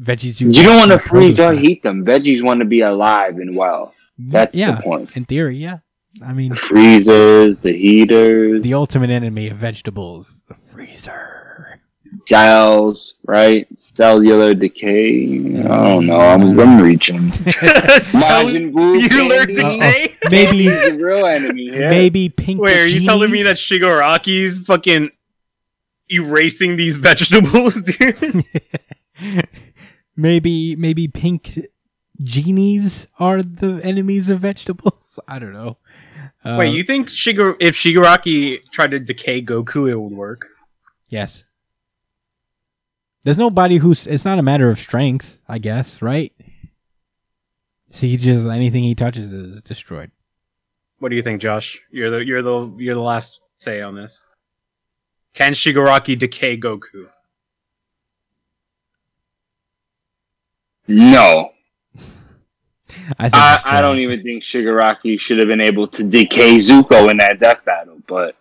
veggies 0.01 0.41
you 0.41 0.51
You 0.51 0.63
don't 0.63 0.77
want 0.77 0.93
to 0.93 0.99
freeze 0.99 1.41
or 1.41 1.53
heat 1.53 1.83
them. 1.83 2.05
Veggies 2.05 2.43
want 2.43 2.61
to 2.61 2.65
be 2.65 2.81
alive 2.81 3.39
and 3.39 3.57
well. 3.57 3.95
That's 4.19 4.57
yeah, 4.59 4.77
the 4.77 4.83
point. 4.83 5.11
in 5.15 5.25
theory, 5.25 5.59
yeah. 5.59 5.79
I 6.25 6.33
mean, 6.33 6.51
The 6.51 6.57
freezers, 6.57 7.59
the 7.59 7.73
heaters, 7.73 8.63
the 8.63 8.75
ultimate 8.75 9.11
enemy 9.11 9.49
of 9.49 9.57
vegetables, 9.59 10.45
the 10.49 10.55
freezer. 10.55 11.38
Cells, 12.29 13.15
right? 13.27 13.67
Cellular 13.79 14.53
decay. 14.55 15.39
I 15.61 15.63
don't 15.63 16.07
know. 16.07 16.21
I'm, 16.21 16.59
I'm 16.61 16.81
reaching. 16.83 17.33
so, 17.33 17.51
Majin 17.51 18.73
Buu 18.73 19.01
you 19.11 19.29
learned 19.29 19.57
candy? 19.57 19.79
decay? 19.79 20.17
Maybe, 20.31 20.59
He's 20.65 20.89
the 20.91 20.97
real 21.01 21.25
enemy 21.27 21.71
here. 21.71 21.89
maybe 21.89 22.29
pink. 22.29 22.61
Wait, 22.61 22.79
are 22.79 22.87
you 22.87 23.01
telling 23.05 23.31
me 23.31 23.43
that 23.45 23.57
Shigaraki's 23.57 24.59
fucking 24.59 25.11
erasing 26.11 26.77
these 26.77 26.97
vegetables, 27.09 27.81
dude? 27.83 28.45
maybe 30.17 30.77
maybe 30.77 31.09
pink 31.09 31.59
genies 32.23 33.07
are 33.19 33.43
the 33.43 33.81
enemies 33.83 34.29
of 34.29 34.41
vegetables. 34.41 35.19
I 35.27 35.39
don't 35.39 35.53
know. 35.53 35.79
Uh, 36.45 36.57
Wait, 36.59 36.75
you 36.75 36.83
think 36.83 37.09
Shigar- 37.09 37.57
if 37.61 37.75
Shigaraki 37.75 38.69
tried 38.71 38.91
to 38.93 39.01
decay 39.01 39.41
Goku, 39.43 39.89
it 39.91 39.97
would 39.97 40.13
work? 40.13 40.47
yes. 41.09 41.45
There's 43.25 43.39
nobody 43.39 43.79
who's. 43.79 44.07
It's 44.07 44.25
not 44.25 44.39
a 44.39 44.43
matter 44.43 44.71
of 44.71 44.79
strength, 44.79 45.41
I 45.49 45.59
guess, 45.59 46.01
right? 46.01 46.33
See, 47.91 48.17
just 48.17 48.47
anything 48.47 48.83
he 48.85 48.95
touches 48.95 49.33
is 49.33 49.63
destroyed. 49.63 50.11
What 50.99 51.11
do 51.11 51.17
you 51.17 51.23
think, 51.23 51.41
Josh? 51.41 51.81
You're 51.91 52.11
the 52.11 52.25
you're 52.25 52.43
the 52.43 52.73
you're 52.79 52.95
the 52.95 53.01
last 53.01 53.41
say 53.59 53.83
on 53.83 53.95
this. 53.95 54.23
Can 55.35 55.53
Shigaraki 55.53 56.19
decay 56.19 56.57
Goku? 56.57 57.09
No. 60.87 61.53
I 63.19 63.29
think 63.29 63.35
I, 63.35 63.61
I 63.65 63.81
don't 63.81 63.99
even 63.99 64.23
think 64.23 64.43
Shigaraki 64.43 65.21
should 65.21 65.39
have 65.39 65.49
been 65.49 65.61
able 65.61 65.87
to 65.89 66.03
decay 66.03 66.57
Zuko 66.57 67.11
in 67.11 67.19
that 67.19 67.39
death 67.41 67.65
battle, 67.65 67.99
but 68.07 68.37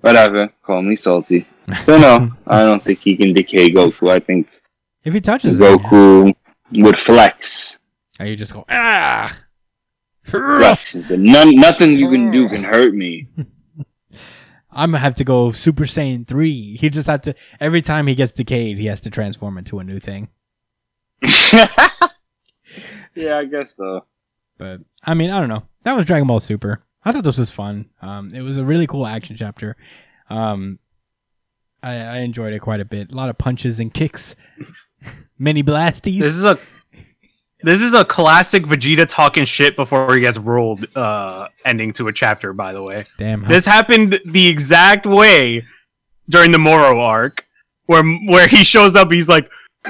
whatever. 0.00 0.52
Call 0.62 0.82
me 0.82 0.96
salty. 0.96 1.46
But 1.86 1.98
no, 2.00 2.30
I 2.46 2.62
don't 2.62 2.82
think 2.82 3.00
he 3.00 3.16
can 3.16 3.32
decay 3.32 3.70
Goku. 3.70 4.10
I 4.10 4.18
think 4.20 4.48
If 5.04 5.14
he 5.14 5.20
touches, 5.20 5.58
it, 5.58 5.62
yeah. 5.62 5.76
Goku 5.76 6.34
would 6.72 6.98
flex. 6.98 7.78
Or 8.20 8.26
you 8.26 8.36
just 8.36 8.52
go 8.52 8.64
ah. 8.68 9.34
Flex 10.24 11.10
and 11.10 11.24
None, 11.24 11.54
nothing 11.54 11.92
you 11.92 12.10
can 12.10 12.30
do 12.30 12.48
can 12.48 12.64
hurt 12.64 12.94
me. 12.94 13.28
I'm 14.70 14.90
gonna 14.90 14.98
have 14.98 15.14
to 15.16 15.24
go 15.24 15.52
Super 15.52 15.84
Saiyan 15.84 16.26
three. 16.26 16.76
He 16.76 16.90
just 16.90 17.06
had 17.06 17.22
to 17.24 17.34
every 17.60 17.80
time 17.80 18.06
he 18.06 18.14
gets 18.14 18.32
decayed, 18.32 18.78
he 18.78 18.86
has 18.86 19.00
to 19.02 19.10
transform 19.10 19.56
into 19.56 19.78
a 19.78 19.84
new 19.84 20.00
thing. 20.00 20.28
yeah, 23.14 23.38
I 23.38 23.44
guess 23.44 23.76
so. 23.76 24.04
But 24.58 24.80
I 25.04 25.14
mean, 25.14 25.30
I 25.30 25.38
don't 25.40 25.48
know. 25.48 25.64
That 25.84 25.96
was 25.96 26.06
Dragon 26.06 26.26
Ball 26.26 26.40
Super. 26.40 26.84
I 27.04 27.12
thought 27.12 27.24
this 27.24 27.38
was 27.38 27.50
fun. 27.50 27.90
Um, 28.02 28.34
it 28.34 28.40
was 28.40 28.56
a 28.56 28.64
really 28.64 28.86
cool 28.86 29.06
action 29.06 29.36
chapter. 29.36 29.76
Um, 30.30 30.78
I, 31.84 31.94
I 31.96 32.18
enjoyed 32.20 32.52
it 32.54 32.60
quite 32.60 32.80
a 32.80 32.84
bit. 32.84 33.12
A 33.12 33.14
lot 33.14 33.28
of 33.30 33.36
punches 33.38 33.78
and 33.80 33.92
kicks, 33.92 34.34
many 35.38 35.62
blasties. 35.62 36.20
This 36.20 36.34
is 36.34 36.44
a 36.44 36.58
this 37.62 37.80
is 37.80 37.94
a 37.94 38.04
classic 38.04 38.64
Vegeta 38.64 39.06
talking 39.08 39.44
shit 39.44 39.74
before 39.76 40.14
he 40.14 40.20
gets 40.20 40.38
rolled 40.38 40.86
uh 40.96 41.48
ending 41.64 41.92
to 41.94 42.08
a 42.08 42.12
chapter, 42.12 42.52
by 42.52 42.72
the 42.72 42.82
way. 42.82 43.04
Damn. 43.18 43.42
how- 43.42 43.48
This 43.48 43.66
happened 43.66 44.18
the 44.24 44.48
exact 44.48 45.06
way 45.06 45.64
during 46.28 46.52
the 46.52 46.58
Moro 46.58 47.00
arc, 47.00 47.44
where 47.86 48.02
where 48.28 48.48
he 48.48 48.64
shows 48.64 48.96
up, 48.96 49.12
he's 49.12 49.28
like, 49.28 49.50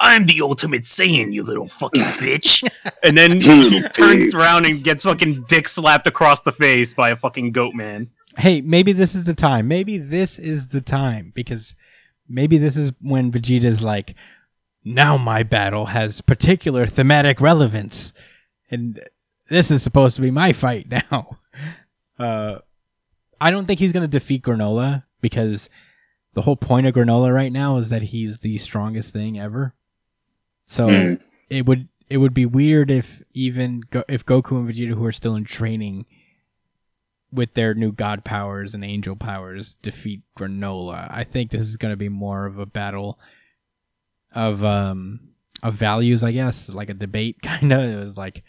"I'm 0.00 0.26
the 0.26 0.40
ultimate 0.42 0.82
Saiyan, 0.82 1.32
you 1.32 1.44
little 1.44 1.68
fucking 1.68 2.02
bitch," 2.02 2.68
and 3.04 3.16
then 3.16 3.40
he 3.40 3.82
turns 3.90 4.34
around 4.34 4.66
and 4.66 4.82
gets 4.82 5.04
fucking 5.04 5.44
dick 5.48 5.68
slapped 5.68 6.06
across 6.08 6.42
the 6.42 6.52
face 6.52 6.94
by 6.94 7.10
a 7.10 7.16
fucking 7.16 7.52
goat 7.52 7.74
man. 7.74 8.10
Hey, 8.38 8.60
maybe 8.60 8.92
this 8.92 9.14
is 9.14 9.24
the 9.24 9.34
time. 9.34 9.68
Maybe 9.68 9.98
this 9.98 10.38
is 10.38 10.68
the 10.68 10.80
time 10.80 11.32
because 11.34 11.74
maybe 12.28 12.56
this 12.58 12.76
is 12.76 12.92
when 13.00 13.30
Vegeta's 13.32 13.82
like, 13.82 14.14
now 14.84 15.16
my 15.18 15.42
battle 15.42 15.86
has 15.86 16.20
particular 16.20 16.86
thematic 16.86 17.40
relevance, 17.40 18.12
and 18.70 19.00
this 19.50 19.70
is 19.70 19.82
supposed 19.82 20.16
to 20.16 20.22
be 20.22 20.30
my 20.30 20.52
fight 20.52 20.88
now. 21.10 21.38
Uh, 22.18 22.58
I 23.40 23.50
don't 23.50 23.66
think 23.66 23.80
he's 23.80 23.92
gonna 23.92 24.08
defeat 24.08 24.42
Granola 24.42 25.04
because 25.20 25.68
the 26.34 26.42
whole 26.42 26.56
point 26.56 26.86
of 26.86 26.94
Granola 26.94 27.34
right 27.34 27.52
now 27.52 27.76
is 27.76 27.88
that 27.90 28.02
he's 28.02 28.40
the 28.40 28.58
strongest 28.58 29.12
thing 29.12 29.38
ever. 29.38 29.74
So 30.66 30.88
Hmm. 30.88 31.14
it 31.50 31.66
would 31.66 31.88
it 32.10 32.18
would 32.18 32.32
be 32.34 32.46
weird 32.46 32.90
if 32.90 33.22
even 33.34 33.80
Go- 33.90 34.04
if 34.08 34.24
Goku 34.24 34.52
and 34.58 34.68
Vegeta, 34.68 34.94
who 34.94 35.04
are 35.04 35.12
still 35.12 35.34
in 35.34 35.44
training, 35.44 36.06
with 37.32 37.54
their 37.54 37.74
new 37.74 37.92
god 37.92 38.24
powers 38.24 38.74
and 38.74 38.84
angel 38.84 39.16
powers, 39.16 39.76
defeat 39.82 40.22
Granola. 40.36 41.08
I 41.10 41.24
think 41.24 41.50
this 41.50 41.62
is 41.62 41.76
going 41.76 41.92
to 41.92 41.96
be 41.96 42.08
more 42.08 42.46
of 42.46 42.58
a 42.58 42.66
battle 42.66 43.18
of 44.32 44.64
um 44.64 45.20
of 45.62 45.74
values, 45.74 46.22
I 46.22 46.32
guess, 46.32 46.68
like 46.68 46.90
a 46.90 46.94
debate 46.94 47.36
kind 47.42 47.72
of. 47.72 47.80
It 47.82 47.96
was 47.96 48.16
like 48.16 48.42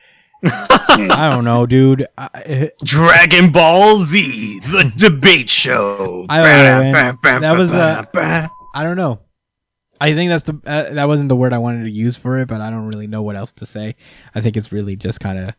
I 0.43 1.29
don't 1.33 1.43
know, 1.43 1.65
dude. 1.65 2.07
I, 2.17 2.71
Dragon 2.83 3.51
Ball 3.51 3.97
Z, 3.97 4.59
the 4.59 4.91
debate 4.95 5.49
show. 5.49 6.25
I 6.29 6.37
don't 6.41 6.93
know, 6.93 7.17
man. 7.23 7.41
That 7.41 7.57
was, 7.57 7.73
uh, 7.73 8.05
I 8.73 8.83
don't 8.83 8.95
know. 8.95 9.19
I 10.01 10.13
think 10.13 10.29
that's 10.29 10.45
the 10.45 10.61
uh, 10.65 10.93
that 10.93 11.07
wasn't 11.09 11.27
the 11.27 11.35
word 11.35 11.51
I 11.51 11.57
wanted 11.57 11.83
to 11.83 11.91
use 11.91 12.15
for 12.15 12.39
it, 12.39 12.47
but 12.47 12.61
I 12.61 12.69
don't 12.69 12.87
really 12.87 13.07
know 13.07 13.21
what 13.21 13.35
else 13.35 13.51
to 13.53 13.65
say. 13.65 13.95
I 14.33 14.39
think 14.39 14.55
it's 14.55 14.71
really 14.71 14.95
just 14.95 15.19
kind 15.19 15.37
of 15.37 15.55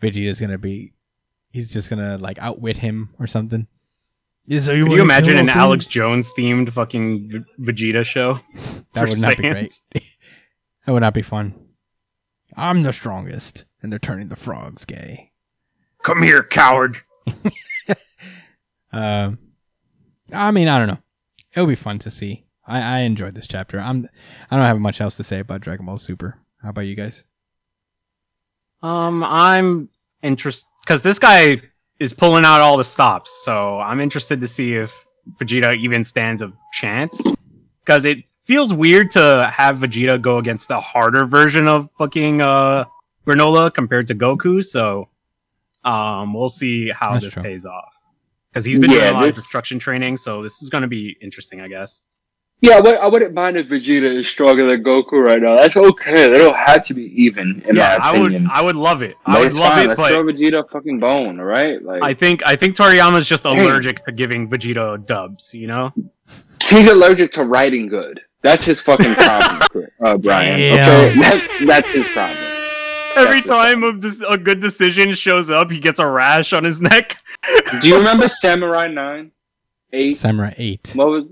Vegeta's 0.00 0.40
gonna 0.40 0.56
be, 0.56 0.94
he's 1.52 1.72
just 1.72 1.88
gonna 1.88 2.18
like 2.18 2.38
outwit 2.40 2.78
him 2.78 3.10
or 3.18 3.26
something. 3.26 3.66
So 4.50 4.72
Can 4.72 4.90
you 4.90 5.02
imagine 5.02 5.38
an? 5.38 5.48
Alex 5.48 5.86
Jones 5.86 6.32
themed 6.36 6.72
fucking 6.72 7.44
Vegeta 7.60 8.04
show? 8.04 8.40
That 8.94 9.08
would 9.08 9.20
not 9.20 9.36
be 9.36 9.48
great. 9.48 9.72
that 9.94 10.92
would 10.92 11.00
not 11.00 11.14
be 11.14 11.22
fun. 11.22 11.54
I'm 12.56 12.82
the 12.82 12.92
strongest, 12.92 13.64
and 13.80 13.92
they're 13.92 14.00
turning 14.00 14.28
the 14.28 14.36
frogs 14.36 14.84
gay. 14.84 15.30
Come 16.02 16.22
here, 16.22 16.42
coward. 16.42 16.98
Um, 18.92 19.38
I 20.32 20.50
mean, 20.50 20.68
I 20.68 20.78
don't 20.78 20.88
know. 20.88 21.02
It'll 21.54 21.66
be 21.66 21.74
fun 21.74 21.98
to 22.00 22.10
see. 22.10 22.44
I, 22.66 22.80
I 22.80 22.98
enjoyed 23.00 23.34
this 23.34 23.48
chapter. 23.48 23.80
I'm. 23.80 24.08
I 24.50 24.56
don't 24.56 24.66
have 24.66 24.78
much 24.78 25.00
else 25.00 25.16
to 25.16 25.24
say 25.24 25.40
about 25.40 25.62
Dragon 25.62 25.86
Ball 25.86 25.98
Super. 25.98 26.38
How 26.62 26.70
about 26.70 26.82
you 26.82 26.94
guys? 26.94 27.24
Um, 28.82 29.24
I'm 29.24 29.88
interested 30.22 30.68
because 30.84 31.02
this 31.02 31.18
guy 31.18 31.60
is 32.00 32.12
pulling 32.12 32.44
out 32.44 32.60
all 32.60 32.76
the 32.76 32.84
stops, 32.84 33.42
so 33.44 33.78
I'm 33.80 34.00
interested 34.00 34.40
to 34.40 34.48
see 34.48 34.74
if 34.74 35.06
Vegeta 35.40 35.76
even 35.76 36.04
stands 36.04 36.42
a 36.42 36.52
chance. 36.72 37.24
Because 37.84 38.04
it 38.04 38.18
feels 38.42 38.72
weird 38.72 39.10
to 39.12 39.50
have 39.52 39.78
Vegeta 39.78 40.20
go 40.20 40.38
against 40.38 40.68
the 40.68 40.80
harder 40.80 41.24
version 41.26 41.66
of 41.68 41.90
fucking 41.98 42.40
uh 42.40 42.84
Granola 43.26 43.72
compared 43.72 44.08
to 44.08 44.14
Goku. 44.14 44.64
So, 44.64 45.08
um, 45.84 46.34
we'll 46.34 46.48
see 46.48 46.90
how 46.90 47.12
That's 47.12 47.24
this 47.24 47.34
true. 47.34 47.42
pays 47.42 47.64
off 47.64 47.94
because 48.50 48.64
he's 48.64 48.78
been 48.78 48.90
Yeah, 48.90 48.98
doing 48.98 49.10
a 49.10 49.14
lot 49.14 49.28
of 49.28 49.34
destruction 49.34 49.78
training. 49.78 50.16
So 50.16 50.42
this 50.42 50.60
is 50.62 50.68
going 50.70 50.82
to 50.82 50.88
be 50.88 51.16
interesting, 51.20 51.60
I 51.60 51.68
guess. 51.68 52.02
Yeah, 52.62 52.76
I, 52.76 52.80
would, 52.80 52.94
I 52.98 53.06
wouldn't 53.08 53.34
mind 53.34 53.56
if 53.56 53.68
Vegeta 53.68 54.04
is 54.04 54.28
stronger 54.28 54.70
than 54.70 54.84
Goku 54.84 55.14
right 55.14 55.42
now. 55.42 55.56
That's 55.56 55.76
okay. 55.76 56.28
They 56.30 56.38
don't 56.38 56.56
have 56.56 56.86
to 56.86 56.94
be 56.94 57.02
even, 57.20 57.60
in 57.66 57.74
yeah, 57.74 57.98
my 58.00 58.10
I 58.10 58.18
would. 58.20 58.44
I 58.46 58.62
would 58.62 58.76
love 58.76 59.02
it. 59.02 59.16
But 59.26 59.36
I 59.36 59.40
would 59.40 59.56
love 59.56 59.72
fine. 59.72 59.84
it, 59.84 59.88
Let's 59.88 60.00
but 60.00 60.10
throw 60.12 60.22
Vegeta 60.22 60.68
fucking 60.70 61.00
bone, 61.00 61.40
all 61.40 61.44
right? 61.44 61.82
Like 61.82 62.04
I 62.04 62.14
think 62.14 62.46
I 62.46 62.54
think 62.54 62.76
Toriyama's 62.76 63.26
just 63.28 63.44
Hey. 63.44 63.58
allergic 63.58 64.04
to 64.04 64.12
giving 64.12 64.48
Vegeta 64.48 65.04
dubs. 65.04 65.52
You 65.52 65.66
know. 65.66 65.92
he's 66.68 66.86
allergic 66.86 67.32
to 67.32 67.44
writing 67.44 67.88
good. 67.88 68.20
That's 68.42 68.64
his 68.64 68.80
fucking 68.80 69.12
problem, 69.14 69.88
uh, 70.04 70.16
Brian. 70.18 70.58
Damn. 70.58 70.88
Okay, 70.88 71.20
that's, 71.20 71.66
that's 71.66 71.90
his 71.90 72.08
problem. 72.08 72.38
Every 73.16 73.40
That's 73.40 73.48
time 73.50 73.82
a, 73.84 73.92
dis- 73.92 74.24
a 74.28 74.38
good 74.38 74.58
decision 74.60 75.12
shows 75.12 75.50
up, 75.50 75.70
he 75.70 75.78
gets 75.78 76.00
a 76.00 76.06
rash 76.06 76.52
on 76.52 76.64
his 76.64 76.80
neck. 76.80 77.18
Do 77.82 77.88
you 77.88 77.96
remember 77.98 78.28
Samurai 78.28 78.86
Nine? 78.86 79.32
Eight. 79.92 80.16
Samurai 80.16 80.54
8. 80.56 80.92
What 80.94 81.08
was 81.08 81.24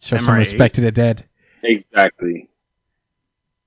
Show 0.00 0.16
some 0.16 0.26
Samurai 0.26 0.38
respect 0.38 0.74
to 0.76 0.80
the 0.80 0.92
dead. 0.92 1.24
exactly? 1.62 2.48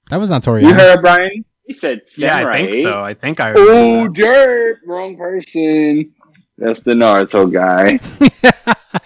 That 0.10 0.20
was 0.20 0.30
not 0.30 0.44
Toriyama. 0.44 0.70
You 0.70 0.74
heard 0.74 1.02
Brian? 1.02 1.46
He 1.66 1.74
said 1.74 2.02
yeah, 2.18 2.46
I 2.48 2.58
think 2.58 2.76
8. 2.76 2.84
so. 2.84 3.02
I 3.02 3.14
think 3.14 3.40
I. 3.40 3.54
Oh, 3.56 4.08
dirt! 4.10 4.80
Wrong 4.86 5.16
person. 5.16 6.12
That's 6.58 6.82
the 6.82 6.92
Naruto 6.92 7.52
guy. 7.52 8.00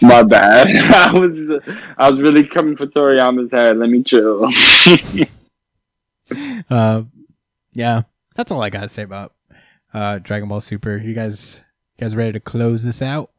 My 0.02 0.22
bad. 0.22 0.66
I 0.94 1.16
was 1.18 1.50
I 1.96 2.10
was 2.10 2.20
really 2.20 2.44
coming 2.46 2.76
for 2.76 2.86
Toriyama's 2.86 3.52
head. 3.52 3.78
Let 3.78 3.88
me 3.88 4.02
chill. 4.02 4.46
uh, 6.70 7.02
yeah, 7.72 8.02
that's 8.34 8.50
all 8.50 8.62
I 8.62 8.70
gotta 8.70 8.88
say 8.88 9.02
about 9.02 9.32
uh, 9.94 10.18
Dragon 10.18 10.48
Ball 10.48 10.60
Super. 10.60 10.96
You 10.98 11.14
guys, 11.14 11.60
you 11.96 12.04
guys 12.04 12.16
ready 12.16 12.32
to 12.32 12.40
close 12.40 12.84
this 12.84 13.00
out? 13.00 13.30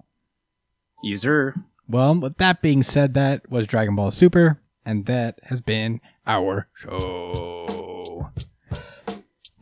User. 1.03 1.55
Well, 1.89 2.15
with 2.19 2.37
that 2.37 2.61
being 2.61 2.83
said, 2.83 3.13
that 3.13 3.49
was 3.49 3.67
Dragon 3.67 3.95
Ball 3.95 4.11
Super, 4.11 4.59
and 4.85 5.05
that 5.05 5.39
has 5.43 5.61
been 5.61 6.01
our 6.25 6.67
show. 6.73 8.31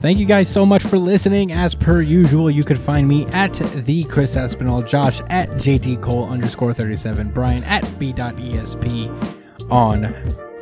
Thank 0.02 0.20
you 0.20 0.26
guys 0.26 0.50
so 0.50 0.66
much 0.66 0.84
for 0.84 0.98
listening. 0.98 1.52
As 1.52 1.74
per 1.74 2.02
usual, 2.02 2.52
you 2.52 2.64
can 2.64 2.78
find 2.78 3.08
me 3.08 3.26
at 3.28 3.54
the 3.54 4.04
Chris 4.04 4.36
Espinal, 4.36 4.88
Josh 4.88 5.22
at 5.30 5.50
JT 5.52 6.02
Cole 6.02 6.30
underscore 6.30 6.74
37, 6.74 7.32
Brian 7.32 7.64
at 7.64 7.82
B.ESP 7.98 9.72
on 9.72 10.14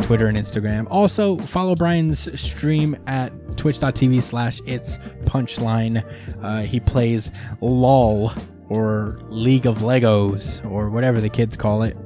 Twitter 0.04 0.28
and 0.28 0.38
Instagram. 0.38 0.88
Also, 0.90 1.38
follow 1.40 1.76
Brian's 1.76 2.40
stream 2.40 2.96
at 3.08 3.32
twitch.tv 3.58 4.22
slash 4.22 4.62
it's 4.66 4.98
punchline. 5.26 6.06
Uh, 6.42 6.62
he 6.62 6.80
plays 6.80 7.32
LOL 7.62 8.32
or 8.70 9.20
League 9.28 9.66
of 9.66 9.80
Legos 9.80 10.64
or 10.70 10.90
whatever 10.90 11.22
the 11.22 11.30
kids 11.30 11.56
call 11.56 11.84
it. 11.84 11.98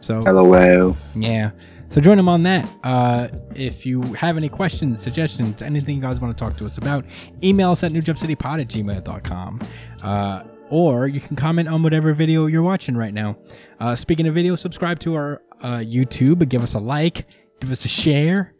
So 0.00 0.20
LOL. 0.20 0.96
yeah. 1.14 1.50
So 1.88 2.00
join 2.00 2.16
them 2.16 2.28
on 2.28 2.42
that. 2.44 2.70
Uh, 2.82 3.28
if 3.54 3.84
you 3.84 4.00
have 4.14 4.38
any 4.38 4.48
questions, 4.48 5.02
suggestions, 5.02 5.60
anything 5.60 5.96
you 5.96 6.00
guys 6.00 6.20
want 6.20 6.36
to 6.36 6.42
talk 6.42 6.56
to 6.56 6.64
us 6.64 6.78
about, 6.78 7.04
email 7.42 7.72
us 7.72 7.82
at 7.82 7.92
newjumpcitypod 7.92 8.60
at 8.62 8.68
gmail.com. 8.68 9.60
Uh, 10.02 10.42
or 10.70 11.06
you 11.06 11.20
can 11.20 11.36
comment 11.36 11.68
on 11.68 11.82
whatever 11.82 12.14
video 12.14 12.46
you're 12.46 12.62
watching 12.62 12.96
right 12.96 13.12
now. 13.12 13.36
Uh, 13.78 13.94
speaking 13.94 14.26
of 14.26 14.32
video, 14.32 14.56
subscribe 14.56 15.00
to 15.00 15.14
our 15.14 15.42
uh, 15.60 15.80
YouTube, 15.80 16.48
give 16.48 16.62
us 16.62 16.72
a 16.72 16.78
like, 16.78 17.26
give 17.60 17.70
us 17.70 17.84
a 17.84 17.88
share. 17.88 18.54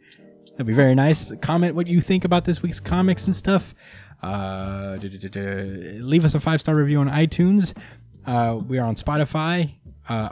That'd 0.51 0.67
be 0.67 0.73
very 0.73 0.93
nice. 0.93 1.33
Comment 1.41 1.73
what 1.73 1.87
you 1.89 2.01
think 2.01 2.25
about 2.25 2.45
this 2.45 2.61
week's 2.61 2.79
comics 2.79 3.25
and 3.25 3.35
stuff. 3.35 3.73
Uh, 4.23 4.97
leave 5.01 6.23
us 6.23 6.33
a 6.33 6.39
five 6.39 6.61
star 6.61 6.75
review 6.75 6.99
on 6.99 7.09
iTunes. 7.09 7.73
Uh, 8.25 8.59
we 8.67 8.79
are 8.79 8.87
on 8.87 8.95
Spotify, 8.95 9.73
uh, 10.07 10.29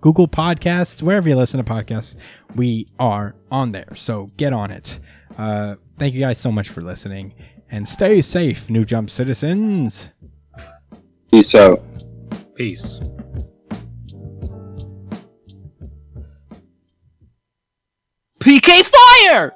Google 0.00 0.26
Podcasts, 0.26 1.02
wherever 1.02 1.28
you 1.28 1.36
listen 1.36 1.62
to 1.62 1.72
podcasts. 1.72 2.16
We 2.56 2.88
are 2.98 3.36
on 3.50 3.70
there. 3.72 3.94
So 3.94 4.26
get 4.36 4.52
on 4.52 4.72
it. 4.72 4.98
Uh, 5.36 5.76
thank 5.98 6.14
you 6.14 6.20
guys 6.20 6.38
so 6.38 6.50
much 6.50 6.68
for 6.68 6.82
listening 6.82 7.34
and 7.70 7.88
stay 7.88 8.20
safe, 8.20 8.68
New 8.68 8.84
Jump 8.84 9.08
citizens. 9.08 10.08
Peace 11.30 11.54
out. 11.54 11.82
Peace. 12.54 13.00
PK 18.40 18.82
Fire! 18.84 19.52